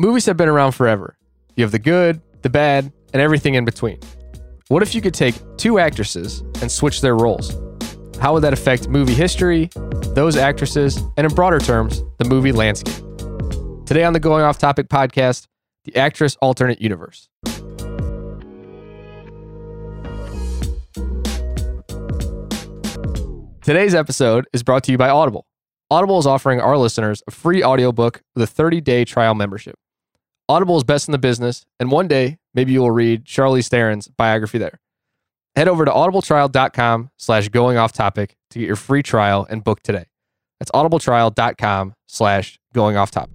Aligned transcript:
Movies 0.00 0.26
have 0.26 0.36
been 0.36 0.48
around 0.48 0.70
forever. 0.72 1.18
You 1.56 1.64
have 1.64 1.72
the 1.72 1.78
good, 1.80 2.22
the 2.42 2.48
bad, 2.48 2.92
and 3.12 3.20
everything 3.20 3.54
in 3.54 3.64
between. 3.64 3.98
What 4.68 4.80
if 4.80 4.94
you 4.94 5.00
could 5.00 5.12
take 5.12 5.34
two 5.56 5.80
actresses 5.80 6.38
and 6.62 6.70
switch 6.70 7.00
their 7.00 7.16
roles? 7.16 7.50
How 8.20 8.32
would 8.32 8.44
that 8.44 8.52
affect 8.52 8.86
movie 8.86 9.12
history, 9.12 9.70
those 10.14 10.36
actresses, 10.36 10.98
and 11.16 11.26
in 11.26 11.34
broader 11.34 11.58
terms, 11.58 12.00
the 12.18 12.26
movie 12.26 12.52
landscape? 12.52 12.94
Today 13.86 14.04
on 14.04 14.12
the 14.12 14.20
Going 14.20 14.44
Off 14.44 14.56
Topic 14.56 14.88
podcast, 14.88 15.48
the 15.82 15.96
actress 15.96 16.36
alternate 16.40 16.80
universe. 16.80 17.28
Today's 23.62 23.96
episode 23.96 24.46
is 24.52 24.62
brought 24.62 24.84
to 24.84 24.92
you 24.92 24.98
by 24.98 25.08
Audible. 25.08 25.44
Audible 25.90 26.20
is 26.20 26.26
offering 26.26 26.60
our 26.60 26.78
listeners 26.78 27.20
a 27.26 27.32
free 27.32 27.64
audiobook 27.64 28.22
with 28.36 28.44
a 28.44 28.46
30 28.46 28.80
day 28.80 29.04
trial 29.04 29.34
membership. 29.34 29.74
Audible 30.50 30.78
is 30.78 30.84
best 30.84 31.08
in 31.08 31.12
the 31.12 31.18
business, 31.18 31.66
and 31.78 31.90
one 31.90 32.08
day, 32.08 32.38
maybe 32.54 32.72
you 32.72 32.80
will 32.80 32.90
read 32.90 33.26
Charlize 33.26 33.68
Theron's 33.68 34.08
biography 34.08 34.56
there. 34.56 34.80
Head 35.54 35.68
over 35.68 35.84
to 35.84 35.90
audibletrial.com 35.90 37.10
slash 37.18 37.50
going 37.50 37.76
off 37.76 37.92
topic 37.92 38.34
to 38.50 38.58
get 38.58 38.66
your 38.66 38.76
free 38.76 39.02
trial 39.02 39.46
and 39.50 39.62
book 39.62 39.82
today. 39.82 40.06
That's 40.58 40.70
audibletrial.com 40.70 41.94
slash 42.06 42.58
going 42.72 42.96
off 42.96 43.10
topic. 43.10 43.34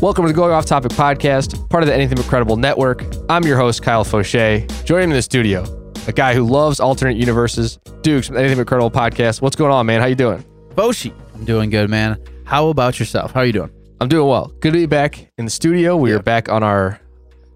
Welcome 0.00 0.24
to 0.24 0.28
the 0.28 0.34
Going 0.34 0.52
Off 0.52 0.66
Topic 0.66 0.90
podcast, 0.92 1.70
part 1.70 1.82
of 1.82 1.86
the 1.86 1.94
Anything 1.94 2.16
But 2.16 2.26
Credible 2.26 2.56
network. 2.56 3.04
I'm 3.30 3.44
your 3.44 3.56
host, 3.56 3.82
Kyle 3.82 4.04
Fauché. 4.04 4.68
Joining 4.84 5.08
me 5.08 5.14
in 5.14 5.16
the 5.16 5.22
studio, 5.22 5.64
a 6.06 6.12
guy 6.12 6.34
who 6.34 6.44
loves 6.44 6.80
alternate 6.80 7.16
universes, 7.16 7.78
Dukes 8.02 8.30
Anything 8.30 8.58
But 8.58 8.66
Credible 8.66 8.90
podcast. 8.90 9.40
What's 9.40 9.56
going 9.56 9.72
on, 9.72 9.86
man? 9.86 10.00
How 10.00 10.06
you 10.06 10.14
doing? 10.14 10.44
Boshi. 10.74 11.12
I'm 11.34 11.44
doing 11.44 11.70
good, 11.70 11.88
man. 11.88 12.18
How 12.44 12.68
about 12.68 12.98
yourself? 12.98 13.32
How 13.32 13.40
are 13.40 13.46
you 13.46 13.52
doing? 13.52 13.70
I'm 14.00 14.08
doing 14.08 14.28
well. 14.28 14.52
Good 14.60 14.72
to 14.74 14.78
be 14.78 14.86
back 14.86 15.30
in 15.38 15.44
the 15.44 15.50
studio. 15.50 15.96
We 15.96 16.10
Yeah. 16.10 16.16
are 16.16 16.22
back 16.22 16.48
on 16.48 16.62
our 16.62 17.00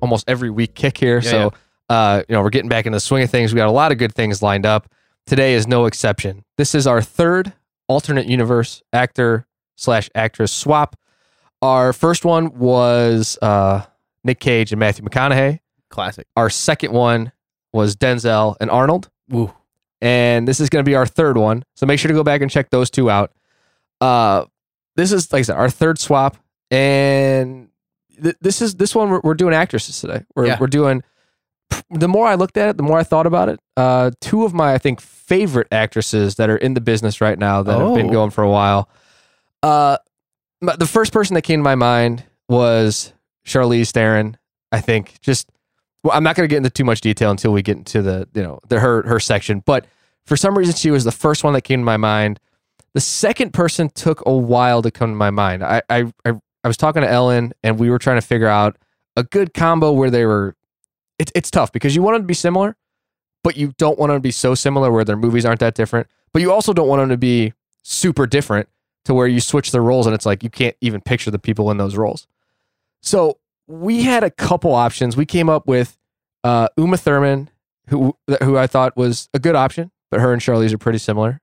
almost 0.00 0.24
every 0.28 0.50
week 0.50 0.74
kick 0.74 0.96
here. 0.98 1.20
Yeah, 1.22 1.30
so, 1.30 1.52
Uh, 1.90 2.22
you 2.28 2.34
know, 2.34 2.42
we're 2.42 2.50
getting 2.50 2.68
back 2.68 2.84
in 2.86 2.92
the 2.92 3.00
swing 3.00 3.22
of 3.22 3.30
things. 3.30 3.52
We 3.52 3.56
got 3.56 3.68
a 3.68 3.72
lot 3.72 3.92
of 3.92 3.98
good 3.98 4.14
things 4.14 4.42
lined 4.42 4.66
up. 4.66 4.88
Today 5.26 5.54
is 5.54 5.66
no 5.66 5.86
exception. 5.86 6.44
This 6.58 6.74
is 6.74 6.86
our 6.86 7.00
third 7.02 7.52
alternate 7.88 8.26
universe 8.26 8.82
actor 8.92 9.46
slash 9.76 10.10
actress 10.14 10.52
swap. 10.52 10.96
Our 11.62 11.92
first 11.94 12.24
one 12.26 12.58
was 12.58 13.38
uh, 13.42 13.82
Nick 14.22 14.38
Cage 14.38 14.70
and 14.70 14.78
Matthew 14.78 15.04
McConaughey. 15.04 15.60
Classic. 15.90 16.26
Our 16.36 16.50
second 16.50 16.92
one 16.92 17.32
was 17.78 17.96
Denzel 17.96 18.56
and 18.60 18.70
Arnold. 18.70 19.08
Woo. 19.30 19.52
and 20.02 20.46
this 20.46 20.60
is 20.60 20.68
going 20.68 20.84
to 20.84 20.88
be 20.88 20.94
our 20.94 21.06
third 21.06 21.36
one. 21.36 21.64
So 21.76 21.86
make 21.86 21.98
sure 21.98 22.08
to 22.08 22.14
go 22.14 22.22
back 22.24 22.40
and 22.42 22.50
check 22.50 22.70
those 22.70 22.88
two 22.90 23.10
out. 23.10 23.32
Uh, 24.00 24.44
this 24.96 25.12
is 25.12 25.32
like 25.32 25.40
I 25.40 25.42
said, 25.42 25.56
our 25.56 25.70
third 25.70 25.98
swap, 25.98 26.36
and 26.70 27.68
th- 28.22 28.36
this 28.40 28.60
is 28.62 28.76
this 28.76 28.94
one 28.94 29.10
we're, 29.10 29.20
we're 29.24 29.34
doing 29.34 29.54
actresses 29.54 30.00
today. 30.00 30.24
We're 30.34 30.46
Yeah. 30.46 30.56
we're 30.60 30.66
doing. 30.68 31.02
The 31.90 32.08
more 32.08 32.26
I 32.26 32.34
looked 32.34 32.56
at 32.56 32.68
it, 32.70 32.76
the 32.76 32.82
more 32.82 32.98
I 32.98 33.02
thought 33.04 33.26
about 33.26 33.48
it. 33.48 33.60
Uh, 33.76 34.10
two 34.20 34.44
of 34.44 34.54
my 34.54 34.72
I 34.74 34.78
think 34.78 35.00
favorite 35.00 35.68
actresses 35.72 36.36
that 36.36 36.48
are 36.50 36.56
in 36.56 36.74
the 36.74 36.80
business 36.80 37.20
right 37.20 37.38
now 37.38 37.62
that 37.62 37.78
have 37.78 37.94
been 37.94 38.08
Oh. 38.08 38.12
going 38.12 38.30
for 38.30 38.42
a 38.44 38.50
while. 38.50 38.88
Uh, 39.62 39.98
the 40.60 40.86
first 40.86 41.12
person 41.12 41.34
that 41.34 41.42
came 41.42 41.60
to 41.60 41.64
my 41.64 41.74
mind 41.74 42.24
was 42.48 43.12
Charlize 43.46 43.90
Theron. 43.90 44.36
I 44.72 44.80
think 44.80 45.20
just 45.20 45.48
well, 46.02 46.16
I'm 46.16 46.22
not 46.22 46.36
going 46.36 46.48
to 46.48 46.52
get 46.52 46.58
into 46.58 46.70
too 46.70 46.84
much 46.84 47.00
detail 47.00 47.30
until 47.30 47.52
we 47.52 47.62
get 47.62 47.76
into 47.76 48.02
the 48.02 48.28
you 48.34 48.42
know 48.42 48.60
the 48.68 48.80
her 48.80 49.06
her 49.06 49.20
section, 49.20 49.62
but 49.66 49.86
for 50.26 50.36
some 50.36 50.56
reason 50.56 50.74
she 50.74 50.90
was 50.90 51.04
the 51.04 51.12
first 51.12 51.44
one 51.44 51.52
that 51.54 51.62
came 51.62 51.80
to 51.80 51.84
my 51.84 51.96
mind. 51.96 52.40
The 52.94 53.00
second 53.00 53.52
person 53.52 53.90
took 53.90 54.22
a 54.26 54.32
while 54.32 54.82
to 54.82 54.90
come 54.90 55.10
to 55.10 55.16
my 55.16 55.30
mind. 55.30 55.64
I 55.64 55.82
I 55.88 56.12
I, 56.24 56.32
I 56.64 56.68
was 56.68 56.76
talking 56.76 57.02
to 57.02 57.08
Ellen 57.08 57.52
and 57.62 57.78
we 57.78 57.90
were 57.90 57.98
trying 57.98 58.20
to 58.20 58.26
figure 58.26 58.48
out 58.48 58.76
a 59.16 59.24
good 59.24 59.54
combo 59.54 59.92
where 59.92 60.10
they 60.10 60.24
were. 60.24 60.54
It's 61.18 61.32
it's 61.34 61.50
tough 61.50 61.72
because 61.72 61.96
you 61.96 62.02
want 62.02 62.14
them 62.14 62.22
to 62.22 62.26
be 62.26 62.34
similar, 62.34 62.76
but 63.42 63.56
you 63.56 63.72
don't 63.76 63.98
want 63.98 64.10
them 64.10 64.18
to 64.18 64.22
be 64.22 64.30
so 64.30 64.54
similar 64.54 64.92
where 64.92 65.04
their 65.04 65.16
movies 65.16 65.44
aren't 65.44 65.60
that 65.60 65.74
different. 65.74 66.06
But 66.32 66.42
you 66.42 66.52
also 66.52 66.72
don't 66.72 66.88
want 66.88 67.00
them 67.00 67.08
to 67.08 67.16
be 67.16 67.52
super 67.82 68.26
different 68.26 68.68
to 69.06 69.14
where 69.14 69.26
you 69.26 69.40
switch 69.40 69.72
their 69.72 69.82
roles 69.82 70.06
and 70.06 70.14
it's 70.14 70.26
like 70.26 70.42
you 70.42 70.50
can't 70.50 70.76
even 70.80 71.00
picture 71.00 71.30
the 71.30 71.38
people 71.38 71.70
in 71.70 71.78
those 71.78 71.96
roles. 71.96 72.26
So 73.02 73.38
we 73.68 74.02
had 74.02 74.24
a 74.24 74.30
couple 74.30 74.74
options. 74.74 75.16
We 75.16 75.26
came 75.26 75.48
up 75.48 75.66
with 75.68 75.96
uh, 76.42 76.68
Uma 76.76 76.96
Thurman, 76.96 77.50
who 77.88 78.16
who 78.42 78.56
I 78.56 78.66
thought 78.66 78.96
was 78.96 79.28
a 79.34 79.38
good 79.38 79.54
option, 79.54 79.90
but 80.10 80.20
her 80.20 80.32
and 80.32 80.42
Charlize 80.42 80.72
are 80.72 80.78
pretty 80.78 80.98
similar. 80.98 81.40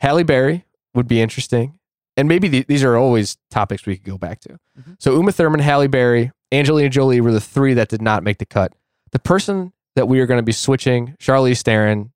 Halle 0.00 0.22
Berry 0.22 0.64
would 0.94 1.08
be 1.08 1.20
interesting, 1.20 1.78
and 2.16 2.28
maybe 2.28 2.48
the, 2.48 2.64
these 2.68 2.82
are 2.84 2.96
always 2.96 3.36
topics 3.50 3.84
we 3.84 3.96
could 3.96 4.06
go 4.06 4.16
back 4.18 4.40
to. 4.40 4.58
Mhm. 4.80 4.96
So 4.98 5.14
Uma 5.16 5.32
Thurman, 5.32 5.60
Halle 5.60 5.88
Berry, 5.88 6.30
Angelina 6.52 6.88
Jolie 6.88 7.20
were 7.20 7.32
the 7.32 7.40
three 7.40 7.74
that 7.74 7.88
did 7.88 8.00
not 8.02 8.22
make 8.22 8.38
the 8.38 8.46
cut. 8.46 8.72
The 9.12 9.18
person 9.18 9.72
that 9.96 10.06
we 10.08 10.20
are 10.20 10.26
going 10.26 10.38
to 10.38 10.42
be 10.44 10.52
switching 10.52 11.16
Charlize 11.20 11.62
Theron, 11.62 12.12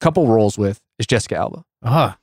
couple 0.00 0.26
roles 0.26 0.56
with 0.58 0.80
is 0.98 1.06
Jessica 1.06 1.36
Alba. 1.36 1.64
Ah, 1.82 2.16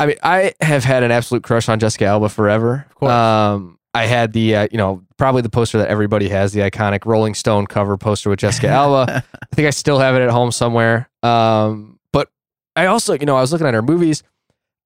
I 0.00 0.06
mean, 0.06 0.16
I 0.22 0.52
have 0.60 0.84
had 0.84 1.02
an 1.02 1.10
absolute 1.10 1.42
crush 1.44 1.68
on 1.68 1.78
Jessica 1.78 2.06
Alba 2.06 2.28
forever. 2.28 2.86
Of 2.88 2.94
course. 2.96 3.12
Um, 3.12 3.78
I 3.94 4.06
had 4.06 4.32
the, 4.32 4.56
uh, 4.56 4.68
you 4.72 4.78
know, 4.78 5.02
probably 5.16 5.42
the 5.42 5.48
poster 5.48 5.78
that 5.78 5.88
everybody 5.88 6.28
has, 6.28 6.52
the 6.52 6.60
iconic 6.60 7.06
Rolling 7.06 7.34
Stone 7.34 7.68
cover 7.68 7.96
poster 7.96 8.28
with 8.28 8.40
Jessica 8.40 8.68
Alba. 8.70 9.24
I 9.42 9.54
think 9.54 9.66
I 9.66 9.70
still 9.70 9.98
have 10.00 10.16
it 10.16 10.22
at 10.22 10.30
home 10.30 10.50
somewhere. 10.50 11.08
Um, 11.22 11.98
but 12.12 12.28
I 12.74 12.86
also, 12.86 13.14
you 13.14 13.24
know, 13.24 13.36
I 13.36 13.40
was 13.40 13.52
looking 13.52 13.66
at 13.66 13.74
her 13.74 13.82
movies. 13.82 14.22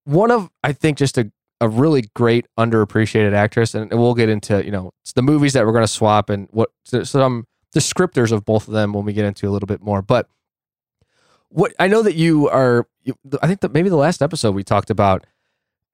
One 0.05 0.31
of, 0.31 0.51
I 0.63 0.73
think, 0.73 0.99
just 0.99 1.17
a, 1.17 1.31
a 1.61 1.69
really 1.69 2.05
great 2.15 2.47
underappreciated 2.59 3.33
actress, 3.33 3.75
and 3.75 3.91
we'll 3.91 4.15
get 4.15 4.29
into, 4.29 4.65
you 4.65 4.71
know, 4.71 4.93
it's 5.03 5.15
the 5.15 5.23
movies 5.23 5.55
that 5.55 5.65
we're 5.65 5.73
going 5.73 5.85
to 5.85 5.89
swap 5.89 6.29
and 6.31 6.47
what 6.51 6.71
some 6.85 7.47
descriptors 7.75 8.33
of 8.33 8.45
both 8.45 8.69
of 8.69 8.75
them 8.75 8.93
when 8.93 9.05
we 9.05 9.13
get 9.13 9.25
into 9.25 9.49
a 9.49 9.51
little 9.51 9.67
bit 9.67 9.83
more. 9.83 10.03
But 10.03 10.29
what 11.49 11.73
I 11.79 11.89
know 11.89 12.03
that 12.03 12.15
you 12.15 12.49
are, 12.49 12.87
you, 13.03 13.15
I 13.43 13.47
think 13.47 13.61
that 13.61 13.73
maybe 13.73 13.89
the 13.89 13.97
last 13.97 14.23
episode 14.23 14.55
we 14.55 14.65
talked 14.65 14.91
about, 14.91 15.27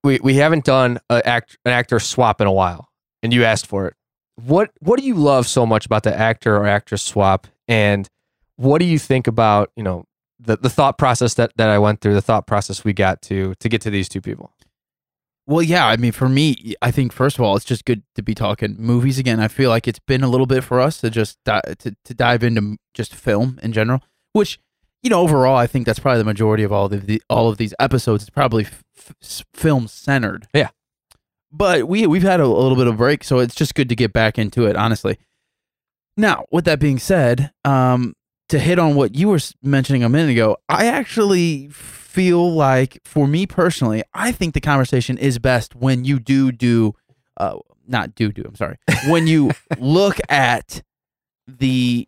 we 0.03 0.19
we 0.21 0.35
haven't 0.35 0.65
done 0.65 0.99
a 1.09 1.25
act, 1.27 1.57
an 1.65 1.71
actor 1.71 1.99
swap 1.99 2.41
in 2.41 2.47
a 2.47 2.51
while, 2.51 2.89
and 3.25 3.33
you 3.33 3.43
asked 3.43 3.67
for 3.67 3.87
it. 3.87 3.95
What 4.35 4.71
what 4.79 4.99
do 4.99 5.05
you 5.05 5.15
love 5.15 5.47
so 5.47 5.65
much 5.65 5.85
about 5.85 6.03
the 6.03 6.15
actor 6.15 6.55
or 6.55 6.65
actress 6.67 7.01
swap, 7.01 7.47
and 7.67 8.07
what 8.55 8.79
do 8.79 8.85
you 8.85 8.99
think 8.99 9.27
about 9.27 9.71
you 9.75 9.83
know 9.83 10.05
the 10.39 10.57
the 10.57 10.69
thought 10.69 10.97
process 10.97 11.33
that 11.35 11.51
that 11.57 11.69
I 11.69 11.79
went 11.79 12.01
through, 12.01 12.13
the 12.13 12.21
thought 12.21 12.47
process 12.47 12.83
we 12.83 12.93
got 12.93 13.21
to 13.23 13.55
to 13.55 13.69
get 13.69 13.81
to 13.81 13.89
these 13.89 14.07
two 14.07 14.21
people? 14.21 14.51
well, 15.47 15.61
yeah. 15.61 15.87
I 15.87 15.95
mean, 15.97 16.11
for 16.11 16.27
me, 16.27 16.73
I 16.81 16.91
think 16.91 17.13
first 17.13 17.37
of 17.37 17.45
all, 17.45 17.55
it's 17.55 17.65
just 17.65 17.85
good 17.85 18.03
to 18.15 18.23
be 18.23 18.33
talking 18.33 18.75
movies 18.79 19.19
again. 19.19 19.39
I 19.39 19.47
feel 19.47 19.69
like 19.69 19.87
it's 19.87 19.99
been 19.99 20.23
a 20.23 20.27
little 20.27 20.47
bit 20.47 20.63
for 20.63 20.79
us 20.79 20.99
to 21.01 21.09
just 21.09 21.37
di- 21.43 21.61
to 21.79 21.95
to 22.03 22.13
dive 22.13 22.43
into 22.43 22.77
just 22.93 23.13
film 23.13 23.59
in 23.61 23.71
general, 23.71 24.01
which 24.33 24.59
you 25.03 25.09
know 25.09 25.21
overall, 25.21 25.55
I 25.55 25.67
think 25.67 25.85
that's 25.85 25.99
probably 25.99 26.19
the 26.19 26.25
majority 26.25 26.63
of 26.63 26.71
all 26.71 26.85
of 26.85 27.05
the 27.05 27.21
all 27.29 27.47
of 27.47 27.57
these 27.57 27.73
episodes. 27.79 28.23
It's 28.23 28.29
probably 28.31 28.65
f- 28.65 28.83
f- 29.21 29.45
film 29.53 29.87
centered. 29.87 30.47
Yeah. 30.53 30.69
But 31.57 31.87
we 31.87 32.05
we've 32.07 32.21
had 32.23 32.39
a, 32.39 32.43
a 32.43 32.47
little 32.47 32.75
bit 32.75 32.87
of 32.87 32.97
break, 32.97 33.23
so 33.23 33.39
it's 33.39 33.55
just 33.55 33.75
good 33.75 33.87
to 33.89 33.95
get 33.95 34.11
back 34.11 34.37
into 34.37 34.65
it. 34.65 34.75
Honestly. 34.75 35.17
Now, 36.17 36.45
with 36.51 36.65
that 36.65 36.79
being 36.79 36.97
said, 36.99 37.51
um, 37.65 38.13
to 38.49 38.57
hit 38.59 38.79
on 38.79 38.95
what 38.95 39.15
you 39.15 39.27
were 39.29 39.39
mentioning 39.61 40.03
a 40.03 40.09
minute 40.09 40.31
ago, 40.31 40.57
I 40.69 40.85
actually 40.87 41.67
feel 41.69 42.53
like, 42.53 42.99
for 43.03 43.27
me 43.27 43.45
personally, 43.45 44.01
I 44.13 44.31
think 44.31 44.53
the 44.53 44.61
conversation 44.61 45.17
is 45.17 45.39
best 45.39 45.75
when 45.75 46.05
you 46.05 46.19
do 46.19 46.53
do, 46.53 46.93
uh, 47.37 47.57
not 47.85 48.15
do 48.15 48.31
do. 48.31 48.43
I'm 48.45 48.55
sorry. 48.55 48.77
When 49.07 49.27
you 49.27 49.51
look 49.77 50.17
at 50.29 50.81
the 51.47 52.07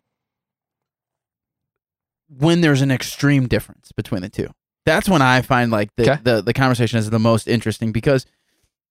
when 2.28 2.60
there's 2.60 2.82
an 2.82 2.90
extreme 2.90 3.46
difference 3.48 3.92
between 3.92 4.22
the 4.22 4.28
two. 4.28 4.48
That's 4.84 5.08
when 5.08 5.22
I 5.22 5.42
find 5.42 5.70
like 5.70 5.90
the 5.96 6.10
Okay. 6.12 6.20
the, 6.22 6.42
the 6.42 6.52
conversation 6.54 6.98
is 6.98 7.10
the 7.10 7.18
most 7.18 7.46
interesting 7.48 7.92
because 7.92 8.26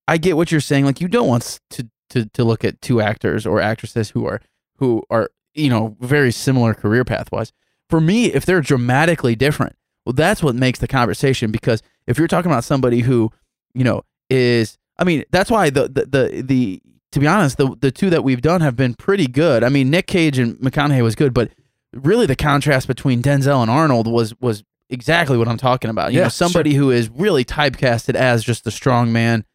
I 0.07 0.17
get 0.17 0.37
what 0.37 0.51
you're 0.51 0.61
saying. 0.61 0.85
Like 0.85 1.01
you 1.01 1.07
don't 1.07 1.27
want 1.27 1.59
to 1.71 1.89
to 2.11 2.25
to 2.25 2.43
look 2.43 2.63
at 2.63 2.81
two 2.81 3.01
actors 3.01 3.45
or 3.45 3.59
actresses 3.61 4.11
who 4.11 4.25
are 4.25 4.41
who 4.77 5.03
are 5.09 5.29
you 5.53 5.69
know 5.69 5.95
very 5.99 6.31
similar 6.31 6.73
career 6.73 7.03
path 7.03 7.31
wise. 7.31 7.51
For 7.89 8.01
me, 8.01 8.25
if 8.33 8.45
they're 8.45 8.61
dramatically 8.61 9.35
different, 9.35 9.75
well, 10.05 10.13
that's 10.13 10.43
what 10.43 10.55
makes 10.55 10.79
the 10.79 10.87
conversation. 10.87 11.51
Because 11.51 11.81
if 12.05 12.17
you're 12.17 12.27
talking 12.27 12.51
about 12.51 12.63
somebody 12.63 13.01
who 13.01 13.31
you 13.73 13.83
know 13.83 14.03
is, 14.29 14.77
I 14.97 15.03
mean, 15.03 15.23
that's 15.31 15.51
why 15.51 15.69
the 15.69 15.87
the 15.87 16.05
the, 16.05 16.41
the 16.41 16.81
to 17.11 17.19
be 17.19 17.27
honest, 17.27 17.57
the 17.57 17.75
the 17.79 17.91
two 17.91 18.09
that 18.09 18.23
we've 18.23 18.41
done 18.41 18.61
have 18.61 18.75
been 18.75 18.93
pretty 18.93 19.27
good. 19.27 19.63
I 19.63 19.69
mean, 19.69 19.89
Nick 19.89 20.07
Cage 20.07 20.37
and 20.37 20.57
McConaughey 20.57 21.01
was 21.03 21.15
good, 21.15 21.33
but 21.33 21.51
really 21.93 22.25
the 22.25 22.35
contrast 22.35 22.87
between 22.87 23.21
Denzel 23.21 23.61
and 23.61 23.71
Arnold 23.71 24.07
was 24.07 24.33
was 24.39 24.63
exactly 24.89 25.37
what 25.37 25.47
I'm 25.47 25.57
talking 25.57 25.89
about. 25.89 26.11
You 26.11 26.19
Yeah, 26.19 26.23
know, 26.25 26.29
somebody 26.29 26.73
who 26.73 26.91
is 26.91 27.09
really 27.09 27.43
typecasted 27.45 28.15
as 28.15 28.43
just 28.43 28.67
a 28.67 28.71
strong 28.71 29.11
man, 29.11 29.45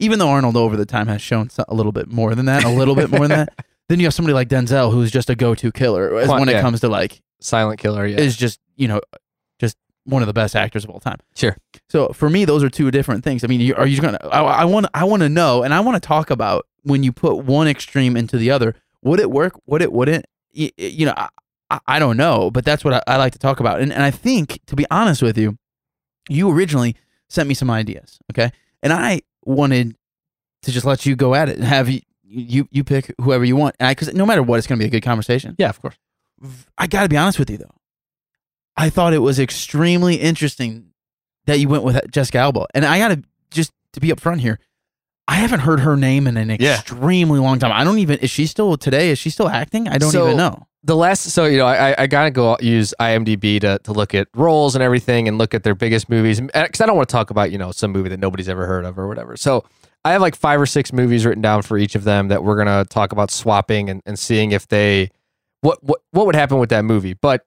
even 0.00 0.18
though 0.18 0.28
Arnold 0.28 0.56
over 0.56 0.76
the 0.76 0.86
time 0.86 1.06
has 1.06 1.22
shown 1.22 1.50
a 1.68 1.74
little 1.74 1.92
bit 1.92 2.10
more 2.10 2.34
than 2.34 2.46
that, 2.46 2.64
a 2.64 2.68
little 2.68 2.96
bit 2.96 3.10
more 3.10 3.28
than 3.28 3.46
that. 3.46 3.66
Then 3.88 3.98
you 3.98 4.06
have 4.06 4.14
somebody 4.14 4.34
like 4.34 4.48
Denzel 4.48 4.92
who's 4.92 5.10
just 5.10 5.30
a 5.30 5.34
go-to 5.34 5.72
killer 5.72 6.16
as 6.16 6.28
when 6.28 6.48
it 6.48 6.52
yeah. 6.52 6.60
comes 6.60 6.78
to 6.82 6.88
like 6.88 7.22
silent 7.40 7.80
killer. 7.80 8.06
Yeah, 8.06 8.20
is 8.20 8.36
just 8.36 8.60
you 8.76 8.86
know 8.86 9.00
just 9.58 9.76
one 10.04 10.22
of 10.22 10.28
the 10.28 10.32
best 10.32 10.54
actors 10.54 10.84
of 10.84 10.90
all 10.90 11.00
time. 11.00 11.18
Sure. 11.34 11.56
So 11.88 12.10
for 12.10 12.30
me, 12.30 12.44
those 12.44 12.62
are 12.62 12.70
two 12.70 12.92
different 12.92 13.24
things. 13.24 13.42
I 13.42 13.48
mean, 13.48 13.60
you, 13.60 13.74
are 13.74 13.88
you 13.88 14.00
gonna? 14.00 14.20
I, 14.30 14.42
I 14.42 14.64
want 14.64 14.86
I 14.94 15.02
want 15.02 15.22
to 15.22 15.28
know, 15.28 15.64
and 15.64 15.74
I 15.74 15.80
want 15.80 16.00
to 16.00 16.06
talk 16.06 16.30
about 16.30 16.68
when 16.84 17.02
you 17.02 17.10
put 17.10 17.38
one 17.38 17.66
extreme 17.66 18.16
into 18.16 18.36
the 18.36 18.52
other. 18.52 18.76
Would 19.02 19.18
it 19.18 19.28
work? 19.28 19.54
Would 19.66 19.82
it? 19.82 19.92
Wouldn't? 19.92 20.24
You, 20.52 20.70
you 20.76 21.06
know, 21.06 21.14
I, 21.16 21.80
I 21.88 21.98
don't 21.98 22.16
know, 22.16 22.48
but 22.52 22.64
that's 22.64 22.84
what 22.84 22.94
I, 22.94 23.02
I 23.08 23.16
like 23.16 23.32
to 23.32 23.40
talk 23.40 23.58
about. 23.58 23.80
And 23.80 23.92
and 23.92 24.04
I 24.04 24.12
think 24.12 24.60
to 24.66 24.76
be 24.76 24.86
honest 24.88 25.20
with 25.20 25.36
you, 25.36 25.58
you 26.28 26.48
originally 26.48 26.94
sent 27.28 27.48
me 27.48 27.54
some 27.54 27.70
ideas, 27.70 28.20
okay, 28.30 28.52
and 28.84 28.92
I 28.92 29.22
wanted 29.50 29.94
to 30.62 30.72
just 30.72 30.86
let 30.86 31.04
you 31.06 31.16
go 31.16 31.34
at 31.34 31.48
it 31.48 31.56
and 31.56 31.64
have 31.64 31.88
you 31.88 32.00
you 32.22 32.68
you 32.70 32.84
pick 32.84 33.12
whoever 33.20 33.44
you 33.44 33.56
want, 33.56 33.76
because 33.78 34.12
no 34.14 34.24
matter 34.24 34.42
what, 34.42 34.58
it's 34.58 34.66
gonna 34.66 34.78
be 34.78 34.84
a 34.86 34.90
good 34.90 35.02
conversation. 35.02 35.54
yeah, 35.58 35.68
of 35.68 35.80
course. 35.82 35.96
I 36.78 36.86
got 36.86 37.02
to 37.02 37.08
be 37.08 37.16
honest 37.16 37.38
with 37.38 37.50
you 37.50 37.58
though. 37.58 37.74
I 38.76 38.88
thought 38.88 39.12
it 39.12 39.18
was 39.18 39.38
extremely 39.38 40.14
interesting 40.16 40.92
that 41.46 41.58
you 41.60 41.68
went 41.68 41.82
with 41.84 42.00
Jessica 42.10 42.38
Alba, 42.38 42.66
and 42.74 42.84
I 42.84 42.98
got 42.98 43.08
to 43.08 43.22
just 43.50 43.72
to 43.94 44.00
be 44.00 44.08
upfront 44.08 44.40
here. 44.40 44.58
I 45.28 45.34
haven't 45.34 45.60
heard 45.60 45.80
her 45.80 45.96
name 45.96 46.26
in 46.26 46.36
an 46.36 46.56
Yeah. 46.60 46.74
extremely 46.76 47.38
long 47.40 47.58
time. 47.58 47.72
I 47.72 47.84
don't 47.84 47.98
even 47.98 48.18
is 48.18 48.30
she 48.30 48.46
still 48.46 48.76
today? 48.76 49.10
Is 49.10 49.18
she 49.18 49.30
still 49.30 49.48
acting? 49.48 49.86
I 49.88 49.98
don't 49.98 50.10
So- 50.12 50.26
even 50.26 50.36
know. 50.36 50.66
The 50.82 50.96
last 50.96 51.22
so 51.24 51.44
you 51.44 51.58
know 51.58 51.66
I 51.66 51.94
I 52.02 52.06
gotta 52.06 52.30
go 52.30 52.56
use 52.60 52.94
IMDb 52.98 53.60
to 53.60 53.78
to 53.84 53.92
look 53.92 54.14
at 54.14 54.28
roles 54.34 54.74
and 54.74 54.82
everything 54.82 55.28
and 55.28 55.36
look 55.38 55.54
at 55.54 55.62
their 55.62 55.74
biggest 55.74 56.08
movies 56.08 56.40
because 56.40 56.80
I 56.80 56.86
don't 56.86 56.96
want 56.96 57.08
to 57.08 57.12
talk 57.12 57.30
about 57.30 57.52
you 57.52 57.58
know 57.58 57.70
some 57.72 57.92
movie 57.92 58.08
that 58.08 58.20
nobody's 58.20 58.48
ever 58.48 58.66
heard 58.66 58.84
of 58.84 58.98
or 58.98 59.06
whatever. 59.06 59.36
So 59.36 59.64
I 60.04 60.12
have 60.12 60.22
like 60.22 60.34
five 60.34 60.60
or 60.60 60.66
six 60.66 60.92
movies 60.92 61.26
written 61.26 61.42
down 61.42 61.62
for 61.62 61.76
each 61.76 61.94
of 61.94 62.04
them 62.04 62.28
that 62.28 62.42
we're 62.42 62.56
gonna 62.56 62.84
talk 62.86 63.12
about 63.12 63.30
swapping 63.30 63.90
and, 63.90 64.02
and 64.06 64.18
seeing 64.18 64.52
if 64.52 64.68
they 64.68 65.10
what 65.60 65.82
what 65.84 66.00
what 66.12 66.26
would 66.26 66.34
happen 66.34 66.58
with 66.58 66.70
that 66.70 66.84
movie. 66.84 67.12
But 67.12 67.44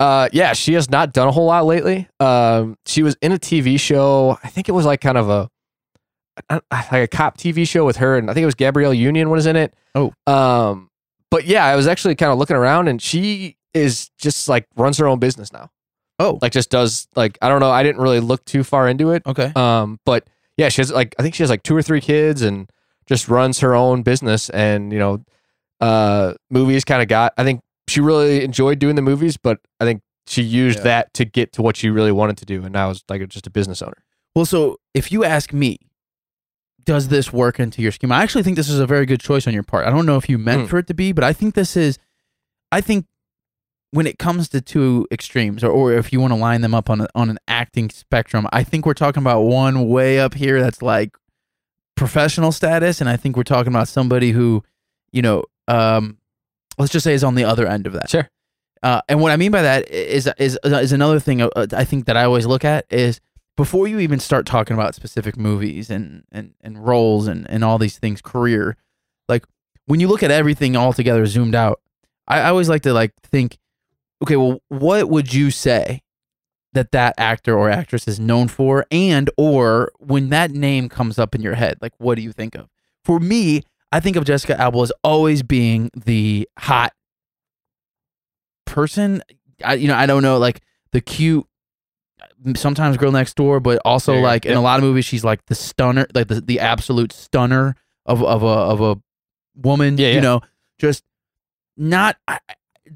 uh 0.00 0.28
yeah, 0.32 0.52
she 0.52 0.74
has 0.74 0.90
not 0.90 1.12
done 1.12 1.28
a 1.28 1.32
whole 1.32 1.46
lot 1.46 1.64
lately. 1.64 2.08
Um, 2.18 2.76
she 2.86 3.04
was 3.04 3.16
in 3.22 3.30
a 3.30 3.38
TV 3.38 3.78
show. 3.78 4.38
I 4.42 4.48
think 4.48 4.68
it 4.68 4.72
was 4.72 4.84
like 4.84 5.00
kind 5.00 5.18
of 5.18 5.30
a 5.30 5.48
like 6.50 6.92
a 6.92 7.06
cop 7.06 7.38
TV 7.38 7.68
show 7.68 7.84
with 7.84 7.96
her, 7.98 8.16
and 8.16 8.30
I 8.30 8.34
think 8.34 8.42
it 8.42 8.46
was 8.46 8.54
Gabrielle 8.54 8.94
Union 8.94 9.30
was 9.30 9.46
in 9.46 9.54
it. 9.54 9.74
Oh. 9.94 10.12
um, 10.26 10.90
but 11.32 11.46
yeah, 11.46 11.64
I 11.66 11.74
was 11.74 11.88
actually 11.88 12.14
kind 12.14 12.30
of 12.30 12.38
looking 12.38 12.54
around, 12.56 12.86
and 12.86 13.02
she 13.02 13.56
is 13.74 14.10
just 14.18 14.48
like 14.48 14.66
runs 14.76 14.98
her 14.98 15.08
own 15.08 15.18
business 15.18 15.52
now. 15.52 15.70
Oh, 16.20 16.38
Like 16.42 16.52
just 16.52 16.70
does 16.70 17.08
like 17.16 17.36
I 17.42 17.48
don't 17.48 17.58
know. 17.60 17.70
I 17.72 17.82
didn't 17.82 18.00
really 18.00 18.20
look 18.20 18.44
too 18.44 18.62
far 18.62 18.86
into 18.88 19.10
it. 19.10 19.22
okay. 19.26 19.50
Um, 19.56 19.98
but 20.06 20.28
yeah, 20.56 20.68
she 20.68 20.80
has 20.82 20.92
like 20.92 21.14
I 21.18 21.22
think 21.22 21.34
she 21.34 21.42
has 21.42 21.50
like 21.50 21.62
two 21.64 21.74
or 21.76 21.82
three 21.82 22.00
kids, 22.00 22.42
and 22.42 22.70
just 23.06 23.28
runs 23.28 23.58
her 23.60 23.74
own 23.74 24.02
business. 24.02 24.48
And 24.50 24.92
you 24.92 24.98
know, 25.00 25.24
uh, 25.80 26.34
movies 26.50 26.84
kind 26.84 27.02
of 27.02 27.08
got. 27.08 27.32
I 27.36 27.44
think 27.44 27.60
she 27.88 28.00
really 28.00 28.44
enjoyed 28.44 28.78
doing 28.78 28.94
the 28.94 29.02
movies, 29.02 29.36
but 29.36 29.58
I 29.80 29.84
think 29.84 30.02
she 30.26 30.42
used 30.42 30.78
Yeah. 30.78 30.84
that 30.84 31.14
to 31.14 31.24
get 31.24 31.52
to 31.54 31.62
what 31.62 31.76
she 31.76 31.90
really 31.90 32.12
wanted 32.12 32.36
to 32.38 32.44
do, 32.44 32.62
and 32.62 32.72
now 32.72 32.90
is 32.90 33.02
like 33.08 33.26
just 33.28 33.46
a 33.46 33.50
business 33.50 33.82
owner. 33.82 34.04
Well, 34.36 34.44
so 34.46 34.78
if 34.94 35.10
you 35.10 35.24
ask 35.24 35.52
me, 35.52 35.78
does 36.84 37.08
this 37.08 37.32
work 37.32 37.60
into 37.60 37.82
your 37.82 37.92
scheme? 37.92 38.12
I 38.12 38.22
actually 38.22 38.42
think 38.42 38.56
this 38.56 38.68
is 38.68 38.78
a 38.80 38.86
very 38.86 39.06
good 39.06 39.20
choice 39.20 39.46
on 39.46 39.54
your 39.54 39.62
part. 39.62 39.86
I 39.86 39.90
don't 39.90 40.06
know 40.06 40.16
if 40.16 40.28
you 40.28 40.38
meant 40.38 40.62
Hmm. 40.62 40.66
for 40.68 40.78
it 40.78 40.86
to 40.88 40.94
be, 40.94 41.12
but 41.12 41.24
I 41.24 41.32
think 41.32 41.54
this 41.54 41.76
is. 41.76 41.98
I 42.70 42.80
think 42.80 43.06
when 43.90 44.06
it 44.06 44.18
comes 44.18 44.48
to 44.48 44.60
two 44.62 45.06
extremes, 45.12 45.62
or, 45.62 45.70
or 45.70 45.92
if 45.92 46.12
you 46.12 46.20
want 46.20 46.32
to 46.32 46.38
line 46.38 46.62
them 46.62 46.74
up 46.74 46.88
on 46.88 47.02
a, 47.02 47.08
on 47.14 47.28
an 47.28 47.38
acting 47.46 47.90
spectrum, 47.90 48.46
I 48.52 48.64
think 48.64 48.86
we're 48.86 48.94
talking 48.94 49.22
about 49.22 49.42
one 49.42 49.88
way 49.88 50.18
up 50.18 50.32
here 50.34 50.60
that's 50.62 50.80
like 50.80 51.14
professional 51.96 52.52
status, 52.52 53.00
and 53.00 53.08
I 53.10 53.16
think 53.16 53.36
we're 53.36 53.42
talking 53.42 53.72
about 53.72 53.88
somebody 53.88 54.30
who, 54.32 54.62
you 55.12 55.20
know, 55.22 55.44
um, 55.68 56.18
let's 56.78 56.90
just 56.92 57.04
say 57.04 57.12
is 57.14 57.22
on 57.24 57.34
the 57.34 57.44
other 57.44 57.66
end 57.66 57.86
of 57.86 57.92
that. 57.92 58.08
Sure. 58.10 58.28
Uh, 58.82 59.00
and 59.08 59.20
what 59.20 59.30
I 59.30 59.36
mean 59.36 59.52
by 59.52 59.62
that 59.62 59.88
is 59.90 60.28
is 60.38 60.58
is 60.64 60.92
another 60.92 61.20
thing 61.20 61.42
uh, 61.42 61.48
I 61.72 61.84
think 61.84 62.06
that 62.06 62.16
I 62.16 62.24
always 62.24 62.46
look 62.46 62.64
at 62.64 62.84
is 62.90 63.20
before 63.56 63.86
you 63.86 63.98
even 63.98 64.18
start 64.18 64.46
talking 64.46 64.74
about 64.74 64.94
specific 64.94 65.36
movies 65.36 65.90
and 65.90 66.24
and, 66.32 66.54
and 66.60 66.86
roles 66.86 67.26
and, 67.26 67.48
and 67.50 67.64
all 67.64 67.78
these 67.78 67.98
things, 67.98 68.22
career, 68.22 68.76
like 69.28 69.44
when 69.86 70.00
you 70.00 70.08
look 70.08 70.22
at 70.22 70.30
everything 70.30 70.76
all 70.76 70.92
together 70.92 71.26
zoomed 71.26 71.54
out, 71.54 71.80
I, 72.26 72.40
I 72.40 72.48
always 72.48 72.68
like 72.68 72.82
to 72.82 72.92
like 72.92 73.12
think, 73.22 73.58
okay, 74.22 74.36
well, 74.36 74.60
what 74.68 75.08
would 75.08 75.34
you 75.34 75.50
say 75.50 76.02
that 76.72 76.92
that 76.92 77.14
actor 77.18 77.56
or 77.58 77.68
actress 77.68 78.08
is 78.08 78.18
known 78.18 78.48
for, 78.48 78.86
and 78.90 79.28
or 79.36 79.92
when 79.98 80.30
that 80.30 80.50
name 80.50 80.88
comes 80.88 81.18
up 81.18 81.34
in 81.34 81.42
your 81.42 81.54
head, 81.54 81.76
like 81.82 81.92
what 81.98 82.14
do 82.14 82.22
you 82.22 82.32
think 82.32 82.54
of? 82.54 82.68
For 83.04 83.20
me, 83.20 83.62
I 83.90 84.00
think 84.00 84.16
of 84.16 84.24
Jessica 84.24 84.58
Alba 84.58 84.78
as 84.78 84.92
always 85.04 85.42
being 85.42 85.90
the 85.94 86.48
hot 86.58 86.94
person. 88.64 89.22
I 89.62 89.74
you 89.74 89.88
know 89.88 89.96
I 89.96 90.06
don't 90.06 90.22
know 90.22 90.38
like 90.38 90.62
the 90.92 91.00
cute 91.00 91.46
sometimes 92.56 92.96
girl 92.96 93.12
next 93.12 93.34
door, 93.36 93.60
but 93.60 93.80
also 93.84 94.14
Yeah, 94.16 94.20
like 94.22 94.46
in 94.46 94.56
a 94.56 94.60
lot 94.62 94.78
of 94.78 94.84
movies 94.84 95.04
she's 95.04 95.24
like 95.24 95.44
the 95.46 95.54
stunner, 95.54 96.06
like 96.14 96.28
the, 96.28 96.40
the 96.40 96.60
absolute 96.60 97.12
stunner 97.12 97.76
of 98.06 98.22
of 98.22 98.42
a 98.42 98.46
of 98.46 98.80
a 98.80 99.00
woman. 99.54 99.98
Yeah, 99.98 100.12
you 100.14 100.20
know, 100.20 100.40
just 100.78 101.04
not 101.76 102.16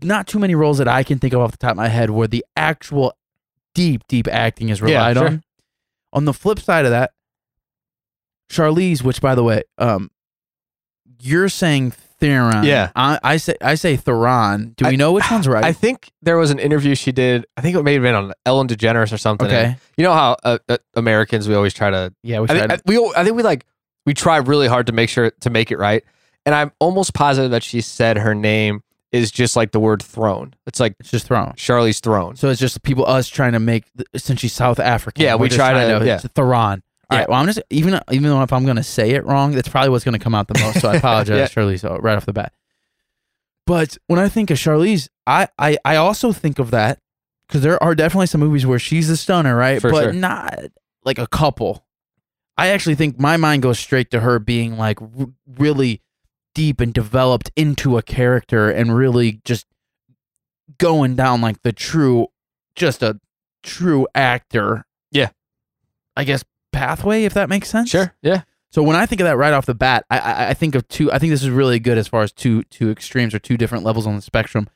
not 0.03 0.27
too 0.27 0.39
many 0.39 0.55
roles 0.55 0.79
that 0.79 0.89
I 0.89 1.03
can 1.03 1.19
think 1.19 1.33
of 1.35 1.41
off 1.41 1.53
the 1.53 1.59
top 1.59 1.73
of 1.73 1.77
my 1.77 1.89
head 1.89 2.11
where 2.11 2.27
the 2.29 2.45
actual 2.57 3.17
deep 3.75 4.03
deep 4.09 4.27
acting 4.29 4.69
is 4.69 4.81
Yeah, 4.81 4.87
relied 4.87 5.17
sure. 5.17 5.27
on. 5.29 5.43
On 6.13 6.25
the 6.25 6.33
flip 6.33 6.59
side 6.59 6.85
of 6.87 6.91
that, 6.93 7.13
Charlize, 8.51 9.03
which 9.03 9.21
by 9.21 9.35
the 9.35 9.43
way, 9.43 9.63
um, 9.79 10.11
you're 11.21 11.49
saying 11.49 11.93
Theron. 12.29 12.65
Yeah. 12.65 12.91
I, 12.97 13.19
I 13.23 13.37
say 13.39 13.55
I 13.61 13.75
say 13.75 13.97
Theron. 13.97 14.75
Do 14.77 14.87
we 14.87 14.93
I- 14.93 14.97
know 14.97 15.13
which 15.13 15.31
one's 15.31 15.47
right? 15.49 15.65
I 15.65 15.73
think 15.73 16.11
there 16.23 16.37
was 16.37 16.51
an 16.51 16.59
interview 16.59 16.95
she 16.95 17.13
did. 17.13 17.47
I 17.57 17.61
think 17.61 17.77
it 17.77 17.83
may 17.83 17.95
have 17.95 18.03
been 18.03 18.15
on 18.15 18.33
Ellen 18.45 18.69
DeGeneres 18.69 19.13
or 19.13 19.19
something. 19.19 19.47
and 19.49 19.57
okay. 19.57 19.77
You 19.97 20.05
know 20.05 20.13
how 20.13 20.37
uh, 20.45 20.59
uh, 20.69 20.79
Americans 20.95 21.49
we 21.49 21.55
always 21.55 21.75
try 21.75 21.91
to. 21.91 22.13
Yeah, 22.23 22.41
we 22.41 22.45
I, 22.51 22.59
tried. 22.59 22.69
think, 22.69 22.73
I, 22.73 22.83
we 22.87 23.13
I 23.17 23.25
think 23.25 23.37
we 23.37 23.43
like 23.43 23.65
we 24.05 24.15
try 24.15 24.37
really 24.39 24.69
hard 24.69 24.87
to 24.87 24.93
make 24.93 25.09
sure 25.11 25.31
to 25.41 25.51
make 25.51 25.71
it 25.71 25.79
right. 25.79 26.05
And 26.45 26.55
I'm 26.55 26.71
almost 26.79 27.13
positive 27.15 27.51
that 27.51 27.63
she 27.65 27.81
said 27.81 28.19
her 28.19 28.35
name 28.35 28.83
is 29.13 29.31
just 29.33 29.57
like 29.57 29.73
the 29.73 29.81
word 29.81 30.03
throne. 30.03 30.55
It's 30.67 30.79
like 30.79 30.95
it's 31.01 31.11
just 31.11 31.27
throne. 31.27 31.53
Charlize 31.57 32.01
throne. 32.01 32.37
So 32.37 32.51
it's 32.51 32.61
just 32.61 32.83
people 32.83 33.07
us 33.07 33.29
trying 33.29 33.53
to 33.53 33.61
make 33.61 33.85
since 34.17 34.41
she's 34.41 34.53
South 34.53 34.79
African. 34.79 35.23
Yeah, 35.25 35.35
we're 35.35 35.43
we 35.43 35.49
just 35.49 35.59
try 35.59 35.71
trying 35.73 36.01
to- 36.01 36.07
yeah. 36.07 36.15
it's 36.17 36.25
Theron. 36.35 36.83
All 37.11 37.17
Yeah. 37.17 37.21
right. 37.21 37.29
Well, 37.29 37.41
I'm 37.41 37.47
just 37.47 37.61
even 37.71 38.01
even 38.11 38.25
though 38.31 38.43
if 38.43 38.53
I'm 38.53 38.65
going 38.65 38.77
to 38.77 38.83
say 38.83 39.11
it 39.13 39.25
wrong, 39.25 39.53
that's 39.53 39.69
probably 39.69 39.91
what's 39.91 40.05
going 40.05 40.19
to 40.19 40.23
come 40.23 40.35
out 40.35 40.49
the 40.49 40.59
most. 40.61 40.81
So 40.81 40.89
I 40.89 40.97
apologize, 40.99 41.39
Yeah. 41.39 41.47
Charlize, 41.63 41.81
so 41.81 41.97
right 41.99 42.17
off 42.17 42.27
the 42.27 42.33
bat. 42.33 42.53
But 43.67 43.97
when 44.07 44.19
I 44.21 44.29
think 44.29 44.51
of 44.51 44.59
Charlize, 44.59 45.09
I 45.27 45.49
I, 45.59 45.77
I 45.85 45.97
also 45.97 46.33
think 46.33 46.59
of 46.59 46.71
that 46.71 47.01
because 47.49 47.63
there 47.63 47.83
are 47.83 47.95
definitely 47.95 48.27
some 48.27 48.41
movies 48.41 48.67
where 48.67 48.79
she's 48.79 49.09
the 49.09 49.17
stunner, 49.17 49.57
right? 49.57 49.81
For 49.81 49.91
but 49.91 50.03
sure. 50.05 50.13
not 50.13 50.55
like 51.05 51.19
a 51.19 51.27
couple. 51.27 51.85
I 52.59 52.69
actually 52.69 52.95
think 52.95 53.19
my 53.21 53.37
mind 53.37 53.63
goes 53.63 53.79
straight 53.79 54.11
to 54.13 54.21
her 54.21 54.39
being 54.39 54.77
like 54.79 55.01
r- 55.03 55.09
really 55.59 56.01
deep 56.55 56.81
and 56.81 56.95
developed 56.95 57.51
into 57.55 57.99
a 57.99 58.03
character 58.03 58.71
and 58.71 58.97
really 58.97 59.41
just 59.45 59.67
going 60.79 61.15
down 61.17 61.41
like 61.43 61.61
the 61.63 61.73
true, 61.73 62.29
just 62.75 63.03
a 63.03 63.21
true 63.63 64.07
actor. 64.15 64.87
Yeah. 65.13 65.29
I 66.17 66.25
guess 66.25 66.45
pathway, 66.77 67.25
if 67.25 67.35
that 67.35 67.49
makes 67.49 67.69
sense. 67.69 67.91
Sure. 67.91 68.15
Yeah. 68.23 68.43
So 68.71 68.83
when 68.83 68.97
I 68.97 69.07
think 69.07 69.21
of 69.21 69.27
that 69.27 69.37
right 69.37 69.53
off 69.53 69.65
the 69.65 69.75
bat, 69.75 70.05
I, 70.11 70.19
I 70.19 70.49
I 70.51 70.55
think 70.55 70.75
of 70.75 70.87
two. 70.89 71.11
I 71.11 71.19
think 71.19 71.31
this 71.31 71.43
is 71.43 71.51
really 71.51 71.79
good 71.81 71.97
as 71.97 72.09
far 72.09 72.23
as 72.23 72.33
two 72.33 72.63
two 72.65 72.91
extremes 72.91 73.35
or 73.35 73.39
two 73.39 73.57
different 73.57 73.85
levels 73.85 74.07
on 74.07 74.17
the 74.17 74.23
spectrum. 74.23 74.69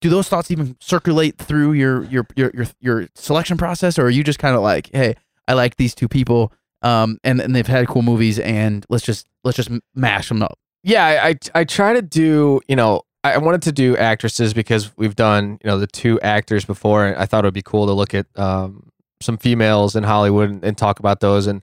Do 0.00 0.08
those 0.08 0.28
thoughts 0.28 0.50
even 0.50 0.76
circulate 0.80 1.36
through 1.38 1.72
your 1.72 2.04
your 2.04 2.26
your 2.36 2.50
your, 2.54 2.66
your 2.80 3.08
selection 3.14 3.56
process, 3.56 3.98
or 3.98 4.06
are 4.06 4.10
you 4.10 4.24
just 4.24 4.38
kind 4.38 4.56
of 4.56 4.62
like, 4.62 4.90
hey, 4.92 5.16
I 5.48 5.54
like 5.54 5.76
these 5.76 5.94
two 5.94 6.08
people, 6.08 6.52
um, 6.82 7.18
and 7.24 7.40
and 7.40 7.54
they've 7.54 7.66
had 7.66 7.88
cool 7.88 8.02
movies, 8.02 8.38
and 8.38 8.86
let's 8.88 9.04
just 9.04 9.26
let's 9.44 9.56
just 9.56 9.70
mash 9.94 10.28
them 10.28 10.42
up. 10.42 10.58
Yeah. 10.82 11.04
I, 11.04 11.28
I 11.28 11.34
I 11.54 11.64
try 11.64 11.92
to 11.92 12.02
do. 12.02 12.60
You 12.68 12.76
know, 12.76 13.02
I 13.22 13.34
I 13.34 13.38
wanted 13.38 13.62
to 13.62 13.72
do 13.72 13.96
actresses 13.96 14.54
because 14.54 14.96
we've 14.96 15.16
done 15.16 15.58
you 15.62 15.68
know 15.68 15.78
the 15.78 15.88
two 15.88 16.20
actors 16.20 16.64
before, 16.64 17.06
and 17.06 17.16
I 17.16 17.26
thought 17.26 17.44
it 17.44 17.48
would 17.48 17.54
be 17.54 17.62
cool 17.62 17.86
to 17.86 17.92
look 17.92 18.14
at 18.14 18.26
um, 18.36 18.90
some 19.20 19.36
females 19.38 19.96
in 19.96 20.02
Hollywood 20.04 20.50
and, 20.50 20.64
and 20.64 20.76
talk 20.78 20.98
about 20.98 21.20
those. 21.20 21.46
And 21.46 21.62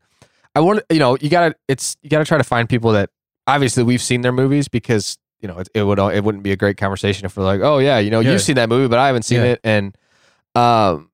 I 0.56 0.60
want 0.60 0.82
you 0.92 1.00
know 1.00 1.18
you 1.22 1.30
gotta 1.30 1.56
it's 1.68 1.98
you 2.02 2.10
gotta 2.10 2.26
try 2.26 2.38
to 2.38 2.44
find 2.44 2.68
people 2.70 2.92
that 2.94 3.10
obviously 3.48 3.84
we've 3.84 4.02
seen 4.02 4.22
their 4.22 4.32
movies 4.32 4.68
because 4.68 5.18
you 5.40 5.48
know 5.48 5.60
it, 5.60 5.70
it 5.74 5.84
would 5.84 6.00
it 6.00 6.24
wouldn't 6.24 6.44
be 6.44 6.52
a 6.52 6.56
great 6.56 6.78
conversation 6.78 7.26
if 7.26 7.36
we're 7.38 7.44
like 7.44 7.62
oh 7.62 7.78
yeah 7.80 8.00
you 8.00 8.10
know 8.12 8.20
Yeah. 8.22 8.32
you've 8.32 8.42
seen 8.42 8.56
that 8.56 8.70
movie 8.70 8.88
but 8.88 9.00
I 9.00 9.08
haven't 9.08 9.24
seen 9.24 9.40
Yeah. 9.42 9.46
it 9.54 9.60
and 9.64 9.98
um 10.56 11.10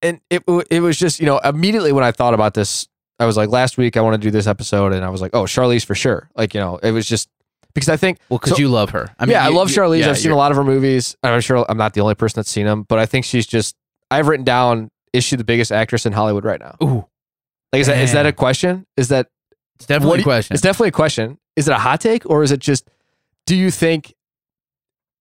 and 0.00 0.20
it 0.30 0.42
it 0.70 0.80
was 0.80 0.96
just 0.98 1.20
you 1.20 1.26
know 1.26 1.38
immediately 1.38 1.92
when 1.92 2.04
I 2.04 2.12
thought 2.12 2.34
about 2.34 2.54
this 2.54 2.88
I 3.18 3.26
was 3.26 3.36
like 3.36 3.50
last 3.50 3.76
week 3.78 3.96
I 3.96 4.00
want 4.00 4.14
to 4.14 4.18
do 4.26 4.30
this 4.30 4.46
episode 4.46 4.92
and 4.92 5.04
I 5.04 5.10
was 5.10 5.20
like 5.20 5.34
oh 5.34 5.44
Charlize 5.44 5.84
for 5.84 5.94
sure 5.94 6.28
like 6.34 6.54
you 6.54 6.60
know 6.60 6.76
it 6.78 6.92
was 6.92 7.06
just 7.06 7.28
because 7.74 7.88
I 7.88 7.96
think 7.96 8.18
Well, 8.28 8.38
because 8.38 8.52
So- 8.56 8.58
you 8.58 8.68
love 8.68 8.90
her. 8.90 9.08
I 9.18 9.24
mean, 9.24 9.32
yeah, 9.32 9.44
I 9.44 9.48
love 9.48 9.70
you- 9.70 9.76
Charlize. 9.76 10.00
yeah, 10.00 10.10
I've 10.10 10.18
seen 10.18 10.30
a 10.30 10.36
lot 10.36 10.50
of 10.50 10.58
her 10.58 10.64
movies. 10.64 11.16
I'm 11.22 11.40
sure 11.40 11.64
I'm 11.70 11.78
not 11.78 11.94
the 11.94 12.02
only 12.02 12.14
person 12.14 12.34
that's 12.40 12.50
seen 12.50 12.66
them, 12.66 12.82
but 12.82 12.98
I 12.98 13.06
think 13.06 13.24
she's 13.24 13.46
just. 13.46 13.74
I've 14.10 14.28
written 14.28 14.44
down: 14.44 14.90
is 15.12 15.24
she 15.24 15.36
the 15.36 15.44
biggest 15.44 15.70
actress 15.72 16.06
in 16.06 16.12
Hollywood 16.12 16.44
right 16.44 16.60
now? 16.60 16.76
Ooh, 16.82 17.06
Like, 17.72 17.80
is 17.80 17.86
that 17.88 17.98
is 17.98 18.12
that 18.12 18.26
a 18.26 18.32
question? 18.32 18.86
Is 18.96 19.08
that 19.08 19.28
it's 19.76 19.86
definitely 19.86 20.10
What 20.10 20.20
a 20.20 20.24
question. 20.24 20.54
it's 20.54 20.62
definitely 20.62 20.88
a 20.88 20.92
question? 20.92 21.38
Is 21.56 21.68
it 21.68 21.72
a 21.72 21.78
hot 21.78 22.00
take 22.00 22.28
or 22.28 22.42
is 22.42 22.52
it 22.52 22.60
just? 22.60 22.88
Do 23.46 23.56
you 23.56 23.70
think 23.70 24.14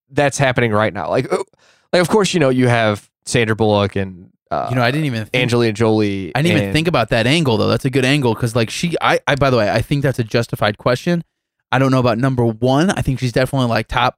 that's 0.09 0.37
happening 0.37 0.71
right 0.71 0.93
now? 0.93 1.09
Like, 1.09 1.31
uh, 1.31 1.43
Like, 1.91 2.01
of 2.01 2.09
course, 2.09 2.33
you 2.33 2.39
know 2.39 2.49
you 2.49 2.67
have 2.67 3.09
Sandra 3.25 3.55
Bullock 3.55 3.95
and 3.95 4.29
uh, 4.51 4.67
You 4.69 4.75
know, 4.75 4.83
I 4.83 4.91
didn't 4.91 5.05
even 5.05 5.25
think, 5.25 5.41
Angelina 5.41 5.71
Jolie. 5.73 6.31
I 6.35 6.41
didn't 6.41 6.57
even 6.57 6.73
think 6.73 6.87
about 6.89 7.09
that 7.09 7.25
angle 7.25 7.57
though. 7.57 7.67
That's 7.69 7.85
a 7.85 7.89
good 7.89 8.03
angle 8.05 8.33
because 8.33 8.55
like 8.55 8.69
she, 8.69 8.95
I, 9.01 9.19
I, 9.25 9.35
by 9.35 9.49
the 9.49 9.57
way, 9.57 9.69
I 9.69 9.81
think 9.81 10.03
that's 10.03 10.19
a 10.19 10.23
justified 10.25 10.77
question. 10.77 11.23
I 11.71 11.79
don't 11.79 11.89
know 11.91 11.99
about 11.99 12.17
number 12.17 12.45
one. 12.45 12.89
I 12.91 13.01
think 13.01 13.19
she's 13.19 13.31
definitely 13.31 13.69
like 13.69 13.87
top. 13.87 14.17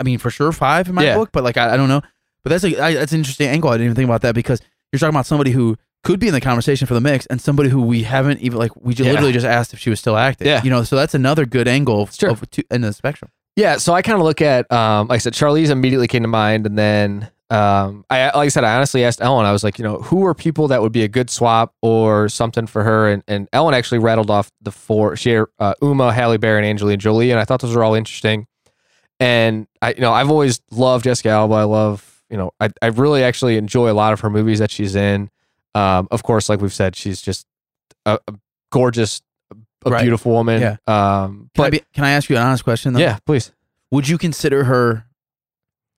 I 0.00 0.04
mean, 0.04 0.18
for 0.18 0.30
sure 0.30 0.50
five 0.52 0.88
in 0.88 0.94
my 0.96 1.04
Yeah. 1.04 1.14
book, 1.16 1.30
but 1.32 1.44
like 1.44 1.56
I, 1.56 1.74
I 1.74 1.76
don't 1.76 1.88
know. 1.88 2.02
But 2.48 2.60
that's 2.60 2.64
a 2.64 2.82
I, 2.82 2.94
that's 2.94 3.12
an 3.12 3.18
interesting 3.18 3.48
angle. 3.48 3.70
I 3.70 3.74
didn't 3.74 3.86
even 3.86 3.96
think 3.96 4.06
about 4.08 4.22
that 4.22 4.34
because 4.34 4.60
you're 4.92 4.98
talking 4.98 5.14
about 5.14 5.26
somebody 5.26 5.50
who 5.50 5.76
could 6.04 6.18
be 6.20 6.28
in 6.28 6.32
the 6.34 6.40
conversation 6.40 6.86
for 6.86 6.94
the 6.94 7.00
mix 7.00 7.26
and 7.26 7.40
somebody 7.40 7.68
who 7.68 7.82
we 7.82 8.04
haven't 8.04 8.40
even 8.40 8.58
like 8.58 8.70
we 8.76 8.94
just 8.94 9.06
Yeah. 9.06 9.12
literally 9.12 9.32
just 9.32 9.44
asked 9.46 9.72
if 9.74 9.78
she 9.80 9.90
was 9.90 9.98
still 10.00 10.16
active. 10.16 10.46
Yeah. 10.46 10.62
you 10.62 10.70
know, 10.70 10.82
so 10.84 10.96
that's 10.96 11.14
another 11.14 11.44
good 11.44 11.68
angle 11.68 12.02
of, 12.02 12.14
Sure. 12.14 12.30
of 12.30 12.48
two, 12.50 12.62
in 12.70 12.80
the 12.82 12.92
spectrum. 12.92 13.30
Yeah, 13.56 13.76
so 13.78 13.92
I 13.92 14.02
kind 14.02 14.16
of 14.16 14.22
look 14.24 14.40
at, 14.40 14.70
um, 14.72 15.08
like 15.08 15.16
I 15.16 15.18
said, 15.18 15.32
Charlize 15.32 15.68
immediately 15.70 16.06
came 16.06 16.22
to 16.22 16.28
mind, 16.28 16.64
and 16.64 16.78
then, 16.78 17.28
um, 17.50 18.04
I 18.08 18.26
like 18.26 18.46
I 18.46 18.48
said, 18.48 18.62
I 18.62 18.76
honestly 18.76 19.04
asked 19.04 19.20
Ellen. 19.20 19.44
I 19.46 19.50
was 19.52 19.64
like, 19.64 19.78
you 19.80 19.82
know, 19.82 19.98
who 19.98 20.24
are 20.24 20.32
people 20.34 20.68
that 20.68 20.80
would 20.80 20.92
be 20.92 21.02
a 21.02 21.08
good 21.08 21.28
swap 21.28 21.74
or 21.82 22.28
something 22.28 22.68
for 22.68 22.84
her? 22.84 23.10
And, 23.10 23.24
and 23.26 23.48
Ellen 23.52 23.74
actually 23.74 23.98
rattled 23.98 24.30
off 24.30 24.52
the 24.62 24.70
four. 24.70 25.16
She 25.16 25.30
had, 25.30 25.46
uh, 25.58 25.74
Uma, 25.82 26.12
Halle 26.12 26.36
Berry, 26.38 26.58
and 26.58 26.66
Angelina 26.66 26.98
Jolie, 26.98 27.32
and 27.32 27.40
I 27.40 27.44
thought 27.44 27.60
those 27.60 27.74
were 27.74 27.82
all 27.82 27.94
interesting. 27.94 28.46
And 29.20 29.66
I, 29.82 29.94
you 29.94 30.00
know, 30.00 30.12
I've 30.12 30.30
always 30.30 30.60
loved 30.70 31.04
Jessica 31.04 31.30
Alba. 31.30 31.54
I 31.56 31.64
love, 31.64 32.07
you 32.30 32.36
know, 32.36 32.52
I, 32.60 32.70
I 32.82 32.86
really 32.86 33.22
actually 33.24 33.56
enjoy 33.56 33.90
a 33.90 33.94
lot 33.94 34.12
of 34.12 34.20
her 34.20 34.30
movies 34.30 34.58
that 34.58 34.70
she's 34.70 34.94
in. 34.94 35.30
Um, 35.74 36.08
of 36.10 36.22
course, 36.22 36.48
like 36.48 36.60
we've 36.60 36.72
said, 36.74 36.96
she's 36.96 37.20
just 37.22 37.46
a, 38.06 38.18
a 38.28 38.34
gorgeous, 38.70 39.22
a 39.86 39.90
Right. 39.90 40.02
beautiful 40.02 40.32
woman. 40.32 40.60
Yeah. 40.60 40.76
Um, 40.86 41.50
Can, 41.54 41.64
I 41.66 41.70
be, 41.70 41.82
can 41.94 42.04
I 42.04 42.10
ask 42.10 42.28
you 42.28 42.36
an 42.36 42.42
honest 42.42 42.64
question? 42.64 42.92
Though? 42.94 43.00
yeah, 43.00 43.18
please. 43.24 43.52
would 43.90 44.08
you 44.08 44.18
consider 44.18 44.64
her 44.64 45.04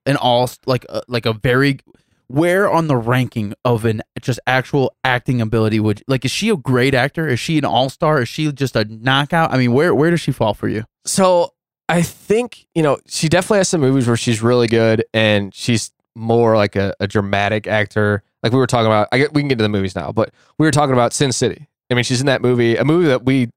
an 0.06 0.16
all 0.16 0.50
like 0.66 0.84
a, 0.88 1.02
like 1.08 1.26
a 1.26 1.32
very 1.32 1.78
where 2.26 2.70
on 2.70 2.86
the 2.86 2.96
ranking 2.96 3.54
of 3.64 3.84
an 3.84 4.02
just 4.20 4.38
actual 4.46 4.94
acting 5.04 5.40
ability 5.40 5.80
would 5.80 6.02
like 6.06 6.24
is 6.24 6.30
she 6.30 6.48
a 6.48 6.56
great 6.56 6.94
actor 6.94 7.26
is 7.28 7.40
she 7.40 7.58
an 7.58 7.64
all-star 7.64 8.22
is 8.22 8.28
she 8.28 8.50
just 8.52 8.76
a 8.76 8.84
knockout 8.84 9.52
i 9.52 9.58
mean 9.58 9.72
where 9.72 9.92
where 9.94 10.10
does 10.10 10.20
she 10.20 10.30
fall 10.32 10.54
for 10.54 10.68
you 10.68 10.84
So 11.04 11.52
I 11.88 12.02
think 12.02 12.66
you 12.74 12.82
know 12.84 12.98
she 13.08 13.28
definitely 13.28 13.58
has 13.58 13.68
some 13.68 13.80
movies 13.80 14.06
where 14.06 14.16
she's 14.16 14.40
really 14.42 14.68
good, 14.68 15.04
and 15.12 15.52
she's 15.52 15.90
more 16.16 16.56
like 16.56 16.76
a, 16.76 16.94
a 17.00 17.06
dramatic 17.06 17.66
actor. 17.66 18.22
Like 18.42 18.52
we 18.52 18.58
were 18.58 18.66
talking 18.66 18.86
about, 18.86 19.08
I 19.12 19.18
get 19.18 19.34
we 19.34 19.42
can 19.42 19.48
get 19.48 19.58
to 19.58 19.62
the 19.62 19.68
movies 19.68 19.94
now, 19.94 20.12
but 20.12 20.32
we 20.58 20.66
were 20.66 20.70
talking 20.70 20.92
about 20.92 21.12
Sin 21.12 21.32
City. 21.32 21.66
I 21.90 21.94
mean, 21.94 22.04
she's 22.04 22.20
in 22.20 22.26
that 22.26 22.40
movie, 22.42 22.76
a 22.76 22.84
movie 22.84 23.08
that 23.08 23.24
we 23.24 23.50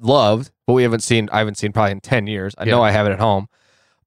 loved, 0.00 0.50
but 0.66 0.74
we 0.74 0.82
haven't 0.82 1.00
seen. 1.00 1.28
I 1.32 1.38
haven't 1.38 1.56
seen 1.56 1.72
probably 1.72 1.92
in 1.92 2.00
ten 2.00 2.26
years. 2.26 2.54
I 2.58 2.64
know 2.64 2.82
I 2.82 2.90
have 2.92 3.06
it 3.06 3.12
at 3.12 3.18
home, 3.20 3.48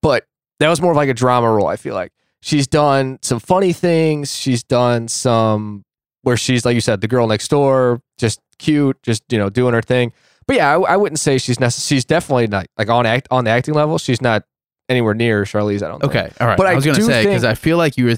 but 0.01 0.25
that 0.59 0.69
was 0.69 0.81
more 0.81 0.91
of 0.91 0.97
like 0.97 1.09
a 1.09 1.13
drama 1.13 1.49
role. 1.51 1.67
I 1.67 1.75
feel 1.75 1.93
like 1.95 2.11
she's 2.41 2.67
done 2.67 3.19
some 3.21 3.39
funny 3.39 3.73
things. 3.73 4.33
She's 4.35 4.63
done 4.63 5.07
some 5.07 5.83
where 6.23 6.37
she's 6.37 6.65
like 6.65 6.75
you 6.75 6.81
said, 6.81 7.01
the 7.01 7.07
girl 7.07 7.27
next 7.27 7.49
door, 7.49 8.01
just 8.17 8.39
cute, 8.57 9.01
just 9.03 9.23
you 9.29 9.37
know 9.37 9.49
doing 9.49 9.73
her 9.73 9.81
thing. 9.81 10.11
But 10.47 10.57
yeah, 10.57 10.75
I, 10.77 10.93
I 10.93 10.97
wouldn't 10.97 11.19
say 11.19 11.37
she's 11.37 11.57
necess- 11.57 11.87
She's 11.87 12.05
definitely 12.05 12.47
not 12.47 12.67
like 12.77 12.89
on 12.89 13.05
act 13.05 13.27
on 13.31 13.45
the 13.45 13.51
acting 13.51 13.73
level. 13.73 13.97
She's 13.97 14.21
not 14.21 14.43
anywhere 14.89 15.13
near 15.13 15.43
Charlize. 15.43 15.81
I 15.83 15.87
don't. 15.87 15.99
think. 16.01 16.15
okay 16.15 16.31
all 16.39 16.47
right 16.47 16.57
But 16.57 16.67
i 16.67 16.71
I 16.71 16.75
was 16.75 16.85
gonna 16.85 17.01
say 17.01 17.25
because 17.25 17.43
i 17.43 17.53
feel 17.55 17.77
like 17.77 17.97
you 17.97 18.05
were 18.05 18.15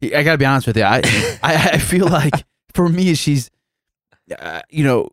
th- 0.00 0.12
i 0.14 0.22
gotta 0.22 0.38
be 0.38 0.44
honest 0.44 0.66
with 0.66 0.76
you 0.76 0.82
i 0.84 0.98
I, 1.42 1.70
I 1.74 1.78
feel 1.78 2.06
like 2.06 2.44
for 2.74 2.88
me 2.88 3.14
she's 3.14 3.50
uh, 4.38 4.62
you 4.70 4.84
know 4.84 5.08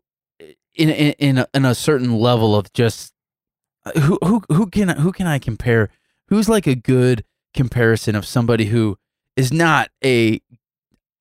in 0.74 0.88
in 0.90 1.12
in 1.18 1.38
a, 1.38 1.46
in 1.54 1.64
a 1.64 1.74
certain 1.74 2.14
level 2.18 2.54
of 2.56 2.72
just 2.72 3.12
uh, 3.84 3.98
who 4.00 4.18
who 4.24 4.42
who 4.48 4.66
can 4.66 4.88
who 4.90 5.10
can 5.12 5.26
I 5.26 5.38
compare? 5.38 5.88
Who's 6.28 6.48
like 6.48 6.66
a 6.66 6.74
good 6.74 7.24
comparison 7.54 8.14
of 8.14 8.24
somebody 8.24 8.66
who 8.66 8.96
is 9.36 9.52
not 9.52 9.90
a 10.04 10.40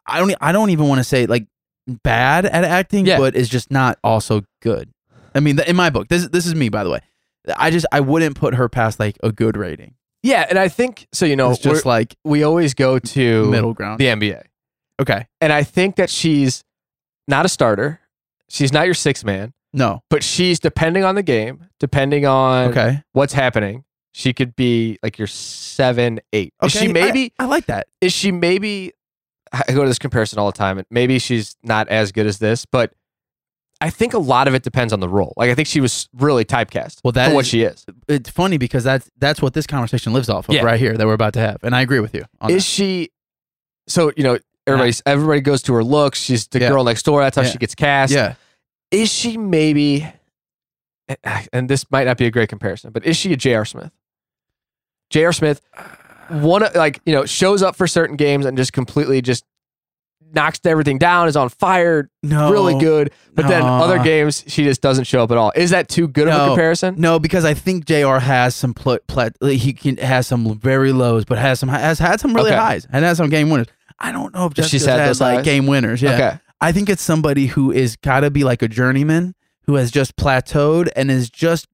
I 0.05 0.19
don't 0.19 0.33
I 0.39 0.51
don't 0.51 0.69
even 0.69 0.87
want 0.87 0.99
to 0.99 1.03
say 1.03 1.25
like 1.25 1.47
bad 1.87 2.45
at 2.45 2.63
acting, 2.63 3.05
Yeah. 3.05 3.17
but 3.17 3.35
is 3.35 3.49
just 3.49 3.71
not 3.71 3.97
also 4.03 4.43
good. 4.61 4.89
I 5.33 5.39
mean, 5.39 5.59
in 5.59 5.75
my 5.75 5.89
book, 5.89 6.07
this 6.09 6.27
this 6.27 6.45
is 6.45 6.53
me 6.55 6.69
by 6.69 6.83
the 6.83 6.89
way. 6.91 6.99
I 7.57 7.71
just 7.71 7.85
I 7.91 7.99
wouldn't 7.99 8.35
put 8.35 8.55
her 8.55 8.69
past 8.69 8.99
like 8.99 9.17
a 9.23 9.31
good 9.31 9.57
rating. 9.57 9.95
Yeah, 10.21 10.45
and 10.49 10.59
I 10.59 10.67
think 10.67 11.07
so. 11.13 11.25
You 11.25 11.35
know, 11.35 11.51
it's 11.51 11.59
just 11.61 11.85
like 11.85 12.15
we 12.23 12.43
always 12.43 12.73
go 12.73 12.99
to 12.99 13.49
middle 13.49 13.73
ground. 13.73 13.99
the 13.99 14.05
NBA, 14.05 14.43
Okay, 14.99 15.27
and 15.39 15.53
I 15.53 15.63
think 15.63 15.95
that 15.95 16.09
she's 16.09 16.63
not 17.27 17.45
a 17.45 17.49
starter. 17.49 18.01
She's 18.49 18.73
not 18.73 18.85
your 18.85 18.95
six 18.95 19.23
man, 19.23 19.53
no, 19.71 20.03
but 20.09 20.23
she's 20.23 20.59
depending 20.59 21.03
on 21.03 21.15
the 21.15 21.23
game, 21.23 21.67
depending 21.79 22.25
on 22.25 22.69
okay, 22.69 23.03
what's 23.13 23.33
happening. 23.33 23.85
She 24.11 24.33
could 24.33 24.55
be 24.55 24.97
like 25.03 25.17
your 25.17 25.27
seven, 25.27 26.19
eight. 26.33 26.53
Is 26.63 26.71
she 26.73 26.87
maybe? 26.91 27.31
I, 27.39 27.43
I 27.43 27.47
like 27.47 27.67
that. 27.67 27.87
is 28.01 28.11
she 28.11 28.31
maybe 28.31 28.91
I 29.53 29.71
go 29.71 29.83
to 29.83 29.87
this 29.87 29.99
comparison 29.99 30.39
all 30.39 30.51
the 30.51 30.57
time 30.57 30.77
and 30.77 30.87
maybe 30.91 31.19
she's 31.19 31.55
not 31.63 31.87
as 31.89 32.11
good 32.11 32.25
as 32.27 32.39
this, 32.39 32.65
but 32.65 32.91
I 33.81 33.89
think 33.89 34.13
a 34.13 34.19
lot 34.19 34.47
of 34.49 34.53
it 34.53 34.63
depends 34.63 34.91
on 34.91 34.99
the 34.99 35.07
role. 35.07 35.33
Like 35.37 35.49
I 35.49 35.55
think 35.55 35.67
she 35.67 35.79
was 35.79 36.09
really 36.17 36.43
typecast 36.45 36.99
Well, 37.03 37.13
that 37.13 37.33
what 37.33 37.45
she 37.45 37.61
is. 37.63 37.85
It's 38.07 38.29
funny 38.29 38.57
because 38.57 38.83
that's 38.83 39.09
that's 39.17 39.41
what 39.41 39.53
this 39.53 39.65
conversation 39.67 40.11
lives 40.13 40.29
off 40.29 40.49
of 40.49 40.55
Yeah. 40.55 40.63
right 40.63 40.79
here 40.79 40.97
that 40.97 41.07
we're 41.07 41.13
about 41.13 41.33
to 41.33 41.39
have, 41.39 41.63
and 41.63 41.73
I 41.75 41.81
agree 41.81 41.99
with 42.01 42.13
you. 42.13 42.23
On 42.41 42.49
Is 42.51 42.65
she 42.65 43.11
so 43.87 44.11
you 44.17 44.23
know 44.23 44.37
everybody's 44.67 45.01
everybody 45.05 45.41
goes 45.41 45.61
to 45.63 45.73
her 45.73 45.83
looks. 45.83 46.19
She's 46.19 46.47
the 46.47 46.59
Yeah. 46.59 46.69
girl 46.69 46.83
next 46.83 47.03
door. 47.03 47.21
That's 47.21 47.35
how 47.37 47.43
Yeah. 47.43 47.49
she 47.51 47.57
gets 47.57 47.73
cast. 47.75 48.11
yeah. 48.13 48.35
Is 48.91 49.09
she 49.11 49.37
maybe 49.37 50.05
and 51.53 51.69
this 51.69 51.89
might 51.89 52.03
not 52.05 52.17
be 52.17 52.25
a 52.25 52.31
great 52.31 52.49
comparison, 52.49 52.91
but 52.91 53.03
is 53.05 53.17
she 53.17 53.33
a 53.33 53.35
J.R. 53.35 53.65
Smith? 53.65 53.91
J.R. 55.09 55.33
Smith 55.33 55.61
one 56.29 56.61
of- 56.61 56.75
like, 56.75 57.01
you 57.07 57.13
know, 57.15 57.25
shows 57.25 57.63
up 57.63 57.75
for 57.75 57.87
certain 57.87 58.15
games 58.15 58.45
and 58.45 58.55
just 58.55 58.71
completely 58.73 59.19
just 59.21 59.43
knocks 60.33 60.59
everything 60.65 60.97
down, 60.97 61.27
is 61.27 61.35
on 61.35 61.49
fire, 61.49 62.09
No, 62.23 62.51
really 62.51 62.77
good. 62.79 63.11
But 63.33 63.47
then 63.47 63.61
No. 63.61 63.67
other 63.83 63.99
games, 63.99 64.43
she 64.47 64.63
just 64.63 64.81
doesn't 64.81 65.05
show 65.05 65.23
up 65.23 65.31
at 65.31 65.37
all. 65.37 65.51
Is 65.55 65.69
that 65.71 65.87
too 65.89 66.07
good 66.07 66.27
of 66.27 66.33
a 66.33 66.47
comparison? 66.49 66.95
No, 66.97 67.19
because 67.19 67.45
I 67.45 67.53
think 67.53 67.85
Jr. 67.85 68.17
has 68.17 68.55
some 68.55 68.73
pl- 68.73 68.99
pl- 69.07 69.29
he 69.49 69.73
can 69.73 69.97
has 69.97 70.27
some 70.27 70.57
very 70.59 70.91
lows, 70.91 71.25
but 71.25 71.37
has 71.37 71.59
some 71.59 71.69
has 71.69 71.99
had 71.99 72.19
some 72.19 72.33
really 72.35 72.51
Okay. 72.51 72.59
highs 72.59 72.87
and 72.91 73.03
has 73.05 73.17
some 73.17 73.29
game 73.29 73.49
winners. 73.49 73.67
I 73.99 74.11
don't 74.11 74.33
know 74.33 74.45
if 74.45 74.57
If 74.57 74.65
she's 74.67 74.85
had 74.85 74.99
had, 74.99 75.09
those 75.09 75.21
like 75.21 75.37
highs? 75.37 75.45
game 75.45 75.65
winners. 75.67 76.01
Yeah, 76.01 76.13
Okay. 76.13 76.37
I 76.61 76.71
think 76.71 76.89
it's 76.89 77.01
somebody 77.01 77.47
who 77.47 77.71
is 77.71 77.95
got 77.95 78.19
to 78.21 78.29
be 78.31 78.43
like 78.43 78.61
a 78.61 78.67
journeyman 78.67 79.33
who 79.65 79.75
has 79.75 79.91
just 79.91 80.15
plateaued 80.15 80.89
and 80.95 81.09
is 81.09 81.29
just 81.29 81.67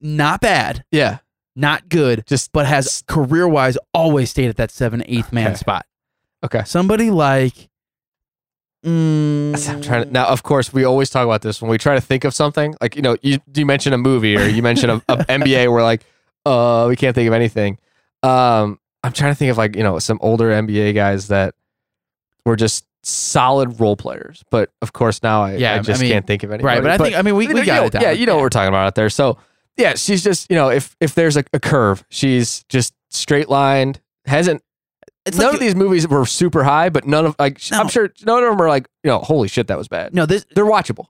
not 0.00 0.40
bad, 0.40 0.84
Yeah. 0.90 1.18
not 1.54 1.88
good, 1.88 2.24
Just 2.26 2.52
but 2.52 2.66
has 2.66 3.02
career 3.06 3.48
wise 3.48 3.78
always 3.94 4.30
stayed 4.30 4.48
at 4.48 4.56
that 4.56 4.70
seven 4.70 5.02
eighth 5.06 5.32
man 5.32 5.48
Okay. 5.48 5.56
spot. 5.56 5.86
Okay. 6.44 6.62
Somebody 6.64 7.10
like. 7.10 7.68
Mm, 8.84 9.68
I'm 9.68 9.82
trying 9.82 10.04
to, 10.04 10.10
now, 10.12 10.26
of 10.28 10.42
course, 10.44 10.72
we 10.72 10.84
always 10.84 11.10
talk 11.10 11.24
about 11.24 11.42
this 11.42 11.60
when 11.60 11.70
we 11.70 11.78
try 11.78 11.94
to 11.96 12.00
think 12.00 12.24
of 12.24 12.34
something. 12.34 12.74
Like, 12.80 12.94
you 12.94 13.02
know, 13.02 13.16
you, 13.20 13.38
you 13.54 13.66
mention 13.66 13.92
a 13.92 13.98
movie 13.98 14.36
or 14.36 14.46
you 14.46 14.62
mention 14.62 14.90
a, 14.90 14.96
a 15.08 15.16
NBA, 15.24 15.72
we're 15.72 15.82
like, 15.82 16.04
uh, 16.44 16.86
we 16.88 16.94
can't 16.94 17.14
think 17.14 17.26
of 17.26 17.34
anything. 17.34 17.78
Um, 18.22 18.78
I'm 19.02 19.12
trying 19.12 19.32
to 19.32 19.34
think 19.34 19.50
of 19.50 19.58
like, 19.58 19.74
you 19.74 19.82
know, 19.82 19.98
some 19.98 20.18
older 20.20 20.50
NBA 20.50 20.94
guys 20.94 21.28
that 21.28 21.54
were 22.44 22.54
just 22.54 22.86
solid 23.02 23.80
role 23.80 23.96
players. 23.96 24.44
But 24.50 24.70
of 24.82 24.92
course, 24.92 25.20
now 25.22 25.42
I, 25.42 25.56
Yeah, 25.56 25.72
I 25.74 25.78
I 25.78 25.80
just 25.80 26.00
mean- 26.00 26.12
can't 26.12 26.26
think 26.26 26.44
of 26.44 26.52
anybody. 26.52 26.66
right, 26.76 26.82
but 26.82 26.92
I 26.92 26.98
think 26.98 27.16
I 27.16 27.22
mean 27.22 27.34
we, 27.34 27.48
we 27.48 27.64
got 27.64 27.80
know- 27.80 27.86
it 27.86 27.92
down. 27.92 28.02
Yeah, 28.02 28.10
you 28.12 28.26
know 28.26 28.34
what 28.36 28.42
we're 28.42 28.48
talking 28.50 28.68
about 28.68 28.86
out 28.86 28.94
there. 28.94 29.10
So, 29.10 29.38
yeah, 29.76 29.94
she's 29.94 30.22
just, 30.22 30.48
you 30.48 30.54
know, 30.56 30.70
if 30.70 30.96
if 31.00 31.14
there's 31.16 31.36
a, 31.36 31.44
a 31.52 31.58
curve, 31.60 32.04
she's 32.08 32.62
just 32.68 32.94
straight 33.10 33.48
lined, 33.48 34.00
hasn't 34.26 34.62
It's 35.26 35.36
none 35.36 35.48
like 35.48 35.54
of 35.54 35.60
these 35.60 35.74
movies 35.74 36.06
were 36.06 36.24
super 36.24 36.64
high, 36.64 36.88
but 36.88 37.06
none 37.06 37.26
of 37.26 37.36
like 37.38 37.60
No. 37.70 37.80
I'm 37.80 37.88
sure 37.88 38.12
none 38.24 38.42
of 38.42 38.50
them 38.50 38.60
are 38.60 38.68
like 38.68 38.88
you 39.02 39.10
know 39.10 39.18
holy 39.18 39.48
shit 39.48 39.66
that 39.68 39.78
was 39.78 39.88
bad. 39.88 40.14
no 40.14 40.26
this 40.26 40.46
They're 40.54 40.64
watchable. 40.64 41.06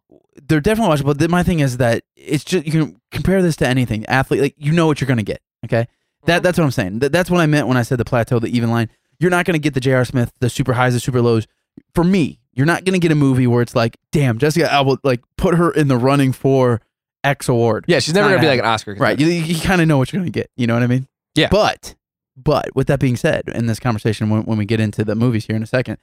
they're 0.49 0.61
definitely 0.61 0.97
watchable. 0.97 1.19
But 1.19 1.31
my 1.31 1.43
thing 1.43 1.61
is 1.61 1.77
that 1.79 2.05
it's 2.17 2.45
just 2.45 2.67
you 2.67 2.73
can 2.73 3.01
compare 3.11 3.43
this 3.43 3.57
to 3.57 3.69
anything. 3.69 4.07
Athlete, 4.07 4.41
like 4.41 4.55
you 4.57 4.73
know 4.73 4.87
what 4.87 5.01
you're 5.01 5.09
gonna 5.09 5.23
get. 5.23 5.43
Okay, 5.65 5.87
that 6.25 6.37
mm-hmm. 6.37 6.43
that's 6.43 6.59
what 6.59 6.65
I'm 6.65 6.71
saying. 6.71 7.01
Th- 7.01 7.13
that's 7.13 7.31
what 7.31 7.41
I 7.41 7.47
meant 7.47 7.69
when 7.69 7.77
I 7.77 7.83
said 7.83 7.99
the 7.99 8.05
plateau, 8.05 8.39
the 8.39 8.49
even 8.49 8.71
line. 8.71 8.91
You're 9.19 9.31
not 9.31 9.45
gonna 9.47 9.59
get 9.59 9.75
the 9.75 9.81
J.R. 9.81 10.05
Smith, 10.05 10.33
the 10.41 10.51
super 10.51 10.75
highs, 10.75 10.95
the 10.95 11.01
super 11.01 11.23
lows. 11.23 11.47
For 11.95 12.05
me, 12.05 12.41
you're 12.53 12.67
not 12.67 12.85
gonna 12.85 12.99
get 12.99 13.13
a 13.13 13.17
movie 13.17 13.47
where 13.47 13.63
it's 13.63 13.75
like, 13.75 13.97
damn, 14.13 14.39
Jessica 14.39 14.73
Alba, 14.73 14.99
like 15.05 15.23
put 15.37 15.55
her 15.55 15.71
in 15.71 15.89
the 15.89 15.97
running 15.97 16.33
for 16.33 16.81
X 17.27 17.49
award. 17.49 17.85
Yeah, 17.89 17.99
she's 17.99 18.15
never 18.15 18.29
gonna 18.29 18.41
be 18.41 18.47
like 18.47 18.61
an 18.61 18.65
Oscar. 18.65 18.95
Right. 18.95 19.19
You, 19.19 19.27
you 19.27 19.61
kind 19.61 19.81
of 19.83 19.89
know 19.89 19.99
what 19.99 20.13
you're 20.13 20.21
going 20.21 20.33
to 20.33 20.39
get. 20.39 20.51
You 20.57 20.67
know 20.67 20.75
what 20.75 20.83
I 20.83 20.87
mean? 20.87 21.09
Yeah. 21.35 21.49
But, 21.51 21.95
but 22.37 22.69
with 22.75 22.87
that 22.89 23.01
being 23.01 23.17
said, 23.17 23.45
in 23.49 23.67
this 23.67 23.81
conversation, 23.81 24.29
when, 24.31 24.43
when 24.45 24.59
we 24.59 24.65
get 24.65 24.81
into 24.81 25.05
the 25.05 25.15
movies 25.15 25.47
here 25.47 25.57
in 25.57 25.63
a 25.63 25.67
second, 25.67 25.99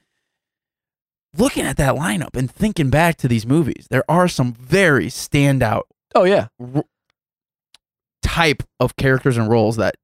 looking 1.36 1.64
at 1.64 1.76
that 1.76 1.94
lineup 1.94 2.36
and 2.36 2.50
thinking 2.50 2.90
back 2.90 3.16
to 3.18 3.28
these 3.28 3.46
movies, 3.46 3.86
there 3.90 4.04
are 4.08 4.28
some 4.28 4.52
very 4.54 5.06
standout 5.06 5.82
Oh 6.16 6.24
yeah, 6.24 6.46
r- 6.60 6.84
type 8.22 8.62
of 8.80 8.96
characters 8.96 9.36
and 9.36 9.48
roles 9.50 9.76
that, 9.76 9.96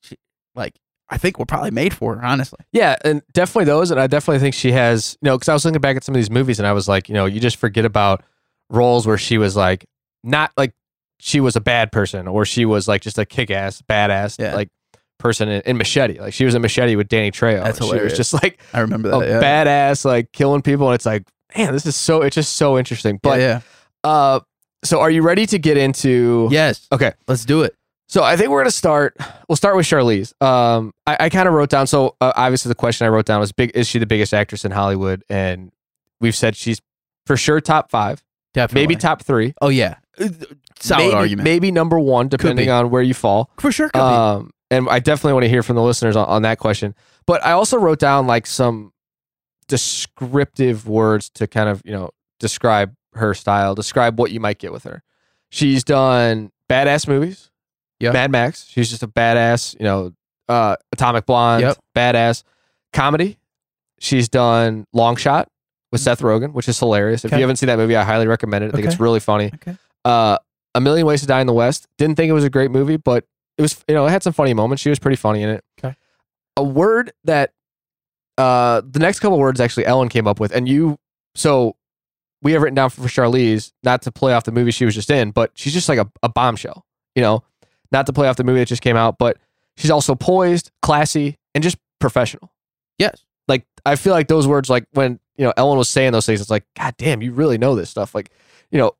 she, 0.00 0.16
like, 0.54 0.74
I 1.10 1.18
think 1.18 1.38
were 1.38 1.44
probably 1.46 1.70
made 1.70 1.92
for 1.94 2.16
her, 2.16 2.24
honestly. 2.24 2.60
yeah, 2.72 2.96
and 3.04 3.22
definitely 3.32 3.66
those. 3.66 3.90
And 3.90 4.00
I 4.00 4.06
definitely 4.06 4.38
think 4.40 4.54
she 4.54 4.72
has. 4.72 5.18
You 5.20 5.26
know, 5.26 5.36
because 5.36 5.50
I 5.50 5.52
was 5.52 5.64
looking 5.64 5.80
back 5.82 5.96
at 5.96 6.02
some 6.04 6.14
of 6.14 6.18
these 6.18 6.30
movies, 6.30 6.58
and 6.58 6.66
I 6.66 6.72
was 6.72 6.88
like, 6.88 7.08
you 7.10 7.14
know, 7.14 7.26
you 7.26 7.40
just 7.40 7.56
forget 7.58 7.84
about 7.84 8.24
roles 8.70 9.06
where 9.06 9.18
she 9.18 9.36
was 9.36 9.54
like 9.54 9.84
not 10.24 10.50
like 10.56 10.72
she 11.20 11.40
was 11.40 11.54
a 11.56 11.60
bad 11.60 11.92
person 11.92 12.26
or 12.26 12.46
she 12.46 12.64
was 12.64 12.88
like 12.88 13.02
just 13.02 13.18
a 13.18 13.26
kick 13.26 13.50
ass 13.50 13.82
badass 13.82 14.40
Yeah. 14.40 14.54
like 14.54 14.70
person 15.24 15.48
in, 15.48 15.62
in 15.62 15.76
Machete. 15.78 16.20
Like 16.20 16.34
she 16.34 16.44
was 16.44 16.54
in 16.54 16.62
Machete 16.62 16.94
with 16.96 17.08
Danny 17.08 17.30
Trejo. 17.32 17.64
That's 17.64 17.78
She 17.78 17.84
hilarious. 17.84 18.12
was 18.12 18.16
just 18.18 18.34
like 18.42 18.60
I 18.72 18.80
remember 18.80 19.10
a 19.10 19.18
that. 19.18 19.28
yeah. 19.28 19.40
badass, 19.64 20.04
like 20.04 20.30
killing 20.32 20.62
people, 20.62 20.88
and 20.88 20.94
it's 20.94 21.06
like, 21.06 21.24
man, 21.56 21.72
this 21.72 21.86
is 21.86 21.96
so. 21.96 22.22
It's 22.22 22.34
just 22.36 22.54
so 22.56 22.78
interesting. 22.78 23.18
But 23.22 23.40
yeah, 23.40 23.60
uh, 24.04 24.40
so 24.84 25.00
are 25.00 25.10
you 25.10 25.22
ready 25.22 25.46
to 25.46 25.58
get 25.58 25.76
into? 25.78 26.48
Yes. 26.52 26.86
Okay. 26.92 27.12
Let's 27.26 27.44
do 27.44 27.62
it. 27.62 27.74
So 28.06 28.22
I 28.22 28.36
think 28.36 28.50
we're 28.50 28.60
gonna 28.60 28.70
start. 28.70 29.16
We'll 29.48 29.56
start 29.56 29.76
with 29.76 29.86
Charlize. 29.86 30.32
Um, 30.42 30.92
I, 31.06 31.16
I 31.20 31.28
kind 31.30 31.48
of 31.48 31.54
wrote 31.54 31.70
down. 31.70 31.86
So 31.86 32.16
uh, 32.20 32.32
obviously 32.36 32.68
the 32.68 32.74
question 32.74 33.06
I 33.06 33.08
wrote 33.08 33.24
down 33.24 33.40
was 33.40 33.50
big. 33.50 33.72
Is 33.74 33.88
she 33.88 33.98
the 33.98 34.06
biggest 34.06 34.34
actress 34.34 34.64
in 34.64 34.70
Hollywood? 34.72 35.24
And 35.30 35.72
we've 36.20 36.36
said 36.36 36.54
she's 36.54 36.80
for 37.26 37.36
sure 37.38 37.62
top 37.62 37.90
five, 37.90 38.22
Definitely. 38.52 38.82
maybe 38.82 38.96
top 38.96 39.22
three, 39.22 39.54
Oh 39.62 39.70
yeah. 39.70 39.96
Uh, 40.20 40.28
Solid 40.78 41.04
maybe, 41.04 41.14
argument. 41.14 41.44
maybe 41.44 41.70
number 41.72 41.98
one, 41.98 42.28
depending 42.28 42.68
on 42.68 42.90
where 42.90 43.00
you 43.02 43.14
fall. 43.14 43.50
For 43.58 43.72
sure. 43.72 43.88
Could 43.88 43.98
be. 43.98 44.04
Um, 44.04 44.50
and 44.74 44.88
I 44.88 44.98
definitely 44.98 45.32
want 45.34 45.44
to 45.44 45.48
hear 45.48 45.62
from 45.62 45.76
the 45.76 45.82
listeners 45.82 46.16
on, 46.16 46.26
on 46.28 46.42
that 46.42 46.58
question. 46.58 46.94
But 47.26 47.44
I 47.44 47.52
also 47.52 47.78
wrote 47.78 47.98
down 47.98 48.26
like 48.26 48.46
some 48.46 48.92
descriptive 49.68 50.86
words 50.88 51.30
to 51.30 51.46
kind 51.46 51.68
of 51.68 51.82
you 51.84 51.92
know 51.92 52.10
describe 52.40 52.94
her 53.14 53.34
style, 53.34 53.74
describe 53.74 54.18
what 54.18 54.30
you 54.30 54.40
might 54.40 54.58
get 54.58 54.72
with 54.72 54.84
her. 54.84 55.02
She's 55.50 55.84
done 55.84 56.50
badass 56.68 57.06
movies. 57.06 57.50
yeah. 58.00 58.10
Mad 58.12 58.30
Max. 58.30 58.66
She's 58.68 58.90
just 58.90 59.02
a 59.02 59.08
badass. 59.08 59.74
You 59.78 59.84
know, 59.84 60.12
uh, 60.48 60.76
Atomic 60.92 61.26
Blonde. 61.26 61.62
Yep. 61.62 61.78
Badass 61.94 62.42
comedy. 62.92 63.38
She's 64.00 64.28
done 64.28 64.84
Long 64.92 65.16
Shot 65.16 65.48
with 65.92 66.00
Seth 66.00 66.20
Rogen, 66.20 66.52
which 66.52 66.68
is 66.68 66.78
hilarious. 66.78 67.24
If 67.24 67.30
Okay. 67.32 67.38
you 67.38 67.42
haven't 67.42 67.56
seen 67.56 67.68
that 67.68 67.78
movie, 67.78 67.96
I 67.96 68.02
highly 68.04 68.26
recommend 68.26 68.64
it. 68.64 68.68
I 68.68 68.70
think 68.72 68.86
it's 68.86 68.98
really 69.00 69.20
funny. 69.20 69.50
Okay. 69.54 69.76
Uh, 70.04 70.36
A 70.74 70.80
Million 70.80 71.06
Ways 71.06 71.20
to 71.20 71.26
Die 71.26 71.40
in 71.40 71.46
the 71.46 71.52
West. 71.54 71.86
Didn't 71.98 72.16
think 72.16 72.28
it 72.28 72.32
was 72.32 72.44
a 72.44 72.50
great 72.50 72.70
movie, 72.72 72.96
but 72.96 73.24
it 73.58 73.62
was. 73.62 73.84
You 73.88 73.94
know, 73.94 74.06
it 74.06 74.10
had 74.10 74.22
some 74.22 74.32
funny 74.32 74.54
moments. 74.54 74.82
She 74.82 74.90
was 74.90 74.98
pretty 74.98 75.16
funny 75.16 75.42
in 75.42 75.48
it. 75.48 75.64
Okay. 75.78 75.96
A 76.56 76.62
word 76.62 77.12
that, 77.24 77.52
uh, 78.38 78.82
the 78.88 79.00
next 79.00 79.20
couple 79.20 79.38
words 79.38 79.60
actually 79.60 79.86
Ellen 79.86 80.08
came 80.08 80.26
up 80.26 80.40
with, 80.40 80.52
and 80.52 80.68
you. 80.68 80.98
So, 81.34 81.76
we 82.42 82.52
have 82.52 82.62
written 82.62 82.76
down 82.76 82.90
for 82.90 83.02
Charlize 83.02 83.72
not 83.82 84.02
to 84.02 84.12
play 84.12 84.34
off 84.34 84.44
the 84.44 84.52
movie 84.52 84.70
she 84.70 84.84
was 84.84 84.94
just 84.94 85.10
in, 85.10 85.30
but 85.30 85.50
she's 85.54 85.72
just 85.72 85.88
like 85.88 85.98
a, 85.98 86.08
a 86.22 86.28
bombshell. 86.28 86.84
You 87.14 87.22
know, 87.22 87.42
not 87.90 88.06
to 88.06 88.12
play 88.12 88.28
off 88.28 88.36
the 88.36 88.44
movie 88.44 88.60
that 88.60 88.68
just 88.68 88.82
came 88.82 88.96
out, 88.96 89.18
but 89.18 89.38
she's 89.76 89.90
also 89.90 90.14
poised, 90.14 90.70
classy, 90.82 91.38
and 91.54 91.62
just 91.62 91.76
professional 91.98 92.54
yes. 92.98 93.24
like 93.48 93.66
I 93.84 93.96
feel 93.96 94.12
like 94.12 94.28
those 94.28 94.46
words, 94.46 94.70
like 94.70 94.86
when 94.92 95.18
you 95.36 95.44
know 95.44 95.52
Ellen 95.56 95.78
was 95.78 95.88
saying 95.88 96.12
those 96.12 96.26
things, 96.26 96.40
it's 96.40 96.50
like, 96.50 96.64
God 96.76 96.94
damn, 96.96 97.22
you 97.22 97.32
really 97.32 97.58
know 97.58 97.74
this 97.74 97.90
stuff. 97.90 98.14
Like, 98.14 98.30
you 98.70 98.78
know, 98.78 98.92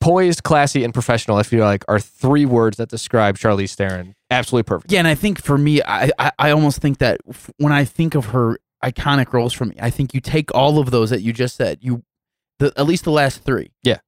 poised, 0.00 0.42
classy, 0.42 0.84
and 0.84 0.92
professional. 0.94 1.36
I 1.36 1.42
feel 1.42 1.64
like 1.64 1.84
are 1.88 1.98
three 2.00 2.46
words 2.46 2.76
that 2.76 2.88
describe 2.88 3.36
Charlize 3.36 3.74
Theron 3.74 4.14
absolutely 4.30 4.64
perfect. 4.68 4.92
Yeah, 4.92 4.98
and 5.00 5.08
I 5.08 5.14
think 5.14 5.42
for 5.42 5.58
me, 5.58 5.80
I, 5.82 6.10
I 6.18 6.32
I 6.38 6.50
almost 6.50 6.80
think 6.80 6.98
that 6.98 7.20
f- 7.28 7.50
when 7.58 7.72
I 7.72 7.84
think 7.84 8.14
of 8.14 8.26
her 8.26 8.58
iconic 8.84 9.32
roles 9.32 9.52
for 9.52 9.64
me, 9.64 9.74
I 9.80 9.90
think 9.90 10.14
you 10.14 10.20
take 10.20 10.54
all 10.54 10.78
of 10.78 10.90
those 10.90 11.10
that 11.10 11.22
you 11.22 11.32
just 11.32 11.56
said, 11.56 11.78
you 11.80 12.04
the 12.58 12.72
at 12.76 12.86
least 12.86 13.04
the 13.04 13.10
last 13.10 13.42
three, 13.44 13.72
Yeah. 13.82 13.98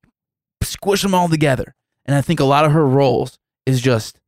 squish 0.62 1.02
them 1.02 1.14
all 1.14 1.28
together, 1.28 1.75
and 2.06 2.14
I 2.16 2.20
think 2.20 2.38
a 2.40 2.44
lot 2.44 2.64
of 2.64 2.73
her 2.73 2.87
roles 2.87 3.38
is 3.66 3.80
just 3.80 4.20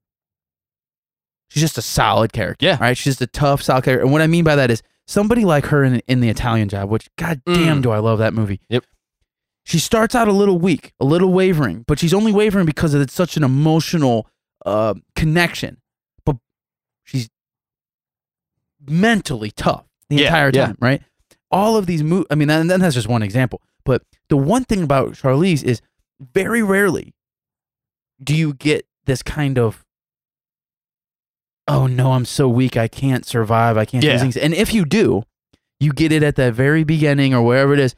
she's 1.50 1.62
just 1.62 1.78
a 1.78 1.83
solid 1.83 2.33
character. 2.33 2.64
Yeah. 2.66 2.78
right. 2.81 2.97
She's 2.97 3.12
just 3.16 3.23
a 3.23 3.26
tough, 3.26 3.62
solid 3.62 3.85
character, 3.85 4.02
and 4.02 4.12
what 4.12 4.23
I 4.23 4.26
mean 4.26 4.45
by 4.45 4.57
that 4.57 4.71
is 4.71 4.83
somebody 5.07 5.45
like 5.45 5.66
her 5.66 5.85
in 5.85 6.00
in 6.09 6.21
the 6.21 6.28
Italian 6.28 6.69
Job, 6.69 6.88
which 6.90 7.09
god 7.16 7.42
damn 7.47 7.78
Mm. 7.78 7.83
do 7.83 7.90
I 7.90 7.99
love 7.99 8.19
that 8.19 8.35
movie. 8.35 8.61
Yep. 8.69 8.85
She 9.64 9.78
starts 9.78 10.14
out 10.14 10.26
a 10.28 10.33
little 10.33 10.59
weak, 10.59 10.92
a 10.99 11.04
little 11.04 11.33
wavering, 11.33 11.85
but 11.87 11.99
she's 11.99 12.12
only 12.14 12.33
wavering 12.33 12.66
because 12.66 12.95
it's 12.95 13.14
such 13.14 13.37
an 13.37 13.45
emotional 13.45 14.28
uh, 14.66 14.95
connection. 15.14 15.81
But 16.25 16.37
she's 17.04 17.28
mentally 18.88 19.50
tough 19.52 19.85
the 20.09 20.16
Yeah, 20.16 20.26
entire 20.26 20.50
yeah. 20.52 20.66
time, 20.66 20.78
right? 20.81 21.02
All 21.50 21.76
of 21.76 21.87
these 21.87 22.02
movies, 22.02 22.26
I 22.31 22.35
mean, 22.35 22.50
and 22.50 22.69
then 22.71 22.81
that's 22.81 22.95
just 22.95 23.09
one 23.09 23.23
example. 23.23 23.62
But 23.85 24.02
the 24.28 24.37
one 24.37 24.65
thing 24.65 24.82
about 24.82 25.13
Charlize 25.13 25.63
is 25.63 25.80
very 26.34 26.63
rarely 26.63 27.15
do 28.23 28.34
you 28.37 28.54
get 28.54 28.87
this 29.06 29.23
kind 29.23 29.58
of, 29.58 29.84
oh 31.67 31.87
no, 31.87 32.13
I'm 32.13 32.25
so 32.25 32.49
weak, 32.49 32.76
I 32.76 32.87
can't 32.89 33.25
survive, 33.26 33.76
I 33.76 33.84
can't 33.84 34.02
do 34.02 34.06
Yeah. 34.08 34.15
these 34.15 34.23
things. 34.23 34.37
And 34.37 34.54
if 34.54 34.73
you 34.73 34.84
do, 34.84 35.25
you 35.80 35.93
get 35.93 36.13
it 36.13 36.23
at 36.23 36.37
the 36.37 36.52
very 36.52 36.84
beginning 36.84 37.34
or 37.34 37.43
wherever 37.43 37.73
it 37.75 37.80
is. 37.80 37.95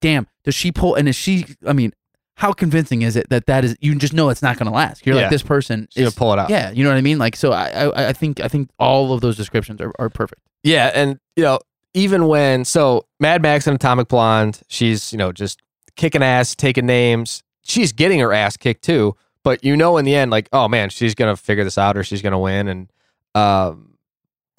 Damn, 0.00 0.26
does 0.44 0.54
she 0.54 0.72
pull? 0.72 0.94
And 0.94 1.08
is 1.08 1.16
she? 1.16 1.46
I 1.66 1.72
mean, 1.72 1.92
how 2.34 2.52
convincing 2.52 3.02
is 3.02 3.16
it 3.16 3.28
that 3.30 3.46
that 3.46 3.64
is? 3.64 3.76
You 3.80 3.94
just 3.94 4.12
know 4.12 4.28
it's 4.28 4.42
not 4.42 4.58
going 4.58 4.66
to 4.66 4.72
last. 4.72 5.06
You're 5.06 5.16
Yeah. 5.16 5.22
like 5.22 5.30
this 5.30 5.42
person 5.42 5.88
gonna 5.96 6.08
is. 6.08 6.14
pull 6.14 6.32
it 6.32 6.38
out. 6.38 6.50
Yeah, 6.50 6.70
you 6.70 6.84
know 6.84 6.90
what 6.90 6.98
I 6.98 7.02
mean. 7.02 7.18
Like, 7.18 7.34
so 7.36 7.52
I, 7.52 7.68
I, 7.86 8.08
I 8.08 8.12
think, 8.12 8.40
I 8.40 8.48
think 8.48 8.68
all 8.78 9.12
of 9.14 9.20
those 9.22 9.36
descriptions 9.36 9.80
are, 9.80 9.92
are 9.98 10.10
perfect. 10.10 10.42
Yeah, 10.62 10.90
and 10.94 11.18
you 11.34 11.44
know, 11.44 11.60
even 11.94 12.26
when 12.28 12.64
so 12.66 13.06
Mad 13.20 13.40
Max 13.40 13.66
and 13.66 13.74
Atomic 13.74 14.08
Blonde, 14.08 14.60
she's 14.68 15.12
you 15.12 15.18
know 15.18 15.32
just 15.32 15.62
kicking 15.96 16.22
ass, 16.22 16.54
taking 16.54 16.84
names. 16.84 17.42
She's 17.62 17.92
getting 17.92 18.20
her 18.20 18.32
ass 18.34 18.56
kicked 18.58 18.84
too, 18.84 19.16
but 19.42 19.64
you 19.64 19.74
know 19.76 19.96
in 19.96 20.04
the 20.04 20.14
end, 20.14 20.30
like, 20.30 20.48
oh 20.52 20.68
man, 20.68 20.90
she's 20.90 21.14
gonna 21.14 21.36
figure 21.36 21.64
this 21.64 21.78
out 21.78 21.96
or 21.96 22.04
she's 22.04 22.20
gonna 22.20 22.38
win. 22.38 22.68
And 22.68 22.90
um, 23.34 23.94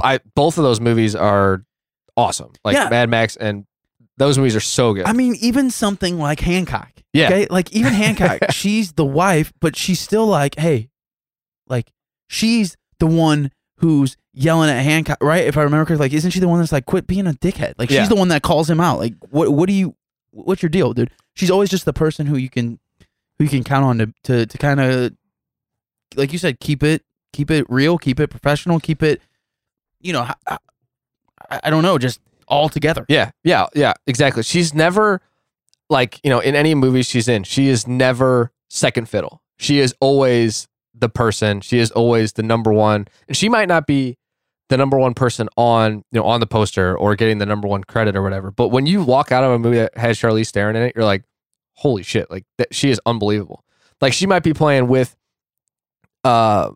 I 0.01 0.19
both 0.33 0.57
of 0.57 0.63
those 0.63 0.81
movies 0.81 1.15
are 1.15 1.63
awesome. 2.15 2.53
Like 2.65 2.73
Yeah. 2.75 2.89
Mad 2.89 3.07
Max 3.09 3.35
and 3.35 3.66
those 4.17 4.37
movies 4.37 4.55
are 4.55 4.59
so 4.61 4.93
good. 4.93 5.05
I 5.05 5.13
mean, 5.13 5.35
even 5.39 5.69
something 5.71 6.17
like 6.19 6.39
Hancock. 6.39 6.91
Yeah. 7.13 7.27
Okay, 7.27 7.47
like 7.49 7.71
even 7.71 7.93
Hancock, 8.03 8.51
she's 8.51 8.93
the 8.93 9.05
wife, 9.05 9.53
but 9.59 9.75
she's 9.75 9.99
still 9.99 10.25
like, 10.27 10.57
hey, 10.57 10.89
like 11.67 11.91
she's 12.27 12.75
the 12.99 13.07
one 13.07 13.51
who's 13.79 14.17
yelling 14.33 14.69
at 14.69 14.81
Hancock, 14.83 15.17
right? 15.21 15.45
If 15.45 15.57
I 15.57 15.61
remember 15.63 15.85
correctly, 15.85 16.05
like, 16.05 16.13
isn't 16.13 16.31
she 16.31 16.39
the 16.39 16.47
one 16.47 16.59
that's 16.59 16.71
like, 16.71 16.85
quit 16.85 17.05
being 17.07 17.27
a 17.27 17.31
dickhead? 17.33 17.73
Like, 17.77 17.89
Yeah. 17.91 17.99
she's 18.01 18.09
the 18.09 18.15
one 18.15 18.29
that 18.29 18.41
calls 18.41 18.69
him 18.69 18.79
out. 18.79 18.97
Like, 18.99 19.13
what, 19.29 19.51
what 19.53 19.67
do 19.67 19.73
you, 19.73 19.95
what's 20.31 20.61
your 20.63 20.69
deal, 20.69 20.93
dude? 20.93 21.11
She's 21.35 21.51
always 21.51 21.69
just 21.69 21.85
the 21.85 21.93
person 21.93 22.25
who 22.25 22.37
you 22.37 22.49
can, 22.49 22.79
who 23.37 23.43
you 23.45 23.49
can 23.49 23.63
count 23.63 23.85
on 23.85 23.97
to, 23.99 24.13
to, 24.23 24.45
to 24.47 24.57
kind 24.57 24.79
of, 24.79 25.13
like 26.15 26.33
you 26.33 26.39
said, 26.39 26.59
keep 26.59 26.81
it, 26.81 27.03
keep 27.33 27.51
it 27.51 27.65
real, 27.69 27.97
keep 27.99 28.19
it 28.19 28.29
professional, 28.31 28.79
keep 28.79 29.03
it, 29.03 29.21
you 30.01 30.11
know, 30.13 30.21
I, 30.47 30.57
I, 31.49 31.59
I 31.65 31.69
don't 31.69 31.83
know, 31.83 31.97
just 31.99 32.19
all 32.47 32.69
together. 32.69 33.05
Yeah, 33.09 33.31
yeah, 33.43 33.67
yeah, 33.73 33.93
exactly. 34.05 34.43
She's 34.43 34.73
never 34.73 35.21
like, 35.89 36.19
you 36.23 36.29
know, 36.29 36.39
in 36.39 36.55
any 36.55 36.75
movie 36.75 37.01
she's 37.01 37.27
in, 37.27 37.43
she 37.43 37.67
is 37.67 37.87
never 37.87 38.51
second 38.69 39.09
fiddle. 39.09 39.41
She 39.57 39.79
is 39.79 39.95
always 39.99 40.67
the 40.93 41.09
person. 41.09 41.61
She 41.61 41.79
is 41.79 41.91
always 41.91 42.33
the 42.33 42.43
number 42.43 42.71
one. 42.71 43.07
And 43.27 43.37
she 43.37 43.49
might 43.49 43.67
not 43.67 43.87
be 43.87 44.17
the 44.69 44.77
number 44.77 44.97
one 44.97 45.13
person 45.13 45.47
on, 45.55 46.03
you 46.11 46.19
know, 46.19 46.23
on 46.23 46.39
the 46.39 46.47
poster 46.47 46.97
or 46.97 47.15
getting 47.15 47.37
the 47.37 47.45
number 47.45 47.67
one 47.67 47.83
credit 47.83 48.15
or 48.15 48.21
whatever. 48.21 48.51
But 48.51 48.69
when 48.69 48.85
you 48.85 49.03
walk 49.03 49.31
out 49.31 49.43
of 49.43 49.51
a 49.51 49.59
movie 49.59 49.77
that 49.77 49.97
has 49.97 50.19
Charlize 50.19 50.51
Theron 50.51 50.75
in 50.75 50.83
it, 50.83 50.93
you're 50.95 51.05
like, 51.05 51.23
holy 51.73 52.03
shit, 52.03 52.29
like 52.29 52.43
that 52.57 52.73
she 52.73 52.89
is 52.89 52.99
unbelievable. 53.05 53.63
Like 54.01 54.13
she 54.13 54.27
might 54.27 54.43
be 54.43 54.53
playing 54.53 54.87
with 54.87 55.15
uh 56.23 56.71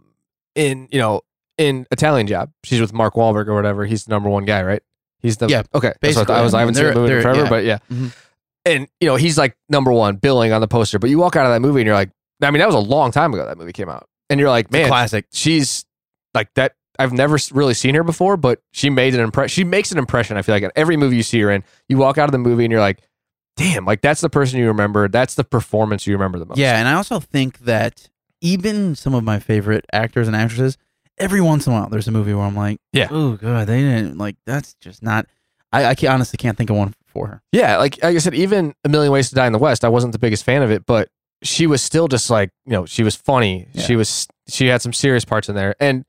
in, 0.56 0.88
you 0.92 1.00
know, 1.00 1.22
in 1.58 1.86
Italian 1.92 2.28
job. 2.28 2.52
She's 2.64 2.80
with 2.80 2.94
Mark 2.94 3.16
Wahlberg 3.16 3.48
or 3.48 3.56
whatever. 3.56 3.86
He's 3.86 4.06
the 4.06 4.12
number 4.12 4.30
one 4.30 4.46
guy, 4.46 4.64
right? 4.64 4.82
He's 5.22 5.38
the 5.38 5.48
Yeah, 5.48 5.64
Okay, 5.74 5.94
that's 6.02 6.16
what 6.16 6.30
I, 6.30 6.34
basically. 6.34 6.36
I 6.36 6.42
was. 6.42 6.54
I 6.54 6.60
haven't 6.60 6.76
seen 6.76 6.86
the 6.86 6.94
movie 6.96 7.14
in 7.14 7.22
forever, 7.22 7.44
yeah. 7.44 7.50
but 7.50 7.64
yeah. 7.66 7.78
Mhm. 7.92 8.16
And 8.64 8.88
you 9.00 9.08
know 9.08 9.16
he's 9.16 9.38
like 9.38 9.56
number 9.70 9.92
one 9.92 10.18
billing 10.18 10.52
on 10.54 10.62
the 10.62 10.68
poster. 10.68 11.00
But 11.00 11.10
you 11.10 11.18
walk 11.18 11.36
out 11.36 11.46
of 11.46 11.52
that 11.52 11.62
movie 11.62 11.82
and 11.82 11.88
you're 11.88 11.96
like, 11.96 12.10
I 12.42 12.52
mean, 12.52 12.60
that 12.60 12.68
was 12.68 12.76
a 12.76 12.80
long 12.80 13.12
time 13.12 13.34
ago 13.34 13.46
that 13.46 13.58
movie 13.58 13.74
came 13.74 13.90
out, 13.90 14.08
and 14.30 14.40
you're 14.40 14.50
like, 14.50 14.72
man, 14.72 14.88
classic. 14.88 15.26
she's 15.32 15.86
like 16.34 16.54
that. 16.56 16.76
I've 17.00 17.14
never 17.14 17.38
really 17.52 17.74
seen 17.74 17.96
her 17.96 18.04
before, 18.04 18.38
but 18.38 18.60
she 18.72 18.90
made 18.92 19.16
an 19.16 19.22
impression. 19.22 19.50
She 19.50 19.64
makes 19.64 19.92
an 19.92 19.98
impression. 19.98 20.38
I 20.38 20.44
feel 20.44 20.54
like 20.54 20.64
in 20.64 20.72
every 20.76 20.98
movie 20.98 21.16
you 21.16 21.24
see 21.24 21.40
her 21.40 21.50
in, 21.50 21.64
you 21.90 21.98
walk 21.98 22.18
out 22.20 22.26
of 22.26 22.32
the 22.32 22.38
movie 22.38 22.64
and 22.64 22.72
you're 22.72 22.82
like, 22.82 23.00
damn, 23.58 23.86
like 23.86 24.02
that's 24.02 24.22
the 24.22 24.30
person 24.30 24.60
you 24.60 24.68
remember. 24.68 25.08
That's 25.08 25.36
the 25.36 25.44
performance 25.44 26.06
you 26.06 26.14
remember 26.14 26.38
the 26.38 26.46
most. 26.46 26.58
Yeah, 26.60 26.78
and 26.78 26.88
I 26.88 26.94
also 26.94 27.20
think 27.20 27.60
that 27.60 28.10
even 28.42 28.96
some 28.96 29.16
of 29.16 29.24
my 29.24 29.40
favorite 29.40 29.86
actors 29.92 30.28
and 30.28 30.36
actresses, 30.36 30.78
every 31.18 31.42
once 31.42 31.68
in 31.68 31.74
a 31.74 31.76
while, 31.76 31.90
there's 31.90 32.08
a 32.08 32.12
movie 32.12 32.34
where 32.34 32.46
I'm 32.46 32.56
like, 32.56 32.80
Yeah. 32.94 33.08
oh 33.12 33.34
god, 33.34 33.68
they 33.68 33.82
didn't 33.82 34.18
like. 34.18 34.36
That's 34.46 34.74
just 34.76 35.04
not. 35.04 35.26
I, 35.74 35.86
I 35.86 35.96
can 35.96 36.12
honestly 36.12 36.38
can't 36.38 36.58
think 36.58 36.70
of 36.70 36.76
one 36.76 36.94
for 37.06 37.28
her. 37.28 37.42
Yeah, 37.52 37.78
like, 37.78 38.02
like 38.04 38.16
I 38.16 38.20
said, 38.20 38.34
even 38.34 38.74
A 38.84 38.90
Million 38.90 39.12
Ways 39.12 39.30
to 39.30 39.36
Die 39.36 39.46
in 39.48 39.54
the 39.54 39.60
West, 39.60 39.86
I 39.86 39.90
wasn't 39.90 40.12
the 40.14 40.20
biggest 40.20 40.44
fan 40.44 40.62
of 40.64 40.72
it, 40.72 40.86
but 40.86 41.10
she 41.44 41.66
was 41.68 41.82
still 41.82 42.08
just 42.08 42.30
like, 42.30 42.50
you 42.66 42.74
know, 42.74 42.86
she 42.86 43.04
was 43.04 43.16
funny. 43.16 43.68
Yeah. 43.74 43.82
She 43.84 43.96
was 43.96 44.28
she 44.48 44.68
had 44.68 44.82
some 44.82 44.94
serious 44.94 45.26
parts 45.26 45.50
in 45.50 45.56
there. 45.56 45.76
And 45.80 46.06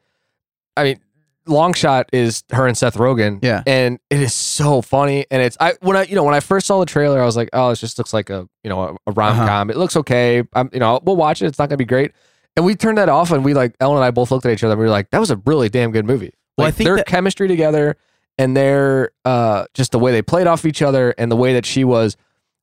I 0.77 0.85
mean, 0.85 1.01
Long 1.47 1.73
Shot 1.75 2.09
is 2.13 2.45
her 2.51 2.67
and 2.67 2.77
Seth 2.77 2.97
Rogen. 2.97 3.39
Yeah. 3.43 3.63
And 3.67 3.99
it 4.11 4.21
is 4.21 4.35
so 4.35 4.83
funny. 4.83 5.27
And 5.31 5.41
it's 5.43 5.57
I 5.59 5.75
when 5.81 5.97
I 5.97 6.05
you 6.05 6.15
know, 6.17 6.25
when 6.25 6.35
I 6.35 6.41
first 6.41 6.67
saw 6.67 6.81
the 6.81 6.87
trailer, 6.87 7.21
I 7.21 7.25
was 7.25 7.37
like, 7.37 7.49
oh, 7.53 7.71
it 7.71 7.77
just 7.77 7.99
looks 7.99 8.13
like 8.13 8.31
a 8.31 8.49
you 8.63 8.69
know, 8.71 8.83
a, 9.07 9.11
a 9.11 9.13
rom 9.13 9.37
com. 9.37 9.71
Uh-huh. 9.71 9.77
It 9.77 9.79
looks 9.79 9.97
okay. 9.97 10.43
I'm 10.55 10.69
you 10.73 10.81
know, 10.81 11.01
we'll 11.03 11.17
watch 11.17 11.41
it. 11.41 11.47
It's 11.47 11.59
not 11.59 11.69
gonna 11.69 11.79
be 11.79 11.85
great. 11.85 12.13
And 12.57 12.65
we 12.67 12.75
turned 12.75 12.99
that 12.99 13.09
off 13.09 13.31
and 13.31 13.45
we 13.45 13.55
like 13.55 13.75
Ellen 13.81 13.97
and 13.97 14.05
I 14.05 14.11
both 14.11 14.31
looked 14.31 14.45
at 14.47 14.53
each 14.53 14.63
other 14.65 14.73
and 14.73 14.81
we 14.81 14.85
were 14.87 14.91
like, 14.91 15.11
that 15.11 15.19
was 15.21 15.31
a 15.31 15.37
really 15.47 15.69
damn 15.69 15.91
good 15.91 16.05
movie. 16.05 16.33
Well, 16.59 16.67
I 16.67 16.71
think 16.71 16.87
their 16.87 16.97
that- 16.97 17.07
chemistry 17.07 17.49
together 17.49 17.97
and 18.39 18.57
their 18.57 19.11
uh 19.25 19.65
just 19.75 19.93
the 19.93 19.99
way 19.99 20.13
they 20.13 20.23
played 20.23 20.47
off 20.47 20.65
each 20.65 20.83
other 20.83 21.15
and 21.19 21.31
the 21.31 21.37
way 21.37 21.53
that 21.55 21.67
she 21.67 21.85
was 21.85 22.17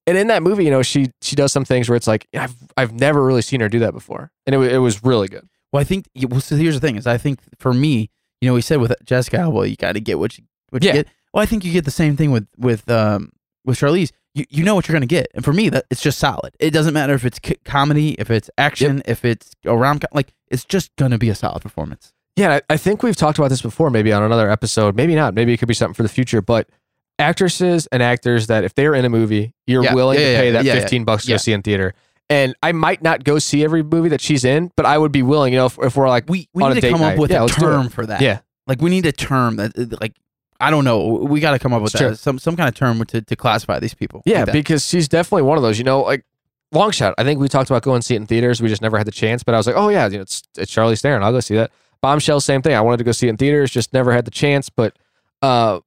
and 0.07 0.17
in 0.17 0.27
that 0.27 0.41
movie 0.41 0.63
you 0.65 0.71
know 0.71 0.81
she 0.81 1.11
she 1.21 1.35
does 1.35 1.51
some 1.51 1.63
things 1.63 1.87
where 1.87 1.95
it's 1.95 2.07
like 2.07 2.27
i've 2.33 2.55
i've 2.75 2.91
never 2.93 3.23
really 3.23 3.43
seen 3.43 3.59
her 3.61 3.69
do 3.69 3.77
that 3.77 3.93
before 3.93 4.31
and 4.47 4.55
it, 4.55 4.73
it 4.73 4.77
was 4.79 5.03
really 5.03 5.27
good 5.27 5.47
Well, 5.71 5.79
I 5.81 5.83
think. 5.83 6.07
Well, 6.27 6.41
so 6.41 6.55
here's 6.55 6.73
the 6.73 6.79
thing: 6.85 6.95
is 6.95 7.05
I 7.05 7.17
think 7.19 7.39
for 7.59 7.71
me, 7.71 8.09
You 8.41 8.49
know, 8.49 8.55
we 8.55 8.61
said 8.61 8.79
with 8.79 8.93
Jessica 9.05 9.47
well, 9.49 9.63
you 9.65 9.75
got 9.75 9.93
to 9.93 9.99
get 9.99 10.17
what 10.17 10.37
you 10.39 10.45
what 10.71 10.83
Yeah. 10.83 10.89
you 10.95 11.03
get. 11.03 11.07
Well, 11.33 11.43
I 11.43 11.45
think 11.45 11.63
you 11.63 11.71
get 11.71 11.85
the 11.85 11.91
same 11.91 12.15
thing 12.17 12.31
with 12.31 12.47
with 12.57 12.89
um 12.89 13.31
with 13.65 13.77
Charlize. 13.79 14.11
You 14.35 14.45
you 14.49 14.63
know 14.63 14.75
what 14.75 14.87
you're 14.87 14.93
gonna 14.93 15.05
get, 15.07 15.27
and 15.33 15.43
for 15.43 15.53
me, 15.53 15.69
that 15.69 15.85
it's 15.89 16.01
just 16.01 16.19
solid. 16.19 16.55
It 16.59 16.71
doesn't 16.71 16.93
matter 16.93 17.13
if 17.13 17.25
it's 17.25 17.39
comedy, 17.65 18.11
if 18.19 18.29
it's 18.29 18.49
action, 18.57 19.01
if 19.05 19.25
it's 19.25 19.51
a 19.65 19.75
rom 19.75 19.99
com. 19.99 20.07
Like 20.13 20.33
it's 20.49 20.65
just 20.65 20.95
gonna 20.97 21.17
be 21.17 21.29
a 21.29 21.35
solid 21.35 21.61
performance. 21.61 22.13
Yeah, 22.35 22.55
I, 22.69 22.73
I 22.73 22.77
think 22.77 23.01
we've 23.03 23.15
talked 23.15 23.37
about 23.39 23.49
this 23.49 23.61
before, 23.61 23.89
maybe 23.89 24.13
on 24.13 24.23
another 24.23 24.49
episode. 24.49 24.95
Maybe 24.95 25.15
not. 25.15 25.33
Maybe 25.33 25.51
it 25.53 25.57
could 25.57 25.67
be 25.67 25.73
something 25.73 25.95
for 25.95 26.03
the 26.03 26.09
future. 26.09 26.41
But 26.41 26.69
actresses 27.17 27.87
and 27.87 28.01
actors 28.01 28.47
that 28.47 28.63
if 28.63 28.75
they're 28.75 28.93
in 28.95 29.03
a 29.05 29.09
movie, 29.09 29.53
you're 29.67 29.83
Yeah, 29.83 29.93
willing 29.93 30.19
yeah, 30.19 30.25
to 30.25 30.31
yeah, 30.31 30.39
pay 30.39 30.51
that 30.51 30.65
yeah, 30.65 30.73
yeah. 30.75 30.79
15 30.81 31.03
bucks 31.05 31.25
to 31.25 31.31
go 31.31 31.37
see 31.37 31.51
in 31.53 31.61
theater. 31.61 31.93
And 32.29 32.55
I 32.61 32.71
might 32.71 33.01
not 33.01 33.23
go 33.23 33.39
see 33.39 33.63
every 33.63 33.81
movie 33.83 34.09
that 34.09 34.21
she's 34.21 34.45
in, 34.45 34.71
but 34.77 34.85
I 34.85 34.97
would 34.97 35.11
be 35.11 35.23
willing, 35.23 35.51
you 35.53 35.59
know, 35.59 35.65
if, 35.65 35.77
if 35.81 35.97
we're 35.97 36.07
like, 36.07 36.25
We 36.29 36.47
we 36.53 36.63
need 36.67 36.79
to 36.81 36.89
come 36.91 37.01
night. 37.01 37.13
up 37.13 37.19
with 37.19 37.31
a 37.31 37.41
let's 37.41 37.55
do 37.55 37.65
it. 37.65 37.71
term 37.71 37.89
for 37.89 38.05
that. 38.05 38.21
yeah, 38.21 38.39
Like 38.67 38.81
we 38.81 38.89
need 38.91 39.05
a 39.07 39.11
term 39.11 39.55
that 39.57 39.99
like 39.99 40.13
I 40.59 40.69
don't 40.69 40.83
know. 40.83 41.07
We 41.07 41.39
got 41.39 41.51
to 41.51 41.59
come 41.59 41.73
up 41.73 41.81
with 41.81 41.93
that 41.93 42.17
some 42.17 42.37
some 42.39 42.55
kind 42.55 42.67
of 42.67 42.75
term 42.75 43.03
to 43.05 43.21
to 43.21 43.35
classify 43.35 43.79
these 43.79 43.93
people. 43.93 44.21
yeah, 44.25 44.43
like 44.43 44.53
because 44.53 44.85
she's 44.85 45.07
definitely 45.07 45.43
one 45.43 45.57
of 45.57 45.63
those, 45.63 45.77
you 45.77 45.83
know, 45.83 46.01
like 46.01 46.25
long 46.71 46.91
shot. 46.91 47.15
I 47.17 47.23
think 47.23 47.39
we 47.39 47.47
talked 47.47 47.69
about 47.69 47.83
going 47.83 47.95
and 47.95 48.05
see 48.05 48.15
it 48.15 48.17
in 48.17 48.27
theaters. 48.27 48.61
We 48.61 48.67
just 48.69 48.81
never 48.81 48.97
had 48.97 49.07
the 49.07 49.11
chance, 49.11 49.43
but 49.43 49.55
I 49.55 49.57
was 49.57 49.67
like, 49.67 49.75
oh 49.75 49.89
yeah, 49.89 50.07
you 50.07 50.17
know, 50.17 50.21
it's, 50.21 50.43
it's 50.57 50.71
Charlie 50.71 50.95
Theron. 50.95 51.23
I'll 51.23 51.31
go 51.31 51.39
see 51.39 51.55
that. 51.55 51.71
Bombshell, 52.01 52.39
same 52.41 52.61
thing. 52.61 52.75
I 52.75 52.81
wanted 52.81 52.97
to 52.97 53.03
go 53.03 53.11
see 53.11 53.27
it 53.27 53.31
in 53.31 53.37
theaters, 53.37 53.71
just 53.71 53.93
never 53.93 54.11
had 54.11 54.25
the 54.25 54.31
chance. 54.31 54.69
But 54.69 54.97
uh, 55.41 55.79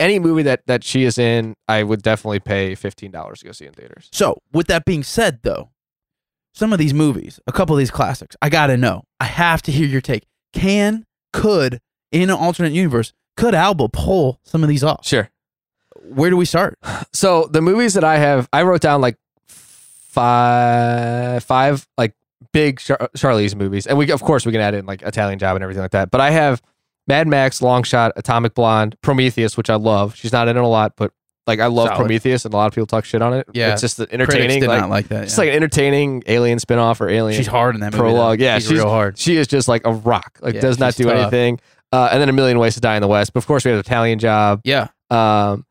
any 0.00 0.18
movie 0.18 0.42
that 0.42 0.66
that 0.66 0.84
she 0.84 1.04
is 1.04 1.18
in, 1.18 1.54
I 1.68 1.82
would 1.82 2.02
definitely 2.02 2.40
pay 2.40 2.74
fifteen 2.74 3.10
dollars 3.10 3.40
to 3.40 3.46
go 3.46 3.52
see 3.52 3.66
in 3.66 3.72
theaters. 3.72 4.08
So, 4.12 4.38
with 4.52 4.66
that 4.68 4.84
being 4.84 5.02
said, 5.02 5.40
though, 5.42 5.70
some 6.54 6.72
of 6.72 6.78
these 6.78 6.94
movies, 6.94 7.38
a 7.46 7.52
couple 7.52 7.74
of 7.74 7.78
these 7.78 7.90
classics, 7.90 8.36
I 8.42 8.48
gotta 8.48 8.76
know. 8.76 9.04
I 9.20 9.24
have 9.26 9.62
to 9.62 9.72
hear 9.72 9.86
your 9.86 10.00
take. 10.00 10.26
Can, 10.52 11.06
could, 11.32 11.80
in 12.10 12.24
an 12.24 12.30
alternate 12.30 12.72
universe, 12.72 13.12
could 13.36 13.54
Alba 13.54 13.88
pull 13.88 14.40
some 14.44 14.62
of 14.62 14.68
these 14.68 14.84
off? 14.84 15.06
Sure. 15.06 15.30
Where 16.04 16.30
do 16.30 16.36
we 16.36 16.44
start? 16.44 16.78
So 17.12 17.48
the 17.50 17.60
movies 17.62 17.94
that 17.94 18.04
I 18.04 18.18
have, 18.18 18.48
I 18.52 18.62
wrote 18.62 18.80
down 18.80 19.00
like 19.00 19.16
five, 20.12 21.42
five 21.44 21.86
like 21.96 22.14
big 22.52 22.78
Char- 22.80 23.08
Charlize 23.16 23.54
movies, 23.54 23.86
and 23.86 23.96
we 23.98 24.10
of 24.10 24.22
course 24.22 24.44
we 24.46 24.52
can 24.52 24.60
add 24.60 24.74
in 24.74 24.86
like 24.86 25.02
Italian 25.02 25.38
Job 25.38 25.56
and 25.56 25.62
everything 25.62 25.82
like 25.82 25.92
that. 25.92 26.10
But 26.10 26.20
I 26.20 26.30
have 26.30 26.62
Mad 27.06 27.26
Max, 27.28 27.62
Long 27.62 27.82
Shot, 27.82 28.12
Atomic 28.16 28.54
Blonde, 28.54 28.96
Prometheus, 29.02 29.56
which 29.56 29.70
I 29.70 29.76
love. 29.76 30.14
She's 30.16 30.32
not 30.32 30.48
in 30.48 30.56
it 30.56 30.62
a 30.62 30.66
lot, 30.66 30.94
but 30.96 31.12
like 31.46 31.58
I 31.60 31.66
love 31.66 31.88
Solid. 31.88 31.98
Prometheus, 31.98 32.44
and 32.44 32.54
a 32.54 32.56
lot 32.56 32.66
of 32.66 32.72
people 32.74 32.86
talk 32.86 33.04
shit 33.04 33.22
on 33.22 33.32
it. 33.34 33.48
Yeah. 33.52 33.72
it's 33.72 33.80
just 33.80 33.96
the 33.96 34.06
Critics 34.06 34.30
entertaining. 34.34 34.60
did 34.60 34.68
Like, 34.68 34.80
not 34.80 34.90
like 34.90 35.08
that. 35.08 35.24
it's 35.24 35.38
like 35.38 35.48
an 35.48 35.54
entertaining 35.54 36.22
alien 36.26 36.58
spinoff 36.58 37.00
or 37.00 37.08
alien. 37.08 37.36
she's 37.36 37.48
hard 37.48 37.74
in 37.74 37.80
that 37.80 37.92
movie. 37.92 38.00
prologue. 38.02 38.38
though. 38.38 38.44
Yeah, 38.44 38.58
she's, 38.58 38.68
she's- 38.68 38.78
real 38.78 38.88
hard. 38.90 39.18
She 39.18 39.36
is 39.36 39.46
just 39.48 39.66
like 39.66 39.86
a 39.86 39.92
rock. 39.92 40.38
Like 40.40 40.54
Yeah, 40.54 40.60
does 40.60 40.78
not 40.78 40.94
do 40.94 41.04
tough. 41.04 41.14
anything. 41.14 41.60
Uh, 41.92 42.08
and 42.10 42.20
then 42.20 42.28
a 42.28 42.32
million 42.32 42.58
ways 42.58 42.74
to 42.74 42.80
die 42.80 42.96
in 42.96 43.02
the 43.02 43.08
West. 43.08 43.32
But 43.34 43.38
of 43.38 43.46
course, 43.46 43.64
we 43.64 43.70
have 43.70 43.78
Italian 43.80 44.18
Job. 44.18 44.62
Yeah, 44.64 44.88
Um, 45.10 45.66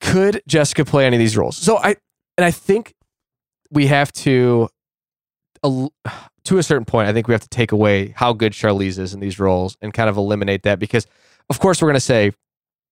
could 0.00 0.42
Jessica 0.48 0.84
play 0.84 1.06
any 1.06 1.16
of 1.16 1.20
these 1.20 1.36
roles? 1.36 1.56
So 1.56 1.76
I 1.78 1.96
and 2.36 2.44
I 2.44 2.50
think 2.50 2.94
we 3.70 3.86
have 3.88 4.10
to, 4.12 4.68
el- 5.64 5.92
to 6.44 6.58
a 6.58 6.62
certain 6.62 6.84
point, 6.84 7.08
I 7.08 7.12
think 7.12 7.28
we 7.28 7.34
have 7.34 7.42
to 7.42 7.48
take 7.48 7.72
away 7.72 8.12
how 8.16 8.32
good 8.32 8.52
Charlize 8.52 8.98
is 8.98 9.12
in 9.14 9.20
these 9.20 9.38
roles 9.38 9.76
and 9.82 9.92
kind 9.92 10.08
of 10.08 10.16
eliminate 10.16 10.62
that 10.62 10.78
because, 10.78 11.06
of 11.50 11.58
course, 11.60 11.82
we're 11.82 11.88
going 11.88 11.94
to 11.94 12.00
say 12.00 12.32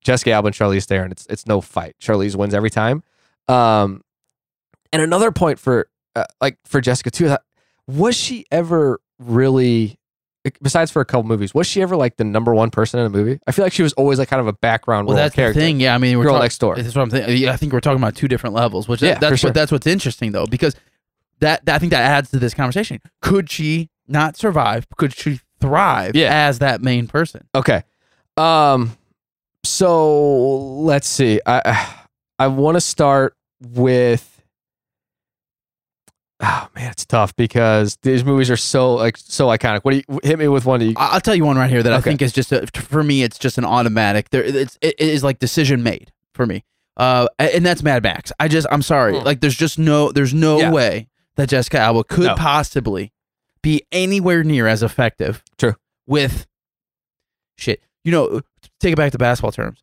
Jessica 0.05 0.33
Alba 0.33 0.47
and 0.49 0.55
Charlize 0.55 0.85
Theron. 0.85 1.11
It's 1.13 1.27
it's 1.27 1.47
no 1.47 1.61
fight. 1.61 1.97
Charlize 2.01 2.37
wins 2.37 2.55
every 2.55 2.71
time. 2.71 3.03
Um, 3.49 4.03
and 4.93 5.03
another 5.03 5.33
point 5.33 5.59
for 5.59 5.89
uh, 6.15 6.25
like 6.41 6.59
for 6.65 6.81
Jessica 6.81 7.11
too, 7.11 7.37
was 7.89 8.17
she 8.17 8.45
ever 8.53 9.01
really? 9.19 9.99
Besides 10.63 10.91
for 10.91 11.01
a 11.01 11.05
couple 11.05 11.25
movies, 11.25 11.55
was 11.55 11.67
she 11.67 11.83
ever 11.83 11.97
like 11.97 12.17
the 12.17 12.25
number 12.25 12.55
one 12.55 12.71
person 12.71 13.01
in 13.01 13.07
a 13.07 13.11
movie? 13.11 13.39
I 13.47 13.53
feel 13.53 13.65
like 13.65 13.73
she 13.73 13.83
was 13.83 13.93
always 13.95 14.19
like 14.19 14.29
kind 14.29 14.41
of 14.41 14.47
a 14.47 14.53
background 14.53 15.07
well, 15.07 15.17
role 15.17 15.25
that's 15.25 15.35
character. 15.35 15.59
the 15.61 15.67
thing. 15.67 15.81
Yeah, 15.81 15.95
I 15.95 15.99
mean, 15.99 16.19
we're 16.19 16.25
Girl 16.25 16.35
talk- 16.35 16.43
next 16.43 16.59
door. 16.59 16.77
That's 16.77 16.95
what 16.95 17.03
I'm 17.03 17.11
thinking. 17.11 17.49
I 17.49 17.57
think 17.57 17.73
we're 17.73 17.81
talking 17.81 18.03
about 18.03 18.15
two 18.17 18.29
different 18.29 18.55
levels, 18.55 18.89
which 18.89 19.03
Yeah, 19.03 19.15
for 19.15 19.21
that's 19.21 19.41
sure. 19.41 19.49
what 19.49 19.55
that's 19.55 19.73
what's 19.73 19.87
interesting 19.87 20.33
though, 20.33 20.47
because 20.47 20.75
that, 21.41 21.65
that 21.67 21.75
I 21.75 21.79
think 21.79 21.91
that 21.91 22.03
adds 22.03 22.31
to 22.31 22.39
this 22.39 22.55
conversation. 22.55 23.01
Could 23.23 23.51
she 23.51 23.91
not 24.09 24.37
survive? 24.37 24.87
Could 24.97 25.15
she 25.15 25.41
thrive 25.61 26.15
Yeah. 26.15 26.29
as 26.49 26.59
that 26.61 26.81
main 26.83 27.07
person? 27.09 27.47
Okay. 27.55 27.83
Um 28.37 28.97
so 29.65 30.57
let's 30.77 31.09
see. 31.09 31.41
I 31.47 31.89
I 32.39 32.47
want 32.49 32.77
to 32.77 32.81
start 32.81 33.37
with 33.61 34.36
Oh 36.41 36.69
man, 36.75 36.91
it's 36.91 37.07
tough 37.07 37.35
because 37.37 37.97
these 38.03 38.23
movies 38.25 38.51
are 38.51 38.57
so 38.59 38.95
like 38.95 39.17
so 39.17 39.47
iconic. 39.47 39.81
What 39.83 39.93
do 39.93 40.03
you 40.07 40.21
hit 40.23 40.39
me 40.39 40.49
with 40.49 40.67
one? 40.67 40.81
You, 40.83 40.93
I'll 40.97 41.21
tell 41.21 41.35
you 41.35 41.45
one 41.47 41.57
right 41.57 41.71
here 41.71 41.83
that 41.83 41.93
I 41.95 42.01
think 42.03 42.21
is 42.21 42.33
just 42.33 42.53
a, 42.53 42.67
for 42.75 43.03
me. 43.03 43.23
It's 43.23 43.39
just 43.39 43.57
an 43.57 43.65
automatic. 43.65 44.29
There, 44.31 44.43
it's 44.43 44.77
it 44.83 45.01
is 45.01 45.25
like 45.25 45.39
decision 45.39 45.83
made 45.83 46.13
for 46.35 46.45
me. 46.45 46.65
Uh, 46.99 47.27
and 47.39 47.65
that's 47.65 47.83
Mad 47.83 48.03
Max. 48.03 48.33
I 48.39 48.49
just 48.49 48.67
I'm 48.71 48.83
sorry. 48.83 49.19
Hmm. 49.19 49.25
Like 49.25 49.41
there's 49.41 49.57
just 49.57 49.79
no 49.79 50.13
there's 50.13 50.35
no 50.35 50.59
Yeah. 50.59 50.73
way 50.73 51.09
that 51.37 51.49
Jessica 51.49 51.79
Alba 51.79 52.05
could 52.05 52.27
No. 52.27 52.35
possibly 52.35 53.13
be 53.63 53.83
anywhere 53.91 54.45
near 54.45 54.67
as 54.67 54.83
effective. 54.83 55.43
True. 55.57 55.75
With 56.07 56.47
shit, 57.57 57.83
you 58.05 58.13
know, 58.13 58.41
take 58.81 58.93
it 58.93 58.97
back 58.97 59.13
to 59.13 59.19
basketball 59.19 59.53
terms. 59.53 59.83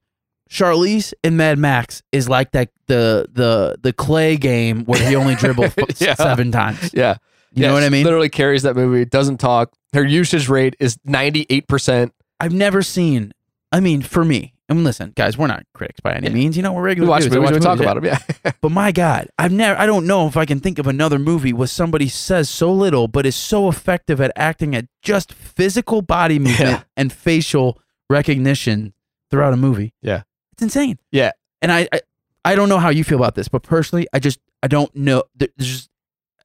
Charlize 0.54 1.14
in 1.24 1.36
Mad 1.36 1.58
Max 1.58 2.04
is 2.12 2.30
like 2.30 2.52
that 2.52 2.70
the 2.88 3.26
the 3.32 3.76
the 3.82 3.92
Klay 3.92 4.40
game 4.40 4.86
where 4.86 5.02
he 5.06 5.16
only 5.16 5.34
dribbled 5.36 5.74
Yeah. 6.00 6.14
seven 6.14 6.52
times. 6.52 6.92
yeah. 6.94 7.16
You 7.54 7.64
Yeah, 7.64 7.68
know 7.70 7.74
what 7.74 7.84
I 7.84 7.90
mean? 7.90 8.04
Literally 8.04 8.30
carries 8.30 8.62
that 8.64 8.76
movie, 8.76 9.04
doesn't 9.06 9.38
talk. 9.40 9.74
Her 9.94 10.04
usage 10.04 10.50
rate 10.50 10.76
is 10.80 10.98
98%. 11.08 12.12
I've 12.40 12.54
never 12.54 12.82
seen. 12.82 13.32
I 13.72 13.80
mean, 13.80 14.02
for 14.02 14.24
me, 14.26 14.54
I 14.70 14.74
mean, 14.74 14.84
listen, 14.84 15.14
guys, 15.16 15.38
we're 15.38 15.48
not 15.48 15.64
critics 15.74 16.00
by 16.00 16.14
any 16.14 16.28
Yeah. 16.28 16.34
means. 16.34 16.56
You 16.58 16.64
know, 16.64 16.74
we're 16.74 16.82
We 16.82 16.88
regular 16.90 17.10
watch 17.10 17.24
dudes. 17.24 17.36
movies, 17.36 17.50
I 17.50 17.52
we 17.52 17.58
watch 17.58 17.64
talk 17.80 17.96
movies, 17.96 18.12
about 18.12 18.24
them. 18.24 18.42
Yeah. 18.46 18.52
But 18.62 18.72
my 18.72 18.92
God, 18.92 19.28
I've 19.40 19.52
never. 19.52 19.80
I 19.80 19.86
don't 19.86 20.06
know 20.08 20.28
if 20.28 20.36
I 20.38 20.46
can 20.46 20.60
think 20.60 20.78
of 20.80 20.88
another 20.88 21.20
movie 21.20 21.54
where 21.54 21.68
somebody 21.68 22.08
says 22.10 22.50
so 22.50 22.72
little, 22.74 23.08
but 23.08 23.26
is 23.26 23.36
so 23.36 23.70
effective 23.70 24.20
at 24.22 24.32
acting 24.36 24.76
at 24.76 24.86
just 25.02 25.32
physical 25.34 26.02
body 26.02 26.38
movement 26.46 26.60
Yeah. 26.70 26.84
and 26.98 27.12
facial 27.14 27.80
recognition 28.10 28.94
throughout 29.32 29.54
a 29.54 29.58
movie. 29.58 29.94
Yeah. 30.02 30.24
It's 30.54 30.62
insane. 30.64 30.98
Yeah. 31.12 31.32
and 31.62 31.72
I, 31.72 31.88
I, 31.92 32.02
I 32.46 32.56
don't 32.56 32.70
know 32.70 32.80
how 32.80 32.90
you 32.90 33.04
feel 33.04 33.18
about 33.18 33.36
this, 33.36 33.48
but 33.48 33.64
personally, 33.64 34.08
I 34.14 34.20
just, 34.20 34.40
I 34.62 34.68
don't 34.68 34.94
know. 34.96 35.24
There's 35.36 35.52
just, 35.58 35.90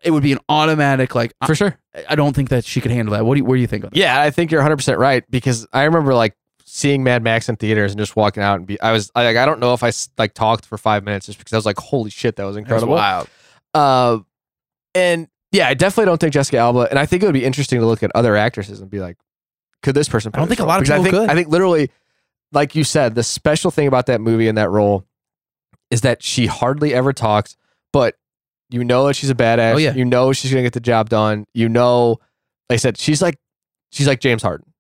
it 0.02 0.10
would 0.10 0.22
be 0.22 0.32
an 0.32 0.38
automatic 0.48 1.14
like. 1.14 1.32
I, 1.40 1.46
For 1.46 1.54
sure. 1.54 1.78
I 2.08 2.14
don't 2.14 2.34
think 2.34 2.50
that 2.50 2.64
she 2.64 2.80
could 2.80 2.90
handle 2.90 3.14
that. 3.14 3.24
What 3.24 3.34
do 3.34 3.38
you, 3.38 3.44
what 3.44 3.54
do 3.54 3.60
you 3.60 3.66
think 3.66 3.84
of 3.84 3.90
that? 3.90 3.96
Yeah, 3.96 4.20
I 4.20 4.30
think 4.30 4.50
you're 4.52 4.62
100% 4.62 4.96
right 4.96 5.28
because 5.30 5.66
I 5.72 5.84
remember 5.84 6.14
like 6.14 6.36
seeing 6.64 7.02
Mad 7.02 7.22
Max 7.22 7.48
in 7.48 7.56
theaters 7.56 7.92
and 7.92 7.98
just 7.98 8.14
walking 8.14 8.42
out 8.42 8.58
and 8.58 8.66
be 8.66 8.78
I 8.80 8.92
was 8.92 9.10
I, 9.14 9.24
like 9.24 9.36
I 9.36 9.46
don't 9.46 9.58
know 9.58 9.72
if 9.72 9.82
I 9.82 9.90
like 10.18 10.34
talked 10.34 10.66
for 10.66 10.76
5 10.76 11.02
minutes 11.02 11.26
just 11.26 11.38
because 11.38 11.54
I 11.54 11.56
was 11.56 11.64
like 11.66 11.78
holy 11.78 12.10
shit 12.10 12.36
that 12.36 12.44
was 12.44 12.56
incredible. 12.56 12.94
wild. 12.94 13.28
Uh, 13.74 14.18
and 14.94 15.28
yeah, 15.50 15.66
I 15.66 15.74
definitely 15.74 16.06
don't 16.06 16.20
think 16.20 16.34
Jessica 16.34 16.58
Alba 16.58 16.88
and 16.90 16.98
I 16.98 17.06
think 17.06 17.22
it 17.22 17.26
would 17.26 17.32
be 17.32 17.44
interesting 17.44 17.80
to 17.80 17.86
look 17.86 18.02
at 18.02 18.10
other 18.14 18.36
actresses 18.36 18.80
and 18.80 18.90
be 18.90 19.00
like 19.00 19.16
could 19.82 19.94
this 19.94 20.08
person 20.08 20.30
I 20.34 20.38
don't 20.38 20.48
think 20.48 20.60
a 20.60 20.64
lot 20.64 20.78
of 20.78 20.84
Because 20.84 21.00
I 21.00 21.02
think 21.02 21.14
could. 21.14 21.30
I 21.30 21.34
think 21.34 21.48
literally 21.48 21.90
like 22.52 22.74
you 22.74 22.84
said 22.84 23.14
the 23.14 23.22
special 23.22 23.70
thing 23.70 23.86
about 23.88 24.06
that 24.06 24.20
movie 24.20 24.48
and 24.48 24.56
that 24.58 24.70
role 24.70 25.04
is 25.90 26.00
that 26.02 26.22
she 26.22 26.46
hardly 26.46 26.92
ever 26.94 27.12
talks 27.12 27.56
but 27.92 28.16
you 28.70 28.84
know 28.84 29.06
that 29.06 29.14
she's 29.14 29.30
a 29.30 29.34
badass. 29.34 29.74
Oh, 29.74 29.78
yeah. 29.78 29.94
You 29.94 30.04
know 30.04 30.32
she's 30.34 30.50
going 30.50 30.62
to 30.62 30.66
get 30.66 30.74
the 30.74 30.80
job 30.80 31.08
done. 31.08 31.46
You 31.54 31.68
know 31.70 32.18
like 32.68 32.74
I 32.74 32.76
said 32.76 32.98
she's 32.98 33.22
like 33.22 33.38
she's 33.92 34.06
like 34.06 34.20
James 34.20 34.42
Harden. 34.42 34.72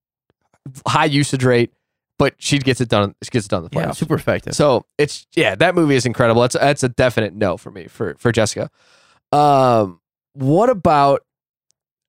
High 0.86 1.06
usage 1.06 1.42
rate, 1.42 1.72
but 2.18 2.34
she 2.36 2.58
gets 2.58 2.82
it 2.82 2.90
done. 2.90 3.14
She 3.22 3.30
gets 3.30 3.46
it 3.46 3.48
done 3.48 3.60
in 3.60 3.64
the 3.64 3.70
playoffs. 3.70 3.84
Yeah, 3.86 3.92
super 3.92 4.14
effective. 4.14 4.54
So 4.54 4.84
it's 4.98 5.26
yeah, 5.34 5.54
that 5.54 5.74
movie 5.74 5.94
is 5.94 6.04
incredible. 6.04 6.42
That's 6.42 6.54
that's 6.54 6.82
a 6.82 6.90
definite 6.90 7.32
no 7.34 7.56
for 7.56 7.70
me 7.70 7.86
for 7.86 8.14
for 8.18 8.30
Jessica. 8.30 8.70
Um, 9.32 10.00
what 10.34 10.68
about 10.68 11.22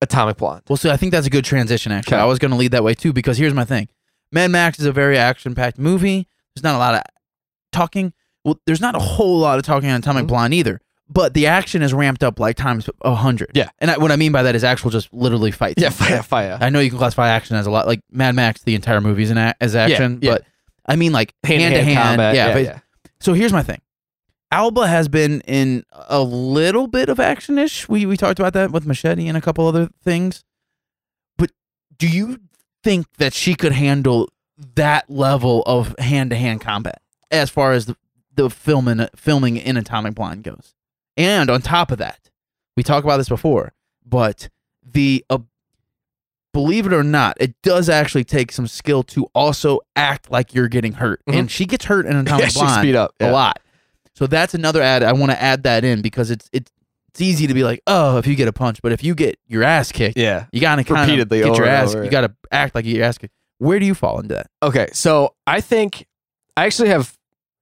Atomic 0.02 0.36
Blonde? 0.36 0.63
Well, 0.67 0.76
so 0.76 0.89
I 0.91 0.98
think 0.98 1.13
that's 1.13 1.28
a 1.28 1.30
good 1.30 1.45
transition. 1.45 1.93
Actually, 1.93 2.15
Okay. 2.17 2.22
I 2.22 2.26
was 2.26 2.39
going 2.39 2.52
to 2.52 2.58
lead 2.58 2.72
that 2.72 2.84
way 2.84 2.93
too 2.93 3.13
because 3.13 3.38
here's 3.38 3.54
my 3.54 3.63
thing: 3.63 3.88
Mad 4.32 4.52
Max 4.52 4.80
is 4.80 4.86
a 4.86 4.92
very 4.92 5.18
action-packed 5.18 5.78
movie. 5.80 6.28
There's 6.56 6.63
not 6.63 6.76
a 6.76 6.78
lot 6.78 6.96
of 6.96 7.02
talking. 7.72 8.13
Well, 8.46 8.60
there's 8.65 8.82
not 8.82 8.96
a 8.96 9.00
whole 9.00 9.39
lot 9.39 9.58
of 9.60 9.65
talking 9.65 9.89
on 9.89 10.00
Atomic 10.00 10.26
Mhm. 10.26 10.28
Blonde 10.28 10.54
either. 10.54 10.80
But 11.12 11.34
the 11.34 11.48
action 11.48 11.82
is 11.82 11.92
ramped 11.94 12.24
up 12.24 12.39
like 12.39 12.56
times 12.56 12.88
a 13.02 13.15
hundred. 13.15 13.50
Yeah. 13.56 13.70
and 13.80 13.89
I, 13.89 13.98
what 13.98 14.12
I 14.12 14.15
mean 14.15 14.32
by 14.32 14.44
that 14.44 14.56
is 14.56 14.63
actual, 14.63 14.92
just 14.92 15.12
literally 15.12 15.50
fights. 15.52 15.82
Yeah, 15.82 15.89
fire, 15.89 16.22
fire. 16.22 16.58
I 16.62 16.70
know 16.70 16.80
you 16.80 16.89
can 16.92 17.00
classify 17.00 17.30
action 17.30 17.56
as 17.56 17.65
a 17.65 17.72
lot, 17.72 17.88
like 17.88 18.02
Mad 18.12 18.36
Max. 18.36 18.62
The 18.62 18.76
entire 18.76 19.02
movie 19.02 19.24
is 19.24 19.32
an 19.32 19.39
a- 19.39 19.56
as 19.60 19.76
action, 19.76 20.20
yeah. 20.22 20.34
but 20.34 20.44
I 20.86 20.96
mean 20.96 21.12
like 21.12 21.34
hand, 21.44 21.62
Hand-to-hand 21.62 21.98
combat, 21.98 22.36
Yeah, 22.36 22.50
yeah, 22.50 22.58
yeah. 22.58 22.80
So 23.20 23.34
here's 23.34 23.52
my 23.52 23.63
thing. 23.63 23.82
Alba 24.52 24.88
has 24.88 25.08
been 25.08 25.42
in 25.42 25.84
a 25.92 26.22
little 26.22 26.86
bit 26.88 27.10
of 27.10 27.20
action-ish. 27.20 27.89
We 27.89 28.06
we 28.06 28.15
talked 28.15 28.39
about 28.39 28.54
that 28.54 28.72
with 28.72 28.86
Machete 28.86 29.28
and 29.28 29.36
a 29.38 29.42
couple 29.42 29.68
other 29.68 29.89
things. 30.04 30.44
But 31.39 31.52
do 31.98 32.08
you 32.08 32.39
think 32.89 33.08
that 33.17 33.34
she 33.34 33.54
could 33.56 33.71
handle 33.71 34.30
that 34.75 35.10
level 35.10 35.62
of 35.67 35.95
hand-to-hand 35.99 36.60
combat 36.62 37.02
as 37.32 37.49
far 37.49 37.71
as 37.73 37.86
the, 37.86 37.95
the 38.36 38.49
filming 38.49 39.08
filming 39.15 39.58
in 39.58 39.78
Atomic 39.78 40.15
Blonde 40.15 40.43
goes? 40.43 40.73
And 41.15 41.49
on 41.49 41.62
top 41.62 41.91
of 41.91 41.97
that, 41.99 42.30
we 42.75 42.84
talked 42.84 43.06
about 43.06 43.17
this 43.17 43.30
before, 43.30 43.73
but 44.06 44.49
the 44.84 45.23
uh, 45.30 45.39
believe 46.54 46.86
it 46.88 46.93
or 46.93 47.04
not, 47.04 47.38
it 47.39 47.54
does 47.62 47.89
actually 47.89 48.23
take 48.23 48.52
some 48.52 48.65
skill 48.67 49.04
to 49.04 49.25
also 49.36 49.82
act 49.95 50.32
like 50.32 50.54
you're 50.56 50.67
getting 50.67 50.93
hurt. 50.93 51.21
Mhm. 51.28 51.36
And 51.39 51.52
she 51.52 51.65
gets 51.65 51.86
hurt 51.86 52.06
in 52.06 52.15
Atomic 52.15 52.43
Yeah, 52.45 52.47
she 52.49 52.60
Blonde 52.60 52.82
speed 52.82 52.95
up. 52.95 53.13
a 53.19 53.32
lot. 53.32 53.60
So 54.15 54.28
that's 54.28 54.54
another 54.54 54.82
ad. 54.82 55.04
I 55.04 55.13
want 55.13 55.32
to 55.32 55.41
add 55.41 55.63
that 55.63 55.84
in 55.86 56.02
because 56.02 56.32
it's 56.32 56.49
it's 56.52 56.71
it's 57.10 57.22
easy 57.22 57.48
to 57.48 57.54
be 57.54 57.63
like, 57.63 57.82
oh, 57.88 58.17
if 58.17 58.26
you 58.28 58.36
get 58.36 58.48
a 58.48 58.54
punch, 58.54 58.82
but 58.82 58.91
if 58.91 59.04
you 59.04 59.13
get 59.15 59.38
your 59.48 59.63
ass 59.63 59.91
kicked, 59.91 60.17
Yeah. 60.17 60.45
you 60.52 60.62
gotta 60.62 60.84
kind 60.84 61.19
of 61.19 61.30
get 61.30 61.45
your 61.56 61.65
ass. 61.65 61.93
over. 61.93 62.04
You 62.04 62.10
gotta 62.12 62.34
act 62.52 62.76
like 62.76 62.86
you 62.86 62.93
get 62.93 62.98
your 63.00 63.08
ass 63.08 63.17
kicked. 63.17 63.34
Where 63.58 63.80
do 63.80 63.86
you 63.86 63.93
fall 63.93 64.19
into 64.19 64.36
that? 64.36 64.48
Okay, 64.63 64.88
so 64.93 65.36
I 65.45 65.62
think 65.62 66.06
I 66.56 66.65
actually 66.65 66.89
have, 66.89 67.17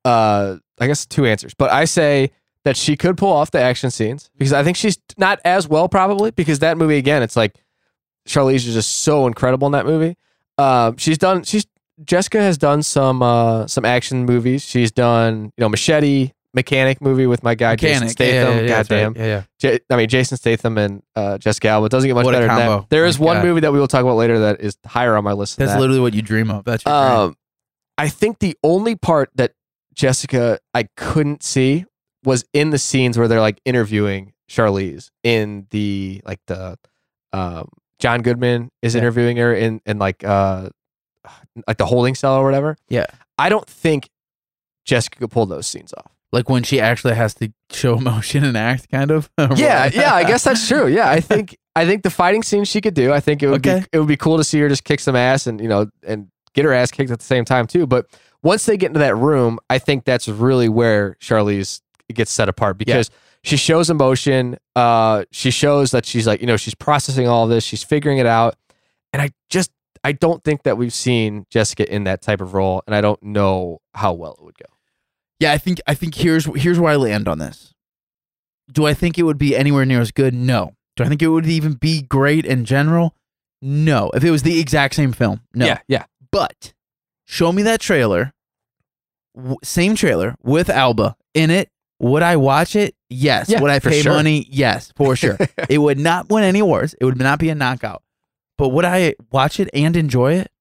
uh, 0.06 0.58
I 0.80 0.88
guess 0.88 1.06
two 1.06 1.26
answers, 1.26 1.54
but 1.54 1.72
I 1.72 1.86
say 1.86 2.32
that 2.66 2.78
she 2.78 2.96
could 2.98 3.18
pull 3.18 3.32
off 3.32 3.52
the 3.52 3.60
action 3.62 3.90
scenes 3.92 4.30
because 4.38 4.54
I 4.54 4.64
think 4.64 4.78
she's 4.78 4.98
not 5.18 5.40
as 5.46 5.68
well 5.68 5.88
probably 5.90 6.32
because 6.32 6.60
that 6.60 6.78
movie 6.78 6.98
again, 6.98 7.24
it's 7.24 7.36
like 7.36 7.56
Charlize 8.28 8.68
is 8.68 8.74
just 8.74 8.98
so 9.04 9.26
incredible 9.26 9.66
in 9.68 9.72
that 9.72 9.86
movie. 9.86 10.18
Um, 10.58 10.98
she's 10.98 11.18
done. 11.18 11.44
She's 11.44 11.66
Jessica 12.04 12.40
has 12.40 12.58
done 12.58 12.84
some 12.84 13.24
uh 13.24 13.66
some 13.68 13.86
action 13.86 14.26
movies. 14.26 14.64
She's 14.66 14.92
done 14.92 15.46
you 15.58 15.62
know 15.62 15.70
Machete, 15.70 16.32
Mechanic 16.54 17.02
movie 17.02 17.28
with 17.28 17.44
my 17.44 17.54
guy 17.56 17.76
Jason 17.76 18.08
Mechanic. 18.08 18.34
Yeah, 18.34 18.44
Statham. 18.44 18.56
yeah, 18.58 18.62
yeah, 18.62 18.68
that's 18.68 18.90
right. 18.90 19.04
Goddamn. 19.04 19.22
Yeah, 19.22 19.28
yeah. 19.28 19.44
J- 19.60 19.80
I 19.90 19.96
mean 19.98 20.10
Jason 20.10 20.38
Statham 20.38 20.78
and 20.78 21.04
uh, 21.16 21.38
Jessica 21.38 21.68
Alba. 21.70 21.86
It 21.86 21.90
doesn't 21.92 22.08
get 22.08 22.14
much 22.16 22.26
What 22.26 22.34
a 22.34 22.38
better 22.38 22.48
than 22.48 22.58
combo. 22.58 22.80
that. 22.82 22.90
There 22.90 23.06
is 23.06 23.20
My 23.20 23.26
one 23.26 23.36
God. 23.38 23.46
movie 23.46 23.60
that 23.62 23.74
we 23.74 23.80
will 23.80 23.88
talk 23.88 24.02
about 24.02 24.16
later 24.16 24.40
that 24.40 24.62
is 24.62 24.78
higher 24.86 25.16
on 25.16 25.24
my 25.24 25.34
list. 25.34 25.58
than 25.58 25.66
That's 25.68 25.76
that. 25.76 25.82
literally 25.82 26.00
what 26.02 26.14
you 26.14 26.22
dream 26.22 26.50
of. 26.50 26.64
That's 26.66 26.84
your 26.86 26.94
dream. 26.94 27.20
Um, 27.20 27.38
I 27.98 28.10
think 28.10 28.40
the 28.40 28.56
only 28.64 28.96
part 28.96 29.30
that 29.36 29.54
Jessica 29.94 30.60
I 30.74 30.84
couldn't 30.96 31.44
see 31.44 31.86
was 32.24 32.46
in 32.54 32.70
the 32.72 32.78
scenes 32.80 33.18
where 33.18 33.28
they're 33.28 33.42
like 33.42 33.60
interviewing 33.66 34.34
Charlize 34.50 35.10
in 35.24 35.68
the 35.72 36.22
like 36.26 36.40
the 36.48 36.78
um, 37.34 37.70
John 38.00 38.22
Goodman 38.22 38.70
is 38.82 38.96
Yeah. 38.96 39.00
interviewing 39.02 39.38
her 39.38 39.54
in 39.54 39.82
in 39.86 39.98
like 40.00 40.24
uh 40.24 40.70
like 41.68 41.78
the 41.78 41.86
holding 41.86 42.16
cell 42.16 42.36
or 42.36 42.44
whatever. 42.46 42.78
Yeah. 42.90 43.06
I 43.38 43.50
don't 43.50 43.68
think 43.68 44.10
Jessica 44.86 45.20
could 45.20 45.32
pull 45.32 45.46
those 45.46 45.68
scenes 45.68 45.94
off. 45.98 46.12
Like 46.32 46.50
when 46.50 46.64
she 46.64 46.80
actually 46.82 47.16
has 47.16 47.34
to 47.36 47.52
show 47.72 47.98
emotion 47.98 48.44
and 48.44 48.58
act, 48.58 48.90
kind 48.92 49.12
of. 49.12 49.30
Yeah, 49.56 49.90
yeah, 49.94 50.14
I 50.14 50.24
guess 50.24 50.44
that's 50.44 50.68
true. 50.68 50.88
Yeah, 50.88 51.10
I 51.10 51.20
think 51.22 51.58
I 51.76 51.86
think 51.86 52.04
the 52.04 52.10
fighting 52.10 52.44
scene 52.44 52.64
she 52.66 52.82
could 52.82 52.94
do. 52.94 53.14
I 53.14 53.20
think 53.20 53.44
it 53.44 53.48
would 53.50 53.66
Okay. 53.66 53.82
be 53.82 53.86
it 53.94 54.00
would 54.00 54.08
be 54.08 54.18
cool 54.18 54.38
to 54.38 54.44
see 54.44 54.60
her 54.60 54.70
just 54.70 54.84
kick 54.84 55.00
some 55.00 55.16
ass 55.16 55.48
and 55.48 55.62
you 55.62 55.68
know 55.70 55.88
and 56.06 56.28
get 56.54 56.66
her 56.66 56.74
ass 56.74 56.92
kicked 56.92 57.12
at 57.12 57.20
the 57.20 57.26
same 57.26 57.46
time 57.46 57.68
too. 57.68 57.86
But 57.88 58.08
once 58.44 58.66
they 58.66 58.78
get 58.78 58.88
into 58.88 59.00
that 59.00 59.16
room, 59.16 59.60
I 59.70 59.78
think 59.80 60.06
that's 60.06 60.28
really 60.28 60.70
where 60.70 61.16
Charlize 61.22 61.82
gets 62.14 62.32
set 62.32 62.50
apart 62.50 62.78
because 62.78 63.10
she 63.44 63.58
shows 63.58 63.90
emotion. 63.90 64.58
Uh, 64.76 65.26
she 65.32 65.52
shows 65.52 65.92
that 65.92 66.06
she's 66.06 66.26
like 66.28 66.42
you 66.42 66.48
know 66.48 66.58
she's 66.58 66.76
processing 66.76 67.28
all 67.28 67.48
this. 67.48 67.64
She's 67.64 67.84
figuring 67.84 68.18
it 68.18 68.26
out, 68.26 68.56
and 69.14 69.22
I 69.22 69.30
just 69.50 69.72
I 70.04 70.12
don't 70.14 70.44
think 70.44 70.64
that 70.64 70.78
we've 70.78 70.94
seen 70.94 71.46
Jessica 71.50 71.92
in 71.94 72.04
that 72.06 72.22
type 72.22 72.42
of 72.42 72.54
role, 72.54 72.82
and 72.88 72.96
I 72.96 73.02
don't 73.02 73.22
know 73.24 73.80
how 73.94 74.14
well 74.14 74.36
it 74.40 74.44
would 74.44 74.58
go. 74.58 74.66
Yeah, 75.40 75.52
I 75.54 75.58
think 75.58 75.80
I 75.88 75.94
think 75.94 76.16
here's 76.16 76.46
here's 76.60 76.80
where 76.80 76.92
I 76.92 76.96
land 76.96 77.28
on 77.28 77.40
this. 77.40 77.74
Do 78.72 78.86
I 78.86 78.94
think 78.94 79.18
it 79.18 79.24
would 79.24 79.38
be 79.38 79.56
anywhere 79.56 79.86
near 79.86 80.02
as 80.02 80.12
good? 80.12 80.34
No. 80.34 80.74
Do 80.96 81.04
I 81.04 81.08
think 81.10 81.22
it 81.22 81.28
would 81.28 81.46
even 81.46 81.74
be 81.74 82.02
great 82.02 82.46
in 82.46 82.66
general? 82.66 83.16
No. 83.62 84.10
If 84.14 84.24
it 84.24 84.32
was 84.32 84.44
the 84.44 84.60
exact 84.60 84.96
same 84.96 85.14
film, 85.14 85.42
no. 85.54 85.66
Yeah, 85.66 85.80
yeah, 85.88 86.06
But 86.32 86.74
show 87.26 87.52
me 87.52 87.62
that 87.64 87.80
trailer, 87.80 88.34
w- 89.36 89.58
same 89.64 89.96
trailer 89.96 90.36
with 90.44 90.70
Alba 90.70 91.16
in 91.34 91.50
it. 91.52 91.70
Would 92.00 92.22
I 92.24 92.36
watch 92.36 92.76
it? 92.76 92.96
Yes. 93.10 93.50
Yeah, 93.50 93.60
would 93.62 93.72
I 93.72 93.80
pay 93.80 94.02
sure. 94.02 94.14
money? 94.14 94.46
Yes, 94.50 94.92
for 94.96 95.16
sure. 95.16 95.38
it 95.70 95.78
would 95.80 95.98
not 96.00 96.30
win 96.30 96.44
any 96.44 96.60
awards. 96.60 96.94
It 97.00 97.06
would 97.06 97.18
not 97.18 97.40
be 97.40 97.50
a 97.50 97.56
knockout. 97.56 98.04
But 98.58 98.70
would 98.70 98.86
I 98.86 99.16
watch 99.32 99.60
it 99.60 99.70
and 99.74 99.96
enjoy 99.96 100.34
it? 100.34 100.52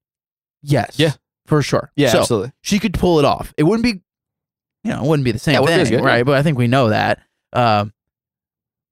Yes. 0.63 0.99
Yeah. 0.99 1.13
For 1.47 1.61
sure. 1.63 1.93
yeah, 1.97 2.09
So, 2.11 2.21
absolutely. 2.21 2.53
she 2.63 2.79
could 2.79 2.95
pull 2.95 3.19
it 3.19 3.25
off. 3.25 3.53
It 3.57 3.63
wouldn't 3.65 3.85
be, 3.85 4.03
you 4.87 4.93
know, 4.93 5.05
it 5.05 5.09
wouldn't 5.09 5.25
be 5.25 5.33
the 5.33 5.39
same 5.39 5.53
Yeah, 5.55 5.59
it 5.59 5.63
wouldn't 5.63 5.79
be 5.79 5.83
as 5.83 5.89
thing, 5.89 5.99
good, 5.99 6.05
right? 6.05 6.17
yeah. 6.19 6.23
But 6.25 6.37
I 6.37 6.43
think 6.43 6.59
we 6.59 6.67
know 6.69 6.89
that. 6.91 7.21
Um, 7.53 7.93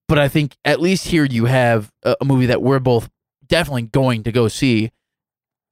but 0.09 0.19
I 0.19 0.29
think 0.29 0.57
at 0.65 0.81
least 0.81 1.07
here 1.09 1.25
you 1.25 1.47
have 1.47 1.91
a, 2.03 2.17
a 2.21 2.25
movie 2.25 2.47
that 2.47 2.61
we're 2.63 2.79
both 2.79 3.09
definitely 3.47 3.83
going 3.83 4.23
to 4.25 4.33
go 4.33 4.49
see 4.49 4.91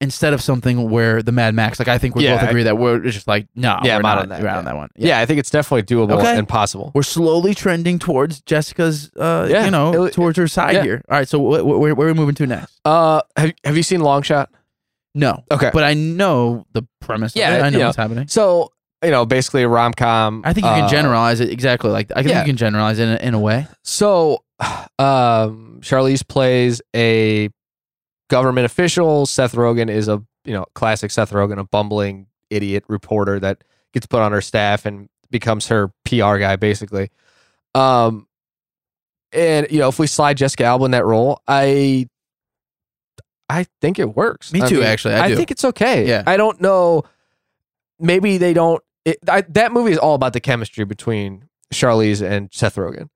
instead 0.01 0.33
of 0.33 0.41
something 0.41 0.89
where 0.89 1.21
the 1.21 1.31
Mad 1.31 1.53
Max. 1.55 1.79
Like 1.79 1.87
I 1.87 1.97
think 1.97 2.15
we 2.15 2.25
Yeah, 2.25 2.35
both 2.35 2.43
I- 2.43 2.49
agree 2.49 2.63
that 2.63 2.77
we're 2.77 2.99
just 2.99 3.27
like 3.27 3.47
no, 3.55 3.77
Yeah, 3.83 3.93
we're 3.93 3.95
I'm 3.97 4.01
not 4.01 4.17
on 4.17 4.29
that, 4.29 4.41
We're 4.41 4.47
yeah. 4.47 4.57
on 4.57 4.65
that 4.65 4.75
one. 4.75 4.89
Yeah. 4.97 5.19
I 5.19 5.25
think 5.25 5.39
it's 5.39 5.49
definitely 5.49 5.83
doable 5.83 6.19
Okay. 6.19 6.37
and 6.37 6.47
possible. 6.47 6.91
We're 6.93 7.03
slowly 7.03 7.53
trending 7.53 7.99
towards 7.99 8.41
Jessica's, 8.41 9.11
uh, 9.17 9.47
Yeah, 9.49 9.65
you 9.65 9.71
know, 9.71 10.05
it- 10.05 10.13
towards 10.13 10.37
her 10.37 10.47
side 10.47 10.73
yeah. 10.75 10.83
here. 10.83 11.03
All 11.09 11.17
right, 11.17 11.27
so 11.27 11.39
wh- 11.39 11.61
wh- 11.61 11.79
where, 11.79 11.95
where 11.95 12.07
are 12.07 12.11
we 12.13 12.19
moving 12.19 12.35
to 12.35 12.47
next? 12.47 12.79
Uh, 12.83 13.21
have 13.37 13.53
have 13.63 13.77
you 13.77 13.83
seen 13.83 14.01
Long 14.01 14.23
Shot? 14.23 14.49
No, 15.15 15.43
Okay, 15.51 15.69
but 15.71 15.83
I 15.83 15.93
know 15.93 16.65
the 16.73 16.87
premise. 16.99 17.35
Yeah, 17.35 17.51
of 17.53 17.59
it. 17.59 17.63
I 17.65 17.69
know 17.69 17.85
what's 17.85 17.95
happening. 17.97 18.27
so 18.27 18.72
you 19.03 19.11
know, 19.11 19.25
basically 19.25 19.63
a 19.63 19.67
rom 19.67 19.93
com. 19.93 20.41
I 20.45 20.53
think 20.53 20.65
you 20.65 20.71
can 20.71 20.89
generalize 20.89 21.39
it 21.39 21.49
exactly 21.49 21.89
like 21.91 22.11
I 22.15 22.23
think 22.23 22.29
yeah. 22.29 22.39
you 22.39 22.45
can 22.45 22.57
generalize 22.57 22.99
it 22.99 23.03
in 23.03 23.09
a, 23.09 23.27
in 23.27 23.33
a 23.33 23.39
way. 23.39 23.67
So, 23.83 24.43
um, 24.99 25.79
Charlize 25.81 26.27
plays 26.27 26.81
a 26.95 27.49
government 28.29 28.65
official. 28.65 29.25
Seth 29.25 29.53
Rogen 29.53 29.89
is 29.89 30.07
a 30.07 30.23
you 30.45 30.53
know 30.53 30.65
classic 30.73 31.11
Seth 31.11 31.31
Rogen, 31.31 31.59
a 31.59 31.63
bumbling 31.63 32.27
idiot 32.49 32.83
reporter 32.87 33.39
that 33.39 33.63
gets 33.93 34.05
put 34.05 34.21
on 34.21 34.31
her 34.31 34.41
staff 34.41 34.85
and 34.85 35.09
becomes 35.29 35.67
her 35.67 35.89
PR 36.05 36.37
guy, 36.37 36.55
basically. 36.55 37.09
Um, 37.75 38.27
and 39.33 39.67
you 39.69 39.79
know, 39.79 39.89
if 39.89 39.99
we 39.99 40.07
slide 40.07 40.37
Jessica 40.37 40.63
Alba 40.63 40.85
in 40.85 40.91
that 40.91 41.05
role, 41.05 41.41
I, 41.47 42.07
I 43.49 43.65
think 43.81 43.99
it 43.99 44.15
works. 44.15 44.53
Me 44.53 44.61
I 44.61 44.67
too, 44.67 44.75
mean, 44.75 44.85
actually, 44.85 45.15
I 45.15 45.27
do. 45.27 45.35
think 45.35 45.51
it's 45.51 45.65
okay. 45.65 46.07
Yeah. 46.07 46.23
I 46.25 46.37
don't 46.37 46.61
know. 46.61 47.03
Maybe 47.99 48.37
they 48.37 48.53
don't. 48.53 48.81
It, 49.05 49.17
I, 49.29 49.41
that 49.49 49.71
movie 49.73 49.91
is 49.91 49.97
all 49.97 50.15
about 50.15 50.33
the 50.33 50.39
chemistry 50.39 50.85
between 50.85 51.49
Charlize 51.73 52.21
and 52.21 52.49
Seth 52.53 52.75
Rogen, 52.75 53.09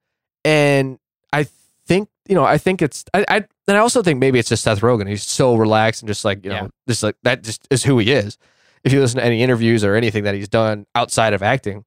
and 0.44 1.00
I 1.32 1.48
think 1.86 2.10
you 2.28 2.36
know. 2.36 2.44
I 2.44 2.58
think 2.58 2.82
it's. 2.82 3.06
I, 3.14 3.26
I 3.28 3.36
and 3.68 3.78
I 3.78 3.80
also 3.80 4.02
think 4.04 4.20
maybe 4.20 4.38
it's 4.40 4.50
just 4.50 4.64
Seth 4.64 4.82
Rogen. 4.82 5.08
He's 5.08 5.24
so 5.24 5.56
relaxed 5.56 6.02
and 6.02 6.08
just 6.08 6.26
like 6.26 6.44
you 6.44 6.50
know, 6.50 6.64
Yeah. 6.64 6.68
just 6.88 7.04
like 7.04 7.16
that. 7.24 7.44
Just 7.44 7.66
is 7.70 7.84
who 7.84 8.00
he 8.00 8.12
is. 8.12 8.38
If 8.84 8.92
you 8.94 9.00
listen 9.00 9.20
to 9.20 9.26
any 9.26 9.42
interviews 9.42 9.84
or 9.84 9.96
anything 9.96 10.24
that 10.26 10.36
he's 10.36 10.48
done 10.50 10.86
outside 10.96 11.34
of 11.34 11.42
acting, 11.44 11.84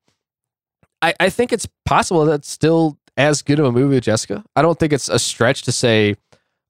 I, 1.03 1.15
I 1.21 1.31
think 1.31 1.53
it's 1.53 1.67
possible 1.85 2.25
that's 2.25 2.51
still 2.51 2.99
as 3.17 3.43
good 3.43 3.59
of 3.59 3.67
a 3.67 3.73
movie 3.73 3.95
with 3.97 4.05
Jessica. 4.05 4.45
I 4.57 4.63
don't 4.63 4.79
think 4.79 4.93
it's 4.93 5.09
a 5.09 5.19
stretch 5.19 5.63
to 5.63 5.73
say, 5.73 6.17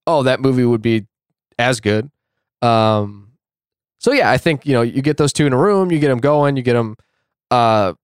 oh, 0.07 0.23
that 0.25 0.41
movie 0.41 0.65
would 0.65 0.83
be 0.83 1.07
as 1.59 1.81
good. 1.81 2.11
Um, 2.63 3.33
so 3.99 4.13
yeah, 4.13 4.31
I 4.31 4.37
think 4.39 4.67
you 4.67 4.73
know 4.73 4.83
you 4.83 5.03
get 5.03 5.17
those 5.17 5.33
two 5.33 5.47
in 5.47 5.53
a 5.53 5.57
room, 5.59 5.91
you 5.93 5.99
get 5.99 6.09
them 6.09 6.19
going, 6.19 6.57
you 6.57 6.63
get 6.63 6.75
them, 6.75 6.97
uh, 7.51 7.95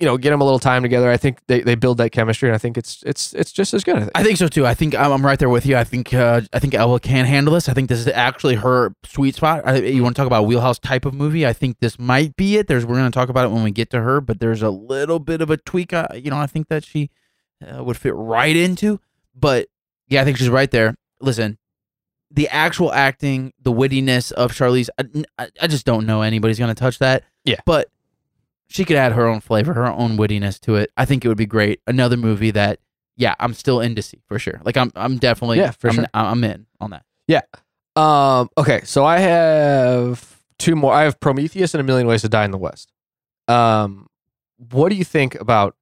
you 0.00 0.06
know, 0.06 0.18
get 0.18 0.30
them 0.30 0.40
a 0.40 0.44
little 0.44 0.58
time 0.58 0.82
together. 0.82 1.08
I 1.08 1.16
think 1.16 1.38
they, 1.46 1.60
they 1.60 1.76
build 1.76 1.98
that 1.98 2.10
chemistry, 2.10 2.48
and 2.48 2.54
I 2.54 2.58
think 2.58 2.76
it's 2.76 3.02
it's 3.06 3.32
it's 3.32 3.52
just 3.52 3.72
as 3.72 3.84
good. 3.84 3.96
I 3.96 4.00
think. 4.00 4.10
I 4.16 4.22
think 4.24 4.38
so 4.38 4.48
too. 4.48 4.66
I 4.66 4.74
think 4.74 4.94
I'm, 4.94 5.12
I'm 5.12 5.24
right 5.24 5.38
there 5.38 5.48
with 5.48 5.64
you. 5.64 5.76
I 5.76 5.84
think 5.84 6.12
uh, 6.12 6.40
I 6.52 6.58
think 6.58 6.74
Alba 6.74 6.98
can 7.00 7.24
handle 7.26 7.54
this. 7.54 7.68
I 7.68 7.74
think 7.74 7.88
this 7.88 8.00
is 8.00 8.08
actually 8.08 8.56
her 8.56 8.92
sweet 9.04 9.36
spot. 9.36 9.62
I, 9.64 9.76
you 9.76 10.02
want 10.02 10.16
to 10.16 10.20
talk 10.20 10.26
about 10.26 10.40
a 10.40 10.42
wheelhouse 10.42 10.78
type 10.80 11.04
of 11.04 11.14
movie? 11.14 11.46
I 11.46 11.52
think 11.52 11.78
this 11.78 11.98
might 11.98 12.34
be 12.36 12.56
it. 12.56 12.66
There's 12.66 12.84
we're 12.84 12.96
going 12.96 13.10
to 13.10 13.16
talk 13.16 13.28
about 13.28 13.46
it 13.46 13.52
when 13.52 13.62
we 13.62 13.70
get 13.70 13.88
to 13.90 14.00
her, 14.00 14.20
but 14.20 14.40
there's 14.40 14.62
a 14.62 14.70
little 14.70 15.20
bit 15.20 15.40
of 15.40 15.48
a 15.48 15.56
tweak. 15.56 15.92
Uh, 15.92 16.08
you 16.14 16.28
know, 16.30 16.38
I 16.38 16.46
think 16.48 16.68
that 16.68 16.84
she 16.84 17.08
uh, 17.64 17.82
would 17.84 17.96
fit 17.96 18.14
right 18.16 18.54
into. 18.56 19.00
But 19.34 19.68
yeah, 20.08 20.22
I 20.22 20.24
think 20.24 20.38
she's 20.38 20.50
right 20.50 20.70
there. 20.70 20.96
Listen, 21.20 21.56
the 22.32 22.48
actual 22.48 22.92
acting, 22.92 23.52
the 23.62 23.72
wittiness 23.72 24.32
of 24.32 24.52
Charlize, 24.52 24.88
I, 24.98 25.04
I- 25.38 25.48
I 25.62 25.66
just 25.68 25.86
don't 25.86 26.04
know 26.04 26.22
anybody's 26.22 26.58
going 26.58 26.74
to 26.74 26.78
touch 26.78 26.98
that. 26.98 27.22
Yeah. 27.44 27.60
but 27.64 27.88
she 28.74 28.84
could 28.84 28.96
add 28.96 29.12
her 29.12 29.24
own 29.26 29.40
flavor, 29.40 29.72
her 29.74 29.86
own 29.86 30.16
wittiness 30.16 30.58
to 30.62 30.74
it. 30.74 30.90
I 30.96 31.04
think 31.04 31.24
it 31.24 31.28
would 31.28 31.36
be 31.38 31.46
great. 31.46 31.80
Another 31.86 32.16
movie 32.16 32.50
that 32.50 32.80
yeah, 33.16 33.36
I'm 33.38 33.54
still 33.54 33.80
in 33.80 33.94
to 33.94 34.02
see 34.02 34.20
for 34.26 34.40
sure. 34.40 34.60
Like 34.64 34.76
I'm, 34.76 34.90
I'm 34.96 35.18
definitely, 35.18 35.58
Yeah, 35.58 35.70
for 35.70 35.88
I'm, 35.90 35.94
sure. 35.94 36.06
I'm 36.12 36.42
in 36.42 36.66
on 36.80 36.90
that. 36.90 37.04
Yeah. 37.28 37.42
Um, 37.94 38.50
okay, 38.58 38.80
so 38.82 39.04
I 39.04 39.18
have 39.20 40.40
two 40.58 40.74
more. 40.74 40.92
I 40.92 41.04
have 41.04 41.20
Prometheus 41.20 41.72
and 41.74 41.80
A 41.80 41.84
Million 41.84 42.08
Ways 42.08 42.22
to 42.22 42.28
Die 42.28 42.44
in 42.44 42.50
the 42.50 42.58
West. 42.58 42.90
Um, 43.46 44.08
what 44.72 44.88
do 44.88 44.96
you 44.96 45.04
think 45.04 45.36
about 45.36 45.76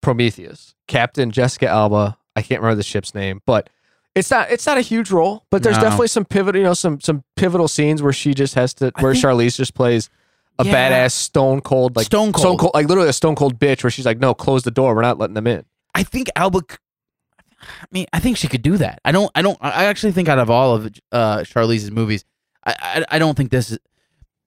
Prometheus? 0.00 0.76
Captain 0.86 1.32
Jessica 1.32 1.66
Alba. 1.66 2.16
I 2.36 2.42
can't 2.42 2.60
remember 2.60 2.76
the 2.76 2.82
ship's 2.84 3.12
name, 3.14 3.40
but 3.46 3.68
it's 4.14 4.30
not 4.30 4.50
it's 4.52 4.66
not 4.66 4.78
a 4.78 4.82
huge 4.82 5.10
role, 5.10 5.44
but 5.50 5.64
there's 5.64 5.76
No. 5.78 5.82
definitely 5.82 6.08
some 6.08 6.24
pivotal, 6.24 6.60
you 6.60 6.64
know, 6.64 6.74
some 6.74 7.00
some 7.00 7.24
pivotal 7.34 7.66
scenes 7.66 8.00
where 8.02 8.12
she 8.12 8.32
just 8.34 8.54
has 8.54 8.72
to 8.74 8.92
where 9.00 9.12
Charlize 9.14 9.56
just 9.56 9.74
plays 9.74 10.08
a 10.58 10.64
Yeah. 10.64 10.72
badass 11.06 11.12
stone 11.12 11.60
cold 11.60 11.96
like 11.96 12.06
Stone 12.06 12.32
cold. 12.32 12.40
stone 12.42 12.56
cold. 12.58 12.70
like 12.74 12.88
literally 12.88 13.08
a 13.08 13.12
stone 13.12 13.34
cold 13.34 13.58
bitch 13.58 13.82
where 13.84 13.90
she's 13.90 14.06
like, 14.06 14.18
no, 14.18 14.32
close 14.34 14.62
the 14.62 14.70
door, 14.70 14.94
we're 14.94 15.02
not 15.02 15.18
letting 15.18 15.34
them 15.34 15.46
in. 15.46 15.64
I 15.94 16.02
think 16.02 16.28
Alba. 16.36 16.60
I 17.60 17.86
mean, 17.90 18.06
I 18.12 18.20
think 18.20 18.36
she 18.36 18.48
could 18.48 18.62
do 18.62 18.76
that. 18.76 19.00
I 19.04 19.12
don't. 19.12 19.30
I 19.34 19.42
don't. 19.42 19.58
I 19.60 19.86
actually 19.86 20.12
think 20.12 20.28
out 20.28 20.38
of 20.38 20.50
all 20.50 20.74
of 20.76 20.86
uh, 21.10 21.38
Charlize's 21.38 21.90
movies, 21.90 22.24
I, 22.64 22.74
I 23.10 23.16
I 23.16 23.18
don't 23.18 23.34
think 23.36 23.50
this 23.50 23.70
is. 23.70 23.78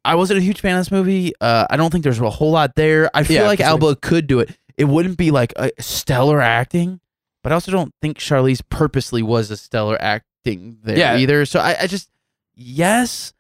I 0.06 0.16
wasn't 0.16 0.40
a 0.40 0.42
huge 0.42 0.62
fan 0.62 0.76
of 0.78 0.82
this 0.82 0.92
movie. 0.92 1.34
Uh, 1.42 1.66
I 1.70 1.76
don't 1.76 1.92
think 1.92 2.04
there's 2.04 2.20
a 2.22 2.30
whole 2.30 2.52
lot 2.52 2.76
there. 2.76 3.10
I 3.14 3.24
feel 3.24 3.42
Yeah, 3.42 3.48
like. 3.48 3.60
Alba 3.60 3.96
could 3.98 4.28
do 4.28 4.40
it. 4.40 4.56
It 4.78 4.86
wouldn't 4.86 5.18
be 5.18 5.32
like 5.32 5.52
a 5.58 5.72
stellar 5.80 6.40
acting, 6.40 7.02
but 7.44 7.52
I 7.52 7.56
also 7.56 7.72
don't 7.72 7.94
think 8.02 8.18
Charlize 8.20 8.62
purposely 8.70 9.22
was 9.22 9.52
a 9.52 9.58
stellar 9.58 9.98
acting 10.02 10.78
there 10.84 10.98
Yeah. 10.98 11.18
either. 11.18 11.46
So 11.46 11.60
I, 11.60 11.76
I 11.82 11.88
just 11.88 12.10
yes, 12.56 13.34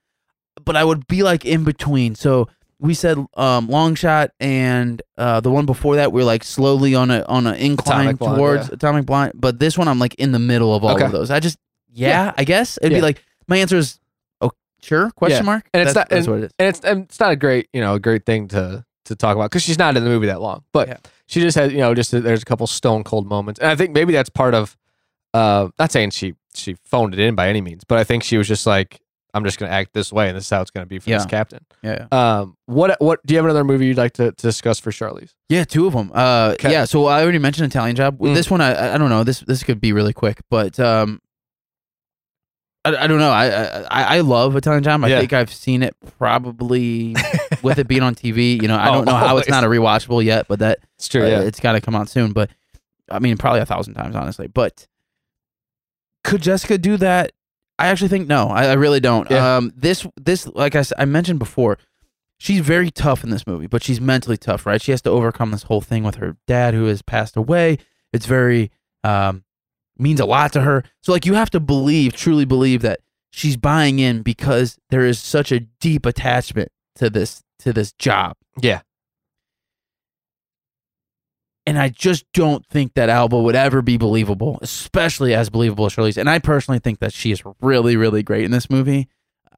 but 0.66 0.76
I 0.76 0.84
would 0.84 1.08
be 1.08 1.24
like 1.24 1.46
in 1.46 1.64
between. 1.64 2.16
So 2.16 2.50
we 2.82 2.94
said 2.94 3.18
um, 3.36 3.68
long 3.68 3.96
shot 3.96 4.32
and 4.40 5.02
uh, 5.18 5.40
the 5.42 5.52
one 5.52 5.66
before 5.66 5.98
that 5.98 6.12
we 6.14 6.22
are 6.22 6.26
like 6.26 6.44
slowly 6.44 6.96
on 6.96 7.12
a 7.12 7.24
on 7.24 7.46
an 7.48 7.56
incline 7.56 8.02
Atomic 8.02 8.18
Blonde, 8.20 8.38
towards 8.38 8.68
yeah. 8.70 8.74
Atomic 8.76 9.06
Blonde. 9.06 9.32
But 9.36 9.60
this 9.60 9.78
one 9.78 9.88
I'm 9.88 10.00
like 10.00 10.16
in 10.16 10.32
the 10.32 10.40
middle 10.40 10.74
of 10.74 10.84
all 10.84 10.96
Okay. 10.96 11.06
of 11.06 11.12
those. 11.12 11.30
I 11.32 11.40
just 11.40 11.58
yeah, 11.92 12.34
I 12.38 12.44
guess 12.44 12.78
it'd 12.82 12.96
be 12.96 13.02
like 13.02 13.24
my 13.48 13.58
answer 13.58 13.78
is 13.78 14.00
oh 14.42 14.52
sure 14.82 15.12
question 15.12 15.40
Yeah. 15.40 15.52
mark 15.52 15.70
And 15.74 15.82
it's 15.82 15.94
that's, 15.94 16.10
not- 16.10 16.16
that's 16.16 16.28
what 16.28 16.40
it 16.40 16.44
is. 16.46 16.52
and 16.60 16.68
it's 16.70 16.80
and 16.82 17.04
it's 17.04 17.20
not 17.20 17.32
a 17.32 17.36
great 17.36 17.68
you 17.74 17.82
know 17.82 17.96
a 17.96 18.00
great 18.00 18.26
thing 18.26 18.48
to 18.50 18.86
to 19.06 19.16
talk 19.16 19.36
about 19.36 19.50
because 19.52 19.64
she's 19.64 19.80
not 19.80 19.98
in 19.98 20.04
the 20.04 20.10
movie 20.10 20.28
that 20.28 20.40
long, 20.40 20.64
but 20.72 20.88
Yeah. 20.88 20.98
she 21.28 21.42
just 21.42 21.58
has 21.58 21.72
you 21.74 21.80
know 21.80 21.94
just 21.94 22.12
there's 22.12 22.42
a 22.42 22.46
couple 22.46 22.66
stone 22.68 23.04
cold 23.04 23.28
moments, 23.28 23.60
and 23.60 23.70
I 23.70 23.76
think 23.76 23.92
maybe 23.92 24.14
that's 24.14 24.30
part 24.30 24.54
of 24.54 24.78
uh 25.34 25.68
not 25.78 25.92
saying 25.92 26.12
she 26.12 26.36
she 26.56 26.76
phoned 26.86 27.14
it 27.14 27.20
in 27.20 27.36
by 27.36 27.50
any 27.50 27.60
means, 27.62 27.84
but 27.84 27.98
I 27.98 28.04
think 28.04 28.24
she 28.24 28.38
was 28.38 28.48
just 28.48 28.66
like 28.66 29.02
I'm 29.34 29.44
just 29.44 29.60
gonna 29.60 29.72
act 29.72 29.94
this 29.94 30.12
way, 30.12 30.28
and 30.28 30.36
this 30.36 30.46
is 30.46 30.50
how 30.50 30.62
it's 30.62 30.72
gonna 30.72 30.86
be 30.88 30.98
for 31.00 31.10
this 31.10 31.26
captain. 31.26 31.64
Yeah. 31.84 32.08
Um, 32.12 32.58
what 32.66 32.96
what 33.00 33.24
do 33.26 33.34
you 33.34 33.38
have 33.38 33.46
another 33.46 33.64
movie 33.64 33.86
you'd 33.88 33.98
like 33.98 34.14
to, 34.14 34.32
to 34.32 34.42
discuss 34.42 34.80
for 34.80 34.90
Charlize? 34.92 35.34
Yeah, 35.50 35.66
two 35.66 35.86
of 35.88 35.94
them. 35.94 36.12
Uh, 36.14 36.52
Okay. 36.54 36.72
yeah. 36.72 36.86
So 36.86 37.06
I 37.06 37.22
already 37.22 37.38
mentioned 37.40 37.68
Italian 37.72 37.96
Job. 37.96 38.18
Mm. 38.20 38.34
This 38.34 38.50
one, 38.50 38.60
I 38.62 38.74
I- 38.74 38.96
I 38.96 38.98
don't 38.98 39.10
know. 39.10 39.24
This 39.24 39.42
this 39.42 39.62
could 39.64 39.80
be 39.80 39.94
really 39.94 40.14
quick, 40.14 40.42
but 40.50 40.80
um, 40.80 41.22
I, 42.86 42.96
I 42.96 43.08
don't 43.08 43.20
know. 43.20 43.30
I, 43.30 43.48
I 43.92 44.18
I 44.18 44.20
love 44.22 44.56
Italian 44.56 44.84
Job. 44.84 45.04
I 45.04 45.10
Yeah. 45.10 45.20
think 45.20 45.34
I've 45.34 45.54
seen 45.54 45.84
it 45.84 45.96
probably 46.18 47.16
with 47.62 47.78
it 47.78 47.88
being 47.88 48.02
on 48.04 48.16
TV. 48.16 48.60
You 48.60 48.68
know, 48.68 48.78
I 48.78 48.90
Oh, 48.90 48.94
don't 48.94 49.06
know 49.06 49.14
how 49.14 49.28
always. 49.28 49.44
it's 49.44 49.52
not 49.52 49.64
a 49.64 49.68
rewatchable 49.68 50.24
yet, 50.24 50.48
but 50.48 50.60
that 50.60 50.80
It's 50.98 51.08
true, 51.08 51.24
uh, 51.24 51.28
yeah. 51.28 51.40
it's 51.42 51.60
got 51.60 51.74
to 51.74 51.82
come 51.82 51.94
out 51.96 52.10
soon. 52.10 52.32
But 52.32 52.50
I 53.12 53.20
mean, 53.20 53.38
probably 53.38 53.60
a 53.62 53.66
thousand 53.66 53.94
times, 53.96 54.16
honestly. 54.16 54.48
But 54.48 54.88
could 56.24 56.42
Jessica 56.42 56.78
do 56.78 56.98
that? 56.98 57.32
I 57.80 57.88
actually 57.88 58.10
think 58.10 58.28
no. 58.28 58.48
I, 58.50 58.66
I 58.68 58.74
really 58.74 59.00
don't. 59.00 59.30
Yeah. 59.32 59.58
Um, 59.58 59.74
this 59.76 60.06
this 60.16 60.48
like 60.48 60.76
I, 60.76 60.84
I 60.98 61.06
mentioned 61.06 61.40
before, 61.40 61.78
she's 62.38 62.60
very 62.62 62.92
tough 62.92 63.24
in 63.24 63.30
this 63.30 63.48
movie, 63.48 63.68
but 63.68 63.84
she's 63.84 64.02
mentally 64.02 64.38
tough, 64.38 64.66
right? 64.66 64.82
She 64.82 64.92
has 64.92 65.02
to 65.04 65.10
overcome 65.10 65.52
this 65.52 65.64
whole 65.64 65.82
thing 65.82 66.04
with 66.04 66.16
her 66.16 66.38
dad 66.48 66.74
who 66.74 66.86
has 66.86 67.02
passed 67.02 67.38
away. 67.38 67.78
It's 68.14 68.26
very 68.26 68.72
um 69.04 69.44
means 69.98 70.20
a 70.20 70.26
lot 70.26 70.54
to 70.54 70.62
her. 70.62 70.84
So 71.02 71.12
like 71.12 71.26
you 71.26 71.34
have 71.34 71.50
to 71.52 71.60
believe, 71.60 72.14
truly 72.14 72.46
believe 72.46 72.82
that 72.82 73.00
she's 73.32 73.58
buying 73.58 74.00
in 74.00 74.22
because 74.22 74.78
there 74.90 75.06
is 75.06 75.20
such 75.20 75.52
a 75.52 75.60
deep 75.60 76.06
attachment 76.06 76.72
to 76.96 77.10
this 77.10 77.44
to 77.60 77.74
this 77.74 77.92
job. 77.94 78.36
yeah, 78.62 78.82
And 81.70 81.78
I 81.78 81.90
just 81.90 82.26
don't 82.34 82.66
think 82.66 82.96
that 82.96 83.10
Alba 83.10 83.38
would 83.40 83.56
ever 83.56 83.84
be 83.84 83.98
believable, 83.98 84.58
especially 84.64 85.36
as 85.36 85.52
believable 85.52 85.86
as 85.86 85.96
Charlize. 85.96 86.18
And 86.18 86.28
I 86.28 86.40
personally 86.40 86.80
think 86.80 86.98
that 87.00 87.14
she 87.14 87.32
is 87.32 87.44
really, 87.62 87.96
really 87.96 88.24
great 88.24 88.44
in 88.44 88.50
this 88.52 88.70
movie. 88.72 89.08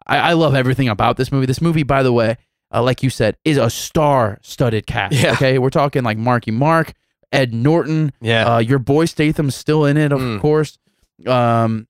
I, 0.05 0.17
I 0.17 0.33
love 0.33 0.53
everything 0.53 0.89
about 0.89 1.15
this 1.15 1.31
movie. 1.31 1.45
This 1.45 1.61
movie, 1.61 1.83
by 1.83 2.03
the 2.03 2.11
way, 2.11 2.35
uh, 2.73 2.83
like 2.83 3.01
you 3.01 3.09
said, 3.09 3.37
is 3.45 3.55
a 3.57 3.69
star-studded 3.69 4.85
cast. 4.87 5.13
Yeah. 5.15 5.33
Okay, 5.33 5.57
we're 5.57 5.69
talking 5.69 6.03
like 6.03 6.17
Marky 6.17 6.51
Mark, 6.51 6.91
Ed 7.31 7.53
Norton, 7.53 8.11
yeah. 8.19 8.55
uh, 8.55 8.59
your 8.59 8.79
boy 8.79 9.05
Statham's 9.05 9.55
still 9.55 9.85
in 9.85 9.95
it, 9.95 10.11
of 10.11 10.19
Mm. 10.19 10.41
course. 10.41 10.77
Um, 11.25 11.87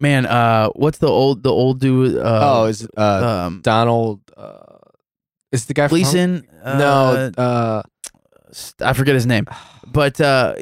man, 0.00 0.26
uh, 0.26 0.68
what's 0.76 0.98
the 0.98 1.08
old 1.08 1.42
the 1.42 1.50
old 1.50 1.80
dude? 1.80 2.16
Uh, 2.16 2.40
oh, 2.62 2.64
is 2.66 2.86
uh, 2.96 3.46
um, 3.46 3.62
Donald? 3.62 4.20
Uh, 4.36 4.60
is 5.50 5.66
the 5.66 5.74
guy 5.74 5.88
from 5.88 5.96
Gleason? 5.96 6.46
Uh, 6.62 6.78
no, 6.78 7.42
uh, 7.42 7.82
I 8.80 8.92
forget 8.92 9.14
his 9.14 9.26
name, 9.26 9.46
but 9.86 10.20
uh, 10.20 10.54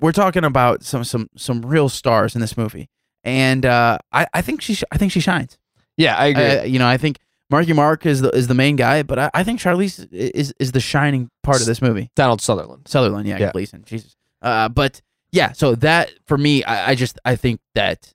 we're 0.00 0.12
talking 0.12 0.44
about 0.44 0.82
some 0.82 1.04
some 1.04 1.28
some 1.36 1.62
real 1.62 1.88
stars 1.88 2.34
in 2.34 2.40
this 2.40 2.56
movie, 2.56 2.88
and 3.24 3.64
uh, 3.64 3.98
I 4.12 4.26
I 4.34 4.42
think 4.42 4.60
she 4.62 4.74
sh- 4.74 4.84
I 4.92 4.98
think 4.98 5.12
she 5.12 5.20
shines. 5.20 5.58
yeah, 5.96 6.16
I 6.16 6.26
agree. 6.26 6.42
I, 6.44 6.64
you 6.64 6.78
know, 6.78 6.86
I 6.88 6.96
think 6.96 7.18
Marky 7.50 7.72
Mark 7.72 8.04
is 8.06 8.20
the 8.20 8.30
is 8.30 8.48
the 8.48 8.54
main 8.54 8.76
guy, 8.76 9.02
but 9.02 9.18
I, 9.18 9.30
I 9.34 9.44
think 9.44 9.60
Charlize 9.60 10.06
is 10.12 10.52
is 10.58 10.72
the 10.72 10.80
shining 10.80 11.30
part 11.42 11.60
of 11.60 11.66
this 11.66 11.80
movie. 11.80 12.10
Donald 12.16 12.40
Sutherland. 12.40 12.88
Sutherland, 12.88 13.26
yeah, 13.28 13.38
Yeah. 13.38 13.52
Gleason, 13.52 13.84
Jesus. 13.86 14.16
Uh, 14.42 14.68
but 14.68 15.00
yeah, 15.32 15.52
so 15.52 15.74
that 15.76 16.12
for 16.26 16.36
me, 16.38 16.64
I, 16.64 16.90
I 16.90 16.94
just 16.94 17.18
I 17.24 17.36
think 17.36 17.60
that 17.74 18.12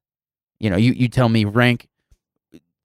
you 0.60 0.70
know 0.70 0.78
you 0.78 0.92
you 0.94 1.08
tell 1.08 1.30
me 1.30 1.46
rank. 1.46 1.88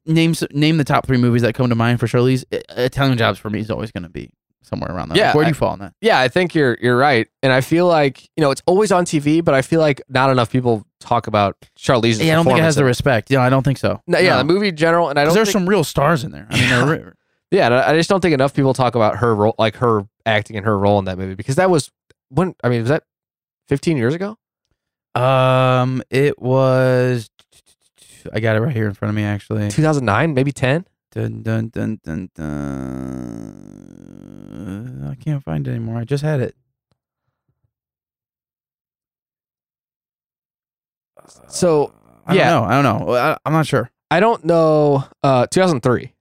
Name 0.08 0.30
s- 0.30 0.44
name 0.52 0.76
the 0.76 0.84
top 0.84 1.04
three 1.04 1.18
movies 1.18 1.42
that 1.42 1.54
come 1.56 1.68
to 1.68 1.74
mind 1.74 1.98
for 1.98 2.06
Charlize. 2.06 2.44
Italian 2.52 3.18
Jobs 3.18 3.40
for 3.40 3.50
me 3.50 3.58
is 3.58 3.70
always 3.72 3.90
going 3.90 4.04
to 4.04 4.08
be 4.08 4.30
somewhere 4.68 4.90
around 4.90 5.08
that. 5.10 5.16
Yeah, 5.18 5.34
where 5.34 5.44
do 5.44 5.48
you 5.48 5.54
fall 5.54 5.70
on 5.70 5.78
that? 5.78 5.94
Yeah, 6.00 6.18
I 6.20 6.28
think 6.28 6.54
you're 6.54 6.76
you're 6.80 6.96
right, 6.96 7.28
and 7.42 7.52
I 7.52 7.60
feel 7.60 7.86
like 7.86 8.22
you 8.36 8.42
know 8.42 8.50
it's 8.50 8.62
always 8.66 8.92
on 8.92 9.04
TV, 9.04 9.42
but 9.44 9.54
I 9.54 9.62
feel 9.62 9.80
like 9.80 10.02
not 10.08 10.30
enough 10.30 10.50
people 10.50 10.84
talk 11.00 11.26
about 11.26 11.56
Charlize's. 11.78 12.20
Yeah, 12.22 12.32
I 12.32 12.36
don't 12.36 12.44
think 12.46 12.58
it 12.58 12.62
has 12.62 12.76
the 12.76 12.84
respect. 12.84 13.30
Yeah, 13.30 13.40
I 13.40 13.48
don't 13.50 13.62
think 13.62 13.78
so. 13.78 14.00
No, 14.06 14.18
yeah, 14.18 14.30
No. 14.32 14.38
the 14.38 14.44
movie 14.44 14.68
in 14.68 14.76
general, 14.76 15.08
and 15.08 15.18
I 15.18 15.24
don't. 15.24 15.34
there's 15.34 15.48
think, 15.48 15.52
some 15.62 15.68
real 15.68 15.84
stars 15.84 16.24
in 16.24 16.32
there. 16.32 16.46
I 16.50 16.58
mean, 16.58 16.68
they're 16.68 16.86
re- 17.06 17.12
yeah, 17.50 17.68
I 17.68 17.92
I 17.92 17.96
just 17.96 18.10
don't 18.10 18.20
think 18.20 18.34
enough 18.34 18.54
people 18.54 18.74
talk 18.74 18.94
about 18.94 19.16
her 19.18 19.34
role, 19.34 19.54
like 19.58 19.76
her 19.76 20.06
acting 20.24 20.56
and 20.56 20.66
her 20.66 20.76
role 20.78 20.98
in 20.98 21.04
that 21.04 21.16
movie, 21.18 21.34
because 21.34 21.56
that 21.56 21.70
was 21.70 21.90
when 22.28 22.54
I 22.64 22.68
mean, 22.68 22.80
was 22.80 22.88
that 22.90 23.04
15 23.68 23.96
years 23.96 24.14
ago? 24.14 24.36
um, 25.14 26.02
it 26.10 26.38
was. 26.40 27.30
I 28.32 28.40
got 28.40 28.56
it 28.56 28.60
right 28.60 28.74
here 28.74 28.88
in 28.88 28.94
front 28.94 29.10
of 29.10 29.14
me. 29.14 29.22
Actually, 29.22 29.70
2009, 29.70 30.34
maybe 30.34 30.50
10. 30.52 30.84
Dun, 31.16 31.42
dun, 31.42 31.68
dun, 31.68 31.98
dun, 32.04 32.28
dun. 32.34 33.56
I 35.10 35.14
can't 35.14 35.42
find 35.42 35.66
it 35.66 35.70
anymore. 35.70 35.96
I 35.96 36.04
just 36.04 36.22
had 36.22 36.40
it. 36.40 36.54
So 41.48 41.94
I 42.26 42.34
yeah. 42.34 42.50
don't 42.50 42.62
know. 42.62 42.68
I 42.68 42.82
don't 42.82 42.84
know. 43.06 43.14
I, 43.14 43.38
I'm 43.46 43.54
not 43.54 43.66
sure. 43.66 43.90
I 44.10 44.20
don't 44.20 44.44
know. 44.44 45.04
Uh, 45.22 45.46
2003, 45.46 46.12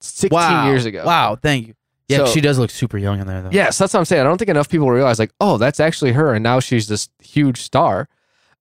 16 0.00 0.34
wow. 0.34 0.66
years 0.66 0.86
ago. 0.86 1.04
Wow. 1.04 1.36
Thank 1.36 1.68
you. 1.68 1.74
Yeah, 2.08 2.16
So- 2.18 2.26
she 2.26 2.40
does 2.40 2.58
look 2.58 2.70
super 2.70 2.96
young 2.96 3.20
in 3.20 3.26
there 3.26 3.42
though. 3.42 3.50
Yes, 3.52 3.76
that's 3.76 3.92
what 3.92 4.00
I'm 4.00 4.06
saying. 4.06 4.22
I 4.22 4.24
don't 4.24 4.38
think 4.38 4.48
enough 4.48 4.70
people 4.70 4.90
realize, 4.90 5.18
like, 5.18 5.32
oh, 5.40 5.58
that's 5.58 5.78
actually 5.78 6.12
her, 6.12 6.32
and 6.34 6.42
now 6.42 6.58
she's 6.58 6.88
this 6.88 7.10
huge 7.22 7.60
star. 7.60 8.08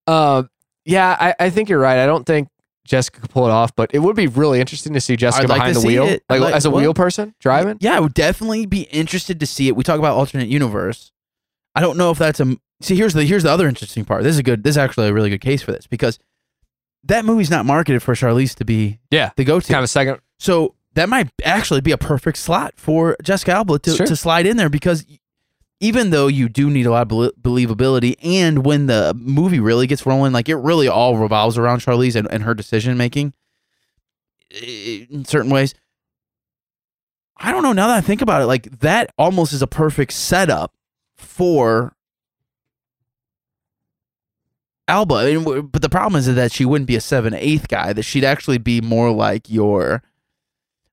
Uh, 0.05 0.43
yeah, 0.83 1.15
I, 1.19 1.33
I 1.45 1.49
think 1.49 1.69
you're 1.69 1.79
right. 1.79 1.97
I 1.99 2.05
don't 2.05 2.25
think 2.25 2.49
Jessica 2.85 3.21
could 3.21 3.29
pull 3.29 3.45
it 3.45 3.51
off, 3.51 3.75
but 3.75 3.91
it 3.93 3.99
would 3.99 4.15
be 4.15 4.27
really 4.27 4.59
interesting 4.59 4.93
to 4.93 5.01
see 5.01 5.15
Jessica 5.15 5.43
I'd 5.43 5.49
like 5.49 5.57
behind 5.59 5.73
to 5.75 5.79
the 5.79 5.81
see 5.81 5.87
wheel, 5.87 6.07
it. 6.07 6.23
I'd 6.29 6.35
like, 6.35 6.41
like- 6.49 6.55
as 6.55 6.65
a 6.65 6.71
wheel 6.71 6.93
person 6.93 7.35
driving. 7.39 7.77
Yeah, 7.79 7.95
I 7.95 7.99
would 7.99 8.13
definitely 8.13 8.65
be 8.65 8.81
interested 8.83 9.39
to 9.39 9.45
see 9.45 9.67
it. 9.67 9.75
We 9.75 9.83
talk 9.83 9.99
about 9.99 10.17
alternate 10.17 10.47
universe. 10.49 11.11
I 11.75 11.81
don't 11.81 11.97
know 11.97 12.11
if 12.11 12.17
that's 12.17 12.39
a 12.39 12.57
see. 12.81 12.95
Here's 12.95 13.13
the 13.13 13.23
here's 13.23 13.43
the 13.43 13.51
other 13.51 13.67
interesting 13.67 14.03
part. 14.03 14.23
This 14.23 14.33
is 14.33 14.39
a 14.39 14.43
good. 14.43 14.63
This 14.63 14.71
is 14.71 14.77
actually 14.77 15.07
a 15.07 15.13
really 15.13 15.29
good 15.29 15.41
case 15.41 15.61
for 15.61 15.71
this 15.71 15.87
because 15.87 16.17
that 17.03 17.23
movie's 17.25 17.49
not 17.49 17.65
marketed 17.65 18.03
for 18.03 18.13
Charlize 18.13 18.55
to 18.55 18.65
be 18.65 18.99
Yeah, 19.09 19.31
the 19.35 19.43
go 19.43 19.59
to. 19.59 19.67
kind 19.67 19.79
of 19.79 19.85
a 19.85 19.87
second. 19.87 20.19
So 20.39 20.75
that 20.95 21.07
might 21.07 21.29
actually 21.45 21.81
be 21.81 21.91
a 21.91 21.97
perfect 21.97 22.37
slot 22.37 22.73
for 22.75 23.15
Jessica 23.23 23.53
Alba 23.53 23.79
to, 23.79 23.95
Sure. 23.95 24.05
to 24.05 24.15
slide 24.15 24.45
in 24.45 24.57
there 24.57 24.69
because 24.69 25.05
even 25.81 26.11
though 26.11 26.27
you 26.27 26.47
do 26.47 26.69
need 26.69 26.85
a 26.85 26.91
lot 26.91 27.01
of 27.01 27.07
belie- 27.09 27.31
believability, 27.41 28.15
and 28.23 28.63
when 28.63 28.85
the 28.85 29.13
movie 29.17 29.59
really 29.59 29.87
gets 29.87 30.05
rolling, 30.05 30.31
like 30.31 30.47
it 30.47 30.55
really 30.55 30.87
all 30.87 31.17
revolves 31.17 31.57
around 31.57 31.79
Charlize 31.79 32.15
and, 32.15 32.31
and 32.31 32.43
her 32.43 32.53
decision 32.53 32.97
making 32.97 33.33
in 34.51 35.25
certain 35.25 35.51
ways. 35.51 35.73
I 37.35 37.51
don't 37.51 37.63
know. 37.63 37.73
Now 37.73 37.87
that 37.87 37.97
I 37.97 38.01
think 38.01 38.21
about 38.21 38.43
it, 38.43 38.45
like 38.45 38.79
that 38.79 39.11
almost 39.17 39.51
is 39.51 39.63
a 39.63 39.67
perfect 39.67 40.13
setup 40.13 40.75
for 41.15 41.95
Alba. 44.87 45.63
But 45.63 45.81
the 45.81 45.89
problem 45.89 46.19
is 46.19 46.33
that 46.33 46.51
she 46.51 46.65
wouldn't 46.65 46.87
be 46.87 46.95
a 46.95 47.01
seven 47.01 47.33
eighth 47.33 47.67
guy. 47.67 47.93
That 47.93 48.03
she'd 48.03 48.23
actually 48.23 48.59
be 48.59 48.79
more 48.81 49.11
like 49.11 49.49
your. 49.49 50.03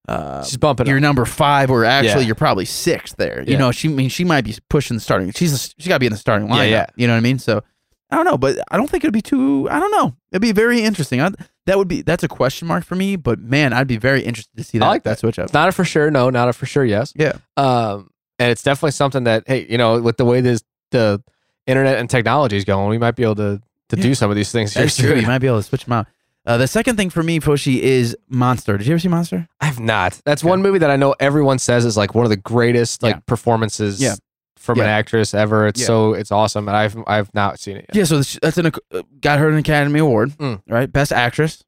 Uh, 0.09 0.43
She's 0.45 0.57
bumping 0.57 0.87
you're 0.87 0.97
up. 0.97 1.03
number 1.03 1.25
five, 1.25 1.71
or 1.71 1.85
actually 1.85 2.23
Yeah. 2.23 2.27
you're 2.29 2.35
probably 2.35 2.65
sixth 2.65 3.17
there. 3.17 3.43
You 3.47 3.53
Yeah. 3.53 3.59
know, 3.59 3.71
she 3.73 3.89
I 3.89 3.93
mean 3.93 4.09
she 4.09 4.25
might 4.25 4.45
be 4.45 4.57
pushing 4.71 4.97
the 4.97 5.01
starting. 5.03 5.31
She's 5.33 5.53
a, 5.53 5.59
she 5.83 5.89
got 5.89 5.97
to 5.97 6.01
be 6.01 6.07
in 6.07 6.13
the 6.13 6.19
starting 6.19 6.49
Yeah, 6.49 6.55
line. 6.55 6.71
yeah. 6.71 6.87
You 6.97 7.07
know 7.07 7.13
what 7.13 7.19
I 7.19 7.21
mean? 7.21 7.39
So 7.39 7.63
I 8.11 8.17
don't 8.17 8.25
know, 8.25 8.39
but 8.39 8.59
I 8.71 8.79
don't 8.79 8.89
think 8.89 9.05
it'd 9.05 9.13
be 9.13 9.21
too. 9.21 9.69
I 9.71 9.79
don't 9.79 9.91
know. 9.91 10.17
It'd 10.33 10.41
be 10.41 10.53
very 10.53 10.81
interesting. 10.81 11.21
I, 11.21 11.31
that 11.67 11.77
would 11.77 11.89
be 11.89 12.01
that's 12.01 12.23
a 12.25 12.29
question 12.29 12.67
mark 12.67 12.85
for 12.85 12.95
me. 12.95 13.17
But 13.17 13.39
man, 13.39 13.75
I'd 13.75 13.87
be 13.87 13.99
very 13.99 14.23
interested 14.23 14.57
to 14.57 14.65
see 14.65 14.79
that. 14.79 14.85
I 14.87 14.89
like 14.89 15.03
that 15.03 15.11
that. 15.11 15.19
switch 15.19 15.39
up. 15.39 15.45
It's 15.45 15.53
not 15.53 15.69
a 15.69 15.73
for 15.73 15.85
sure 15.85 16.11
no, 16.11 16.31
not 16.31 16.49
a 16.49 16.55
for 16.55 16.65
sure 16.65 16.85
yes. 16.87 17.13
Yeah. 17.15 17.33
Um, 17.59 18.09
and 18.39 18.51
it's 18.51 18.63
definitely 18.63 18.93
something 18.93 19.25
that 19.25 19.45
hey, 19.47 19.67
you 19.69 19.77
know, 19.77 20.01
with 20.01 20.17
the 20.17 20.25
way 20.25 20.41
this 20.41 20.63
the 20.91 21.23
internet 21.67 21.99
and 21.99 22.09
technology 22.09 22.57
is 22.57 22.65
going, 22.65 22.89
we 22.89 22.97
might 22.97 23.15
be 23.15 23.25
able 23.25 23.35
to 23.35 23.61
to 23.91 23.97
Yeah. 23.97 24.03
do 24.03 24.15
some 24.15 24.31
of 24.31 24.37
these 24.37 24.51
things. 24.53 24.73
That's 24.73 24.97
true. 24.97 25.15
You 25.15 25.27
might 25.27 25.41
be 25.41 25.47
able 25.49 25.59
to 25.59 25.63
switch 25.63 25.85
them 25.85 25.93
out. 25.93 26.07
Uh, 26.49 26.57
the 26.57 26.67
second 26.67 26.97
thing 26.97 27.11
for 27.11 27.23
me, 27.23 27.39
Foshi, 27.41 27.79
is 27.79 28.17
Monster. 28.29 28.79
Did 28.79 28.87
you 28.87 28.95
ever 28.95 28.99
see 29.01 29.09
Monster? 29.09 29.47
I've 29.61 29.79
not. 29.79 30.21
That's 30.25 30.43
one 30.43 30.63
movie 30.63 30.79
that 30.79 30.91
I 30.91 30.97
know 30.97 31.15
everyone 31.21 31.59
says 31.59 31.85
is 31.85 31.97
like 31.97 32.15
one 32.15 32.25
of 32.25 32.31
the 32.31 32.37
greatest 32.39 33.03
like 33.03 33.17
Yeah. 33.17 33.21
performances 33.27 34.01
Yeah. 34.01 34.15
from 34.57 34.81
an 34.81 34.87
actress 34.87 35.35
ever. 35.35 35.67
It's 35.67 35.85
so 35.85 36.15
it's 36.15 36.33
awesome, 36.33 36.67
and 36.69 36.77
I've 36.77 36.97
I've 37.07 37.33
not 37.35 37.61
seen 37.61 37.77
it 37.77 37.85
yet. 37.91 37.97
Yeah, 37.97 38.05
so 38.05 38.17
this- 38.19 38.39
that's 38.41 38.57
an 38.59 38.67
uh, 38.67 39.03
got 39.21 39.39
her 39.39 39.49
an 39.49 39.57
Academy 39.59 40.01
Award, 40.01 40.31
Mm. 40.39 40.63
right? 40.69 40.91
Best 40.93 41.13
Actress. 41.13 41.63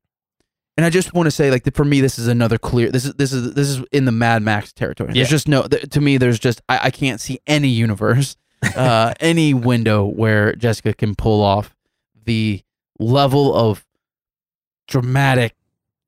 And 0.79 0.87
I 0.87 0.89
just 0.89 1.13
want 1.13 1.27
to 1.27 1.31
say, 1.31 1.51
like, 1.51 1.71
for 1.75 1.85
me, 1.85 2.01
this 2.01 2.19
is 2.19 2.27
another 2.27 2.57
clear. 2.57 2.91
This 2.91 3.05
is 3.05 3.13
this 3.15 3.35
is 3.35 3.53
this 3.53 3.69
is 3.69 3.85
in 3.93 4.07
the 4.07 4.13
Mad 4.13 4.43
Max 4.43 4.73
territory. 4.73 5.13
There's 5.13 5.29
just 5.29 5.47
no. 5.47 5.65
Th- 5.65 5.87
to 5.91 6.01
me, 6.01 6.17
there's 6.17 6.39
just 6.39 6.63
I, 6.71 6.81
I 6.85 6.91
can't 6.91 7.21
see 7.21 7.39
any 7.47 7.69
universe, 7.69 8.35
uh, 8.77 9.13
any 9.21 9.53
window 9.53 10.07
where 10.07 10.55
Jessica 10.55 10.95
can 10.95 11.15
pull 11.15 11.43
off 11.43 11.77
the 12.25 12.63
level 12.99 13.55
of 13.55 13.85
dramatic 14.91 15.55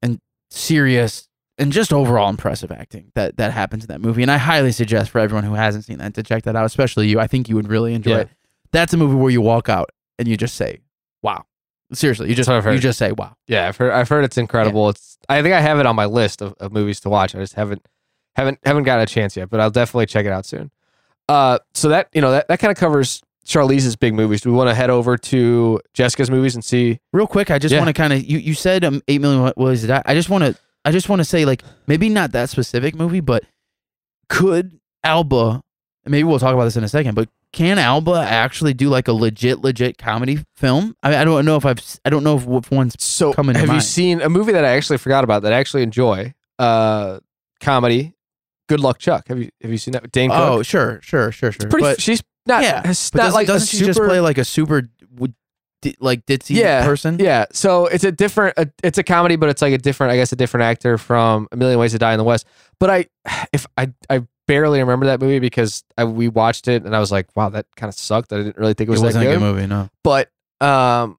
and 0.03 0.21
serious 0.51 1.29
and 1.59 1.73
just 1.73 1.93
overall 1.93 2.29
impressive 2.29 2.71
acting 2.73 3.11
that 3.15 3.37
that 3.39 3.53
happens 3.53 3.85
in 3.85 3.89
that 3.89 4.01
movie. 4.01 4.23
And 4.23 4.31
I 4.31 4.37
highly 4.37 4.73
suggest 4.73 5.11
for 5.11 5.19
everyone 5.21 5.45
who 5.45 5.55
hasn't 5.55 5.85
seen 5.87 5.99
that 5.99 6.13
to 6.15 6.23
check 6.23 6.43
that 6.43 6.57
out, 6.57 6.67
especially 6.67 7.09
you. 7.09 7.19
I 7.21 7.27
think 7.27 7.49
you 7.49 7.55
would 7.57 7.69
really 7.69 7.95
enjoy 7.95 8.11
Yeah. 8.11 8.19
it. 8.21 8.29
That's 8.73 8.93
a 8.93 8.97
movie 8.97 9.15
where 9.15 9.31
you 9.31 9.41
walk 9.41 9.69
out 9.69 9.91
and 10.19 10.27
you 10.29 10.37
just 10.37 10.55
say, 10.57 10.81
"Wow." 11.23 11.45
Seriously, 11.93 12.29
you 12.31 12.35
just 12.35 12.49
you 12.49 12.79
just 12.79 12.99
say, 12.99 13.13
"Wow." 13.13 13.37
Yeah, 13.47 13.69
I've 13.69 13.77
heard. 13.77 13.93
I've 13.93 14.09
heard 14.09 14.25
it's 14.25 14.39
incredible. 14.39 14.89
It's. 14.89 15.19
I 15.29 15.43
think 15.43 15.55
I 15.55 15.61
have 15.61 15.79
it 15.79 15.85
on 15.87 15.95
my 15.95 16.07
list 16.07 16.41
of, 16.43 16.55
of 16.59 16.73
movies 16.73 17.01
to 17.01 17.11
watch. 17.11 17.35
I 17.35 17.39
just 17.39 17.53
haven't 17.55 17.87
haven't 18.35 18.59
haven't 18.65 18.85
gotten 18.85 19.03
a 19.03 19.07
chance 19.07 19.37
yet, 19.37 19.51
but 19.51 19.61
I'll 19.61 19.71
definitely 19.71 20.07
check 20.07 20.25
it 20.25 20.33
out 20.33 20.47
soon. 20.47 20.71
Uh, 21.29 21.59
so 21.75 21.91
that 21.91 22.09
you 22.15 22.23
know 22.23 22.31
that 22.31 22.49
that 22.49 22.59
kind 22.61 22.71
of 22.73 22.79
covers 22.79 23.23
Charlize's 23.47 23.97
big 23.97 24.15
movies. 24.15 24.41
Do 24.43 24.51
we 24.51 24.57
want 24.57 24.71
to 24.71 24.75
head 24.75 24.91
over 24.91 25.17
to 25.17 25.81
Jessica's 25.95 26.31
movies 26.31 26.55
and 26.55 26.65
see? 26.65 27.01
Real 27.13 27.27
quick, 27.27 27.51
I 27.51 27.59
just 27.59 27.73
Yeah. 27.73 27.79
want 27.81 27.89
to 27.89 27.93
kind 27.93 28.13
of 28.13 28.23
you 28.25 28.39
you 28.39 28.55
said 28.55 28.85
um, 28.85 29.03
8 29.09 29.21
million 29.21 29.43
what 29.43 29.57
was 29.57 29.85
it? 29.85 29.91
I, 29.91 30.03
I 30.07 30.15
just 30.15 30.29
want 30.31 30.45
to 30.45 30.57
I 30.85 30.93
just 30.93 31.09
want 31.09 31.21
to 31.21 31.25
say 31.25 31.45
like 31.45 31.63
maybe 31.87 32.09
not 32.09 32.33
that 32.33 32.51
specific 32.51 32.95
movie, 32.95 33.21
but 33.21 33.45
could 34.29 34.79
Alba 35.05 35.63
maybe 36.07 36.25
we'll 36.25 36.39
talk 36.39 36.55
about 36.55 36.65
this 36.65 36.77
in 36.77 36.85
a 36.85 36.89
second, 36.89 37.15
but 37.15 37.29
can 37.53 37.79
Alba 37.79 38.13
actually 38.27 38.73
do 38.73 38.89
like 38.89 39.09
a 39.09 39.13
legit 39.13 39.59
legit 39.61 39.99
comedy 39.99 40.39
film? 40.57 40.97
I, 41.03 41.17
I 41.19 41.25
don't 41.25 41.45
know 41.45 41.57
if 41.57 41.67
I've 41.67 41.79
s- 41.79 42.01
I 42.05 42.11
don't 42.11 42.25
know 42.25 42.37
if 42.37 42.47
which 42.47 42.71
one's 42.71 42.97
So 43.03 43.33
Coming 43.35 43.55
to 43.55 43.59
have 43.61 43.69
you 43.69 43.73
mind. 43.75 43.83
seen 43.85 44.23
a 44.23 44.29
movie 44.29 44.53
that 44.53 44.65
I 44.65 44.69
actually 44.77 44.99
forgot 44.99 45.23
about 45.25 45.43
that 45.43 45.53
I 45.53 45.57
actually 45.57 45.83
enjoy? 45.83 46.33
Uh, 46.59 47.21
comedy. 47.61 48.15
Good 48.69 48.81
Luck 48.81 48.99
Chuck. 48.99 49.29
Have 49.29 49.39
you 49.39 49.51
have 49.61 49.71
you 49.71 49.77
seen 49.79 49.93
that? 49.93 50.03
with 50.03 50.13
Dane 50.13 50.31
Cook. 50.31 50.39
Oh, 50.39 50.63
sure, 50.63 51.01
sure, 51.03 51.31
sure, 51.31 51.53
sure. 51.53 51.69
pretty. 51.69 51.83
but 51.85 52.01
she's 52.01 52.23
not. 52.47 52.63
yeah, 52.63 52.83
it's 52.85 53.11
but 53.11 53.19
not 53.19 53.25
doesn't, 53.25 53.35
like 53.35 53.47
doesn't 53.47 53.69
she 53.69 53.77
super, 53.79 53.87
just 53.89 54.01
play 54.01 54.21
like 54.21 54.39
a 54.39 54.45
super 54.45 54.89
like 56.01 56.25
ditzy 56.27 56.57
Yeah, 56.57 56.85
person? 56.85 57.19
Yeah, 57.19 57.47
so 57.53 57.87
it's 57.87 58.05
a 58.05 58.13
different. 58.13 58.57
uh, 58.59 58.67
it's 58.85 58.99
a 58.99 59.03
comedy, 59.03 59.37
but 59.37 59.49
it's 59.49 59.63
like 59.63 59.73
a 59.73 59.79
different. 59.79 60.13
I 60.13 60.17
guess 60.17 60.33
a 60.33 60.37
different 60.37 60.63
actor 60.65 60.97
from 60.99 61.49
A 61.53 61.57
Million 61.57 61.79
Ways 61.79 61.93
to 61.93 61.99
Die 61.99 62.13
in 62.13 62.19
the 62.19 62.25
West. 62.25 62.47
But 62.79 62.91
I, 62.91 63.07
if 63.53 63.67
I, 63.77 63.93
I 64.09 64.23
barely 64.47 64.81
remember 64.81 65.07
that 65.07 65.21
movie 65.21 65.39
because 65.39 65.85
I, 65.97 66.05
we 66.05 66.29
watched 66.29 66.69
it 66.69 66.85
and 66.85 66.95
I 66.95 67.01
was 67.01 67.11
like, 67.13 67.29
wow, 67.37 67.49
that 67.49 67.67
kind 67.77 67.89
of 67.89 67.95
sucked. 67.95 68.33
I 68.33 68.39
didn't 68.39 68.57
really 68.59 68.75
think 68.75 68.89
it 68.89 68.91
it 68.91 68.95
was 68.95 69.03
wasn't 69.03 69.25
that 69.25 69.31
a 69.31 69.35
good. 69.35 69.41
good 69.41 69.55
movie. 69.55 69.67
No, 69.67 69.89
But 70.05 70.31
um, 70.61 71.19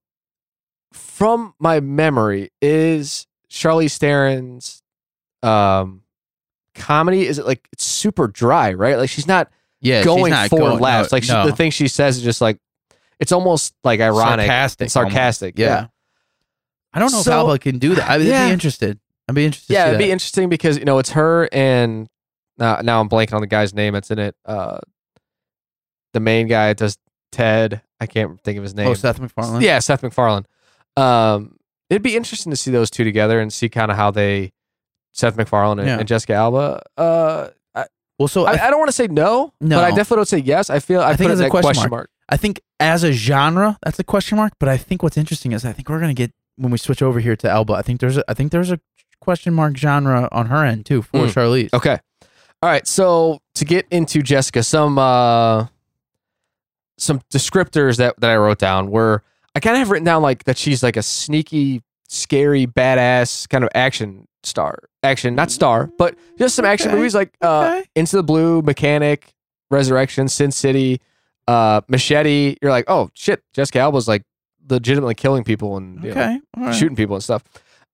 from 0.94 1.54
my 1.60 1.80
memory, 1.80 2.52
is 2.62 3.28
Charlize 3.50 3.98
Theron's 3.98 4.82
um 5.42 6.04
comedy? 6.76 7.28
Is 7.28 7.38
it 7.40 7.46
like 7.46 7.68
it's 7.74 7.84
super 7.86 8.28
dry, 8.28 8.74
right? 8.74 8.98
Like 8.98 9.10
she's 9.10 9.28
not 9.28 9.50
yeah, 9.84 10.00
she's 10.00 10.06
going 10.06 10.32
not 10.32 10.50
for 10.50 10.58
going- 10.60 10.80
laughs. 10.80 11.12
no, 11.12 11.16
like 11.16 11.24
she, 11.24 11.32
no. 11.32 11.46
the 11.46 11.56
thing 11.56 11.72
she 11.72 11.88
says 11.88 12.18
is 12.18 12.24
just 12.24 12.42
like 12.42 12.58
it's 13.20 13.32
almost 13.32 13.74
like 13.84 14.00
ironic, 14.00 14.48
sarcastic, 14.48 14.90
sarcastic. 14.90 15.60
almost. 15.60 15.70
yeah. 15.82 15.88
I 16.94 17.00
don't 17.00 17.12
know 17.12 17.22
So- 17.22 17.32
if 17.32 17.36
Alba 17.36 17.60
can 17.60 17.78
do 17.80 17.96
that. 17.96 18.10
I 18.10 18.18
would 18.18 18.26
Yeah. 18.28 18.48
be 18.48 18.54
interested. 18.54 19.00
I'd 19.30 19.36
be 19.36 19.46
interested. 19.46 19.72
yeah, 19.74 19.86
to 19.86 19.90
see 19.92 19.96
it'd 19.96 20.00
be 20.08 20.12
interesting 20.12 20.50
because 20.50 20.78
you 20.78 20.86
know 20.86 21.00
it's 21.00 21.12
her 21.12 21.48
and 21.52 22.08
now 22.58 22.80
now 22.82 23.00
I'm 23.00 23.08
blanking 23.10 23.34
on 23.34 23.42
the 23.42 23.48
guy's 23.48 23.74
name 23.74 23.94
that's 23.94 24.12
in 24.12 24.20
it. 24.20 24.36
Uh, 24.46 24.80
the 26.14 26.20
main 26.20 26.48
guy 26.48 26.68
that 26.68 26.78
does 26.78 26.98
Ted. 27.32 27.82
I 28.00 28.06
can't 28.06 28.40
think 28.44 28.58
of 28.58 28.64
his 28.64 28.76
name. 28.76 28.88
Oh, 28.88 28.94
Seth 28.94 29.20
MacFarlane. 29.20 29.62
yeah, 29.62 29.80
Seth 29.80 30.04
MacFarlane. 30.04 30.46
Um, 30.98 31.56
it'd 31.90 32.04
be 32.04 32.16
interesting 32.16 32.52
to 32.52 32.58
see 32.58 32.70
those 32.70 32.92
two 32.92 33.04
together 33.04 33.40
and 33.40 33.52
see 33.52 33.70
kind 33.70 33.90
of 33.90 33.98
how 33.98 34.12
they, 34.12 34.52
Seth 35.14 35.36
MacFarlane 35.38 35.80
and, 35.80 35.88
Yeah. 35.88 35.98
and 36.00 36.08
Jessica 36.08 36.34
Alba. 36.34 36.84
Uh, 36.98 37.48
Well, 38.24 38.28
so 38.30 38.46
I, 38.46 38.54
I, 38.54 38.68
I 38.68 38.70
don't 38.70 38.80
want 38.80 38.88
to 38.90 38.94
say 38.96 39.08
no, 39.08 39.54
No. 39.60 39.76
but 39.78 39.84
I 39.84 39.90
definitely 39.90 40.16
don't 40.18 40.28
say 40.28 40.38
yes. 40.40 40.70
I 40.70 40.80
feel 40.80 41.02
I, 41.02 41.12
I 41.12 41.16
think 41.16 41.32
it's 41.32 41.42
a 41.42 41.50
question 41.50 41.68
question 41.74 41.82
mark. 41.90 41.92
mark. 41.92 42.10
I 42.30 42.38
think 42.38 42.62
as 42.80 43.04
a 43.04 43.12
genre, 43.12 43.78
that's 43.84 44.00
a 44.00 44.04
question 44.04 44.38
mark. 44.38 44.54
But 44.60 44.70
I 44.70 44.78
think 44.78 45.04
what's 45.04 45.18
interesting 45.18 45.52
is 45.52 45.66
I 45.66 45.74
think 45.74 45.90
we're 45.90 46.00
gonna 46.00 46.14
get 46.14 46.32
when 46.56 46.72
we 46.72 46.78
switch 46.78 47.02
over 47.02 47.20
here 47.20 47.36
to 47.36 47.50
Alba. 47.50 47.74
I 47.74 47.82
think 47.82 48.00
there's 48.00 48.18
a, 48.18 48.24
I 48.30 48.34
think 48.34 48.52
there's 48.52 48.72
a 48.72 48.80
question 49.20 49.54
mark 49.54 49.78
genre 49.78 50.28
on 50.32 50.46
her 50.48 50.64
end 50.66 50.86
too 50.86 51.02
for 51.02 51.20
Mm. 51.28 51.34
Charlize. 51.34 51.74
Okay. 51.74 51.98
All 52.62 52.70
right. 52.70 52.88
So 52.88 53.40
to 53.56 53.66
get 53.66 53.86
into 53.92 54.22
Jessica, 54.22 54.64
some 54.64 54.98
uh 54.98 55.68
some 56.98 57.20
descriptors 57.34 57.98
that, 57.98 58.20
that 58.20 58.30
I 58.30 58.38
wrote 58.38 58.60
down 58.60 58.90
were 58.90 59.24
I 59.56 59.60
kind 59.60 59.76
of 59.76 59.80
have 59.80 59.92
written 59.92 60.06
down 60.06 60.22
like 60.22 60.46
that 60.46 60.58
she's 60.58 60.82
like 60.84 60.96
a 60.98 61.04
sneaky, 61.04 61.82
scary, 62.08 62.66
badass 62.68 63.50
kind 63.50 63.64
of 63.64 63.70
action 63.76 64.28
star. 64.46 64.80
Action, 65.04 65.36
not 65.36 65.52
star, 65.52 65.90
but 65.98 66.16
just 66.38 66.56
some 66.56 66.66
action 66.66 66.90
Okay. 66.90 66.98
movies 66.98 67.16
like 67.16 67.34
uh 67.42 67.78
Okay. 67.80 67.86
Into 67.96 68.16
the 68.16 68.24
Blue, 68.24 68.62
Mechanic, 68.62 69.34
Resurrection, 69.72 70.28
Sin 70.28 70.52
City, 70.52 71.02
uh 71.48 71.82
Machete. 71.88 72.56
You're 72.62 72.72
like, 72.72 72.86
oh 72.88 73.10
shit, 73.14 73.44
Jessica 73.54 73.80
Alba's 73.80 74.08
like 74.08 74.24
legitimately 74.70 75.16
killing 75.16 75.44
people 75.44 75.78
and 75.78 76.04
you 76.04 76.14
know, 76.14 76.22
Okay. 76.22 76.40
All 76.58 76.64
right. 76.64 76.76
shooting 76.76 76.96
people 76.96 77.16
and 77.16 77.24
stuff. 77.24 77.44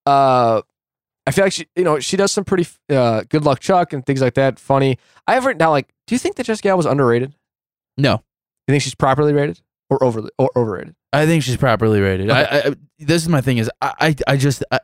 Uh, 0.05 0.61
I 1.27 1.31
feel 1.31 1.45
like 1.45 1.53
she, 1.53 1.67
you 1.75 1.83
know, 1.83 1.99
she 1.99 2.17
does 2.17 2.31
some 2.31 2.43
pretty 2.43 2.67
uh, 2.89 3.23
good 3.29 3.43
luck 3.45 3.59
Chuck 3.59 3.93
and 3.93 4.03
things 4.05 4.21
like 4.21 4.33
that. 4.35 4.57
Funny. 4.59 4.97
I 5.27 5.33
have 5.35 5.45
written 5.45 5.59
down 5.59 5.71
like, 5.71 5.87
do 6.07 6.15
you 6.15 6.19
think 6.19 6.35
that 6.37 6.45
Jessica 6.45 6.69
Alba 6.69 6.77
was 6.77 6.85
underrated? 6.87 7.35
No, 7.97 8.13
You 8.67 8.71
think 8.73 8.81
she's 8.81 8.95
properly 8.95 9.33
rated 9.33 9.61
or 9.89 10.03
overly 10.03 10.31
or 10.39 10.49
overrated? 10.55 10.95
I 11.13 11.25
think 11.25 11.43
she's 11.43 11.57
properly 11.57 11.99
rated. 12.01 12.29
I, 12.31 12.41
I, 12.43 12.57
I- 12.69 12.75
this 12.99 13.21
is 13.21 13.29
my 13.29 13.41
thing 13.41 13.57
is 13.59 13.69
I, 13.81 13.93
I, 13.99 14.15
I 14.33 14.37
just 14.37 14.63
I, 14.71 14.79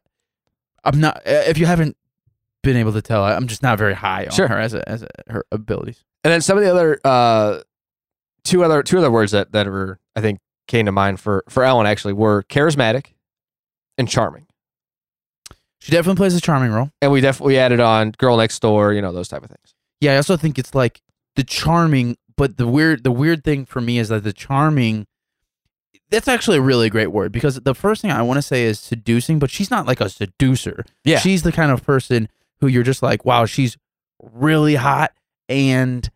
I'm 0.86 1.00
not. 1.00 1.22
If 1.26 1.58
you 1.58 1.66
haven't 1.66 1.98
been 2.64 2.78
able 2.78 2.94
to 2.94 3.02
tell, 3.02 3.24
I'm 3.24 3.48
just 3.48 3.62
not 3.64 3.78
very 3.78 3.94
high 3.94 4.26
on 4.26 4.32
Sure. 4.32 4.48
her 4.48 4.60
as 4.60 4.74
a, 4.74 4.88
as 4.88 5.04
a, 5.04 5.08
her 5.28 5.46
abilities. 5.52 6.04
And 6.24 6.32
then 6.32 6.42
some 6.42 6.58
of 6.58 6.64
the 6.64 6.72
other 6.72 7.00
uh, 7.04 7.60
two 8.44 8.64
other 8.64 8.82
two 8.84 8.98
other 8.98 9.12
words 9.12 9.32
that 9.32 9.52
that 9.52 9.68
were 9.68 10.00
I 10.16 10.22
think 10.22 10.40
came 10.68 10.86
to 10.88 10.92
mind 10.92 11.20
for 11.20 11.44
for 11.50 11.64
Ellen 11.64 11.86
actually 11.88 12.14
were 12.14 12.44
charismatic 12.44 13.08
and 13.98 14.08
charming. 14.10 14.48
She 15.82 15.92
definitely 15.92 16.18
plays 16.18 16.34
a 16.36 16.42
charming 16.42 16.72
role. 16.72 16.90
And 17.02 17.12
we 17.12 17.22
definitely 17.22 17.60
added 17.60 17.80
on 17.80 18.12
girl 18.12 18.38
next 18.38 18.60
door, 18.60 18.94
you 18.94 19.02
know, 19.02 19.12
those 19.12 19.28
type 19.28 19.44
of 19.44 19.50
things. 19.50 19.76
Yeah, 20.02 20.14
I 20.14 20.16
also 20.18 20.36
think 20.36 20.58
it's 20.58 20.74
like 20.74 21.02
the 21.36 21.44
charming, 21.44 22.18
but 22.36 22.58
the 22.58 22.68
weird 22.68 23.04
the 23.04 23.12
weird 23.12 23.44
thing 23.44 23.66
for 23.66 23.82
me 23.82 24.00
is 24.00 24.10
that 24.10 24.24
the 24.24 24.34
charming 24.34 25.06
that's 26.10 26.28
actually 26.28 26.58
a 26.58 26.62
really 26.62 26.89
great 26.89 27.08
word 27.08 27.32
because 27.32 27.56
the 27.62 27.76
first 27.76 28.02
thing 28.02 28.12
I 28.12 28.22
want 28.22 28.38
to 28.38 28.41
say 28.41 28.64
is 28.64 28.80
seducing, 28.80 29.39
but 29.39 29.50
she's 29.50 29.70
not 29.72 29.86
like 29.86 30.00
a 30.02 30.10
seducer. 30.10 30.86
Yeah. 31.04 31.20
She's 31.20 31.43
the 31.43 31.52
kind 31.52 31.72
of 31.72 31.84
person 31.84 32.30
who 32.60 32.68
you're 32.68 32.84
just 32.84 33.02
like, 33.04 33.26
wow, 33.26 33.46
she's 33.46 33.78
really 34.22 34.76
hot 34.76 35.12
and 35.50 36.10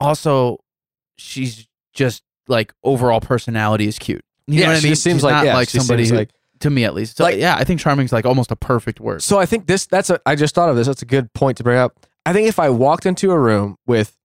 also 0.00 0.58
she's 1.16 1.66
just 1.92 2.22
like 2.48 2.72
overall 2.84 3.20
personality 3.20 3.86
is 3.88 3.98
cute. 3.98 4.24
You 4.46 4.60
know 4.60 4.66
what 4.68 4.76
I 4.76 4.78
she 4.78 4.84
mean? 4.86 4.92
just 4.92 5.02
seems 5.02 5.16
She's 5.16 5.24
like 5.24 5.34
not 5.34 5.46
yeah, 5.46 5.54
like 5.54 5.68
she 5.68 5.78
somebody 5.78 6.08
who, 6.08 6.14
like 6.14 6.30
to 6.60 6.70
me 6.70 6.84
at 6.84 6.94
least. 6.94 7.16
So, 7.16 7.24
Like- 7.24 7.38
yeah, 7.38 7.56
I 7.56 7.64
think 7.64 7.80
charming's 7.80 8.12
like 8.12 8.24
almost 8.26 8.50
a 8.52 8.56
perfect 8.56 9.00
word. 9.00 9.22
So 9.22 9.38
I 9.38 9.46
think 9.46 9.66
this 9.66 9.86
that's 9.86 10.10
a 10.10 10.20
I 10.26 10.36
just 10.36 10.54
thought 10.54 10.68
of 10.68 10.76
this. 10.76 10.86
That's 10.86 11.02
a 11.02 11.06
good 11.06 11.32
point 11.32 11.56
to 11.58 11.64
bring 11.64 11.78
up. 11.78 11.98
I 12.24 12.32
think 12.32 12.48
if 12.48 12.58
I 12.58 12.70
walked 12.70 13.06
into 13.06 13.30
a 13.32 13.38
room 13.38 13.76
with 13.86 14.16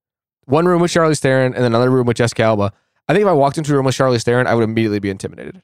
one 0.45 0.65
room 0.65 0.81
with 0.81 0.91
Charlie 0.91 1.15
Theron 1.15 1.53
and 1.53 1.63
another 1.65 1.89
room 1.89 2.05
with 2.07 2.17
Jessica 2.17 2.43
Alba, 2.43 2.73
I 3.11 3.13
think 3.13 3.23
if 3.23 3.27
I 3.27 3.33
walked 3.33 3.57
into 3.57 3.73
a 3.73 3.75
room 3.75 3.85
with 3.85 3.93
Charlize 3.95 4.23
Theron, 4.23 4.47
I 4.47 4.55
would 4.55 4.63
immediately 4.63 4.99
be 4.99 5.09
intimidated. 5.09 5.61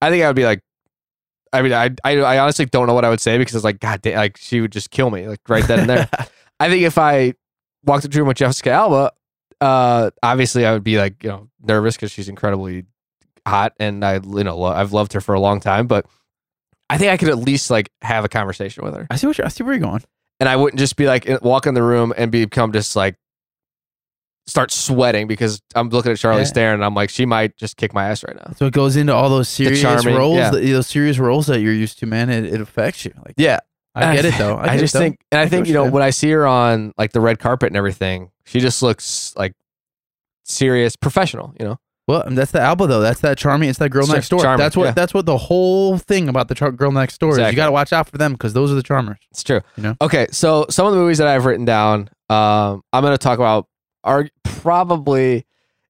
I 0.00 0.08
think 0.08 0.22
I 0.22 0.28
would 0.28 0.36
be 0.36 0.44
like, 0.44 0.62
I 1.52 1.62
mean, 1.62 1.72
I 1.72 1.90
I, 2.04 2.16
I 2.18 2.38
honestly 2.38 2.64
don't 2.66 2.86
know 2.86 2.94
what 2.94 3.04
I 3.04 3.08
would 3.08 3.20
say 3.20 3.38
because 3.38 3.56
it's 3.56 3.64
like, 3.64 3.80
God 3.80 4.02
damn, 4.02 4.18
like 4.18 4.36
she 4.36 4.60
would 4.60 4.70
just 4.70 4.92
kill 4.92 5.10
me 5.10 5.26
like 5.26 5.40
right 5.48 5.66
then 5.66 5.80
and 5.80 5.90
there. 5.90 6.08
I 6.60 6.68
think 6.68 6.84
if 6.84 6.96
I 6.96 7.34
walked 7.84 8.04
into 8.04 8.18
a 8.18 8.20
room 8.20 8.28
with 8.28 8.36
Jessica 8.36 8.70
Alba, 8.70 9.10
uh, 9.60 10.10
obviously 10.22 10.64
I 10.64 10.72
would 10.72 10.84
be 10.84 10.96
like, 10.96 11.24
you 11.24 11.30
know, 11.30 11.48
nervous 11.60 11.96
because 11.96 12.12
she's 12.12 12.28
incredibly 12.28 12.84
hot 13.44 13.72
and 13.80 14.04
I, 14.04 14.20
you 14.22 14.44
know, 14.44 14.56
lo- 14.56 14.72
I've 14.72 14.92
loved 14.92 15.12
her 15.14 15.20
for 15.20 15.34
a 15.34 15.40
long 15.40 15.58
time, 15.58 15.88
but 15.88 16.06
I 16.88 16.98
think 16.98 17.10
I 17.10 17.16
could 17.16 17.30
at 17.30 17.38
least 17.38 17.68
like 17.68 17.90
have 18.00 18.24
a 18.24 18.28
conversation 18.28 18.84
with 18.84 18.94
her 18.94 19.08
I 19.10 19.16
see 19.16 19.26
what 19.26 19.38
you're, 19.38 19.46
I 19.46 19.48
see 19.48 19.64
where 19.64 19.74
you're 19.74 19.80
going. 19.80 20.04
and 20.38 20.48
I 20.48 20.54
wouldn't 20.54 20.78
just 20.78 20.94
be 20.94 21.06
like 21.06 21.26
walk 21.42 21.66
in 21.66 21.74
the 21.74 21.82
room 21.82 22.14
and 22.16 22.30
become 22.30 22.72
just 22.72 22.94
like 22.94 23.16
start 24.46 24.70
sweating 24.70 25.26
because 25.26 25.60
I'm 25.74 25.88
looking 25.88 26.12
at 26.12 26.18
Charlie 26.18 26.42
Yeah. 26.42 26.48
Theron 26.48 26.74
and 26.74 26.84
I'm 26.84 26.94
like, 26.94 27.08
she 27.10 27.24
might 27.26 27.56
just 27.56 27.76
kick 27.76 27.94
my 27.94 28.08
ass 28.08 28.22
right 28.24 28.36
now. 28.36 28.52
So 28.56 28.66
it 28.66 28.72
goes 28.74 28.96
into 28.96 29.14
all 29.14 29.30
those 29.30 29.48
serious 29.48 29.80
charming- 29.80 30.14
roles, 30.14 30.36
yeah. 30.36 30.50
that, 30.50 30.60
those 30.60 30.86
serious 30.86 31.18
roles 31.18 31.46
that 31.46 31.60
you're 31.60 31.72
used 31.72 31.98
to, 32.00 32.06
man. 32.06 32.28
It, 32.30 32.44
it 32.44 32.60
affects 32.60 33.04
you. 33.04 33.12
Like 33.24 33.34
Yeah, 33.38 33.60
I 33.94 34.14
get 34.14 34.24
it 34.26 34.34
though. 34.38 34.56
I, 34.56 34.74
I, 34.74 34.78
just 34.78 34.94
it, 34.94 34.98
though. 34.98 35.04
think, 35.04 35.20
and 35.32 35.40
I 35.40 35.44
I 35.44 35.48
think 35.48 35.66
you 35.66 35.72
know 35.74 35.88
when 35.90 36.02
I 36.02 36.10
see 36.10 36.30
her 36.30 36.46
on 36.46 36.92
like 36.98 37.12
the 37.12 37.20
red 37.20 37.38
carpet 37.38 37.68
and 37.68 37.76
everything, 37.76 38.30
she 38.44 38.60
just 38.60 38.82
looks 38.82 39.32
like 39.36 39.54
serious, 40.44 40.96
professional. 40.96 41.54
You 41.58 41.64
know, 41.66 41.76
Well, 42.06 42.24
that's 42.28 42.50
the 42.50 42.60
Alba 42.60 42.86
though. 42.86 43.00
That's 43.00 43.20
that 43.20 43.38
charming. 43.38 43.68
It's 43.70 43.78
that 43.78 43.88
girl 43.90 44.06
next 44.06 44.28
door. 44.28 44.40
charming, 44.42 44.58
that's 44.62 44.76
what. 44.76 44.84
yeah. 44.84 44.90
That's 44.92 45.14
what 45.14 45.24
the 45.26 45.38
whole 45.38 45.96
thing 45.98 46.28
about 46.28 46.48
the 46.48 46.54
char- 46.54 46.72
girl 46.72 46.92
next 46.92 47.18
door 47.18 47.38
is. 47.40 47.50
You 47.50 47.56
got 47.56 47.66
to 47.66 47.72
watch 47.72 47.92
out 47.92 48.08
for 48.10 48.18
them 48.18 48.32
because 48.32 48.52
those 48.52 48.70
are 48.70 48.74
the 48.74 48.82
charmers. 48.82 49.18
it's 49.30 49.42
true. 49.42 49.60
You 49.76 49.82
know? 49.84 49.96
Okay, 50.02 50.26
so 50.30 50.66
some 50.68 50.86
of 50.86 50.92
the 50.92 50.98
movies 50.98 51.18
that 51.18 51.28
I've 51.28 51.46
written 51.46 51.64
down, 51.64 52.10
um, 52.28 52.82
I'm 52.92 53.02
going 53.02 53.14
to 53.14 53.18
talk 53.18 53.38
about 53.38 53.66
are 54.04 54.28
probably 54.44 55.44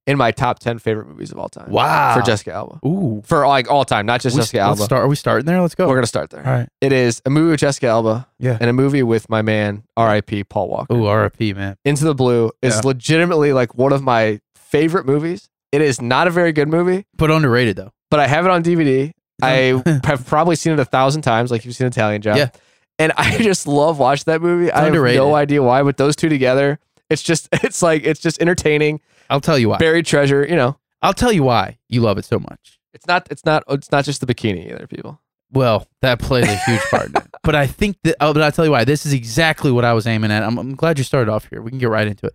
in 0.06 0.18
my 0.18 0.30
top 0.32 0.58
ten 0.58 0.78
favorite 0.78 1.08
movies 1.08 1.32
of 1.32 1.38
all 1.38 1.48
time. 1.48 1.70
Wow. 1.70 2.14
for 2.14 2.22
Jessica 2.22 2.52
Alba, 2.52 2.78
Ooh. 2.86 3.22
for 3.24 3.46
like 3.46 3.70
all 3.70 3.84
time, 3.84 4.04
not 4.04 4.20
just 4.20 4.36
We- 4.36 4.40
Jessica 4.42 4.58
Alba. 4.60 4.82
start. 4.82 5.02
Are 5.02 5.08
we 5.08 5.16
starting 5.16 5.46
there? 5.46 5.60
Let's 5.62 5.74
go. 5.74 5.88
We're 5.88 5.94
gonna 5.94 6.06
start 6.06 6.28
there. 6.30 6.46
All 6.46 6.52
right. 6.52 6.68
It 6.82 6.92
is 6.92 7.22
a 7.24 7.30
movie 7.30 7.50
with 7.52 7.60
Jessica 7.60 7.86
Alba 7.86 8.26
Yeah. 8.38 8.58
and 8.60 8.68
a 8.68 8.72
movie 8.72 9.02
with 9.02 9.28
my 9.30 9.40
man 9.42 9.84
R.I.P. 9.96 10.44
Paul 10.44 10.68
Walker. 10.68 10.94
Ooh, 10.94 11.08
RIP, 11.10 11.56
man. 11.56 11.76
Into 11.84 12.04
the 12.04 12.14
Blue 12.14 12.50
is 12.60 12.74
Yeah. 12.74 12.80
legitimately 12.84 13.52
like 13.54 13.74
one 13.76 13.92
of 13.92 14.02
my 14.02 14.40
favorite 14.56 15.06
movies. 15.06 15.48
It 15.72 15.80
is 15.80 16.00
not 16.02 16.26
a 16.26 16.30
very 16.30 16.52
good 16.52 16.68
movie, 16.68 17.06
But 17.16 17.30
underrated 17.30 17.76
though. 17.76 17.90
but 18.10 18.20
I 18.20 18.26
have 18.26 18.44
it 18.44 18.50
on 18.50 18.62
DVD. 18.62 19.12
I 19.42 19.82
have 20.04 20.26
probably 20.26 20.56
seen 20.56 20.72
it 20.74 20.78
a 20.80 20.84
thousand 20.84 21.22
times, 21.22 21.50
like 21.50 21.64
you've 21.64 21.74
seen 21.74 21.86
Italian 21.86 22.20
Job. 22.22 22.36
Yeah. 22.36 22.50
and 22.98 23.12
I 23.16 23.38
just 23.42 23.66
love 23.66 23.98
watching 23.98 24.24
that 24.26 24.42
movie. 24.42 24.70
I 24.70 24.84
have 24.84 24.92
no 24.92 25.34
idea 25.34 25.62
why, 25.62 25.82
but 25.82 25.96
those 25.96 26.14
two 26.14 26.28
together, 26.28 26.78
it's 27.10 27.22
just 27.22 27.48
it's 27.52 27.82
like 27.82 28.04
it's 28.04 28.20
just 28.20 28.40
entertaining. 28.40 29.00
I'll 29.30 29.40
tell 29.40 29.58
you 29.58 29.68
why. 29.68 29.78
Buried 29.78 30.06
treasure, 30.06 30.46
you 30.46 30.56
know. 30.56 30.78
I'll 31.02 31.14
tell 31.14 31.32
you 31.32 31.42
why 31.42 31.78
you 31.88 32.00
love 32.00 32.18
it 32.18 32.24
so 32.24 32.38
much. 32.38 32.80
It's 32.92 33.06
not 33.06 33.26
it's 33.30 33.44
not 33.44 33.64
it's 33.68 33.90
not 33.90 34.04
just 34.04 34.20
the 34.20 34.32
bikini 34.32 34.72
either, 34.72 34.86
people. 34.86 35.20
Well, 35.50 35.86
that 36.02 36.18
plays 36.18 36.48
a 36.48 36.56
huge 36.56 36.80
part 36.90 37.06
in 37.06 37.16
it. 37.16 37.22
But 37.44 37.54
I 37.54 37.66
think 37.66 37.98
that, 38.04 38.16
oh, 38.20 38.32
but 38.32 38.40
I'll 38.42 38.50
tell 38.50 38.64
you 38.64 38.70
why. 38.70 38.84
This 38.84 39.04
is 39.04 39.12
exactly 39.12 39.70
what 39.70 39.84
I 39.84 39.92
was 39.92 40.06
aiming 40.06 40.30
at. 40.30 40.42
I'm, 40.42 40.56
I'm 40.56 40.74
glad 40.74 40.96
you 40.96 41.04
started 41.04 41.30
off 41.30 41.46
here. 41.50 41.60
We 41.60 41.70
can 41.70 41.78
get 41.78 41.90
right 41.90 42.06
into 42.06 42.26
it. 42.26 42.34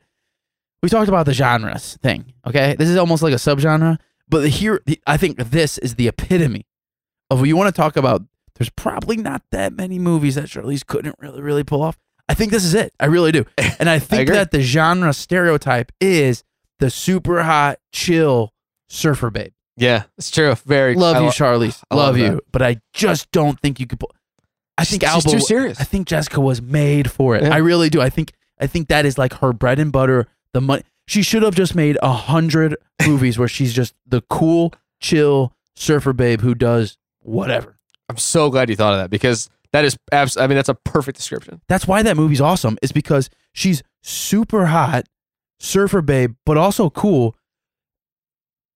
We 0.84 0.90
talked 0.90 1.10
about 1.10 1.26
the 1.26 1.34
genres 1.34 1.98
thing, 2.04 2.32
okay? 2.46 2.76
This 2.78 2.88
is 2.88 2.96
almost 2.96 3.24
like 3.24 3.34
a 3.34 3.38
subgenre, 3.38 3.98
but 4.30 4.48
here, 4.48 4.84
I 5.08 5.18
think 5.18 5.38
this 5.38 5.80
is 5.80 5.96
the 5.96 6.08
epitome 6.08 6.68
of 7.32 7.40
what 7.40 7.48
you 7.48 7.58
want 7.58 7.74
to 7.74 7.82
talk 7.82 7.98
about. 7.98 8.22
There's 8.56 8.70
probably 8.70 9.18
not 9.18 9.42
that 9.52 9.74
many 9.74 9.98
movies 9.98 10.36
that 10.36 10.46
Charlize 10.46 10.86
couldn't 10.86 11.16
really, 11.18 11.42
really 11.42 11.64
pull 11.64 11.82
off. 11.82 11.98
I 12.30 12.34
think 12.36 12.52
this 12.52 12.64
is 12.64 12.74
it. 12.76 12.94
I 13.00 13.08
really 13.08 13.32
do. 13.34 13.46
And 13.80 13.90
I 13.90 14.00
think 14.00 14.24
agree. 14.24 14.36
that 14.36 14.52
the 14.52 14.62
genre 14.62 15.14
stereotype 15.14 15.92
is 16.02 16.44
the 16.80 16.90
super 16.90 17.44
hot, 17.44 17.80
chill 17.94 18.54
surfer 18.90 19.30
babe. 19.30 19.52
Yeah, 19.78 20.04
it's 20.18 20.30
true. 20.30 20.54
Very 20.66 20.96
Love 20.96 21.16
I 21.16 21.20
you, 21.20 21.26
lo- 21.28 21.32
Charlize. 21.32 21.82
I 21.90 21.96
love, 21.96 22.08
love 22.08 22.18
you. 22.18 22.42
But 22.52 22.62
I 22.62 22.82
just 22.94 23.32
don't 23.32 23.58
think 23.62 23.80
you 23.80 23.88
could 23.88 24.00
pull. 24.02 24.14
I 24.78 24.84
think 24.84 25.04
She's 25.04 25.10
Alba. 25.10 25.30
too 25.30 25.40
serious. 25.40 25.80
I 25.80 25.86
think 25.86 26.08
Jessica 26.08 26.42
was 26.42 26.62
made 26.62 27.10
for 27.10 27.36
it. 27.38 27.44
Yeah. 27.44 27.54
I 27.54 27.58
really 27.58 27.90
do. 27.90 28.02
I 28.02 28.10
think. 28.10 28.34
I 28.60 28.68
think 28.68 28.90
that 28.90 29.06
is 29.06 29.18
like 29.18 29.34
her 29.36 29.54
bread 29.54 29.80
and 29.80 29.92
butter. 29.92 30.28
The 30.54 30.60
money. 30.62 30.84
She 31.08 31.22
should 31.24 31.44
have 31.44 31.56
just 31.56 31.74
made 31.76 31.98
a 32.02 32.12
hundred 32.12 32.76
movies 33.08 33.40
where 33.40 33.48
she's 33.48 33.74
just 33.74 33.94
the 34.06 34.22
cool, 34.30 34.74
chill 35.00 35.54
surfer 35.78 36.12
babe 36.12 36.42
who 36.42 36.54
does 36.54 36.98
whatever. 37.22 37.78
I'm 38.10 38.18
so 38.18 38.50
glad 38.50 38.70
you 38.70 38.76
thought 38.76 38.94
of 38.94 39.00
that 39.00 39.10
because 39.10 39.50
that 39.74 39.86
is 39.86 39.98
abs- 40.12 40.38
I 40.38 40.48
mean 40.48 40.56
that's 40.56 40.70
a 40.70 40.76
perfect 40.76 41.18
description. 41.18 41.62
That's 41.70 41.88
why 41.88 42.02
that 42.04 42.18
movie's 42.18 42.42
awesome. 42.42 42.78
Is 42.82 42.92
because 42.92 43.30
she's 43.54 43.84
super 44.02 44.68
hot, 44.68 45.06
surfer 45.60 46.02
babe, 46.02 46.36
but 46.46 46.58
also 46.58 46.90
cool. 46.90 47.36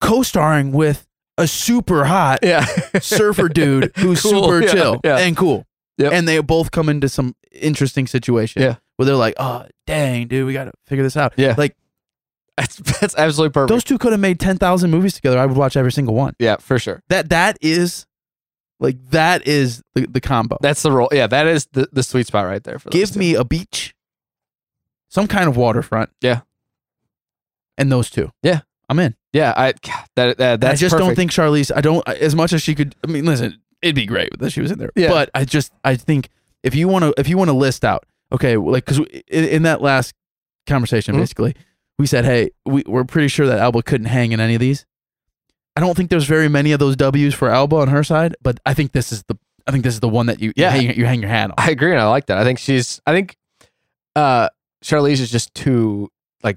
Co-starring 0.00 0.72
with 0.72 1.06
a 1.38 1.46
super 1.46 2.04
hot 2.04 2.40
Yeah. 2.42 2.64
surfer 3.00 3.48
dude 3.60 3.92
who's 3.96 4.20
Cool, 4.22 4.44
super 4.44 4.62
yeah, 4.62 4.72
chill 4.72 5.00
yeah. 5.04 5.18
and 5.18 5.36
cool. 5.36 5.66
Yep. 5.98 6.12
And 6.12 6.28
they 6.28 6.38
both 6.40 6.70
come 6.72 6.88
into 6.88 7.08
some 7.08 7.34
interesting 7.52 8.06
situation 8.06 8.62
Yeah. 8.62 8.76
where 8.96 9.06
they're 9.06 9.14
like, 9.16 9.34
"Oh, 9.38 9.64
dang, 9.86 10.26
dude, 10.26 10.46
we 10.46 10.52
got 10.52 10.64
to 10.64 10.72
figure 10.86 11.04
this 11.04 11.16
out." 11.16 11.32
Yeah. 11.36 11.54
Like 11.56 11.76
That's 12.56 12.76
that's 12.76 13.16
absolutely 13.16 13.52
perfect. 13.52 13.68
those 13.70 13.82
two 13.84 13.98
could 13.98 14.12
have 14.12 14.20
made 14.20 14.38
10,000 14.38 14.88
movies 14.90 15.14
together. 15.14 15.38
I 15.38 15.46
would 15.46 15.56
watch 15.56 15.76
every 15.76 15.90
single 15.92 16.14
one. 16.14 16.34
yeah, 16.38 16.56
for 16.56 16.78
sure. 16.78 17.02
That 17.08 17.30
that 17.30 17.56
is 17.60 18.06
like 18.80 18.96
that 19.10 19.46
is 19.46 19.82
the, 19.94 20.06
the 20.06 20.20
combo. 20.20 20.58
That's 20.60 20.82
the 20.82 20.92
role. 20.92 21.08
Yeah, 21.12 21.26
that 21.26 21.46
is 21.46 21.66
the, 21.72 21.88
the 21.92 22.02
sweet 22.02 22.26
spot 22.26 22.46
right 22.46 22.62
there 22.62 22.78
for 22.78 22.90
Give 22.90 23.14
me 23.16 23.34
a 23.34 23.44
beach, 23.44 23.94
some 25.08 25.26
kind 25.26 25.48
of 25.48 25.56
waterfront. 25.56 26.10
Yeah. 26.20 26.40
And 27.76 27.90
those 27.90 28.10
two. 28.10 28.30
Yeah. 28.42 28.60
I'm 28.88 28.98
in. 28.98 29.16
Yeah, 29.32 29.54
I 29.56 29.72
God, 29.72 30.04
that, 30.16 30.38
that 30.38 30.60
that's 30.60 30.80
I 30.80 30.80
just 30.80 30.96
don't 30.96 31.16
think 31.16 31.30
Charlize. 31.30 31.72
I 31.74 31.80
don't 31.80 32.06
as 32.06 32.34
much 32.34 32.52
as 32.52 32.62
she 32.62 32.74
could. 32.74 32.94
I 33.02 33.10
mean, 33.10 33.24
listen, 33.24 33.60
it'd 33.82 33.94
be 33.94 34.06
great 34.06 34.38
that 34.38 34.50
she 34.50 34.60
was 34.60 34.70
in 34.70 34.78
there. 34.78 34.90
Yeah. 34.94 35.08
But 35.08 35.30
I 35.34 35.44
just 35.44 35.72
I 35.82 35.96
think 35.96 36.28
if 36.62 36.74
you 36.74 36.86
want 36.86 37.04
to 37.04 37.14
if 37.18 37.28
you 37.28 37.38
want 37.38 37.48
to 37.48 37.54
list 37.56 37.84
out 37.84 38.04
okay 38.30 38.56
like 38.56 38.84
because 38.84 38.98
in, 39.28 39.44
in 39.44 39.62
that 39.62 39.80
last 39.80 40.14
conversation 40.66 41.14
Mhm. 41.14 41.18
basically 41.18 41.54
we 41.98 42.06
said 42.06 42.24
hey 42.24 42.50
we 42.66 42.82
we're 42.86 43.04
pretty 43.04 43.28
sure 43.28 43.46
that 43.46 43.58
Alba 43.58 43.82
couldn't 43.82 44.06
hang 44.06 44.32
in 44.32 44.40
any 44.40 44.54
of 44.54 44.60
these. 44.60 44.84
I 45.76 45.80
don't 45.80 45.96
think 45.96 46.10
there's 46.10 46.26
very 46.26 46.48
many 46.48 46.72
of 46.72 46.78
those 46.78 46.96
W's 46.96 47.34
for 47.34 47.48
Alba 47.50 47.76
on 47.76 47.88
her 47.88 48.04
side, 48.04 48.36
but 48.42 48.60
I 48.64 48.74
think 48.74 48.92
this 48.92 49.10
is 49.12 49.22
the 49.24 49.36
I 49.66 49.72
think 49.72 49.82
this 49.82 49.94
is 49.94 50.00
the 50.00 50.08
one 50.08 50.26
that 50.26 50.40
you 50.40 50.52
Yeah. 50.56 50.74
you 50.74 50.88
hang, 50.88 50.98
you 50.98 51.04
hang 51.06 51.20
your 51.20 51.30
hat 51.30 51.50
on. 51.50 51.54
I 51.58 51.70
agree 51.70 51.90
and 51.90 52.00
I 52.00 52.06
like 52.08 52.26
that. 52.26 52.38
I 52.38 52.44
think 52.44 52.58
she's 52.58 53.00
I 53.06 53.12
think 53.12 53.36
uh 54.14 54.48
Charlize 54.84 55.20
is 55.20 55.30
just 55.30 55.52
too 55.54 56.10
like 56.42 56.56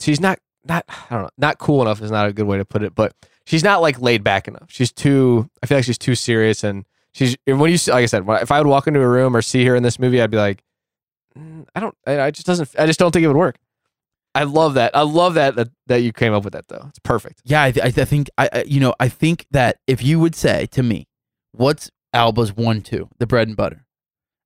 she's 0.00 0.20
not 0.20 0.38
not 0.64 0.84
I 0.88 1.14
don't 1.14 1.22
know, 1.24 1.30
not 1.38 1.58
cool 1.58 1.82
enough 1.82 2.00
is 2.00 2.10
not 2.10 2.26
a 2.28 2.32
good 2.32 2.46
way 2.46 2.58
to 2.58 2.64
put 2.64 2.82
it, 2.82 2.94
but 2.94 3.12
she's 3.46 3.64
not 3.64 3.82
like 3.82 4.00
laid 4.00 4.22
back 4.24 4.48
enough. 4.48 4.66
She's 4.68 4.92
too 4.92 5.50
I 5.62 5.66
feel 5.66 5.78
like 5.78 5.84
she's 5.84 5.98
too 5.98 6.14
serious 6.14 6.62
and 6.64 6.84
she's 7.12 7.36
when 7.46 7.70
you 7.70 7.78
like 7.88 8.02
I 8.02 8.06
said, 8.06 8.24
if 8.26 8.50
I 8.52 8.58
would 8.58 8.68
walk 8.68 8.86
into 8.86 9.00
a 9.00 9.08
room 9.08 9.36
or 9.36 9.42
see 9.42 9.64
her 9.66 9.74
in 9.76 9.82
this 9.82 9.98
movie, 9.98 10.22
I'd 10.22 10.30
be 10.30 10.36
like 10.38 10.62
"Mm, 11.36 11.66
I 11.74 11.80
don't 11.80 11.94
I 12.06 12.30
just 12.30 12.46
doesn't 12.46 12.70
I 12.78 12.86
just 12.86 12.98
don't 12.98 13.10
think 13.10 13.24
it 13.24 13.28
would 13.28 13.36
work. 13.36 13.56
I 14.34 14.44
love 14.44 14.74
that. 14.74 14.96
I 14.96 15.02
love 15.02 15.34
that 15.34 15.56
that, 15.56 15.68
that 15.86 15.96
you 15.98 16.12
came 16.12 16.32
up 16.32 16.44
with 16.44 16.54
that 16.54 16.68
though. 16.68 16.86
It's 16.88 16.98
perfect. 17.00 17.42
Yeah, 17.44 17.64
I, 17.64 17.72
th- 17.72 17.84
I 17.84 17.90
th- 17.90 18.06
I 18.06 18.08
think 18.08 18.30
I, 18.38 18.48
I 18.52 18.62
you 18.66 18.80
know 18.80 18.94
I 18.98 19.08
think 19.08 19.46
that 19.50 19.78
if 19.86 20.02
you 20.02 20.18
would 20.20 20.34
say 20.34 20.66
to 20.66 20.82
me, 20.82 21.06
what's 21.52 21.90
Alba's 22.12 22.54
one 22.54 22.80
two 22.82 23.08
the 23.18 23.26
bread 23.26 23.48
and 23.48 23.56
butter, 23.56 23.84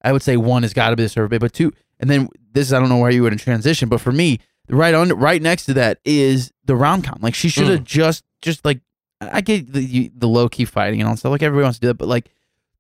I 0.03 0.13
would 0.13 0.23
say 0.23 0.37
one 0.37 0.63
has 0.63 0.73
got 0.73 0.91
to 0.91 0.97
be 0.97 1.05
the 1.05 1.09
survey, 1.09 1.39
but 1.39 1.53
two, 1.53 1.73
and 2.01 2.11
then 2.11 2.29
this 2.53 2.67
is 2.67 2.73
I 2.73 2.81
don't 2.81 2.89
know 2.89 2.99
where 2.99 3.11
you 3.11 3.23
would 3.23 3.33
in 3.33 3.39
transition, 3.39 3.89
but 3.89 4.01
for 4.01 4.13
me, 4.13 4.41
right 4.69 4.95
on 4.95 5.11
right 5.11 5.41
next 5.41 5.67
to 5.67 5.75
that 5.75 5.99
is 6.05 6.53
the 6.65 6.77
rom 6.77 7.03
com. 7.03 7.19
Like 7.21 7.35
she 7.35 7.49
should 7.49 7.69
have 7.69 7.81
mm. 7.81 7.85
just 7.85 8.25
just 8.43 8.65
like 8.65 8.81
I 9.21 9.41
get 9.41 9.73
the 9.73 10.11
the 10.15 10.29
low 10.29 10.49
key 10.49 10.65
fighting 10.65 11.01
and 11.01 11.09
all 11.09 11.17
stuff. 11.17 11.31
Like 11.31 11.43
everybody 11.43 11.65
wants 11.65 11.79
to 11.79 11.83
do 11.83 11.89
that, 11.89 11.99
but 11.99 12.09
like 12.09 12.29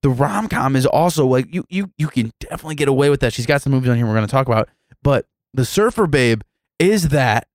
the 0.03 0.11
rom 0.11 0.49
com 0.49 0.77
is 0.77 0.87
also 0.87 1.27
like 1.27 1.53
you 1.55 1.65
you 1.69 1.91
you 1.99 2.09
can 2.09 2.33
definitely 2.41 2.75
get 2.75 2.89
away 2.89 3.11
with 3.11 3.21
that. 3.21 3.33
She's 3.33 3.47
got 3.47 3.63
some 3.63 3.73
movies 3.73 3.91
on 3.91 3.97
here 3.97 4.07
we're 4.07 4.15
going 4.15 4.27
to 4.27 4.31
talk 4.31 4.47
about, 4.47 4.69
but 5.03 5.27
the 5.55 5.65
surfer 5.65 6.07
babe 6.07 6.43
is 6.79 7.09
that, 7.09 7.49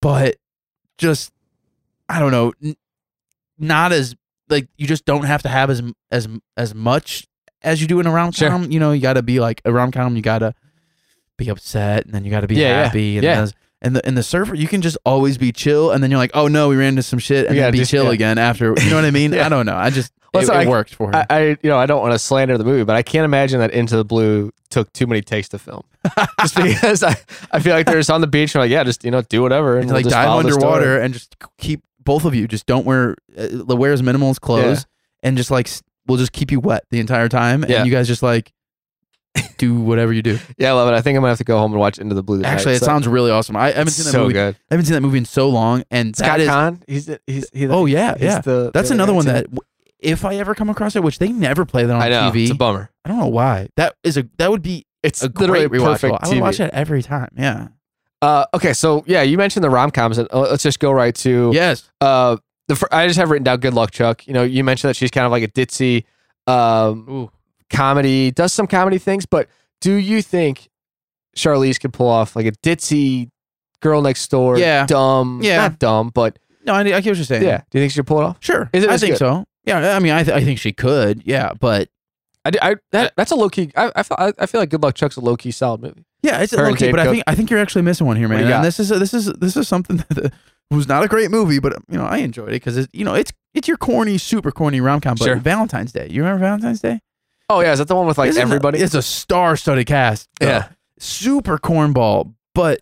but 0.00 0.36
just 0.98 1.32
I 2.08 2.18
don't 2.20 2.30
know, 2.30 2.52
n- 2.62 2.76
not 3.58 3.92
as 3.92 4.14
like 4.48 4.68
you 4.76 4.86
just 4.86 5.04
don't 5.04 5.24
have 5.24 5.42
to 5.42 5.48
have 5.48 5.70
as 5.70 5.82
as 6.10 6.28
as 6.56 6.74
much 6.74 7.26
as 7.62 7.80
you 7.80 7.86
do 7.86 8.00
in 8.00 8.06
a 8.06 8.12
rom 8.12 8.32
com. 8.32 8.62
Sure. 8.62 8.70
You 8.70 8.78
know, 8.80 8.92
you 8.92 9.00
got 9.02 9.14
to 9.14 9.22
be 9.22 9.40
like 9.40 9.60
a 9.64 9.72
rom 9.72 9.90
com. 9.92 10.16
You 10.16 10.22
got 10.22 10.38
to 10.40 10.54
be 11.36 11.48
upset, 11.48 12.04
and 12.06 12.14
then 12.14 12.24
you 12.24 12.30
got 12.30 12.40
to 12.40 12.46
be 12.46 12.54
Yeah, 12.56 12.68
yeah, 12.68 12.84
happy, 12.84 13.16
and 13.18 13.24
yeah. 13.24 13.34
then 13.40 13.50
and 13.82 13.96
the 13.96 14.06
and 14.06 14.16
the 14.16 14.22
surfer, 14.22 14.54
you 14.54 14.68
can 14.68 14.80
just 14.82 14.96
always 15.04 15.36
be 15.36 15.52
chill, 15.52 15.90
and 15.90 16.02
then 16.02 16.10
you're 16.10 16.18
like, 16.18 16.30
oh 16.34 16.48
no, 16.48 16.68
we 16.68 16.76
ran 16.76 16.88
into 16.90 17.02
some 17.02 17.18
shit, 17.18 17.46
and 17.46 17.56
Yeah, 17.56 17.64
then 17.64 17.72
be 17.72 17.78
just- 17.78 17.90
chill 17.90 18.04
yeah. 18.06 18.12
again 18.12 18.38
after. 18.38 18.74
You 18.78 18.90
know 18.90 18.96
what 18.96 19.04
I 19.04 19.10
mean? 19.10 19.32
Yeah. 19.34 19.46
I 19.46 19.48
don't 19.48 19.66
know. 19.66 19.76
I 19.76 19.90
just 19.90 20.12
Well, 20.36 20.42
it, 20.44 20.46
so 20.46 20.54
it 20.54 20.66
I- 20.66 20.70
worked 20.70 20.94
for 20.94 21.08
her. 21.08 21.16
I, 21.16 21.26
I 21.30 21.42
you 21.62 21.70
know 21.70 21.78
I 21.78 21.86
don't 21.86 22.00
want 22.00 22.12
to 22.12 22.18
slander 22.18 22.56
the 22.58 22.64
movie, 22.64 22.84
but 22.84 22.96
I 22.96 23.02
can't 23.02 23.24
imagine 23.24 23.60
that 23.60 23.70
Into 23.72 23.96
the 23.96 24.04
Blue 24.04 24.52
took 24.70 24.92
too 24.92 25.06
many 25.06 25.22
takes 25.22 25.48
to 25.50 25.58
film. 25.58 25.82
just 26.40 26.54
because 26.56 27.02
I, 27.02 27.16
I 27.50 27.58
feel 27.60 27.74
like 27.74 27.86
they're 27.86 27.96
just 27.98 28.10
on 28.10 28.20
the 28.20 28.26
beach 28.26 28.54
and 28.54 28.62
like 28.62 28.70
yeah, 28.70 28.84
just 28.84 29.04
you 29.04 29.10
know 29.10 29.22
do 29.22 29.42
whatever 29.42 29.74
and 29.76 29.84
It's 29.84 29.88
we'll 29.92 29.96
like 29.98 30.04
just 30.04 30.14
dive 30.14 30.26
follow 30.26 30.42
the 30.42 30.52
story. 30.52 30.64
underwater 30.64 31.00
and 31.00 31.12
just 31.14 31.36
keep 31.58 31.82
both 32.04 32.24
of 32.24 32.34
you. 32.34 32.46
Just 32.46 32.66
don't 32.66 32.86
wear 32.86 33.16
uh, 33.36 33.64
wear 33.76 33.92
as 33.92 34.02
minimalist 34.02 34.40
clothes, 34.40 34.86
and 35.22 35.36
just 35.36 35.50
like 35.50 35.68
we'll 36.06 36.18
just 36.18 36.32
keep 36.32 36.52
you 36.52 36.60
wet 36.60 36.84
the 36.90 37.00
entire 37.00 37.28
time, 37.28 37.64
Yeah. 37.68 37.78
and 37.78 37.86
you 37.86 37.92
guys 37.92 38.06
just 38.06 38.22
like 38.22 38.52
do 39.58 39.74
whatever 39.74 40.12
you 40.12 40.22
do. 40.22 40.38
Yeah, 40.58 40.70
I 40.70 40.72
love 40.72 40.88
it. 40.88 40.96
I 40.96 41.00
think 41.02 41.16
I'm 41.16 41.20
gonna 41.22 41.30
have 41.32 41.38
to 41.38 41.44
go 41.44 41.58
home 41.58 41.72
and 41.72 41.80
watch 41.80 41.98
Into 41.98 42.14
the 42.14 42.22
Blue. 42.22 42.38
Tonight. 42.38 42.50
Actually, 42.52 42.74
it 42.76 42.78
So- 42.80 42.86
sounds 42.86 43.06
really 43.08 43.30
awesome. 43.30 43.56
I 43.56 43.72
haven't 43.72 43.92
seen 43.92 44.04
that 44.06 44.12
so 44.12 44.22
movie. 44.22 44.32
good. 44.34 44.54
I 44.70 44.74
haven't 44.74 44.86
seen 44.86 44.94
that 44.94 45.00
movie 45.02 45.18
in 45.18 45.24
so 45.26 45.48
long, 45.48 45.82
and 45.90 46.16
Scott 46.16 46.38
that 46.38 46.78
is 46.86 47.06
he's 47.06 47.18
he's, 47.26 47.50
he's 47.52 47.70
oh 47.70 47.84
yeah, 47.86 48.12
he's 48.14 48.22
yeah. 48.22 48.40
The, 48.40 48.70
That's 48.72 48.88
the 48.88 48.94
another 48.94 49.12
one 49.12 49.26
that 49.26 49.46
if 49.98 50.24
I 50.24 50.36
ever 50.36 50.54
come 50.54 50.68
across 50.70 50.94
it, 50.96 51.02
which 51.02 51.18
they 51.18 51.30
never 51.32 51.64
play 51.64 51.84
that 51.84 51.94
on 51.94 52.02
I 52.02 52.08
know 52.08 52.30
TV. 52.30 52.42
it's 52.42 52.50
a 52.50 52.54
bummer. 52.54 52.90
I 53.04 53.08
don't 53.08 53.18
know 53.18 53.26
why. 53.28 53.68
That 53.76 53.94
is 54.04 54.16
a 54.16 54.28
that 54.38 54.50
would 54.50 54.62
be 54.62 54.84
It's 55.02 55.22
a 55.22 55.28
great 55.28 55.70
perfect 55.70 55.74
rewatchable. 55.74 56.18
I 56.22 56.28
would 56.28 56.40
watch 56.40 56.58
that 56.58 56.72
every 56.74 57.02
time. 57.02 57.28
Yeah. 57.36 57.68
Uh, 58.22 58.46
okay, 58.54 58.72
so 58.72 59.04
yeah, 59.06 59.22
you 59.22 59.36
mentioned 59.36 59.62
the 59.62 59.70
rom 59.70 59.90
coms, 59.90 60.18
and 60.18 60.26
uh, 60.32 60.40
let's 60.40 60.62
just 60.62 60.80
go 60.80 60.90
right 60.90 61.14
to 61.16 61.50
Yes. 61.54 61.90
uh 62.00 62.36
the 62.68 62.74
fir- 62.74 62.88
I 62.90 63.06
just 63.06 63.18
have 63.18 63.30
written 63.30 63.44
down 63.44 63.60
Good 63.60 63.74
Luck 63.74 63.90
Chuck. 63.90 64.26
You 64.26 64.32
know, 64.34 64.42
you 64.42 64.64
mentioned 64.64 64.88
that 64.88 64.94
she's 64.96 65.10
kind 65.10 65.24
of 65.26 65.32
like 65.32 65.42
a 65.44 65.48
ditzy 65.48 66.04
um 66.46 67.28
comedy, 67.70 68.30
does 68.30 68.52
some 68.52 68.66
comedy 68.66 68.98
things, 68.98 69.26
but 69.26 69.48
do 69.80 69.94
you 69.94 70.22
think 70.22 70.68
Charlize 71.36 71.78
could 71.80 71.92
pull 71.92 72.08
off 72.08 72.34
like 72.36 72.46
a 72.46 72.52
ditzy 72.52 73.28
girl 73.80 74.02
next 74.02 74.28
door? 74.30 74.58
Yeah. 74.58 74.86
dumb, 74.86 75.40
Yeah. 75.42 75.56
not 75.58 75.78
dumb, 75.78 76.10
but 76.14 76.38
No, 76.64 76.72
I, 76.74 76.80
I 76.80 76.84
get 76.84 76.94
what 76.96 77.04
you're 77.04 77.24
saying. 77.24 77.42
yeah. 77.42 77.62
Do 77.70 77.78
you 77.78 77.82
think 77.82 77.92
she 77.92 77.98
could 77.98 78.06
pull 78.06 78.20
it 78.20 78.24
off? 78.24 78.36
Sure. 78.40 78.70
Is 78.72 78.84
it 78.84 78.90
I 78.90 78.96
think 78.98 79.12
good? 79.12 79.18
so. 79.18 79.44
Yeah. 79.66 79.96
I 79.96 79.98
mean, 79.98 80.12
I, 80.12 80.22
th- 80.22 80.36
I 80.36 80.42
think 80.44 80.58
she 80.58 80.72
could. 80.72 81.22
Yeah. 81.26 81.52
But 81.58 81.88
I 82.44 82.76
that, 82.92 83.12
that's 83.16 83.32
a 83.32 83.34
low 83.34 83.48
key. 83.48 83.72
I, 83.76 83.90
I, 83.96 84.02
feel, 84.04 84.16
I, 84.20 84.32
I 84.38 84.46
feel 84.46 84.60
like 84.60 84.70
Good 84.70 84.82
Luck 84.82 84.94
Chuck's 84.94 85.16
a 85.16 85.20
low 85.20 85.36
key 85.36 85.50
solid 85.50 85.80
movie. 85.82 86.04
yeah, 86.22 86.40
it's 86.42 86.54
Her 86.54 86.64
and 86.64 86.74
okay. 86.76 86.86
Jade 86.86 86.92
But 86.92 87.00
I 87.00 87.04
Cook. 87.04 87.12
think 87.14 87.24
I 87.26 87.34
think 87.34 87.50
you're 87.50 87.58
actually 87.58 87.82
missing 87.82 88.06
one 88.06 88.16
here, 88.16 88.28
do 88.28 88.34
man. 88.34 88.42
you 88.44 88.48
got? 88.48 88.56
And 88.56 88.64
this 88.64 88.78
is 88.78 88.88
this 88.90 89.12
is 89.12 89.26
this 89.26 89.56
is 89.56 89.66
something 89.66 89.96
that 90.10 90.32
was 90.70 90.86
not 90.86 91.02
a 91.02 91.08
great 91.08 91.30
movie, 91.32 91.58
but 91.58 91.72
you 91.90 91.98
know 91.98 92.04
I 92.06 92.18
enjoyed 92.18 92.50
it 92.50 92.52
because 92.52 92.76
it's 92.76 92.88
you 92.92 93.04
know 93.04 93.14
it's 93.14 93.32
it's 93.54 93.66
your 93.66 93.76
corny, 93.76 94.16
super 94.18 94.52
corny 94.52 94.80
rom 94.80 95.00
com. 95.00 95.16
But 95.18 95.24
Sure. 95.24 95.36
Valentine's 95.36 95.90
Day, 95.92 96.06
you 96.08 96.22
remember 96.22 96.44
Valentine's 96.44 96.80
Day? 96.80 97.00
Oh 97.50 97.60
yeah, 97.60 97.72
is 97.72 97.80
that 97.80 97.88
the 97.88 97.96
one 97.96 98.06
with 98.06 98.18
like 98.18 98.30
it- 98.30 98.36
everybody? 98.36 98.78
It's 98.78 98.94
a 98.94 99.02
star-studded 99.02 99.86
cast. 99.88 100.28
Yeah. 100.40 100.48
Uh, 100.48 100.62
super 101.00 101.58
cornball, 101.58 102.32
but 102.54 102.80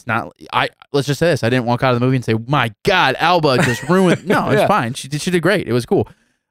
it's 0.00 0.06
not. 0.06 0.32
I 0.52 0.68
let's 0.92 1.06
just 1.06 1.18
say 1.20 1.30
this: 1.30 1.44
I 1.44 1.50
didn't 1.50 1.66
walk 1.66 1.82
out 1.82 1.92
of 1.94 2.00
the 2.00 2.04
movie 2.04 2.16
and 2.16 2.24
say, 2.24 2.34
"My 2.46 2.74
God, 2.84 3.16
Alba 3.18 3.58
just 3.58 3.82
ruined." 3.84 4.26
no, 4.26 4.50
it's 4.50 4.60
Yeah. 4.60 4.66
fine. 4.66 4.94
She 4.94 5.08
did. 5.08 5.20
She 5.20 5.30
did 5.30 5.42
great. 5.42 5.68
It 5.68 5.72
was 5.72 5.86
cool. 5.86 6.08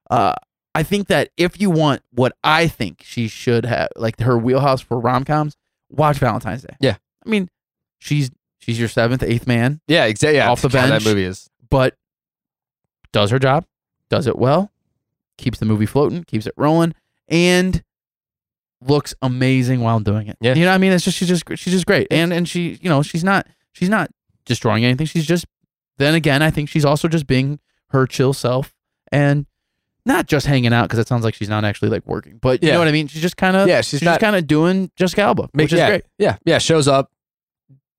Uh, 0.09 0.33
I 0.75 0.83
think 0.83 1.07
that 1.07 1.29
if 1.37 1.59
you 1.59 1.69
want 1.69 2.01
what 2.11 2.33
I 2.43 2.67
think 2.67 3.01
she 3.03 3.27
should 3.27 3.65
have, 3.65 3.89
like 3.95 4.19
her 4.21 4.37
wheelhouse 4.37 4.81
for 4.81 4.99
rom 4.99 5.25
coms, 5.25 5.57
watch 5.89 6.17
Valentine's 6.17 6.61
Day. 6.63 6.75
Yeah. 6.79 6.97
I 7.25 7.29
mean, 7.29 7.49
she's 7.97 8.29
she's 8.59 8.79
your 8.79 8.87
seventh, 8.89 9.23
eighth 9.23 9.47
man, 9.47 9.81
yeah, 9.87 10.05
exactly. 10.05 10.37
Yeah, 10.37 10.49
Off 10.51 10.61
the 10.61 10.69
bench. 10.69 10.89
That 11.03 11.09
movie 11.09 11.23
is. 11.25 11.49
but 11.69 11.95
does 13.11 13.31
her 13.31 13.39
job, 13.39 13.65
does 14.09 14.27
it 14.27 14.37
well, 14.37 14.71
keeps 15.37 15.59
the 15.59 15.65
movie 15.65 15.85
floating, 15.87 16.23
keeps 16.23 16.45
it 16.45 16.53
rolling, 16.55 16.93
and 17.27 17.83
looks 18.81 19.13
amazing 19.21 19.81
while 19.81 19.99
doing 19.99 20.27
it. 20.27 20.37
Yeah. 20.41 20.55
You 20.55 20.61
know, 20.63 20.69
what 20.71 20.75
I 20.75 20.77
mean, 20.79 20.91
it's 20.91 21.03
just 21.05 21.17
she's 21.17 21.27
just 21.27 21.43
she's 21.55 21.73
just 21.73 21.85
great, 21.85 22.07
and 22.11 22.31
and 22.33 22.47
she, 22.47 22.79
you 22.81 22.89
know, 22.89 23.01
she's 23.01 23.23
not 23.23 23.47
she's 23.73 23.89
not 23.89 24.09
destroying 24.45 24.85
anything. 24.85 25.07
She's 25.07 25.25
just 25.25 25.45
then 25.97 26.15
again, 26.15 26.41
I 26.41 26.49
think 26.51 26.69
she's 26.69 26.85
also 26.85 27.07
just 27.07 27.27
being 27.27 27.59
her 27.89 28.07
chill 28.07 28.33
self 28.33 28.73
and 29.11 29.45
not 30.05 30.27
just 30.27 30.45
hanging 30.45 30.73
out 30.73 30.83
because 30.83 30.97
it 30.99 31.07
sounds 31.07 31.23
like 31.25 31.33
she's 31.35 31.49
not 31.49 31.65
actually 31.65 31.89
like 31.89 32.05
working, 32.07 32.37
but 32.41 32.63
you 32.63 32.67
Yeah. 32.69 32.75
know 32.75 32.79
what 32.79 32.87
I 32.87 32.91
mean. 32.91 33.07
She's 33.07 33.21
just 33.21 33.35
kind 33.37 33.57
of 33.57 33.67
Yeah, 33.67 33.81
she's 33.81 33.99
she's, 33.99 34.01
not- 34.03 34.11
just 34.11 34.21
kind 34.21 34.35
of 34.35 34.47
doing 34.47 34.91
Jessica 34.95 35.23
Alba, 35.23 35.49
Make- 35.53 35.65
which 35.65 35.73
is 35.73 35.79
yeah, 35.79 35.87
great. 35.89 36.03
Yeah, 36.17 36.37
yeah, 36.45 36.57
shows 36.57 36.87
up. 36.87 37.11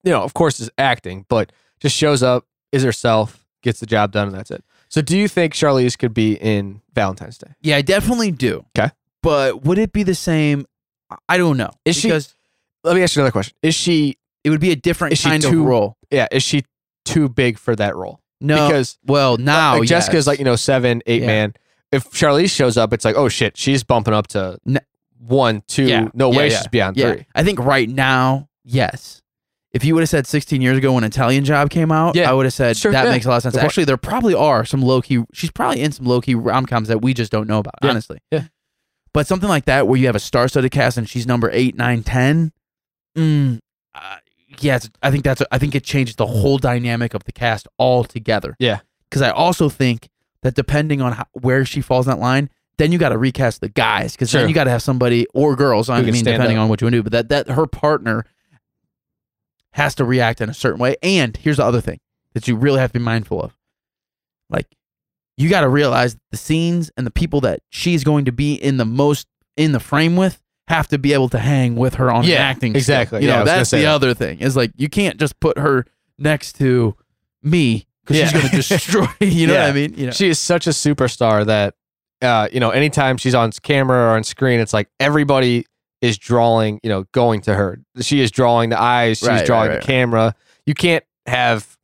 You 0.02 0.12
know, 0.12 0.22
of 0.22 0.32
course, 0.32 0.60
is 0.60 0.70
acting, 0.78 1.26
but 1.28 1.52
just 1.78 1.94
shows 1.94 2.22
up, 2.22 2.46
is 2.72 2.82
herself, 2.82 3.44
gets 3.62 3.80
the 3.80 3.86
job 3.86 4.12
done, 4.12 4.28
and 4.28 4.36
that's 4.36 4.50
it. 4.50 4.64
So, 4.88 5.02
do 5.02 5.16
you 5.16 5.28
think 5.28 5.52
Charlize 5.52 5.98
could 5.98 6.14
be 6.14 6.34
in 6.36 6.80
Valentine's 6.94 7.36
Day? 7.36 7.52
Yeah, 7.60 7.76
I 7.76 7.82
definitely 7.82 8.30
do. 8.30 8.64
Okay, 8.76 8.90
but 9.22 9.62
would 9.64 9.76
it 9.78 9.92
be 9.92 10.02
the 10.02 10.14
same? 10.14 10.66
I 11.28 11.36
don't 11.38 11.56
know. 11.56 11.70
Is 11.84 11.96
she- 11.96 12.08
because 12.08 12.34
Let 12.84 12.96
me 12.96 13.02
ask 13.02 13.14
you 13.16 13.22
another 13.22 13.32
question: 13.32 13.54
Is 13.62 13.74
she, 13.74 14.16
it 14.44 14.50
would 14.50 14.60
be 14.60 14.70
a 14.70 14.76
different 14.76 15.12
Is 15.12 15.18
she 15.20 15.28
kind 15.28 15.42
too- 15.42 15.60
of 15.60 15.66
role. 15.66 15.96
yeah, 16.10 16.26
is 16.30 16.42
she 16.42 16.64
too 17.04 17.28
big 17.28 17.58
for 17.58 17.74
that 17.76 17.96
role? 17.96 18.20
No, 18.40 18.68
because 18.68 18.98
well 19.04 19.34
uh, 19.34 19.36
now 19.38 19.78
like 19.78 19.88
Jessica's 19.88 20.20
yes. 20.20 20.26
like 20.26 20.38
you 20.38 20.44
know 20.44 20.56
seven, 20.56 21.02
eight 21.06 21.20
Yeah. 21.22 21.26
man. 21.26 21.54
If 21.92 22.10
Charlize 22.12 22.50
shows 22.50 22.76
up, 22.76 22.92
it's 22.92 23.04
like 23.04 23.16
oh 23.16 23.28
shit, 23.28 23.56
she's 23.56 23.82
bumping 23.84 24.14
up 24.14 24.28
to 24.28 24.58
N- 24.66 24.80
one, 25.18 25.62
two. 25.68 25.84
Yeah, 25.84 26.08
No 26.14 26.30
yeah, 26.32 26.38
way, 26.38 26.50
she's 26.50 26.66
beyond 26.68 26.96
three. 26.96 27.26
I 27.34 27.42
think 27.44 27.58
right 27.58 27.88
now, 27.88 28.48
yes. 28.64 29.20
If 29.72 29.84
you 29.84 29.94
would 29.94 30.00
have 30.00 30.08
said 30.08 30.26
16 30.26 30.60
years 30.62 30.78
ago 30.78 30.94
when 30.94 31.04
Italian 31.04 31.44
Job 31.44 31.70
came 31.70 31.92
out, 31.92 32.16
I 32.18 32.32
would 32.32 32.44
have 32.46 32.52
said 32.52 32.76
sure, 32.76 32.90
that 32.90 33.04
makes 33.08 33.24
a 33.24 33.28
lot 33.28 33.36
of 33.36 33.42
sense. 33.42 33.56
Actually, 33.56 33.84
there 33.84 33.96
probably 33.96 34.34
are 34.34 34.64
some 34.64 34.82
low 34.82 35.00
key. 35.00 35.22
She's 35.32 35.50
probably 35.52 35.80
in 35.82 35.92
some 35.92 36.06
low 36.06 36.20
key 36.20 36.34
rom 36.34 36.66
coms 36.66 36.88
that 36.88 37.02
we 37.02 37.14
just 37.14 37.30
don't 37.30 37.46
know 37.46 37.58
about. 37.58 37.74
Honestly, 37.82 38.18
yeah. 38.32 38.44
But 39.12 39.26
something 39.26 39.48
like 39.48 39.64
that 39.64 39.88
where 39.88 39.98
you 39.98 40.06
have 40.06 40.14
a 40.16 40.20
star 40.20 40.46
studded 40.48 40.70
cast 40.70 40.96
and 40.96 41.08
she's 41.08 41.26
number 41.26 41.50
eight, 41.52 41.74
nine, 41.76 42.02
ten. 42.02 42.52
Mm, 43.16 43.58
uh, 43.94 44.16
yeah, 44.60 44.76
it's, 44.76 44.88
I 45.02 45.10
think 45.10 45.24
that's. 45.24 45.40
A, 45.40 45.46
I 45.52 45.58
think 45.58 45.74
it 45.74 45.82
changes 45.84 46.16
the 46.16 46.26
whole 46.26 46.58
dynamic 46.58 47.14
of 47.14 47.24
the 47.24 47.32
cast 47.32 47.66
altogether. 47.78 48.54
Yeah. 48.58 48.80
because 49.08 49.22
I 49.22 49.30
also 49.30 49.68
think 49.68 50.08
that 50.42 50.54
depending 50.54 51.02
on 51.02 51.12
how, 51.12 51.24
where 51.32 51.64
she 51.64 51.80
falls 51.80 52.06
in 52.06 52.12
that 52.12 52.20
line, 52.20 52.50
then 52.78 52.92
you 52.92 52.98
got 52.98 53.08
to 53.10 53.18
recast 53.18 53.60
the 53.60 53.68
guys 53.68 54.12
because 54.12 54.30
Sure. 54.30 54.40
then 54.40 54.48
you 54.48 54.54
got 54.54 54.64
to 54.64 54.70
have 54.70 54.82
somebody 54.82 55.26
or 55.34 55.54
girls. 55.56 55.90
I 55.90 56.00
mean, 56.02 56.14
depending 56.24 56.56
up. 56.56 56.62
on 56.62 56.68
what 56.68 56.80
you 56.80 56.86
want 56.86 56.92
to 56.94 56.98
do, 56.98 57.02
but 57.02 57.12
that 57.12 57.28
that 57.30 57.54
her 57.54 57.66
partner 57.66 58.24
has 59.72 59.94
to 59.96 60.04
react 60.04 60.40
in 60.40 60.48
a 60.48 60.54
certain 60.54 60.78
way. 60.80 60.96
And 61.02 61.36
here's 61.36 61.56
the 61.58 61.64
other 61.64 61.80
thing 61.80 62.00
that 62.34 62.46
you 62.48 62.56
really 62.56 62.80
have 62.80 62.92
to 62.92 62.98
be 62.98 63.04
mindful 63.04 63.40
of, 63.42 63.56
like 64.48 64.66
you 65.40 65.48
got 65.48 65.60
to 65.62 65.68
realize 65.68 66.16
the 66.30 66.36
scenes 66.36 66.90
and 66.96 67.06
the 67.06 67.10
people 67.10 67.40
that 67.42 67.60
she's 67.70 68.04
going 68.04 68.24
to 68.26 68.32
be 68.32 68.54
in 68.54 68.76
the 68.76 68.84
most 68.84 69.26
in 69.56 69.72
the 69.72 69.80
frame 69.80 70.16
with 70.16 70.42
have 70.68 70.86
to 70.88 70.98
be 70.98 71.12
able 71.12 71.28
to 71.28 71.38
hang 71.38 71.74
with 71.76 71.94
her 71.94 72.10
on 72.10 72.24
Yeah, 72.24 72.36
acting. 72.36 72.76
exactly. 72.76 73.22
You 73.22 73.28
Yeah, 73.28 73.38
know, 73.40 73.44
that's 73.44 73.70
the 73.70 73.78
that. 73.78 73.86
other 73.86 74.14
thing. 74.14 74.40
Is 74.40 74.56
like 74.56 74.70
you 74.76 74.88
can't 74.88 75.18
just 75.18 75.38
put 75.40 75.58
her 75.58 75.84
next 76.18 76.54
to 76.58 76.94
me 77.42 77.86
because 78.04 78.16
she's 78.18 78.32
going 78.32 78.48
to 78.48 78.56
destroy. 78.56 79.06
You 79.20 79.46
know 79.46 79.54
what 79.54 79.62
I 79.70 79.72
mean? 79.72 79.94
You 79.94 80.06
know. 80.06 80.12
She 80.12 80.28
is 80.28 80.38
such 80.38 80.66
a 80.66 80.70
superstar 80.70 81.44
that 81.46 81.74
uh, 82.22 82.48
you 82.52 82.60
know, 82.60 82.70
anytime 82.70 83.16
she's 83.16 83.34
on 83.34 83.50
camera 83.62 83.96
or 83.98 84.08
on 84.16 84.22
screen, 84.24 84.60
it's 84.60 84.74
like 84.74 84.88
everybody 85.00 85.64
is 86.02 86.18
drawing, 86.18 86.78
you 86.82 86.90
know, 86.90 87.04
going 87.12 87.40
to 87.42 87.54
her. 87.54 87.78
She 88.02 88.20
is 88.20 88.30
drawing 88.30 88.68
the 88.70 88.80
eyes, 88.80 89.18
she's 89.18 89.28
Right, 89.28 89.36
right, 89.38 89.46
drawing 89.46 89.70
right, 89.70 89.80
the 89.80 89.86
camera. 89.86 90.34
You 90.66 90.74
can't 90.74 91.02
have, 91.26 91.76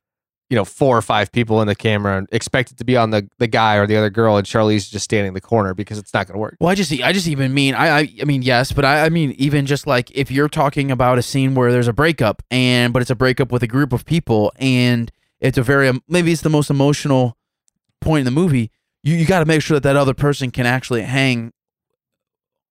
you 0.49 0.55
know, 0.57 0.65
four 0.65 0.97
or 0.97 1.03
five 1.03 1.33
people 1.33 1.61
in 1.61 1.67
the 1.67 1.75
camera 1.75 2.19
and 2.19 2.29
expect 2.31 2.71
it 2.71 2.79
to 2.79 2.85
be 2.85 2.97
on 2.97 3.11
the 3.11 3.29
the 3.39 3.47
guy 3.49 3.77
or 3.77 3.87
the 3.87 3.97
other 3.97 4.11
girl 4.11 4.37
and 4.37 4.47
Charlize 4.47 4.89
just 4.89 5.05
standing 5.05 5.29
in 5.29 5.35
the 5.35 5.41
corner 5.41 5.75
because 5.75 5.99
it's 5.99 6.15
not 6.15 6.27
gonna 6.29 6.39
work. 6.39 6.57
Well, 6.61 6.71
I 6.71 6.75
just, 6.77 6.93
I 6.93 7.13
just 7.13 7.27
even 7.27 7.53
mean, 7.53 7.75
I, 7.75 7.99
I, 8.01 8.09
I 8.21 8.25
mean, 8.25 8.43
yes, 8.43 8.71
but 8.73 8.85
I, 8.85 9.07
I 9.07 9.09
mean, 9.09 9.33
even 9.39 9.67
just 9.67 9.87
like 9.87 10.11
if 10.13 10.31
you're 10.31 10.49
talking 10.49 10.91
about 10.91 11.19
a 11.19 11.23
scene 11.23 11.55
where 11.55 11.73
there's 11.73 11.89
a 11.89 11.93
breakup, 11.93 12.43
and 12.51 12.93
but 12.93 13.03
it's 13.03 13.11
a 13.11 13.17
breakup 13.17 13.51
with 13.51 13.63
a 13.65 13.67
group 13.67 13.93
of 13.93 14.05
people, 14.05 14.53
and 14.57 15.11
it's 15.41 15.59
a 15.59 15.63
very, 15.63 15.93
maybe 16.09 16.31
it's 16.33 16.43
the 16.43 16.49
most 16.49 16.71
emotional 16.71 17.37
point 18.01 18.21
in 18.21 18.25
the 18.25 18.31
movie. 18.31 18.71
You, 19.03 19.17
you 19.17 19.27
got 19.27 19.41
to 19.41 19.47
make 19.47 19.63
sure 19.63 19.75
that 19.77 19.83
that 19.83 19.97
other 19.97 20.15
person 20.15 20.51
can 20.51 20.65
actually 20.67 21.03
hang 21.03 21.53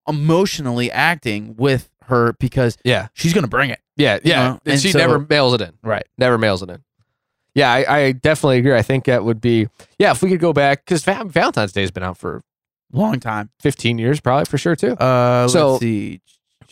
emotionally 0.07 0.91
acting 0.91 1.55
with 1.57 1.89
her 2.03 2.34
because 2.39 2.78
Yeah. 2.84 3.07
she's 3.13 3.34
gonna 3.34 3.47
bring 3.47 3.69
it. 3.71 3.80
Yeah, 3.97 4.19
yeah. 4.23 4.36
know, 4.43 4.59
and 4.65 4.73
and 4.73 4.82
she 4.82 4.91
so- 4.91 4.99
never 4.99 5.19
mails 5.19 5.53
it 5.55 5.61
in. 5.61 5.73
Right. 5.84 6.05
Never 6.17 6.38
mails 6.38 6.61
it 6.61 6.69
in. 6.69 6.84
Yeah, 7.56 7.72
I, 7.72 7.97
I 7.97 8.12
definitely 8.12 8.58
agree. 8.60 8.76
I 8.76 8.82
think 8.82 9.06
that 9.06 9.24
would 9.24 9.39
be 9.41 9.68
yeah, 9.97 10.12
if 10.12 10.22
we 10.22 10.30
could 10.30 10.39
go 10.39 10.53
back 10.53 10.86
because 10.86 11.03
Valentine's 11.03 11.72
Day 11.72 11.82
has 11.82 11.91
been 11.91 12.03
out 12.03 12.18
for 12.18 12.43
a 12.93 12.97
Long 12.97 13.20
time. 13.20 13.49
15 13.62 13.97
years, 13.97 14.20
probably 14.20 14.45
for 14.45 14.58
sure 14.58 14.76
too. 14.76 14.91
Uh, 14.93 15.47
So- 15.47 15.72
let's 15.74 15.82
see, 15.82 16.22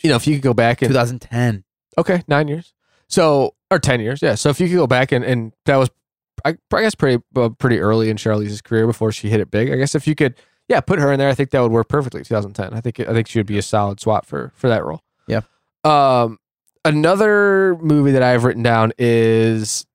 You 0.04 0.10
know, 0.10 0.16
if 0.18 0.28
you 0.28 0.36
could 0.36 0.44
go 0.44 0.54
back 0.54 0.82
and 0.82 0.90
2010. 0.90 1.64
Okay, 1.98 2.24
nine 2.28 2.48
years. 2.48 2.74
So 3.08 3.56
or 3.72 3.80
ten 3.80 4.00
years, 4.00 4.22
yeah. 4.22 4.36
So 4.36 4.50
if 4.50 4.60
you 4.60 4.68
could 4.68 4.76
go 4.76 4.88
back 4.88 5.12
and 5.12 5.24
and 5.26 5.54
that 5.66 5.78
was, 5.78 5.90
I, 6.46 6.56
I 6.74 6.82
guess 6.82 6.96
pretty 6.96 7.24
uh, 7.36 7.50
pretty 7.50 7.80
early 7.80 8.10
in 8.10 8.18
Charlize's 8.18 8.62
career 8.62 8.86
before 8.88 9.12
she 9.12 9.30
hit 9.30 9.40
it 9.40 9.50
big. 9.52 9.72
I 9.72 9.76
guess 9.76 9.94
if 9.96 10.08
you 10.08 10.16
could, 10.16 10.36
yeah, 10.68 10.80
put 10.82 11.00
her 11.00 11.12
in 11.12 11.20
there, 11.20 11.30
I 11.30 11.34
think 11.36 11.52
that 11.52 11.62
would 11.62 11.72
work 11.72 11.88
perfectly. 11.90 12.24
2010. 12.24 12.74
I 12.74 12.82
think 12.82 13.00
I 13.00 13.14
think 13.14 13.28
she 13.28 13.38
would 13.40 13.46
be 13.48 13.58
a 13.58 13.62
solid 13.62 14.00
swap 14.00 14.26
for 14.26 14.52
for 14.56 14.68
that 14.68 14.84
role. 14.84 15.02
Yeah. 15.28 15.42
Um, 15.84 16.40
another 16.86 17.76
movie 17.82 18.12
that 18.12 18.24
I've 18.24 18.44
written 18.44 18.64
down 18.64 18.92
is 18.98 19.86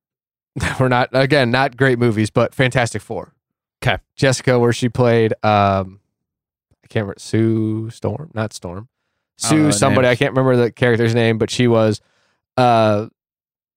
we're 0.80 0.88
not 0.88 1.08
again 1.12 1.50
not 1.50 1.76
great 1.76 1.98
movies, 1.98 2.30
but 2.30 2.54
Fantastic 2.54 3.02
Four. 3.02 3.34
Okay, 3.82 3.98
Jessica, 4.16 4.58
where 4.58 4.72
she 4.72 4.88
played 4.88 5.32
um, 5.44 6.00
I 6.84 6.88
can't 6.88 7.04
remember 7.04 7.14
Sue 7.18 7.90
Storm, 7.90 8.30
not 8.34 8.52
Storm. 8.52 8.88
I 9.42 9.48
Sue 9.48 9.72
somebody 9.72 10.06
names. 10.08 10.12
I 10.12 10.16
can't 10.16 10.32
remember 10.36 10.56
the 10.56 10.72
character's 10.72 11.14
name, 11.14 11.38
but 11.38 11.50
she 11.50 11.68
was 11.68 12.00
uh 12.56 13.08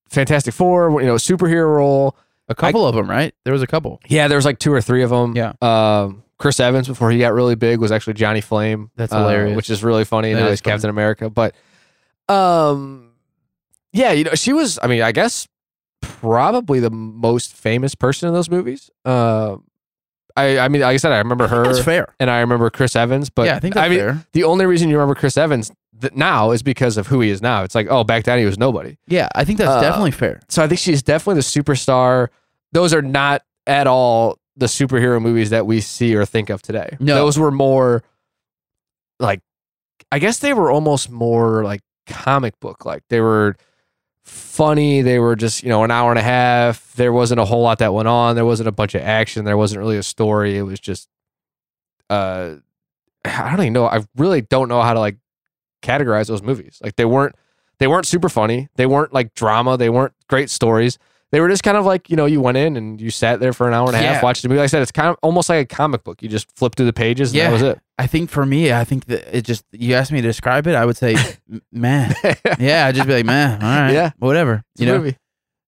Fantastic 0.10 0.54
Four, 0.54 1.02
you 1.02 1.08
know, 1.08 1.16
superhero 1.16 1.76
role. 1.76 2.18
A 2.50 2.56
couple 2.56 2.86
of 2.86 2.96
them, 2.96 3.10
right? 3.10 3.34
There 3.46 3.54
was 3.54 3.62
a 3.62 3.68
couple. 3.68 4.02
Yeah, 4.08 4.28
there 4.28 4.38
was 4.38 4.44
like 4.44 4.60
two 4.60 4.74
or 4.74 4.82
three 4.82 5.04
of 5.04 5.10
them. 5.10 5.36
Yeah. 5.38 5.54
Um, 5.62 6.24
Chris 6.38 6.60
Evans 6.60 6.88
before 6.88 7.12
he 7.12 7.20
got 7.20 7.34
really 7.34 7.56
big 7.56 7.80
was 7.80 7.92
actually 7.92 8.14
Johnny 8.16 8.42
Flame. 8.42 8.90
That's 8.96 9.14
uh, 9.14 9.20
hilarious. 9.20 9.56
which 9.56 9.70
is 9.70 9.84
really 9.84 10.04
funny. 10.04 10.34
That 10.34 10.42
now 10.42 10.50
he's 10.50 10.60
funny. 10.60 10.74
Captain 10.74 10.90
America, 10.90 11.30
but 11.30 11.56
um, 12.28 13.12
yeah, 13.94 14.12
you 14.12 14.24
know, 14.24 14.34
she 14.34 14.52
was. 14.52 14.80
I 14.82 14.88
mean, 14.88 15.02
I 15.02 15.12
guess 15.12 15.48
probably 16.22 16.80
the 16.80 16.90
most 16.92 17.54
famous 17.56 17.96
person 17.96 18.28
in 18.28 18.34
those 18.34 18.50
movies. 18.50 18.90
Um, 19.06 19.66
I, 20.38 20.60
I 20.60 20.68
mean, 20.70 20.82
like 20.82 20.94
I 20.94 20.98
said, 20.98 21.12
I 21.12 21.18
remember 21.18 21.48
her 21.48 21.64
That's 21.66 21.84
fair. 21.84 22.14
and 22.20 22.30
I 22.30 22.40
remember 22.40 22.70
Chris 22.70 22.96
Evans, 22.96 23.30
but 23.30 23.48
yeah, 23.48 23.56
I 23.56 23.60
think 23.60 23.74
that's 23.74 23.86
I 23.86 23.90
mean, 23.90 24.00
fair. 24.00 24.26
the 24.34 24.44
only 24.46 24.66
reason 24.66 24.90
you 24.90 24.96
remember 24.96 25.16
Chris 25.16 25.36
Evans 25.36 25.72
th- 26.00 26.14
now 26.14 26.52
is 26.52 26.64
because 26.64 26.96
of 26.98 27.08
who 27.08 27.20
he 27.20 27.30
is 27.30 27.42
now. 27.42 27.64
It's 27.64 27.76
like, 27.76 27.88
oh, 27.90 28.04
back 28.06 28.24
then 28.24 28.40
he 28.40 28.46
was 28.46 28.58
nobody. 28.58 28.98
Yeah, 29.08 29.28
I 29.36 29.44
think 29.44 29.58
that's 29.58 29.70
Uh, 29.70 29.82
definitely 29.82 30.12
fair. 30.12 30.40
So 30.48 30.64
I 30.64 30.68
think 30.68 30.80
she's 30.80 31.04
definitely 31.04 31.36
the 31.36 31.42
superstar. 31.42 32.30
Those 32.72 32.94
are 32.94 33.02
not 33.02 33.42
at 33.68 33.88
all 33.88 34.38
the 34.56 34.68
superhero 34.68 35.22
movies 35.22 35.50
that 35.50 35.66
we 35.66 35.82
see 35.82 36.16
or 36.16 36.26
think 36.26 36.50
of 36.50 36.62
today. 36.62 36.96
No. 37.02 37.16
Those 37.16 37.38
were 37.38 37.52
more 37.52 38.04
like 39.20 39.42
I 40.14 40.20
guess 40.20 40.40
they 40.40 40.54
were 40.54 40.72
almost 40.72 41.10
more 41.10 41.64
like 41.64 41.82
comic 42.08 42.58
book 42.60 42.86
like. 42.86 43.04
They 43.10 43.20
were 43.22 43.56
funny, 44.24 45.02
they 45.02 45.20
were 45.20 45.36
just, 45.36 45.64
you 45.64 45.70
know, 45.70 45.84
an 45.84 45.92
hour 45.92 46.12
and 46.12 46.20
a 46.20 46.24
half. 46.24 46.94
There 46.94 47.14
wasn't 47.14 47.40
a 47.40 47.46
whole 47.46 47.62
lot 47.62 47.80
that 47.80 47.94
went 47.94 48.08
on. 48.08 48.36
There 48.36 48.46
wasn't 48.46 48.70
a 48.70 48.72
bunch 48.72 48.96
of 48.96 49.02
action. 49.02 49.46
There 49.46 49.58
wasn't 49.58 49.80
really 49.80 49.98
a 49.98 50.04
story. 50.04 50.58
It 50.58 50.64
was 50.64 50.80
just 50.80 51.10
uh 52.10 52.56
I 53.26 53.52
don't 53.52 53.62
even 53.62 53.74
know. 53.74 53.86
I 53.86 54.04
really 54.16 54.42
don't 54.42 54.68
know 54.68 54.82
how 54.82 54.94
to 54.94 55.00
like 55.00 55.18
categorize 55.82 56.28
those 56.28 56.42
movies. 56.42 56.80
Like 56.84 56.96
they 56.96 57.06
weren't 57.06 57.36
they 57.80 57.88
weren't 57.88 58.06
super 58.06 58.30
funny. 58.30 58.70
They 58.76 58.86
weren't 58.86 59.14
like 59.14 59.34
drama. 59.34 59.78
They 59.78 59.90
weren't 59.90 60.14
great 60.28 60.50
stories. 60.50 60.98
They 61.32 61.40
were 61.40 61.48
just 61.48 61.64
kind 61.64 61.78
of 61.78 61.86
like, 61.86 62.10
you 62.10 62.16
know, 62.18 62.26
you 62.26 62.42
went 62.42 62.58
in 62.58 62.76
and 62.76 63.00
you 63.00 63.10
sat 63.10 63.40
there 63.40 63.54
for 63.54 63.68
an 63.68 63.74
hour 63.74 63.88
and 63.88 63.96
a 63.96 64.00
half, 64.00 64.16
Yeah. 64.18 64.22
watched 64.22 64.42
the 64.44 64.50
movie. 64.50 64.60
Like 64.60 64.66
I 64.66 64.68
said, 64.68 64.82
it's 64.82 64.92
kind 64.92 65.08
of 65.08 65.16
almost 65.24 65.48
like 65.48 65.64
a 65.72 65.76
comic 65.76 66.04
book. 66.04 66.22
You 66.22 66.28
just 66.28 66.52
flip 66.58 66.76
through 66.76 66.88
the 66.88 66.94
pages 66.94 67.32
and 67.32 67.38
Yeah. 67.38 67.48
that 67.48 67.54
was 67.54 67.62
it. 67.62 67.80
I 67.98 68.08
think 68.08 68.30
for 68.30 68.46
me, 68.46 68.74
I 68.74 68.84
think 68.84 69.06
that 69.06 69.38
it 69.38 69.44
just 69.46 69.64
you 69.72 69.94
asked 69.96 70.12
me 70.12 70.20
to 70.22 70.28
describe 70.28 70.68
it, 70.68 70.76
I 70.76 70.86
would 70.86 70.98
say, 70.98 71.16
man. 71.72 72.14
Yeah, 72.60 72.88
I'd 72.88 72.96
just 72.96 73.08
be 73.08 73.14
like, 73.14 73.26
man, 73.26 73.62
all 73.64 73.70
right, 73.70 73.94
Yeah. 73.94 74.12
whatever. 74.20 74.64
It's 74.74 74.82
you 74.82 74.88
know, 74.88 74.98
movie. 74.98 75.18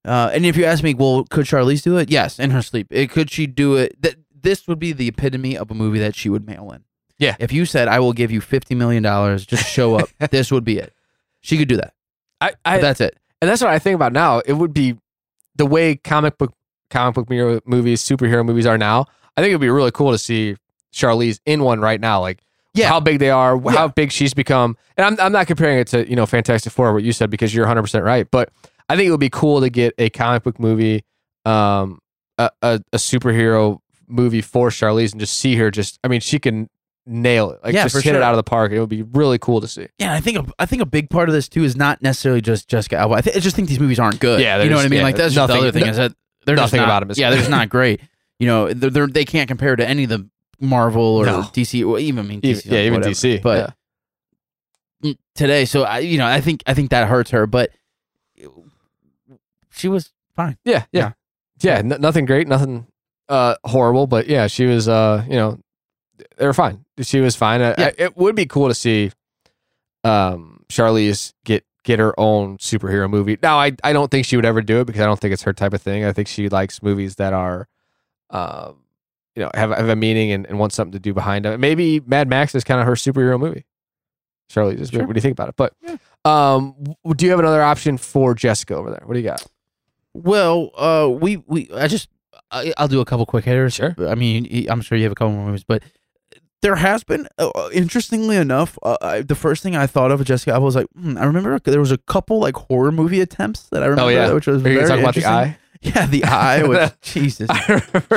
Uh, 0.05 0.29
and 0.33 0.45
if 0.45 0.57
you 0.57 0.65
ask 0.65 0.83
me, 0.83 0.93
well, 0.95 1.23
could 1.29 1.45
Charlize 1.45 1.81
do 1.81 1.97
it? 1.97 2.09
Yes, 2.11 2.39
in 2.39 2.51
her 2.51 2.61
sleep. 2.61 2.87
It, 2.89 3.09
could 3.09 3.31
she 3.31 3.47
do 3.47 3.75
it? 3.77 3.95
Th- 4.03 4.17
this 4.41 4.67
would 4.67 4.79
be 4.79 4.91
the 4.91 5.07
epitome 5.07 5.57
of 5.57 5.71
a 5.71 5.73
movie 5.73 5.99
that 5.99 6.13
she 6.13 6.27
would 6.27 6.45
mail 6.45 6.71
in. 6.73 6.83
Yeah. 7.17 7.37
If 7.39 7.53
you 7.53 7.65
said, 7.65 7.87
I 7.87 7.99
will 7.99 8.11
give 8.11 8.29
you 8.31 8.41
$50 8.41 8.75
million, 8.75 9.01
just 9.37 9.65
show 9.65 9.95
up, 9.95 10.09
this 10.31 10.51
would 10.51 10.65
be 10.65 10.77
it. 10.79 10.93
She 11.39 11.57
could 11.57 11.69
do 11.69 11.77
that. 11.77 11.93
I, 12.41 12.51
I 12.65 12.79
that's 12.79 12.99
it. 12.99 13.17
and 13.41 13.49
that's 13.49 13.61
what 13.61 13.69
I 13.71 13.79
think 13.79 13.95
about 13.95 14.11
now. 14.11 14.39
It 14.39 14.53
would 14.53 14.73
be 14.73 14.97
the 15.55 15.65
way 15.65 15.95
comic 15.95 16.37
book 16.37 16.53
comic 16.89 17.15
book 17.15 17.29
movies, 17.67 18.01
superhero 18.01 18.45
movies 18.45 18.65
are 18.65 18.77
now. 18.77 19.05
I 19.35 19.41
think 19.41 19.49
it'd 19.49 19.61
be 19.61 19.69
really 19.69 19.91
cool 19.91 20.11
to 20.11 20.17
see 20.17 20.55
Charlize 20.93 21.39
in 21.45 21.63
one 21.63 21.79
right 21.79 21.99
now. 21.99 22.21
Like 22.21 22.39
Yeah. 22.73 22.87
how 22.89 22.99
big 22.99 23.19
they 23.19 23.29
are, 23.31 23.59
Yeah. 23.63 23.71
how 23.71 23.87
big 23.87 24.11
she's 24.11 24.33
become. 24.33 24.77
And 24.97 25.05
I'm 25.05 25.19
I'm 25.25 25.31
not 25.31 25.47
comparing 25.47 25.79
it 25.79 25.87
to, 25.87 26.07
you 26.09 26.15
know, 26.15 26.25
Fantastic 26.25 26.71
Four, 26.71 26.93
what 26.93 27.03
you 27.03 27.11
said, 27.13 27.29
because 27.29 27.53
you're 27.53 27.65
100 27.65 27.81
percent 27.81 28.03
right. 28.03 28.27
But 28.29 28.49
I 28.89 28.95
think 28.95 29.07
it 29.07 29.11
would 29.11 29.19
be 29.19 29.29
cool 29.29 29.61
to 29.61 29.69
get 29.69 29.93
a 29.97 30.09
comic 30.09 30.43
book 30.43 30.59
movie, 30.59 31.03
um, 31.45 31.99
a, 32.37 32.49
a, 32.61 32.81
a 32.91 32.97
superhero 32.97 33.79
movie 34.07 34.41
for 34.41 34.69
Charlize 34.69 35.11
and 35.13 35.19
just 35.19 35.37
see 35.37 35.55
her 35.55 35.71
just 35.71 35.97
I 36.03 36.07
mean, 36.09 36.19
she 36.21 36.37
can 36.39 36.69
nail 37.05 37.51
it. 37.51 37.59
Like 37.63 37.73
Yeah, 37.73 37.83
just 37.83 37.95
hit 37.95 38.03
sure. 38.03 38.15
it 38.15 38.21
out 38.23 38.31
of 38.33 38.37
the 38.37 38.43
park. 38.43 38.71
It 38.71 38.79
would 38.79 38.89
be 38.89 39.01
really 39.03 39.37
cool 39.37 39.59
to 39.61 39.67
see. 39.67 39.87
Yeah, 39.99 40.13
I 40.13 40.19
think 40.21 40.37
a, 40.37 40.45
I 40.59 40.65
think 40.65 40.81
a 40.81 40.85
big 40.85 41.09
part 41.09 41.27
of 41.29 41.33
this 41.35 41.49
too 41.49 41.63
is 41.63 41.75
not 41.75 42.01
necessarily 42.01 42.41
just 42.41 42.67
Jessica 42.69 42.97
Alba. 42.97 43.15
I, 43.15 43.21
th- 43.21 43.35
I 43.35 43.39
just 43.39 43.55
think 43.55 43.67
these 43.67 43.79
movies 43.79 43.99
aren't 43.99 44.19
good. 44.19 44.39
Yeah, 44.41 44.61
you 44.63 44.69
know 44.69 44.75
just- 44.77 44.83
what 44.83 44.85
I 44.85 44.89
mean. 44.89 44.97
yeah, 44.99 45.03
like 45.03 45.15
that's 45.17 45.33
just 45.33 45.47
the 45.47 45.53
other 45.57 45.71
thing 45.71 45.83
no- 45.83 45.89
is 45.91 45.97
that 45.97 46.13
they're 46.45 46.55
nothing 46.55 46.77
not- 46.79 46.85
about 46.85 47.03
'em 47.03 47.11
is 47.11 47.17
yeah, 47.17 47.29
they're 47.29 47.39
just 47.39 47.49
not 47.51 47.69
great. 47.77 48.01
You 48.39 48.47
know, 48.47 48.73
they're, 48.73 48.89
they're, 48.89 49.07
they 49.07 49.25
can't 49.25 49.47
compare 49.47 49.75
to 49.75 49.87
any 49.87 50.03
of 50.03 50.09
the 50.09 50.27
Marvel 50.59 51.03
or 51.03 51.25
No. 51.25 51.41
DC 51.41 51.85
or 51.87 51.99
even 51.99 52.25
I 52.25 52.27
mean 52.27 52.41
DC, 52.41 52.65
yeah, 52.65 52.79
even 52.81 52.93
whatever. 52.93 53.11
DC. 53.13 53.41
but 53.41 53.73
yeah. 55.03 55.13
today. 55.35 55.65
So 55.65 55.83
I, 55.83 55.99
you 55.99 56.17
know, 56.17 56.25
I 56.25 56.41
think 56.41 56.63
I 56.65 56.73
think 56.73 56.89
that 56.91 57.07
hurts 57.07 57.31
her, 57.31 57.45
but 57.47 57.69
she 59.71 59.87
was 59.87 60.11
fine. 60.35 60.57
Yeah, 60.63 60.85
yeah, 60.91 61.11
yeah. 61.61 61.77
n- 61.79 61.97
nothing 61.99 62.25
great, 62.25 62.47
nothing 62.47 62.87
uh, 63.29 63.55
horrible, 63.65 64.07
but 64.07 64.27
yeah, 64.27 64.47
she 64.47 64.65
was. 64.65 64.87
Uh, 64.87 65.23
you 65.27 65.35
know, 65.35 65.59
they 66.37 66.45
were 66.45 66.53
fine. 66.53 66.82
She 67.01 67.19
was 67.21 67.35
fine. 67.35 67.61
I- 67.61 67.75
Yeah. 67.77 67.85
I- 67.87 67.93
it 67.97 68.17
would 68.17 68.35
be 68.35 68.45
cool 68.45 68.67
to 68.67 68.75
see 68.75 69.11
um, 70.03 70.63
Charlize 70.69 71.33
get 71.45 71.65
get 71.83 71.99
her 71.99 72.17
own 72.19 72.57
superhero 72.59 73.09
movie. 73.09 73.37
Now, 73.41 73.57
I 73.59 73.73
I 73.83 73.93
don't 73.93 74.09
think 74.11 74.25
she 74.25 74.35
would 74.35 74.45
ever 74.45 74.61
do 74.61 74.79
it 74.81 74.85
because 74.85 75.01
I 75.01 75.05
don't 75.05 75.19
think 75.19 75.33
it's 75.33 75.43
her 75.43 75.53
type 75.53 75.73
of 75.73 75.81
thing. 75.81 76.05
I 76.05 76.13
think 76.13 76.27
she 76.27 76.49
likes 76.49 76.81
movies 76.83 77.15
that 77.15 77.33
are, 77.33 77.67
um, 78.29 78.77
you 79.35 79.41
know, 79.43 79.51
have 79.53 79.71
have 79.71 79.89
a 79.89 79.95
meaning 79.95 80.31
and, 80.31 80.45
and 80.45 80.59
want 80.59 80.73
something 80.73 80.93
to 80.93 80.99
do 80.99 81.13
behind 81.13 81.45
them. 81.45 81.59
Maybe 81.59 81.99
Mad 82.01 82.27
Max 82.29 82.53
is 82.55 82.63
kind 82.63 82.79
of 82.79 82.85
her 82.87 82.93
superhero 82.93 83.39
movie. 83.39 83.65
Charlize, 84.51 84.79
is- 84.79 84.89
Sure. 84.89 85.05
what 85.05 85.13
do 85.13 85.17
you 85.17 85.21
think 85.21 85.33
about 85.33 85.49
it? 85.49 85.55
But 85.55 85.73
Yeah. 85.81 85.97
um, 86.25 86.75
do 87.15 87.25
you 87.25 87.31
have 87.31 87.39
another 87.39 87.61
option 87.63 87.97
for 87.97 88.35
Jessica 88.35 88.75
over 88.75 88.89
there? 88.91 89.01
What 89.05 89.13
do 89.15 89.19
you 89.19 89.25
got? 89.25 89.45
Well, 90.13 90.69
uh, 90.77 91.09
we 91.09 91.37
we 91.47 91.69
I 91.73 91.87
just 91.87 92.07
I, 92.51 92.71
I'll 92.77 92.87
do 92.87 93.01
a 93.01 93.05
couple 93.05 93.25
quick 93.25 93.45
hitters. 93.45 93.73
Sure. 93.73 93.95
I 94.07 94.15
mean, 94.15 94.67
I'm 94.69 94.81
sure 94.81 94.97
you 94.97 95.05
have 95.05 95.11
a 95.11 95.15
couple 95.15 95.33
more 95.33 95.45
movies, 95.47 95.63
but 95.63 95.81
there 96.63 96.75
has 96.77 97.03
been, 97.03 97.27
uh, 97.37 97.49
uh, 97.49 97.69
interestingly 97.73 98.37
enough, 98.37 98.79
uh, 98.81 98.97
I, 99.01 99.21
the 99.21 99.35
first 99.35 99.61
thing 99.61 99.75
I 99.75 99.85
thought 99.85 100.11
of 100.11 100.23
Jessica 100.23 100.53
Alba 100.53 100.65
was 100.65 100.75
like, 100.77 100.87
hmm, 100.95 101.17
I 101.17 101.25
remember 101.25 101.59
there 101.59 101.79
was 101.79 101.91
a 101.91 101.97
couple 101.97 102.39
like 102.39 102.55
horror 102.55 102.91
movie 102.91 103.19
attempts 103.19 103.63
that 103.69 103.83
I 103.83 103.87
remember, 103.87 104.11
yeah. 104.13 104.31
which 104.31 104.47
was 104.47 104.57
Are 104.57 104.59
very 104.59 104.75
gonna 104.77 104.87
talk 104.87 104.99
about 104.99 105.15
the 105.15 105.25
eye? 105.25 105.57
Yeah, 105.83 106.05
the 106.05 106.23
eye 106.23 106.63
was 106.63 106.93
Jesus, 107.01 107.49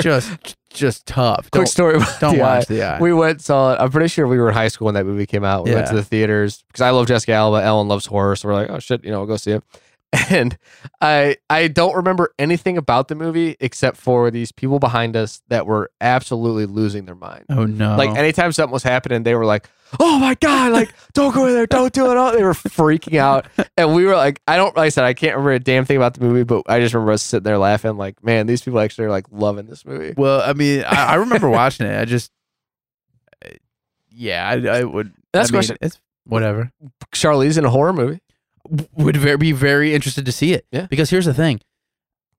just 0.01 0.57
just 0.71 1.05
tough. 1.05 1.51
Quick 1.51 1.63
Don't, 1.63 1.67
story 1.67 1.99
don't 2.21 2.37
the 2.37 2.41
watch 2.41 2.71
eye. 2.71 2.75
the 2.75 2.83
eye. 2.85 3.01
We 3.01 3.13
went 3.13 3.43
saw 3.43 3.73
it. 3.73 3.79
I'm 3.81 3.91
pretty 3.91 4.07
sure 4.07 4.29
we 4.29 4.39
were 4.39 4.51
in 4.51 4.55
high 4.55 4.69
school 4.69 4.85
when 4.85 4.95
that 4.95 5.05
movie 5.05 5.27
came 5.27 5.43
out. 5.43 5.65
We 5.65 5.75
went 5.75 5.89
to 5.89 5.97
the 5.97 6.05
theaters 6.05 6.63
because 6.69 6.83
I 6.83 6.91
love 6.91 7.09
Jessica 7.09 7.33
Alba. 7.33 7.65
Ellen 7.65 7.89
loves 7.89 8.07
horror, 8.07 8.37
so 8.37 8.47
we're 8.47 8.55
like, 8.55 8.71
oh 8.71 8.79
shit, 8.79 9.05
you 9.05 9.11
know, 9.11 9.19
we'll 9.19 9.27
go 9.27 9.37
see 9.37 9.51
it. 9.51 9.65
And 10.31 10.57
I 11.01 11.37
I 11.51 11.69
don't 11.69 11.95
remember 11.95 12.33
anything 12.39 12.79
about 12.79 13.09
the 13.09 13.15
movie 13.15 13.57
except 13.61 13.97
for 13.97 14.31
these 14.31 14.51
people 14.51 14.79
behind 14.79 15.15
us 15.17 15.43
that 15.49 15.67
were 15.67 15.91
absolutely 16.01 16.67
losing 16.67 17.05
their 17.05 17.15
mind. 17.15 17.45
oh 17.51 17.65
no! 17.65 17.97
Like 17.97 18.11
anytime 18.11 18.51
something 18.53 18.73
was 18.73 18.83
happening, 18.83 19.23
they 19.23 19.35
were 19.35 19.45
like, 19.45 19.69
"Oh 20.01 20.19
my 20.19 20.35
god! 20.35 20.73
Like, 20.73 20.93
don't 21.13 21.35
go 21.35 21.47
in 21.47 21.55
there! 21.55 21.67
Don't 21.67 21.93
do 21.93 22.11
it!" 22.11 22.17
All 22.17 22.33
they 22.33 22.43
were 22.43 22.55
freaking 22.55 23.19
out, 23.19 23.47
and 23.77 23.95
we 23.95 24.05
were 24.05 24.17
like, 24.17 24.41
"I 24.49 24.57
don't." 24.57 24.75
Like 24.77 24.87
I 24.87 24.89
said, 24.89 25.05
I 25.05 25.15
can't 25.15 25.35
remember 25.35 25.53
a 25.53 25.59
damn 25.61 25.85
thing 25.85 25.97
about 25.97 26.15
the 26.15 26.21
movie, 26.21 26.45
but 26.45 26.63
I 26.67 26.81
just 26.81 26.95
remember 26.95 27.13
us 27.13 27.23
sitting 27.23 27.45
there 27.45 27.59
laughing, 27.59 27.97
like, 27.97 28.23
"Man, 28.25 28.47
these 28.47 28.63
people 28.63 28.81
actually 28.81 29.05
are 29.07 29.11
like 29.11 29.27
loving 29.31 29.67
this 29.67 29.85
movie." 29.85 30.15
well, 30.17 30.41
I 30.41 30.55
mean, 30.55 30.83
I, 30.85 31.05
I 31.05 31.15
remember 31.17 31.49
watching 31.51 31.87
it. 31.87 32.01
I 32.01 32.05
just, 32.05 32.33
uh, 33.45 33.51
yeah, 34.09 34.49
I, 34.49 34.79
I 34.79 34.85
would. 34.85 35.13
That's 35.33 35.51
I 35.51 35.53
mean, 35.53 35.57
question. 35.59 35.77
It's 35.81 36.01
whatever. 36.25 36.73
Charlize 37.15 37.59
in 37.59 37.65
a 37.65 37.71
horror 37.71 37.93
movie. 37.93 38.21
Would 38.97 39.17
very, 39.17 39.37
be 39.37 39.53
very 39.53 39.95
interested 39.95 40.25
to 40.27 40.33
see 40.33 40.53
it. 40.53 40.67
Yeah. 40.71 40.87
Because 40.89 41.11
here's 41.11 41.27
the 41.27 41.35
thing. 41.35 41.61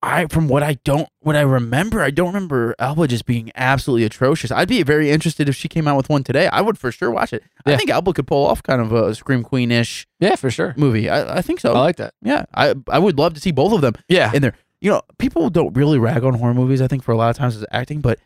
I 0.03 0.27
from 0.27 0.47
what 0.47 0.61
I 0.61 0.73
don't 0.83 1.09
what 1.21 1.35
I 1.35 1.41
remember, 1.41 2.03
I 2.03 2.11
don't 2.11 2.27
remember 2.27 2.75
Alba 2.77 3.07
just 3.07 3.25
being 3.25 3.51
absolutely 3.55 4.05
atrocious. 4.05 4.51
I'd 4.51 4.67
be 4.67 4.83
very 4.83 5.09
interested 5.09 5.49
if 5.49 5.55
she 5.55 5.67
came 5.67 5.87
out 5.87 5.97
with 5.97 6.07
one 6.07 6.23
today. 6.23 6.47
I 6.47 6.61
would 6.61 6.77
for 6.77 6.91
sure 6.91 7.09
watch 7.09 7.33
it. 7.33 7.43
I 7.65 7.75
think 7.75 7.89
Alba 7.89 8.13
could 8.13 8.27
pull 8.27 8.45
off 8.45 8.61
kind 8.61 8.79
of 8.79 8.91
a 8.91 9.15
Scream 9.15 9.41
Queen 9.41 9.71
ish 9.71 10.05
Yeah, 10.19 10.35
for 10.35 10.51
sure. 10.51 10.75
movie. 10.77 11.09
I, 11.09 11.37
I 11.37 11.41
think 11.41 11.59
so. 11.59 11.73
I 11.73 11.79
like 11.79 11.95
that. 11.95 12.13
yeah. 12.21 12.45
I 12.53 12.75
I 12.87 12.99
would 12.99 13.17
love 13.17 13.33
to 13.33 13.39
see 13.41 13.51
both 13.51 13.73
of 13.73 13.81
them 13.81 13.95
Yeah, 14.07 14.31
in 14.33 14.43
there. 14.43 14.53
You 14.81 14.91
know, 14.91 15.01
people 15.17 15.49
don't 15.49 15.73
really 15.75 15.97
rag 15.97 16.23
on 16.23 16.35
horror 16.35 16.53
movies, 16.53 16.79
I 16.81 16.87
think, 16.87 17.01
for 17.03 17.11
a 17.11 17.17
lot 17.17 17.31
of 17.31 17.35
times 17.35 17.55
as 17.55 17.65
acting, 17.71 17.99
but 18.01 18.19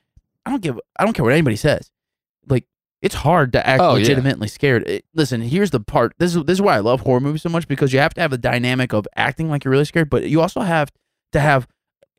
I 0.46 0.50
don't 0.50 0.62
give 0.62 0.78
I 1.00 1.06
don't 1.06 1.14
care 1.14 1.24
what 1.24 1.32
anybody 1.34 1.56
says. 1.56 1.90
Like 2.50 2.66
it's 3.02 3.16
hard 3.16 3.52
to 3.54 3.66
act 3.68 3.82
Oh, 3.82 3.96
yeah. 3.96 4.02
legitimately 4.02 4.48
scared. 4.48 4.88
It- 4.88 5.06
listen, 5.14 5.42
here's 5.42 5.72
the 5.72 5.80
part. 5.80 6.14
This 6.20 6.36
is 6.36 6.44
this 6.46 6.56
is 6.56 6.62
why 6.62 6.76
I 6.76 6.80
love 6.80 7.02
horror 7.02 7.20
movies 7.20 7.42
so 7.42 7.50
much 7.50 7.68
because 7.68 7.94
you 7.94 8.00
have 8.00 8.14
to 8.16 8.22
have 8.22 8.32
the 8.32 8.38
dynamic 8.38 8.94
of 8.94 9.08
acting 9.16 9.50
like 9.50 9.64
you're 9.64 9.72
really 9.72 9.86
scared, 9.86 10.10
but 10.10 10.24
you 10.30 10.42
also 10.42 10.62
have 10.62 10.92
to 11.32 11.40
have 11.40 11.68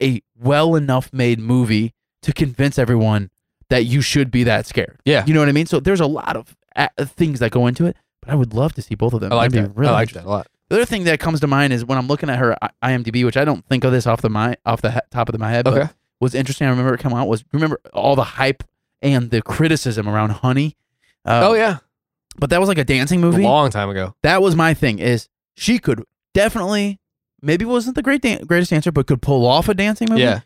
a 0.03 0.21
well 0.39 0.75
enough 0.75 1.13
made 1.13 1.39
movie 1.39 1.95
to 2.23 2.33
convince 2.33 2.79
everyone 2.79 3.31
that 3.69 3.85
you 3.85 4.01
should 4.01 4.31
be 4.31 4.45
that 4.45 4.67
scared. 4.67 4.99
Yeah. 5.05 5.25
you 5.27 5.35
know 5.35 5.41
what 5.41 5.49
I 5.49 5.53
mean. 5.53 5.67
So 5.67 5.81
there's 5.81 6.01
a 6.01 6.07
lot 6.07 6.37
of 6.37 6.57
a- 6.77 7.07
things 7.07 7.39
that 7.41 7.51
go 7.53 7.67
into 7.67 7.87
it, 7.87 7.97
but 8.21 8.31
I 8.31 8.35
would 8.35 8.53
love 8.55 8.73
to 8.75 8.83
see 8.83 8.95
both 8.95 9.13
of 9.13 9.21
them. 9.21 9.33
I 9.33 9.37
like 9.37 9.53
That'd 9.53 9.71
that. 9.71 9.77
really 9.79 9.91
I 9.91 9.95
like 9.95 10.11
that 10.13 10.25
a 10.25 10.29
lot. 10.29 10.47
The 10.69 10.77
other 10.77 10.85
thing 10.87 11.05
that 11.05 11.21
comes 11.21 11.41
to 11.41 11.47
mind 11.47 11.73
is 11.73 11.85
when 11.85 11.99
I'm 11.99 12.07
looking 12.07 12.31
at 12.31 12.39
her 12.39 12.57
IMDb, 12.83 13.25
which 13.25 13.37
I 13.37 13.45
don't 13.45 13.65
think 13.67 13.85
of 13.85 13.93
this 13.93 14.07
off 14.07 14.23
the 14.23 14.31
my 14.31 14.57
off 14.67 14.81
the 14.83 14.91
he- 14.93 15.01
top 15.11 15.29
of 15.29 15.39
my 15.39 15.51
head, 15.51 15.67
Okay. 15.69 15.81
but 15.81 15.95
was 16.21 16.35
interesting. 16.35 16.67
I 16.67 16.71
remember 16.71 16.95
it 16.95 16.99
come 17.01 17.13
out 17.13 17.29
was 17.29 17.45
remember 17.53 17.81
all 17.93 18.17
the 18.17 18.25
hype 18.25 18.63
and 19.03 19.31
the 19.31 19.43
criticism 19.43 20.09
around 20.09 20.31
Honey. 20.31 20.77
Uh, 21.25 21.49
oh 21.51 21.55
yeah, 21.55 21.79
but 22.39 22.51
that 22.51 22.61
was 22.61 22.69
like 22.69 22.79
a 22.79 22.85
dancing 22.85 23.21
movie. 23.21 23.43
a 23.45 23.47
long 23.49 23.71
time 23.71 23.91
ago. 23.91 24.15
That 24.23 24.41
was 24.43 24.57
my 24.57 24.73
thing. 24.75 24.99
Is 24.99 25.29
she 25.55 25.79
could 25.79 26.03
definitely 26.35 26.99
maybe 27.43 27.65
wasn't 27.65 27.97
the 27.97 28.03
great 28.03 28.23
dan- 28.23 28.45
greatest 28.45 28.71
dancer, 28.71 28.93
but 28.93 29.07
could 29.07 29.21
pull 29.23 29.47
off 29.47 29.69
a 29.69 29.75
dancing 29.75 30.09
movie. 30.11 30.23
Yeah, 30.23 30.41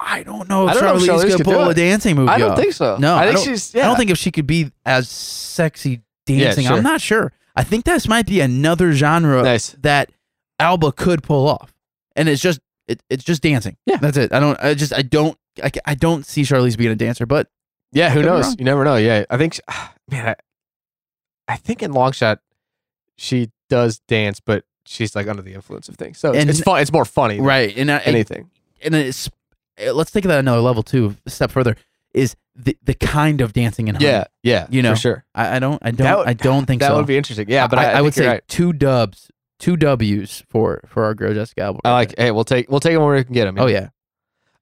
I 0.00 0.22
don't 0.22 0.48
know 0.48 0.68
if 0.68 0.70
I 0.70 0.74
don't 0.74 0.84
know 0.84 0.96
if 0.96 1.02
Charlize 1.02 1.24
Charlize 1.28 1.36
could 1.36 1.44
pull 1.46 1.68
a 1.68 1.74
dancing 1.74 2.16
movie. 2.16 2.30
I 2.30 2.38
don't 2.38 2.52
off. 2.52 2.58
think 2.58 2.72
so. 2.72 2.96
No, 2.98 3.16
I 3.16 3.24
think 3.24 3.36
don't- 3.36 3.44
she's. 3.46 3.74
Yeah, 3.74 3.84
I 3.84 3.86
don't 3.88 3.96
think 3.96 4.10
if 4.10 4.18
she 4.18 4.30
could 4.30 4.46
be 4.46 4.70
as 4.84 5.08
sexy 5.08 6.02
dancing. 6.26 6.66
sure. 6.66 6.76
I'm 6.76 6.82
not 6.82 7.00
sure. 7.00 7.32
I 7.54 7.62
think 7.64 7.84
this 7.84 8.06
might 8.08 8.26
be 8.26 8.40
another 8.40 8.92
genre 8.92 9.42
Nice. 9.42 9.70
that 9.80 10.10
Alba 10.58 10.92
could 10.92 11.22
pull 11.22 11.48
off, 11.48 11.72
and 12.14 12.28
it's 12.28 12.42
just 12.42 12.60
it, 12.88 13.02
it's 13.08 13.24
just 13.24 13.42
dancing. 13.42 13.76
Yeah. 13.86 13.96
that's 13.98 14.16
it. 14.16 14.32
I 14.32 14.40
don't. 14.40 14.58
I 14.62 14.74
just 14.74 14.92
I 14.92 15.02
don't. 15.02 15.38
I, 15.62 15.70
I 15.86 15.94
don't 15.94 16.26
see 16.26 16.42
Charlize 16.42 16.76
being 16.76 16.90
a 16.90 16.96
dancer, 16.96 17.24
but 17.26 17.48
Yeah, 17.92 18.10
who 18.10 18.20
Could 18.20 18.26
knows? 18.26 18.56
You 18.58 18.64
never 18.64 18.84
know. 18.84 18.96
Yeah, 18.96 19.24
I 19.30 19.36
think. 19.36 19.54
she- 19.54 19.60
Man, 20.10 20.28
I, 20.28 20.34
I 21.48 21.56
think 21.56 21.82
in 21.82 21.92
long 21.92 22.12
shot, 22.12 22.40
she 23.16 23.50
does 23.68 24.00
dance, 24.08 24.40
but 24.40 24.64
she's 24.84 25.14
like 25.16 25.26
under 25.28 25.42
the 25.42 25.54
influence 25.54 25.88
of 25.88 25.96
things. 25.96 26.18
So 26.18 26.30
it's, 26.30 26.38
And- 26.38 26.50
it's 26.50 26.60
fun. 26.60 26.80
It's 26.80 26.92
more 26.92 27.04
funny. 27.04 27.40
right. 27.40 27.76
And 27.76 27.90
I, 27.90 27.98
Anything. 27.98 28.50
and 28.82 28.94
it's 28.94 29.28
uh, 29.84 29.92
let's 29.92 30.10
take 30.10 30.24
that 30.24 30.38
another 30.38 30.60
level 30.60 30.82
too, 30.82 31.16
a 31.26 31.30
step 31.30 31.50
further. 31.50 31.76
Is 32.14 32.34
the 32.54 32.76
the 32.82 32.94
kind 32.94 33.42
of 33.42 33.52
dancing 33.52 33.88
in 33.88 33.94
Honey. 33.96 34.06
Yeah. 34.06 34.24
Yeah. 34.42 34.66
You 34.70 34.80
know, 34.82 34.94
for 34.94 35.00
sure. 35.00 35.24
I, 35.34 35.56
I 35.56 35.58
don't. 35.58 35.78
I 35.82 35.90
don't. 35.90 36.18
Would- 36.18 36.28
I 36.28 36.32
don't 36.32 36.64
think 36.64 36.80
so. 36.80 36.86
That 36.88 36.92
so. 36.92 36.96
would 36.96 37.06
be 37.06 37.16
interesting. 37.18 37.46
Yeah, 37.50 37.66
but 37.66 37.78
I, 37.78 37.92
I, 37.92 38.00
would 38.00 38.14
say 38.14 38.26
right. 38.26 38.48
two 38.48 38.72
dubs, 38.72 39.30
two 39.58 39.76
W's 39.76 40.42
for 40.48 40.80
for 40.86 41.04
our 41.04 41.14
girl 41.14 41.34
Jessica 41.34 41.62
Alba. 41.62 41.80
I 41.84 41.92
like. 41.92 42.14
Hey, 42.16 42.30
we'll 42.30 42.44
take 42.44 42.70
we'll 42.70 42.80
take 42.80 42.94
them 42.94 43.02
where 43.02 43.16
we 43.16 43.24
can 43.24 43.34
get 43.34 43.44
them. 43.44 43.56
Yeah. 43.58 43.62
Oh 43.62 43.66
yeah. 43.66 43.88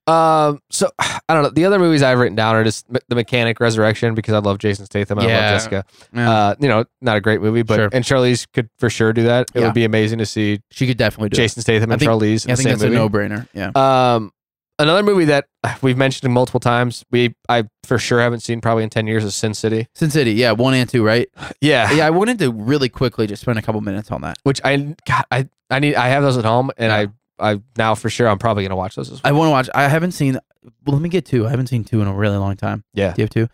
Um. 0.07 0.61
So 0.71 0.91
I 0.99 1.21
don't 1.35 1.43
know. 1.43 1.51
The 1.51 1.65
other 1.65 1.79
movies 1.79 2.03
I've 2.03 2.19
written 2.19 2.37
down 2.37 2.55
are 2.57 2.65
just 2.65 2.87
the 3.09 3.15
Mechanic, 3.15 3.59
Resurrection, 3.61 4.15
because 4.15 4.35
I 4.35 4.39
love 4.39 4.59
Jason 4.59 4.85
Statham. 4.87 5.19
and 5.19 5.27
I 5.27 5.31
Yeah. 5.31 5.41
love 5.41 5.51
Jessica. 5.55 5.85
Yeah. 6.13 6.31
Uh, 6.31 6.55
you 6.61 6.69
know, 6.69 6.85
not 7.01 7.17
a 7.17 7.21
great 7.21 7.41
movie, 7.41 7.63
but 7.63 7.77
Sure. 7.77 7.89
and 7.93 8.05
Charlize 8.05 8.47
could 8.53 8.69
for 8.79 8.91
sure 8.91 9.13
do 9.13 9.23
that. 9.25 9.51
It 9.55 9.61
Yeah. 9.61 9.67
would 9.67 9.75
be 9.75 9.85
amazing 9.85 10.19
to 10.19 10.27
see 10.27 10.61
she 10.71 10.87
could 10.87 10.99
definitely 10.99 11.31
do. 11.31 11.37
Jason 11.37 11.63
Statham 11.63 11.91
I 11.91 11.95
and 11.95 12.01
think- 12.01 12.11
Charlize 12.11 12.45
it. 12.45 12.45
in 12.47 12.51
I 12.51 12.55
the 12.55 12.57
think 12.57 12.59
same 12.59 12.71
that's 12.73 12.83
movie. 12.83 12.97
a 12.97 12.99
no 12.99 13.09
brainer. 13.09 13.49
Yeah. 13.55 14.15
Um, 14.15 14.33
another 14.79 15.03
movie 15.03 15.25
that 15.27 15.47
we've 15.81 15.97
mentioned 15.97 16.31
multiple 16.35 16.61
times, 16.61 17.05
we 17.11 17.35
I 17.49 17.65
for 17.85 17.97
sure 17.99 18.21
haven't 18.21 18.41
seen 18.41 18.61
probably 18.61 18.85
in 18.85 18.91
ten 18.91 19.07
years 19.07 19.25
is 19.25 19.35
Sin 19.35 19.55
City. 19.55 19.87
Sin 19.95 20.11
City. 20.11 20.33
Yeah, 20.33 20.53
one 20.53 20.75
and 20.75 20.89
two. 20.91 21.03
Right. 21.05 21.29
Yeah, 21.63 21.91
Yeah, 21.93 22.07
I 22.07 22.11
wanted 22.11 22.39
to 22.41 22.51
really 22.53 22.91
quickly 22.91 23.27
just 23.27 23.41
spend 23.43 23.59
a 23.59 23.63
couple 23.63 23.81
minutes 23.81 24.11
on 24.11 24.21
that. 24.21 24.37
which 24.43 24.61
I 24.65 24.95
God, 25.07 25.25
I 25.31 25.49
I 25.71 25.79
need 25.79 25.95
I 25.95 26.09
have 26.09 26.23
those 26.23 26.37
at 26.37 26.45
home, 26.45 26.71
and 26.77 26.93
I 26.93 27.09
I 27.39 27.61
now 27.77 27.95
for 27.95 28.11
sure 28.11 28.29
I'm 28.29 28.39
probably 28.39 28.63
gonna 28.63 28.77
watch 28.77 28.95
those 28.97 29.11
as 29.11 29.23
well. 29.23 29.33
I 29.33 29.33
want 29.33 29.49
to 29.49 29.53
watch. 29.53 29.71
I 29.75 29.89
haven't 29.89 30.13
seen. 30.13 30.39
Well, 30.85 30.95
let 30.95 31.03
me 31.03 31.09
get 31.09 31.25
two. 31.25 31.47
I 31.47 31.51
haven't 31.51 31.67
seen 31.67 31.85
two 31.85 32.01
in 32.01 32.09
a 32.09 32.15
really 32.15 32.37
long 32.37 32.57
time. 32.57 32.85
Yeah. 32.95 33.13
Do 33.13 33.23
you 33.23 33.25
have 33.25 33.31
two? 33.31 33.49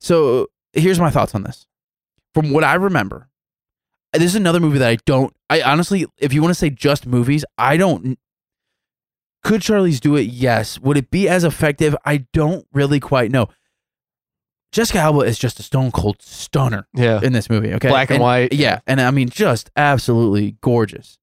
So 0.00 0.48
here's 0.72 1.00
my 1.00 1.10
thoughts 1.10 1.34
on 1.34 1.42
this. 1.42 1.66
From 2.32 2.52
what 2.52 2.64
I 2.64 2.74
remember, 2.74 3.28
this 4.12 4.24
is 4.24 4.34
another 4.34 4.60
movie 4.60 4.78
that 4.78 4.88
I 4.88 4.96
don't. 5.04 5.34
I 5.50 5.62
honestly, 5.62 6.06
if 6.18 6.32
you 6.32 6.42
want 6.42 6.50
to 6.50 6.58
say 6.58 6.70
just 6.70 7.06
movies, 7.06 7.44
I 7.58 7.76
don't. 7.76 8.18
Could 9.42 9.60
Charlize 9.60 10.00
do 10.00 10.16
it? 10.16 10.22
Yes. 10.22 10.80
Would 10.80 10.96
it 10.96 11.10
be 11.10 11.28
as 11.28 11.44
effective? 11.44 11.94
I 12.04 12.26
don't 12.32 12.66
really 12.72 12.98
quite 12.98 13.30
know. 13.30 13.48
Jessica 14.72 14.98
Alba 14.98 15.20
is 15.20 15.38
just 15.38 15.60
a 15.60 15.62
stone 15.62 15.92
cold 15.92 16.20
stunner 16.20 16.88
yeah, 16.94 17.20
in 17.22 17.32
this 17.32 17.48
movie. 17.48 17.72
Okay, 17.74 17.88
black 17.88 18.10
and, 18.10 18.20
white. 18.20 18.52
Yeah, 18.52 18.80
and 18.88 19.00
I 19.00 19.12
mean, 19.12 19.28
just 19.28 19.70
absolutely 19.76 20.56
gorgeous. 20.62 21.18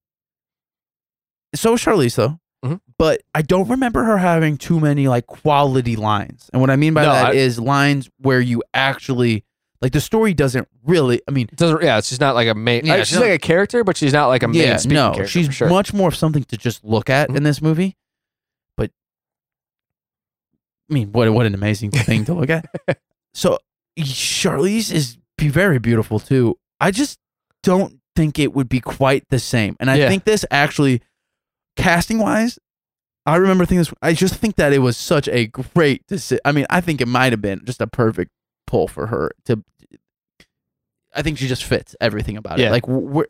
So 1.56 1.76
Charlize, 1.76 2.16
though. 2.16 2.40
Mhm. 2.64 2.80
But 2.98 3.22
I 3.34 3.42
don't 3.42 3.68
remember 3.68 4.04
her 4.04 4.18
having 4.18 4.58
too 4.58 4.80
many 4.80 5.08
like 5.08 5.26
quality 5.28 5.96
lines. 5.96 6.50
And 6.54 6.62
what 6.62 6.70
I 6.70 6.76
mean 6.76 6.94
by 6.94 7.04
No, 7.04 7.12
that 7.12 7.28
I- 7.28 7.34
is 7.34 7.60
lines 7.60 8.10
where 8.20 8.40
you 8.40 8.62
actually 8.74 9.44
like 9.82 9.94
the 9.94 10.02
story 10.02 10.36
doesn't 10.36 10.68
really. 10.86 11.22
I 11.28 11.32
mean, 11.32 11.50
doesn't 11.56 11.82
yeah, 11.82 12.00
she's 12.02 12.20
not 12.20 12.36
like 12.36 12.48
a 12.48 12.54
main. 12.54 12.86
Yeah, 12.86 12.96
uh, 12.98 13.04
she's 13.04 13.18
like 13.18 13.32
a 13.32 13.40
character, 13.40 13.84
but 13.84 13.98
she's 13.98 14.14
not 14.14 14.28
like 14.28 14.44
a 14.44 14.48
main 14.48 14.62
yeah, 14.62 14.78
no, 14.86 15.26
she's 15.26 15.52
sure. 15.54 15.70
much 15.70 15.92
more 15.92 16.08
of 16.10 16.16
something 16.16 16.44
to 16.46 16.58
just 16.58 16.84
look 16.86 17.10
at 17.10 17.30
Mhm. 17.30 17.38
in 17.38 17.44
this 17.44 17.62
movie. 17.64 17.98
But 18.78 18.92
I 20.90 20.94
mean, 20.94 21.12
what 21.12 21.32
what 21.34 21.46
an 21.48 21.56
amazing 21.56 21.92
thing 21.92 22.26
to 22.26 22.34
look 22.34 22.50
at. 22.50 22.66
So 23.34 23.58
Charlize 23.98 24.92
is 24.92 25.18
be 25.38 25.48
very 25.48 25.80
beautiful 25.80 26.20
too. 26.20 26.58
I 26.82 26.92
just 26.92 27.18
don't 27.64 28.00
think 28.14 28.38
it 28.40 28.54
would 28.54 28.68
be 28.68 28.82
quite 28.82 29.24
the 29.30 29.40
same. 29.40 29.78
And 29.80 29.90
I 29.90 29.96
Yeah. 29.96 30.10
think 30.10 30.26
this 30.26 30.44
actually, 30.52 31.02
casting 31.76 32.20
wise, 32.20 32.58
I 33.26 33.36
remember 33.38 33.66
thinking 33.66 33.80
this. 33.80 33.94
I 34.02 34.14
just 34.14 34.36
think 34.36 34.56
that 34.56 34.74
it 34.74 34.80
was 34.80 34.98
such 34.98 35.28
a 35.28 35.48
great 35.48 36.06
decision. 36.08 36.40
I 36.46 36.52
mean, 36.52 36.66
I 36.70 36.82
think 36.82 37.02
it 37.02 37.08
might 37.08 37.32
have 37.34 37.42
been 37.42 37.62
just 37.66 37.82
a 37.82 37.88
perfect 37.88 38.32
pull 38.68 38.88
for 38.88 39.08
her 39.08 39.32
to. 39.46 39.64
I 41.14 41.22
think 41.22 41.38
she 41.38 41.48
just 41.48 41.64
fits 41.64 41.96
everything 42.00 42.38
about 42.38 42.58
Yeah. 42.60 42.68
it. 42.68 42.72
Like, 42.72 42.88
where, 42.88 43.26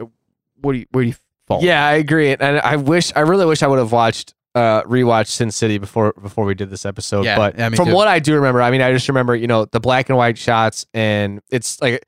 where 0.62 0.74
do 0.74 0.80
you 0.80 0.86
where 0.92 1.04
do 1.04 1.08
you 1.10 1.16
fall? 1.48 1.64
Yeah, 1.64 1.86
I 1.86 1.94
agree, 1.94 2.32
and 2.32 2.60
I 2.60 2.76
wish, 2.76 3.12
I 3.16 3.22
really 3.22 3.46
wish 3.46 3.64
I 3.64 3.68
would 3.68 3.80
have 3.80 3.92
watched, 3.92 4.36
uh, 4.54 4.84
rewatched 4.84 5.28
Sin 5.30 5.50
City 5.52 5.78
before 5.80 6.14
before 6.22 6.46
we 6.46 6.54
did 6.54 6.70
this 6.70 6.86
episode. 6.86 7.26
Yeah, 7.26 7.38
but 7.38 7.58
yeah, 7.58 7.70
from 7.70 7.88
too. 7.90 7.96
what 7.96 8.08
I 8.08 8.20
do 8.20 8.36
remember, 8.36 8.62
I 8.62 8.70
mean, 8.72 8.82
I 8.82 8.92
just 8.94 9.08
remember, 9.10 9.36
you 9.36 9.48
know, 9.48 9.66
the 9.66 9.80
black 9.80 10.10
and 10.10 10.18
white 10.18 10.38
shots, 10.38 10.86
and 10.94 11.42
it's 11.50 11.82
like, 11.82 12.06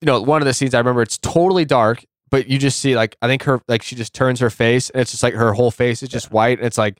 you 0.00 0.06
know, 0.06 0.20
one 0.20 0.42
of 0.42 0.46
the 0.46 0.54
scenes 0.54 0.74
I 0.74 0.78
remember, 0.78 1.02
it's 1.02 1.18
totally 1.18 1.64
dark, 1.64 2.04
but 2.30 2.48
you 2.48 2.58
just 2.58 2.78
see 2.80 2.96
like, 2.96 3.16
I 3.22 3.26
think 3.28 3.42
her, 3.44 3.60
like, 3.68 3.82
she 3.82 3.94
just 3.96 4.12
turns 4.14 4.40
her 4.40 4.50
face, 4.50 4.90
and 4.90 5.00
it's 5.00 5.10
just 5.12 5.22
like 5.22 5.34
her 5.34 5.52
whole 5.52 5.70
face 5.70 6.02
is 6.02 6.08
just 6.08 6.30
white, 6.32 6.58
and 6.58 6.66
it's 6.66 6.78
like, 6.78 6.98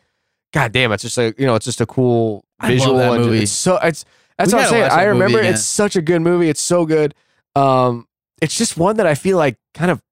god 0.53 0.73
damn, 0.73 0.93
it's 0.93 1.03
just 1.03 1.19
like, 1.19 1.39
you 1.39 1.47
know, 1.47 1.55
it's 1.55 1.65
just 1.65 1.81
a 1.81 1.87
cool 1.87 2.45
visual. 2.63 2.99
and 3.01 3.25
movie. 3.25 3.43
It's 3.43 3.53
so 3.53 3.77
it's 3.83 4.05
that's 4.39 4.53
We 4.53 4.57
what 4.57 4.65
I'm 4.67 4.71
saying. 4.71 4.91
I 4.91 5.03
remember 5.05 5.41
it's 5.41 5.63
such 5.65 5.97
a 5.97 6.03
good 6.03 6.21
movie. 6.23 6.49
It's 6.49 6.61
so 6.61 6.85
good. 6.87 7.15
Um, 7.55 8.07
it's 8.43 8.57
just 8.57 8.77
one 8.77 8.97
that 8.99 9.07
I 9.07 9.15
feel 9.15 9.37
like 9.39 9.57
kind 9.75 9.91
of 9.91 10.03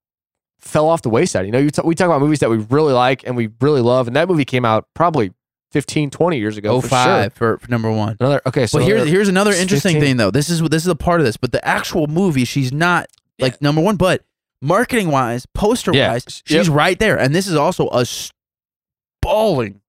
fell 0.58 0.88
off 0.88 1.02
the 1.02 1.10
wayside. 1.10 1.44
You 1.46 1.52
know, 1.52 1.58
you 1.58 1.70
t- 1.70 1.82
we 1.84 1.94
talk 1.94 2.06
about 2.06 2.20
movies 2.20 2.38
that 2.40 2.48
we 2.50 2.56
really 2.56 2.92
like 2.94 3.22
and 3.26 3.36
we 3.36 3.50
really 3.60 3.82
love, 3.82 4.06
and 4.06 4.16
that 4.16 4.28
movie 4.28 4.44
came 4.46 4.64
out 4.64 4.88
probably 4.94 5.32
15, 5.72 6.08
20 6.10 6.38
years 6.38 6.56
ago. 6.56 6.70
Oh 6.70 6.80
for 6.80 6.88
five 6.88 7.24
sure. 7.36 7.56
for, 7.56 7.58
for 7.58 7.70
number 7.70 7.90
one. 7.92 8.16
Another 8.18 8.40
okay. 8.46 8.66
So 8.66 8.78
But 8.78 8.86
here's 8.86 9.02
another- 9.02 9.10
here's 9.10 9.28
another 9.28 9.52
interesting 9.52 9.94
15. 9.96 10.00
thing 10.02 10.16
though. 10.16 10.30
This 10.30 10.48
is 10.48 10.60
this 10.62 10.82
is 10.82 10.88
a 10.88 10.94
part 10.96 11.20
of 11.20 11.26
this, 11.26 11.36
but 11.36 11.52
the 11.52 11.62
actual 11.66 12.06
movie, 12.06 12.44
she's 12.44 12.72
not 12.72 13.08
like 13.38 13.60
number 13.60 13.80
one. 13.82 13.96
But 13.96 14.24
marketing 14.62 15.10
wise, 15.10 15.46
poster 15.46 15.92
Yeah. 15.94 16.08
wise, 16.12 16.42
she's 16.46 16.68
right 16.68 16.98
there. 16.98 17.18
And 17.18 17.34
this 17.34 17.46
is 17.46 17.54
also 17.56 17.88
a 17.90 18.04
spalling 19.22 19.80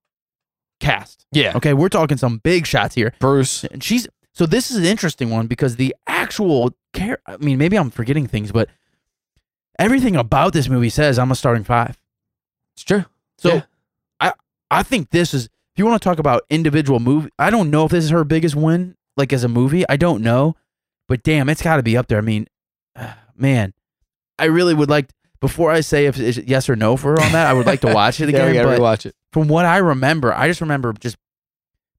cast. 0.80 1.26
yeah, 1.32 1.53
Okay, 1.55 1.74
we're 1.74 1.89
talking 1.89 2.18
some 2.18 2.38
big 2.39 2.66
shots 2.68 2.95
here. 2.95 3.13
Bruce. 3.20 3.63
And 3.66 3.84
she's 3.84 4.07
so 4.34 4.45
this 4.45 4.70
is 4.70 4.78
an 4.78 4.84
interesting 4.86 5.30
one 5.30 5.47
because 5.47 5.78
the 5.78 5.95
actual 6.07 6.76
care. 6.93 7.20
I 7.26 7.38
mean, 7.38 7.57
maybe 7.57 7.78
I'm 7.78 7.89
forgetting 7.89 8.28
things, 8.28 8.51
but 8.51 8.70
everything 9.80 10.16
about 10.16 10.51
this 10.53 10.68
movie 10.68 10.89
says 10.89 11.18
I'm 11.18 11.32
a 11.32 11.36
starting 11.36 11.63
five. 11.63 11.97
It's 12.76 12.84
true. 12.84 13.05
So 13.38 13.55
Yeah. 13.55 13.61
I 14.20 14.34
I 14.70 14.84
think 14.84 15.11
this 15.11 15.34
is 15.34 15.45
if 15.45 15.80
you 15.80 15.86
want 15.86 16.01
to 16.01 16.05
talk 16.09 16.20
about 16.20 16.43
individual 16.49 16.99
movie, 16.99 17.30
I 17.39 17.49
don't 17.49 17.70
know 17.70 17.86
if 17.86 17.91
this 17.91 18.03
is 18.05 18.09
her 18.09 18.24
biggest 18.24 18.55
win 18.55 18.95
like 19.18 19.32
as 19.34 19.43
a 19.43 19.49
movie. 19.49 19.88
I 19.88 19.95
don't 19.97 20.22
know. 20.22 20.55
But 21.07 21.24
damn, 21.24 21.49
it's 21.49 21.61
got 21.61 21.78
to 21.78 21.84
be 21.84 21.95
up 21.95 22.07
there. 22.07 22.18
I 22.18 22.22
mean, 22.22 22.47
man, 23.38 23.74
I 24.39 24.45
really 24.45 24.73
would 24.73 24.89
like 24.89 25.09
before 25.41 25.71
I 25.71 25.81
say 25.81 26.05
if 26.05 26.19
it's 26.19 26.38
yes 26.38 26.69
or 26.69 26.75
no 26.75 26.97
for 26.97 27.11
her 27.11 27.21
on 27.21 27.31
that, 27.33 27.47
I 27.47 27.53
would 27.53 27.65
like 27.65 27.81
to 27.81 27.93
watch 27.93 28.19
it 28.19 28.29
Yeah, 28.29 28.43
we 28.45 28.51
again. 28.51 28.63
gotta 28.65 28.77
but 28.77 28.81
rewatch 28.81 29.05
it. 29.05 29.15
from 29.31 29.47
what 29.47 29.65
I 29.65 29.77
remember, 29.77 30.33
I 30.33 30.47
just 30.47 30.61
remember 30.61 30.93
just 30.93 31.17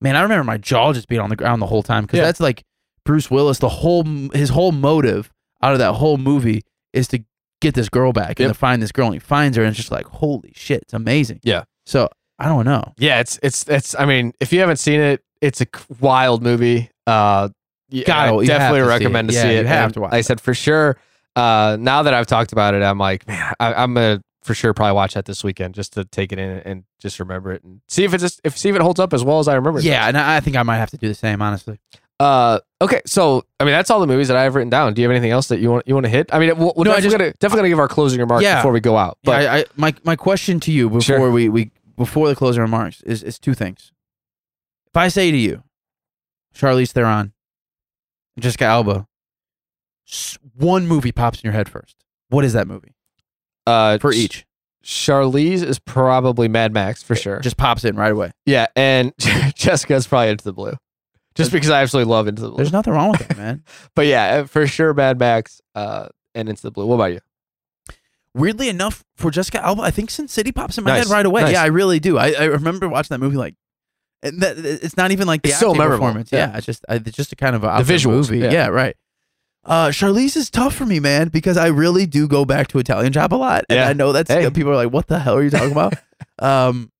man, 0.00 0.16
I 0.16 0.22
remember 0.22 0.44
my 0.44 0.58
jaw 0.58 0.92
just 0.92 1.08
being 1.08 1.20
on 1.20 1.30
the 1.30 1.36
ground 1.36 1.62
the 1.62 1.66
whole 1.66 1.82
time 1.82 2.04
because 2.04 2.18
Yeah. 2.18 2.24
that's 2.24 2.40
like 2.40 2.62
Bruce 3.04 3.30
Willis. 3.30 3.58
The 3.58 3.68
whole 3.68 4.04
his 4.34 4.50
whole 4.50 4.72
motive 4.72 5.30
out 5.62 5.72
of 5.72 5.78
that 5.78 5.94
whole 5.94 6.18
movie 6.18 6.62
is 6.92 7.08
to 7.08 7.20
get 7.60 7.74
this 7.74 7.88
girl 7.88 8.12
back 8.12 8.38
and 8.40 8.48
to 8.48 8.54
find 8.54 8.82
this 8.82 8.92
girl. 8.92 9.06
And 9.06 9.14
he 9.14 9.18
finds 9.20 9.56
her, 9.56 9.62
and 9.62 9.70
it's 9.70 9.76
just 9.78 9.90
like 9.92 10.06
holy 10.06 10.52
shit, 10.54 10.82
it's 10.82 10.92
amazing. 10.94 11.40
Yeah. 11.42 11.64
So 11.86 12.08
I 12.38 12.46
don't 12.46 12.64
know. 12.64 12.92
Yeah, 12.98 13.20
it's 13.20 13.38
it's 13.42 13.66
it's. 13.68 13.94
I 13.98 14.04
mean, 14.04 14.32
if 14.40 14.52
you 14.52 14.60
haven't 14.60 14.76
seen 14.78 15.00
it, 15.00 15.22
it's 15.40 15.60
a 15.62 15.66
wild 16.00 16.42
movie. 16.42 16.90
Uh, 17.06 17.48
yeah, 17.88 18.02
I 18.08 18.44
definitely 18.44 18.80
to 18.80 18.84
see 18.84 18.88
recommend 18.88 19.30
it. 19.30 19.32
to 19.32 19.38
Yeah, 19.38 19.42
see 19.44 19.48
it. 19.54 19.60
you 19.62 19.66
have 19.68 19.84
And 19.84 19.94
to 19.94 20.00
watch 20.00 20.12
Like 20.12 20.18
I 20.18 20.22
said 20.22 20.40
for 20.40 20.52
sure. 20.52 20.98
Uh, 21.36 21.76
now 21.78 22.02
that 22.02 22.14
I've 22.14 22.26
talked 22.26 22.52
about 22.52 22.74
it, 22.74 22.82
I'm 22.82 22.98
like, 22.98 23.26
man, 23.28 23.52
I, 23.60 23.74
I'm 23.74 23.94
gonna 23.94 24.22
for 24.42 24.54
sure 24.54 24.72
probably 24.72 24.94
watch 24.94 25.14
that 25.14 25.24
this 25.26 25.44
weekend 25.44 25.74
just 25.74 25.92
to 25.94 26.04
take 26.04 26.32
it 26.32 26.38
in 26.38 26.50
and 26.60 26.84
just 27.00 27.18
remember 27.20 27.52
it 27.52 27.62
and 27.64 27.80
see 27.88 28.04
if 28.04 28.14
it's 28.14 28.22
just, 28.22 28.40
if 28.44 28.56
see 28.56 28.68
if 28.70 28.76
it 28.76 28.80
holds 28.80 28.98
up 29.00 29.12
as 29.12 29.22
well 29.22 29.38
as 29.38 29.46
I 29.48 29.54
remember. 29.54 29.78
it 29.80 29.84
Yeah, 29.84 30.08
and 30.08 30.16
I 30.16 30.36
I 30.36 30.40
think 30.40 30.56
I 30.56 30.62
might 30.62 30.78
have 30.78 30.90
to 30.90 30.96
do 30.96 31.08
the 31.08 31.14
same, 31.14 31.42
honestly. 31.42 31.78
Uh, 32.18 32.58
okay, 32.80 33.02
so 33.04 33.44
I 33.60 33.64
mean 33.64 33.72
that's 33.72 33.90
all 33.90 34.00
the 34.00 34.06
movies 34.06 34.28
that 34.28 34.36
I 34.38 34.44
have 34.44 34.54
written 34.54 34.70
down. 34.70 34.94
Do 34.94 35.02
you 35.02 35.08
have 35.08 35.14
anything 35.14 35.32
else 35.32 35.48
that 35.48 35.58
you 35.60 35.70
want 35.70 35.86
you 35.86 35.92
want 35.94 36.04
to 36.06 36.10
hit? 36.10 36.30
I 36.32 36.38
mean, 36.38 36.56
we'll, 36.56 36.72
we're 36.74 36.84
No, 36.84 36.92
I 36.92 37.00
definitely, 37.00 37.02
just- 37.02 37.18
gonna, 37.18 37.32
definitely 37.32 37.58
gonna 37.58 37.68
give 37.68 37.78
our 37.80 37.88
closing 37.88 38.18
remarks 38.20 38.42
Yeah. 38.42 38.56
before 38.56 38.72
we 38.72 38.80
go 38.80 38.96
out. 38.96 39.18
But 39.22 39.42
yeah, 39.42 39.52
I, 39.52 39.56
I, 39.58 39.64
my 39.76 39.94
my 40.04 40.16
question 40.16 40.58
to 40.60 40.72
you 40.72 40.88
before 40.88 41.02
Sure. 41.02 41.30
we, 41.30 41.50
we 41.50 41.70
before 41.96 42.28
the 42.28 42.34
closing 42.36 42.62
remarks 42.62 43.02
is 43.02 43.22
is 43.22 43.38
two 43.38 43.52
things. 43.52 43.92
If 44.86 44.96
I 44.96 45.08
say 45.08 45.30
to 45.30 45.36
you, 45.36 45.62
Charlize 46.54 46.92
Theron, 46.92 47.34
Jessica 48.40 48.64
Alba, 48.64 49.06
one 50.56 50.86
movie 50.86 51.12
pops 51.12 51.40
in 51.40 51.46
your 51.48 51.52
head 51.52 51.68
first. 51.68 51.96
What 52.28 52.44
is 52.44 52.52
that 52.54 52.66
movie 52.66 52.94
uh, 53.66 53.98
for 53.98 54.12
each? 54.12 54.44
Charlize 54.84 55.62
is 55.64 55.78
probably 55.80 56.46
Mad 56.48 56.72
Max 56.72 57.02
for 57.02 57.16
sure. 57.16 57.40
Just 57.40 57.56
pops 57.56 57.84
in 57.84 57.96
right 57.96 58.12
away. 58.12 58.30
Yeah, 58.44 58.66
and 58.76 59.12
Jessica's 59.54 60.06
probably 60.06 60.28
Into 60.30 60.44
the 60.44 60.52
Blue, 60.52 60.74
just 61.34 61.50
because 61.50 61.70
I 61.70 61.82
absolutely 61.82 62.10
love 62.12 62.28
Into 62.28 62.42
the 62.42 62.48
Blue. 62.48 62.56
There's 62.58 62.72
nothing 62.72 62.92
wrong 62.92 63.10
with 63.10 63.26
that, 63.26 63.36
man. 63.38 63.64
but 63.96 64.06
yeah, 64.06 64.24
uh, 64.26 64.44
for 64.46 64.66
sure, 64.66 64.94
Mad 64.94 65.18
Max 65.18 65.60
uh, 65.74 66.08
and 66.36 66.48
Into 66.48 66.62
the 66.62 66.70
Blue. 66.70 66.86
What 66.86 66.94
about 66.96 67.12
you? 67.12 67.20
Weirdly 68.34 68.68
enough, 68.68 69.02
for 69.16 69.30
Jessica 69.30 69.64
Alba, 69.64 69.82
I 69.82 69.90
think 69.90 70.10
Sin 70.10 70.28
City 70.28 70.52
pops 70.52 70.76
in 70.78 70.84
my 70.84 70.90
Nice. 70.90 71.06
head 71.08 71.12
right 71.12 71.24
away. 71.26 71.42
Nice. 71.42 71.52
Yeah, 71.54 71.62
I 71.62 71.66
really 71.66 71.98
do. 72.00 72.18
I, 72.18 72.32
I 72.32 72.44
remember 72.44 72.88
watching 72.88 73.14
that 73.14 73.18
movie 73.18 73.36
like. 73.36 73.54
And 74.22 74.40
that, 74.42 74.58
it's 74.58 74.96
not 74.96 75.10
even 75.10 75.26
like 75.26 75.42
the 75.42 75.50
It's 75.50 75.58
so 75.58 75.68
acting 75.70 75.78
memorable. 75.78 76.04
performance. 76.06 76.32
Yeah. 76.32 76.50
Yeah, 76.50 76.56
it's 76.58 76.66
just 76.66 76.84
I, 76.88 76.96
it's 76.96 77.12
just 77.16 77.32
a 77.32 77.36
kind 77.36 77.56
of 77.56 77.64
a 77.64 77.68
visuals, 77.82 78.28
movie. 78.30 78.38
yeah. 78.38 78.50
Yeah. 78.50 78.66
right. 78.68 78.96
Uh, 79.66 79.88
Charlize 79.88 80.36
is 80.36 80.48
tough 80.48 80.74
for 80.74 80.86
me, 80.86 81.00
man, 81.00 81.28
because 81.28 81.56
I 81.56 81.66
really 81.66 82.06
do 82.06 82.28
go 82.28 82.44
back 82.44 82.68
to 82.68 82.78
Italian 82.78 83.12
Job 83.12 83.34
a 83.34 83.36
lot, 83.36 83.64
and 83.68 83.76
Yeah. 83.78 83.88
I 83.88 83.92
know 83.94 84.12
that's 84.12 84.30
Hey. 84.30 84.48
people 84.50 84.70
are 84.72 84.76
like, 84.76 84.92
"What 84.92 85.08
the 85.08 85.18
hell 85.18 85.34
are 85.36 85.42
you 85.42 85.50
talking 85.50 85.72
about?" 85.72 85.94
um, 86.38 86.92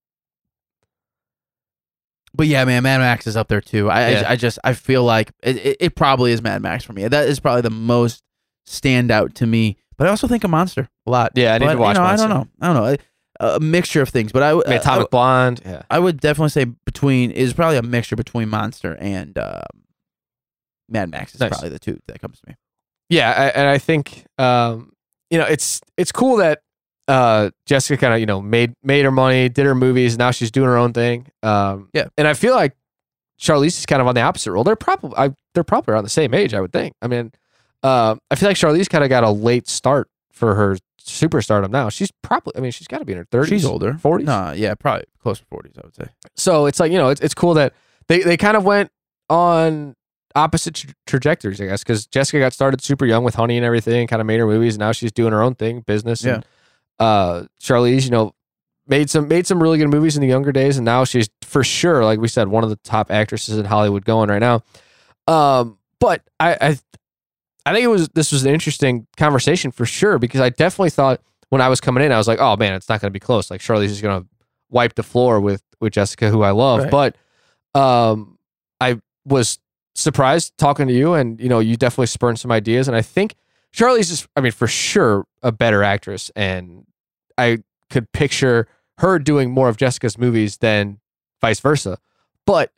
but 2.34 2.46
yeah, 2.48 2.64
man, 2.64 2.82
Mad 2.82 2.98
Max 2.98 3.26
is 3.26 3.36
up 3.36 3.48
there 3.48 3.60
too. 3.60 3.88
I 3.88 4.10
Yeah. 4.10 4.24
I, 4.26 4.32
I 4.32 4.36
just 4.36 4.58
I 4.64 4.72
feel 4.74 5.04
like 5.04 5.32
it, 5.42 5.56
it, 5.56 5.76
it 5.80 5.94
probably 5.94 6.32
is 6.32 6.42
Mad 6.42 6.60
Max 6.60 6.84
for 6.84 6.92
me. 6.92 7.06
That 7.08 7.28
is 7.28 7.40
probably 7.40 7.62
the 7.62 7.70
most 7.70 8.22
standout 8.68 9.34
to 9.34 9.46
me. 9.46 9.76
But 9.96 10.08
I 10.08 10.10
also 10.10 10.26
think 10.28 10.44
a 10.44 10.48
Monster 10.48 10.88
a 11.06 11.10
lot. 11.10 11.32
Yeah, 11.36 11.54
I 11.54 11.58
need 11.58 11.66
But, 11.66 11.72
to 11.74 11.78
watch 11.78 11.96
You 11.96 12.02
know, 12.02 12.06
I 12.08 12.16
don't 12.16 12.28
know. 12.28 12.48
I 12.60 12.66
don't 12.66 12.76
know. 12.76 12.96
A, 13.40 13.56
a 13.56 13.60
mixture 13.60 14.02
of 14.02 14.08
things, 14.10 14.32
but 14.32 14.42
I, 14.42 14.48
I 14.50 14.52
uh, 14.52 14.80
Atomic 14.80 15.10
Blonde. 15.10 15.62
Yeah, 15.64 15.82
I 15.90 15.98
would 15.98 16.20
definitely 16.20 16.50
say 16.50 16.64
between 16.64 17.30
is 17.30 17.54
probably 17.54 17.78
a 17.78 17.82
mixture 17.82 18.16
between 18.16 18.48
Monster 18.50 18.96
and 19.00 19.38
um, 19.38 19.62
Mad 20.88 21.10
Max 21.10 21.34
is 21.34 21.40
Nice. 21.40 21.50
probably 21.50 21.68
the 21.70 21.78
two 21.78 21.98
that 22.06 22.20
comes 22.20 22.40
to 22.40 22.48
me. 22.48 22.54
yeah, 23.08 23.30
I, 23.30 23.46
and 23.58 23.68
I 23.68 23.78
think 23.78 24.24
um, 24.38 24.92
you 25.30 25.38
know 25.38 25.44
it's 25.46 25.80
it's 25.96 26.12
cool 26.12 26.36
that 26.36 26.60
uh, 27.08 27.50
Jessica 27.66 27.96
kind 28.00 28.14
of 28.14 28.20
you 28.20 28.26
know 28.26 28.40
made 28.42 28.74
made 28.82 29.04
her 29.04 29.10
money, 29.12 29.48
did 29.48 29.64
her 29.66 29.74
movies, 29.74 30.16
now 30.18 30.30
she's 30.30 30.50
doing 30.50 30.66
her 30.68 30.76
own 30.76 30.92
thing. 30.92 31.26
Um, 31.42 31.88
Yeah. 31.92 32.06
and 32.18 32.26
I 32.28 32.34
feel 32.34 32.54
like 32.54 32.76
Charlize 33.40 33.78
is 33.78 33.86
kind 33.86 34.00
of 34.00 34.08
on 34.08 34.14
the 34.14 34.20
opposite 34.22 34.50
role. 34.52 34.64
They're 34.64 34.76
probably 34.76 35.12
I, 35.16 35.32
they're 35.54 35.64
probably 35.64 35.92
around 35.92 36.04
the 36.04 36.10
same 36.10 36.32
age, 36.34 36.54
I 36.54 36.60
would 36.60 36.72
think. 36.72 36.94
I 37.02 37.06
mean, 37.08 37.32
uh, 37.82 38.16
I 38.30 38.34
feel 38.34 38.48
like 38.48 38.56
Charlize 38.56 38.88
kind 38.88 39.04
of 39.04 39.10
got 39.10 39.24
a 39.24 39.30
late 39.30 39.68
start 39.68 40.08
for 40.32 40.54
her 40.54 40.76
superstardom. 41.00 41.70
Now 41.70 41.88
she's 41.88 42.10
probably 42.22 42.52
I 42.56 42.60
mean 42.60 42.70
she's 42.72 42.86
got 42.88 42.98
to 42.98 43.04
be 43.04 43.12
in 43.12 43.18
her 43.18 43.26
thirties. 43.30 43.50
She's 43.50 43.64
older, 43.64 43.92
40s? 43.94 44.24
Nah, 44.24 44.52
yeah, 44.52 44.74
probably 44.74 45.04
close 45.22 45.38
to 45.40 45.44
forties. 45.46 45.74
I 45.76 45.82
would 45.84 45.94
say. 45.94 46.08
so 46.36 46.66
it's 46.66 46.78
like 46.80 46.90
you 46.92 46.98
know 46.98 47.08
it's, 47.10 47.20
it's 47.20 47.34
cool 47.34 47.54
that 47.54 47.72
they, 48.08 48.20
they 48.22 48.36
kind 48.36 48.56
of 48.56 48.64
went 48.64 48.90
on 49.28 49.95
opposite 50.36 50.74
tra- 50.74 50.94
trajectories 51.06 51.60
i 51.60 51.66
guess 51.66 51.82
because 51.82 52.06
jessica 52.06 52.38
got 52.38 52.52
started 52.52 52.80
super 52.80 53.06
young 53.06 53.24
with 53.24 53.34
honey 53.34 53.56
and 53.56 53.64
everything 53.66 54.06
kind 54.06 54.20
of 54.20 54.26
made 54.26 54.38
her 54.38 54.46
movies 54.46 54.74
and 54.74 54.80
now 54.80 54.92
she's 54.92 55.10
doing 55.10 55.32
her 55.32 55.42
own 55.42 55.54
thing 55.54 55.80
business 55.80 56.22
and 56.34 56.44
uh 57.00 57.44
charlize 57.60 58.04
you 58.04 58.10
know 58.10 58.32
made 58.86 59.10
some 59.10 59.26
made 59.28 59.46
some 59.46 59.60
really 59.62 59.78
good 59.78 59.88
movies 59.88 60.16
in 60.16 60.20
the 60.22 60.28
younger 60.28 60.52
days 60.52 60.76
and 60.76 60.84
now 60.84 61.04
she's 61.04 61.28
for 61.42 61.64
sure 61.64 62.04
like 62.04 62.20
we 62.20 62.28
said 62.28 62.48
one 62.48 62.62
of 62.62 62.70
the 62.70 62.76
top 62.76 63.10
actresses 63.10 63.58
in 63.58 63.64
hollywood 63.64 64.04
going 64.04 64.28
right 64.28 64.38
now. 64.38 64.62
Um 65.26 65.78
but 65.98 66.22
i 66.38 66.52
i 66.60 66.78
i 67.64 67.72
think 67.72 67.84
it 67.84 67.88
was 67.88 68.08
this 68.10 68.30
was 68.30 68.44
an 68.44 68.52
interesting 68.52 69.06
conversation 69.16 69.70
for 69.72 69.86
sure 69.86 70.18
because 70.18 70.40
i 70.40 70.50
definitely 70.50 70.90
thought 70.90 71.20
when 71.48 71.60
i 71.60 71.68
was 71.68 71.80
coming 71.80 72.04
in 72.04 72.12
i 72.12 72.18
was 72.18 72.28
like 72.28 72.38
oh 72.38 72.56
man 72.56 72.74
it's 72.74 72.88
not 72.88 73.00
going 73.00 73.10
to 73.10 73.12
be 73.12 73.20
close. 73.20 73.50
Like 73.50 73.60
charlize 73.60 73.86
is 73.86 74.00
going 74.00 74.22
to 74.22 74.28
wipe 74.70 74.94
the 74.94 75.02
floor 75.02 75.40
with 75.40 75.62
with 75.80 75.92
jessica 75.94 76.30
who 76.30 76.42
i 76.42 76.50
love. 76.50 76.82
Right. 76.84 77.14
but 77.74 77.80
um 77.80 78.38
i 78.80 79.00
was 79.24 79.58
surprised 79.96 80.52
talking 80.58 80.86
to 80.86 80.92
you 80.92 81.14
and 81.14 81.40
you 81.40 81.48
know 81.48 81.58
you 81.58 81.76
definitely 81.76 82.06
spurned 82.06 82.38
some 82.38 82.52
ideas 82.52 82.86
and 82.86 82.96
i 82.96 83.02
think 83.02 83.34
Charlize 83.74 84.10
is 84.10 84.28
i 84.36 84.40
mean 84.40 84.52
for 84.52 84.66
sure 84.66 85.26
a 85.42 85.50
better 85.50 85.82
actress 85.82 86.30
and 86.36 86.86
i 87.38 87.58
could 87.88 88.10
picture 88.12 88.68
her 88.98 89.18
doing 89.18 89.50
more 89.50 89.68
of 89.68 89.76
jessica's 89.76 90.18
movies 90.18 90.58
than 90.58 91.00
vice 91.40 91.60
versa. 91.60 91.98
But 92.44 92.72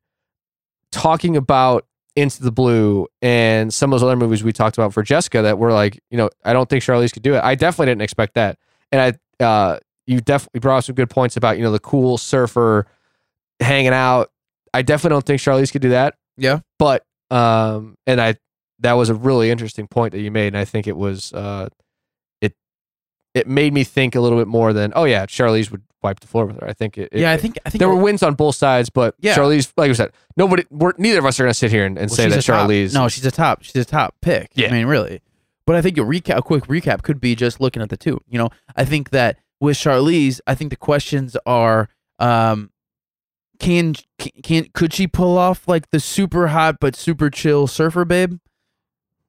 talking 0.90 1.36
about 1.36 1.86
into 2.16 2.42
the 2.42 2.50
blue 2.50 3.06
and 3.22 3.72
some 3.72 3.92
of 3.92 4.00
those 4.00 4.06
other 4.06 4.16
movies 4.16 4.42
we 4.42 4.52
talked 4.52 4.76
about 4.76 4.92
for 4.92 5.02
jessica 5.02 5.42
that 5.42 5.58
were 5.58 5.72
like 5.72 6.00
you 6.10 6.16
know 6.16 6.30
i 6.44 6.52
don't 6.52 6.68
think 6.68 6.82
charlize 6.82 7.12
could 7.12 7.22
do 7.22 7.34
it. 7.34 7.42
I 7.42 7.54
definitely 7.54 7.86
didn't 7.86 8.02
expect 8.02 8.34
that. 8.34 8.58
And 8.92 9.18
i 9.40 9.44
uh 9.44 9.78
you 10.06 10.20
definitely 10.20 10.60
brought 10.60 10.78
up 10.78 10.84
some 10.84 10.94
good 10.94 11.10
points 11.10 11.36
about 11.36 11.58
you 11.58 11.64
know 11.64 11.72
the 11.72 11.78
cool 11.78 12.16
surfer 12.16 12.86
hanging 13.60 13.92
out. 13.92 14.30
I 14.72 14.82
definitely 14.82 15.14
don't 15.14 15.26
think 15.26 15.40
charlize 15.40 15.72
could 15.72 15.82
do 15.82 15.90
that 15.90 16.14
Yeah. 16.38 16.60
but 16.78 17.04
um 17.30 17.96
and 18.06 18.20
i 18.20 18.36
that 18.80 18.92
was 18.92 19.10
a 19.10 19.14
really 19.14 19.50
interesting 19.50 19.88
point 19.88 20.12
that 20.12 20.20
you 20.20 20.30
made, 20.30 20.46
and 20.46 20.56
I 20.56 20.64
think 20.64 20.86
it 20.86 20.96
was 20.96 21.32
uh, 21.32 21.68
it 22.40 22.54
it 23.34 23.46
made 23.48 23.72
me 23.72 23.82
think 23.84 24.14
a 24.14 24.20
little 24.20 24.38
bit 24.38 24.46
more 24.46 24.72
than 24.72 24.92
oh 24.94 25.02
yeah, 25.04 25.26
Charlize 25.26 25.70
would 25.72 25.82
wipe 26.00 26.20
the 26.20 26.28
floor 26.28 26.46
with 26.46 26.60
her. 26.60 26.68
I 26.68 26.72
think 26.74 26.96
it, 26.96 27.08
it- 27.12 27.20
yeah, 27.20 27.32
I 27.32 27.36
think 27.38 27.58
I 27.66 27.70
think 27.70 27.80
there 27.80 27.88
were 27.88 27.96
wins 27.96 28.22
on 28.22 28.34
both 28.34 28.54
sides, 28.54 28.88
but 28.88 29.16
Yeah. 29.18 29.34
Charlize, 29.36 29.72
like 29.76 29.90
I 29.90 29.94
said, 29.94 30.12
nobody, 30.36 30.64
we're, 30.70 30.92
neither 30.96 31.18
of 31.18 31.26
us 31.26 31.40
are 31.40 31.42
going 31.42 31.50
to 31.50 31.58
sit 31.58 31.72
here 31.72 31.84
and, 31.84 31.98
and 31.98 32.08
Well, 32.08 32.16
say 32.16 32.28
that 32.28 32.40
top- 32.42 32.68
Charlize. 32.70 32.94
No, 32.94 33.08
she's 33.08 33.26
a 33.26 33.32
top. 33.32 33.62
She's 33.64 33.74
a 33.74 33.84
top 33.84 34.14
pick. 34.22 34.50
Yeah. 34.54 34.68
I 34.68 34.70
mean, 34.70 34.86
really. 34.86 35.20
But 35.66 35.74
I 35.74 35.82
think 35.82 35.98
a 35.98 36.02
recap, 36.02 36.36
a 36.38 36.42
quick 36.42 36.64
recap, 36.66 37.02
could 37.02 37.20
be 37.20 37.34
just 37.34 37.60
looking 37.60 37.82
at 37.82 37.88
the 37.90 37.96
two. 37.96 38.20
You 38.28 38.38
know, 38.38 38.48
I 38.76 38.84
think 38.84 39.10
that 39.10 39.38
with 39.60 39.76
Charlize, 39.76 40.40
I 40.46 40.54
think 40.54 40.70
the 40.70 40.76
questions 40.76 41.36
are, 41.44 41.88
um, 42.20 42.70
can 43.58 43.94
can, 44.42 44.66
could 44.72 44.92
she 44.92 45.06
pull 45.06 45.36
off 45.38 45.66
like 45.66 45.90
the 45.90 46.00
super 46.00 46.48
hot 46.48 46.76
but 46.80 46.96
super 46.96 47.30
chill 47.30 47.66
surfer 47.66 48.04
babe? 48.04 48.38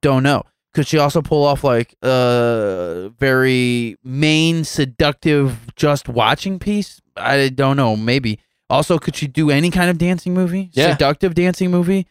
Don't 0.01 0.23
know. 0.23 0.43
Could 0.73 0.87
she 0.87 0.97
also 0.99 1.21
pull 1.21 1.43
off 1.45 1.63
like 1.63 1.95
a 2.03 3.11
very 3.17 3.97
main 4.03 4.63
seductive 4.63 5.75
just 5.75 6.07
watching 6.07 6.59
piece? 6.59 7.01
I 7.17 7.49
don't 7.49 7.75
know. 7.75 7.95
Maybe. 7.95 8.39
Also, 8.69 8.99
could 8.99 9.15
she 9.15 9.25
do 9.27 9.49
any 9.49 9.71
kind 9.71 9.89
of 9.89 9.97
dancing 9.97 10.33
movie? 10.33 10.69
Yeah. 10.73 10.91
Seductive 10.91 11.33
dancing 11.33 11.71
movie? 11.71 12.07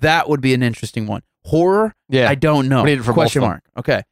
That 0.00 0.28
would 0.28 0.42
be 0.42 0.52
an 0.52 0.62
interesting 0.62 1.06
one. 1.06 1.22
Horror? 1.44 1.94
yeah, 2.08 2.28
I 2.28 2.34
don't 2.34 2.68
know. 2.68 2.84
Need 2.84 2.98
it 2.98 3.02
for 3.02 3.12
Question 3.12 3.42
mark. 3.42 3.62
Okay. 3.76 4.02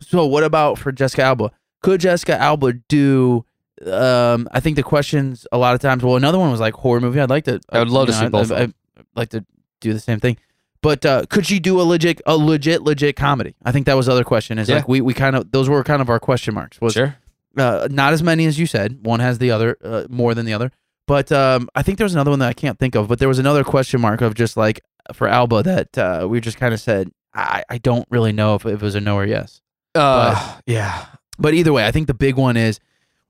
So 0.00 0.26
what 0.26 0.44
about 0.44 0.78
for 0.78 0.90
Jessica 0.92 1.22
Alba? 1.22 1.50
Could 1.82 2.00
Jessica 2.00 2.40
Alba 2.40 2.74
do? 2.88 3.44
Um, 3.86 4.48
I 4.52 4.60
think 4.60 4.76
the 4.76 4.82
questions 4.82 5.46
a 5.52 5.58
lot 5.58 5.74
of 5.74 5.80
times. 5.80 6.02
Well, 6.02 6.16
another 6.16 6.38
one 6.38 6.50
was 6.50 6.60
like 6.60 6.74
horror 6.74 7.00
movie. 7.00 7.20
I'd 7.20 7.30
like 7.30 7.44
to. 7.44 7.60
I 7.70 7.78
would 7.80 7.88
love 7.88 8.06
to 8.06 8.12
know, 8.12 8.20
see 8.20 8.28
both 8.28 8.50
I, 8.52 8.54
of 8.54 8.60
them. 8.60 8.74
I'd 8.98 9.04
like 9.16 9.28
to 9.30 9.44
do 9.80 9.92
the 9.92 10.00
same 10.00 10.20
thing. 10.20 10.36
But 10.82 11.06
uh, 11.06 11.26
could 11.30 11.46
she 11.46 11.60
do 11.60 11.80
a 11.80 11.82
legit, 11.82 12.20
a 12.26 12.36
legit, 12.36 12.82
legit 12.82 13.14
comedy? 13.14 13.54
I 13.64 13.70
think 13.70 13.86
that 13.86 13.94
was 13.96 14.06
the 14.06 14.12
other 14.12 14.24
question. 14.24 14.58
Is 14.58 14.68
Yeah. 14.68 14.76
like 14.76 14.88
we 14.88 15.00
we 15.00 15.14
kind 15.14 15.36
of 15.36 15.50
those 15.52 15.68
were 15.68 15.82
kind 15.84 16.02
of 16.02 16.10
our 16.10 16.18
question 16.20 16.54
marks. 16.54 16.80
Was 16.80 16.94
sure. 16.94 17.16
uh, 17.56 17.86
not 17.90 18.12
as 18.12 18.22
many 18.22 18.46
as 18.46 18.58
you 18.58 18.66
said. 18.66 18.98
One 19.06 19.20
has 19.20 19.38
the 19.38 19.50
other 19.52 19.76
uh, 19.84 20.04
more 20.08 20.34
than 20.34 20.44
the 20.46 20.52
other. 20.54 20.70
But 21.06 21.30
um, 21.32 21.68
I 21.74 21.82
think 21.82 21.98
there 21.98 22.04
was 22.04 22.14
another 22.14 22.30
one 22.30 22.38
that 22.40 22.48
I 22.48 22.52
can't 22.52 22.78
think 22.78 22.94
of. 22.94 23.08
But 23.08 23.18
there 23.18 23.28
was 23.28 23.38
another 23.38 23.64
question 23.64 24.00
mark 24.00 24.20
of 24.20 24.34
just 24.34 24.56
like 24.56 24.80
for 25.12 25.28
Alba 25.28 25.62
that 25.64 25.98
uh, 25.98 26.26
we 26.28 26.40
just 26.40 26.56
kind 26.58 26.72
of 26.74 26.80
said 26.80 27.10
I, 27.34 27.64
I 27.68 27.78
don't 27.78 28.06
really 28.10 28.32
know 28.32 28.54
if, 28.54 28.64
if 28.66 28.74
it 28.74 28.82
was 28.82 28.94
a 28.94 29.00
no 29.00 29.16
or 29.16 29.24
yes. 29.26 29.60
Uh, 29.94 30.58
yeah, 30.66 31.06
But 31.38 31.54
either 31.54 31.72
way, 31.72 31.86
I 31.86 31.90
think 31.90 32.06
the 32.06 32.14
big 32.14 32.36
one 32.36 32.56
is 32.56 32.80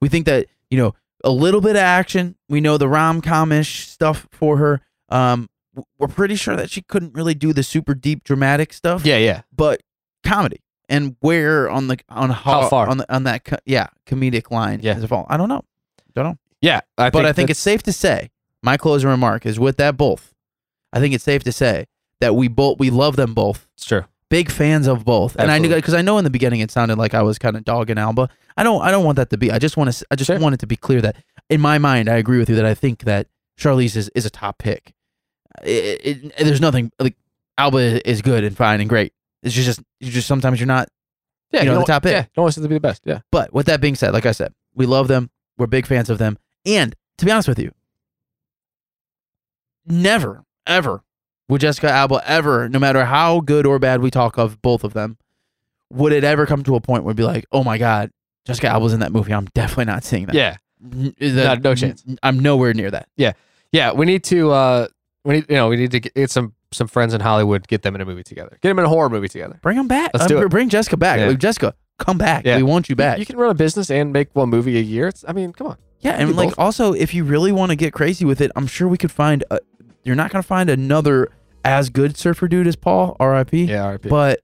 we 0.02 0.08
think 0.10 0.26
that 0.26 0.46
you 0.70 0.76
know 0.76 0.94
a 1.24 1.30
little 1.30 1.60
bit 1.62 1.70
of 1.70 1.76
action. 1.82 2.34
We 2.50 2.60
know 2.60 2.76
the 2.76 2.88
rom 2.88 3.22
comish 3.22 3.86
stuff 3.86 4.26
for 4.32 4.58
her. 4.58 4.80
Um, 5.08 5.48
we're 5.98 6.08
pretty 6.08 6.34
sure 6.34 6.56
that 6.56 6.68
she 6.70 6.82
couldn't 6.82 7.14
really 7.14 7.34
do 7.34 7.54
the 7.54 7.62
super 7.62 7.94
deep 7.94 8.24
dramatic 8.24 8.72
stuff. 8.74 9.06
yeah, 9.06 9.16
yeah. 9.16 9.42
but 9.56 9.80
comedy 10.24 10.60
and 10.88 11.16
where 11.20 11.70
on 11.70 11.86
the 11.88 11.98
on 12.10 12.28
how, 12.30 12.62
How 12.62 12.68
far? 12.68 12.88
on 12.88 12.98
the 12.98 13.14
on 13.14 13.24
that 13.24 13.44
co- 13.44 13.56
yeah 13.64 13.86
comedic 14.06 14.50
line 14.50 14.80
Yeah. 14.82 14.98
it 14.98 15.06
fall? 15.06 15.26
I 15.30 15.36
don't 15.38 15.48
know, 15.48 15.62
don't 16.14 16.24
know. 16.26 16.38
Yeah, 16.60 16.80
I 16.98 17.08
but 17.10 17.24
I 17.24 17.32
think 17.32 17.48
it's 17.50 17.60
safe 17.60 17.82
to 17.84 17.92
say 17.92 18.30
my 18.62 18.76
closing 18.76 19.08
remark 19.08 19.46
is 19.46 19.58
with 19.58 19.76
that 19.78 19.96
both. 19.96 20.34
I 20.92 21.00
think 21.00 21.14
it's 21.14 21.24
safe 21.24 21.42
to 21.44 21.52
say 21.52 21.86
that 22.20 22.34
we 22.36 22.48
both 22.48 22.78
we 22.78 22.90
love 22.90 23.16
them 23.16 23.32
both. 23.32 23.66
it's 23.76 23.86
true. 23.86 24.04
Big 24.32 24.50
fans 24.50 24.86
of 24.86 25.04
both, 25.04 25.36
and 25.38 25.50
I 25.50 25.58
knew 25.58 25.66
Absolutely. 25.66 25.76
because 25.82 25.92
I 25.92 26.00
know 26.00 26.16
in 26.16 26.24
the 26.24 26.30
beginning 26.30 26.60
it 26.60 26.70
sounded 26.70 26.96
like 26.96 27.12
I 27.12 27.20
was 27.20 27.38
kind 27.38 27.54
of 27.54 27.64
dogging 27.64 27.98
Alba. 27.98 28.30
I 28.56 28.62
don't 28.62 28.80
I 28.80 28.90
don't 28.90 29.04
want 29.04 29.16
that 29.16 29.28
to 29.28 29.36
be. 29.36 29.52
I 29.52 29.58
just 29.58 29.76
want 29.76 29.92
to 29.92 30.06
I 30.10 30.16
just 30.16 30.28
Sure. 30.28 30.38
want 30.38 30.54
it 30.54 30.60
to 30.60 30.66
be 30.66 30.74
clear 30.74 31.02
that 31.02 31.16
in 31.50 31.60
my 31.60 31.76
mind 31.76 32.08
I 32.08 32.14
agree 32.16 32.38
with 32.38 32.48
you 32.48 32.56
that 32.56 32.64
I 32.64 32.72
think 32.72 33.04
that 33.04 33.26
Charlize 33.60 33.94
is, 33.94 34.08
is 34.14 34.24
a 34.24 34.30
top 34.30 34.56
pick. 34.56 34.94
It, 35.62 36.00
it, 36.24 36.36
there's 36.38 36.62
nothing 36.62 36.90
like 36.98 37.14
Alba 37.58 38.08
is 38.08 38.22
good 38.22 38.42
and 38.42 38.56
fine 38.56 38.80
and 38.80 38.88
great. 38.88 39.12
It's 39.42 39.54
just 39.54 39.80
you 40.00 40.10
just 40.10 40.28
sometimes 40.28 40.58
you're 40.58 40.66
not 40.66 40.88
Yeah, 41.50 41.64
you 41.64 41.66
know, 41.66 41.80
the 41.80 41.84
top 41.84 42.02
pick. 42.04 42.12
Yeah, 42.12 42.24
don't 42.34 42.44
want 42.44 42.54
to 42.54 42.60
be 42.62 42.68
the 42.68 42.80
best. 42.80 43.02
Yeah, 43.04 43.20
but 43.30 43.52
with 43.52 43.66
that 43.66 43.82
being 43.82 43.96
said, 43.96 44.14
like 44.14 44.24
I 44.24 44.32
said, 44.32 44.54
we 44.74 44.86
love 44.86 45.08
them. 45.08 45.28
We're 45.58 45.66
big 45.66 45.86
fans 45.86 46.08
of 46.08 46.16
them. 46.16 46.38
And 46.64 46.96
to 47.18 47.26
be 47.26 47.30
honest 47.30 47.48
with 47.48 47.58
you, 47.58 47.70
never, 49.84 50.44
ever 50.66 51.02
would 51.52 51.60
Jessica 51.60 51.88
Alba 51.90 52.22
ever, 52.26 52.68
no 52.68 52.78
matter 52.78 53.04
how 53.04 53.40
good 53.40 53.66
or 53.66 53.78
bad 53.78 54.00
we 54.00 54.10
talk 54.10 54.36
of 54.38 54.60
both 54.62 54.84
of 54.84 54.92
them, 54.94 55.16
would 55.90 56.12
it 56.12 56.24
ever 56.24 56.46
come 56.46 56.62
to 56.64 56.74
a 56.76 56.80
point 56.80 57.04
where 57.04 57.10
it'd 57.10 57.16
be 57.16 57.22
like, 57.24 57.44
oh 57.52 57.62
my 57.64 57.78
God, 57.78 58.10
Jessica 58.46 58.68
Alba's 58.68 58.92
in 58.92 59.00
that 59.00 59.12
movie. 59.12 59.32
I'm 59.32 59.46
definitely 59.54 59.84
not 59.86 60.04
seeing 60.04 60.26
that. 60.26 60.34
yeah, 60.34 60.56
N- 60.82 61.14
No- 61.20 61.28
that- 61.34 61.62
no 61.62 61.74
chance. 61.74 62.04
I'm 62.22 62.38
nowhere 62.40 62.74
near 62.74 62.90
that. 62.90 63.08
yeah. 63.16 63.32
Yeah. 63.70 63.92
We 63.92 64.04
need 64.06 64.24
to. 64.24 64.50
uh 64.50 64.88
We 65.24 65.34
need, 65.34 65.46
you 65.48 65.54
know, 65.56 65.68
we 65.68 65.76
need 65.76 65.92
to 65.92 66.00
get, 66.00 66.14
get 66.14 66.30
some 66.30 66.52
some 66.72 66.88
friends 66.88 67.14
in 67.14 67.20
Hollywood, 67.20 67.68
get 67.68 67.82
them 67.82 67.94
in 67.94 68.00
a 68.00 68.04
movie 68.04 68.22
together, 68.24 68.58
get 68.62 68.68
them 68.70 68.78
in 68.78 68.84
a 68.84 68.88
horror 68.88 69.08
movie 69.10 69.28
together. 69.28 69.58
Bring 69.62 69.76
them 69.76 69.86
back. 69.88 70.10
Let's 70.14 70.24
Uh, 70.24 70.28
do 70.28 70.38
it. 70.42 70.48
Bring 70.48 70.68
Jessica 70.70 70.96
back. 70.96 71.20
Yeah. 71.20 71.26
Like, 71.28 71.38
Jessica, 71.38 71.74
come 71.98 72.18
back. 72.18 72.44
Yeah. 72.44 72.56
We 72.56 72.62
want 72.64 72.88
you 72.88 72.96
back. 72.96 73.18
You 73.18 73.26
can 73.26 73.36
run 73.36 73.50
a 73.50 73.54
business 73.54 73.90
and 73.90 74.12
make 74.12 74.28
one 74.34 74.48
movie 74.50 74.76
a 74.78 74.82
year. 74.82 75.08
It's, 75.08 75.24
I 75.28 75.32
mean, 75.32 75.52
come 75.52 75.66
on. 75.68 75.76
Yeah, 76.00 76.12
and 76.18 76.34
like 76.34 76.48
both. 76.50 76.58
also, 76.58 76.92
if 76.94 77.14
you 77.14 77.22
really 77.24 77.52
want 77.52 77.70
to 77.70 77.76
get 77.76 77.92
crazy 77.92 78.24
with 78.24 78.40
it, 78.40 78.50
I'm 78.56 78.66
sure 78.66 78.88
we 78.88 78.98
could 78.98 79.12
find. 79.12 79.44
A, 79.52 79.60
you're 80.02 80.16
not 80.16 80.32
gonna 80.32 80.42
find 80.42 80.68
another 80.68 81.28
as 81.64 81.90
good 81.90 82.16
surfer 82.16 82.48
dude 82.48 82.66
as 82.66 82.76
Paul, 82.76 83.16
R.I.P. 83.20 83.64
Yeah, 83.64 83.96
RP. 83.96 84.08
But 84.08 84.40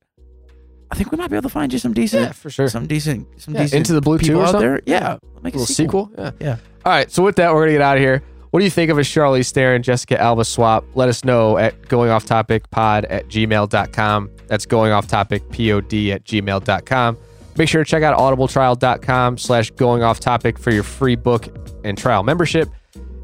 I 0.91 0.95
think 0.95 1.11
we 1.13 1.19
might 1.19 1.29
be 1.29 1.37
able 1.37 1.43
to 1.49 1.53
find 1.53 1.73
you 1.73 1.79
some 1.79 1.93
decent, 1.93 2.23
yeah, 2.23 2.33
for 2.33 2.51
sure. 2.51 2.69
some 2.69 2.87
decent, 2.87 3.27
some 3.41 3.55
Yeah, 3.55 3.63
decent 3.63 3.79
Into 3.79 3.93
the 3.93 4.01
Blue 4.01 4.19
people 4.19 4.35
two 4.37 4.41
or 4.41 4.45
out 4.45 4.51
something? 4.53 4.69
there. 4.69 4.81
Yeah, 4.87 5.19
make 5.43 5.55
a 5.55 5.59
a 5.59 5.61
little 5.61 5.67
sequel. 5.75 6.07
sequel. 6.09 6.25
Yeah. 6.25 6.31
Yeah. 6.41 6.57
All 6.85 6.93
right. 6.93 7.11
So 7.11 7.23
with 7.23 7.37
that, 7.37 7.53
we're 7.53 7.63
gonna 7.63 7.73
get 7.73 7.83
out 7.83 7.97
of 7.97 8.03
here. 8.03 8.23
What 8.51 8.61
do 8.61 8.65
you 8.65 8.71
think 8.71 8.91
of 8.91 8.97
a 8.97 9.03
Charlize 9.03 9.51
Theron 9.53 9.83
Jessica 9.83 10.19
Alba 10.19 10.43
swap? 10.45 10.83
Let 10.95 11.11
us 11.11 11.23
know 11.23 11.59
at 11.59 11.89
going 11.89 12.11
off 12.11 12.25
topic 12.25 12.71
pod 12.71 13.05
at 13.07 13.29
gmail.com. 13.29 14.31
That's 14.47 14.65
going 14.65 14.91
off 14.93 15.07
topic 15.07 15.43
pod 15.51 15.61
at 15.61 16.25
gmail.com. 16.25 17.19
Make 17.59 17.69
sure 17.69 17.85
to 17.85 17.91
check 17.91 18.03
out 18.03 18.17
audibletrial.com 18.19 19.37
slash 19.37 19.71
going 19.73 20.03
off 20.03 20.21
topic 20.21 20.59
for 20.59 20.71
your 20.71 20.83
free 20.85 21.17
book 21.17 21.49
and 21.85 21.99
trial 21.99 22.23
membership. 22.23 22.69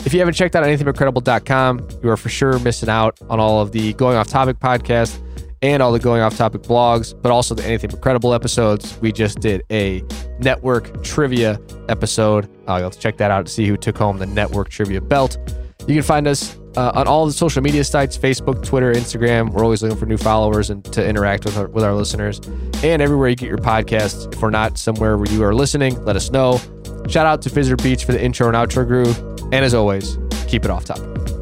If 0.04 0.12
you 0.12 0.18
haven't 0.18 0.34
checked 0.34 0.54
out 0.54 0.64
anythingbutcredible.com, 0.64 1.88
you 2.02 2.10
are 2.10 2.16
for 2.16 2.28
sure 2.28 2.58
missing 2.58 2.90
out 2.90 3.18
on 3.30 3.40
all 3.40 3.60
of 3.60 3.72
the 3.72 3.94
Going 3.94 4.16
Off 4.18 4.28
Topic 4.28 4.58
podcast 4.58 5.18
and 5.62 5.82
all 5.82 5.92
the 5.92 5.98
Going 5.98 6.20
Off 6.20 6.36
Topic 6.36 6.60
blogs, 6.60 7.14
but 7.22 7.32
also 7.32 7.54
the 7.54 7.64
Anything 7.64 7.88
But 7.88 8.02
Credible 8.02 8.34
episodes. 8.34 8.98
We 9.00 9.12
just 9.12 9.40
did 9.40 9.62
a 9.70 10.04
network 10.40 11.02
trivia 11.02 11.58
episode. 11.88 12.44
Uh, 12.68 12.74
you'll 12.74 12.84
have 12.84 12.92
to 12.92 12.98
check 12.98 13.16
that 13.16 13.30
out 13.30 13.46
to 13.46 13.52
see 13.52 13.66
who 13.66 13.78
took 13.78 13.96
home 13.96 14.18
the 14.18 14.26
network 14.26 14.68
trivia 14.68 15.00
belt. 15.00 15.38
You 15.86 15.94
can 15.94 16.02
find 16.02 16.28
us 16.28 16.58
uh, 16.76 16.92
on 16.94 17.06
all 17.06 17.24
the 17.24 17.32
social 17.32 17.62
media 17.62 17.82
sites 17.82 18.18
Facebook, 18.18 18.62
Twitter, 18.62 18.92
Instagram. 18.92 19.52
We're 19.52 19.64
always 19.64 19.82
looking 19.82 19.96
for 19.96 20.06
new 20.06 20.18
followers 20.18 20.68
and 20.68 20.84
to 20.92 21.06
interact 21.06 21.46
with 21.46 21.56
our, 21.56 21.68
with 21.68 21.82
our 21.82 21.94
listeners. 21.94 22.42
And 22.82 23.00
everywhere 23.00 23.30
you 23.30 23.36
get 23.36 23.48
your 23.48 23.56
podcasts. 23.56 24.30
If 24.34 24.42
we're 24.42 24.50
not 24.50 24.76
somewhere 24.76 25.16
where 25.16 25.30
you 25.30 25.42
are 25.44 25.54
listening, 25.54 26.04
let 26.04 26.14
us 26.14 26.30
know. 26.30 26.60
Shout 27.08 27.26
out 27.26 27.42
to 27.42 27.50
Fizzer 27.50 27.80
Beach 27.82 28.04
for 28.04 28.12
the 28.12 28.22
intro 28.22 28.48
and 28.48 28.56
outro 28.56 28.86
groove. 28.86 29.18
And 29.52 29.64
as 29.64 29.74
always, 29.74 30.18
keep 30.48 30.64
it 30.64 30.70
off 30.70 30.84
topic. 30.84 31.33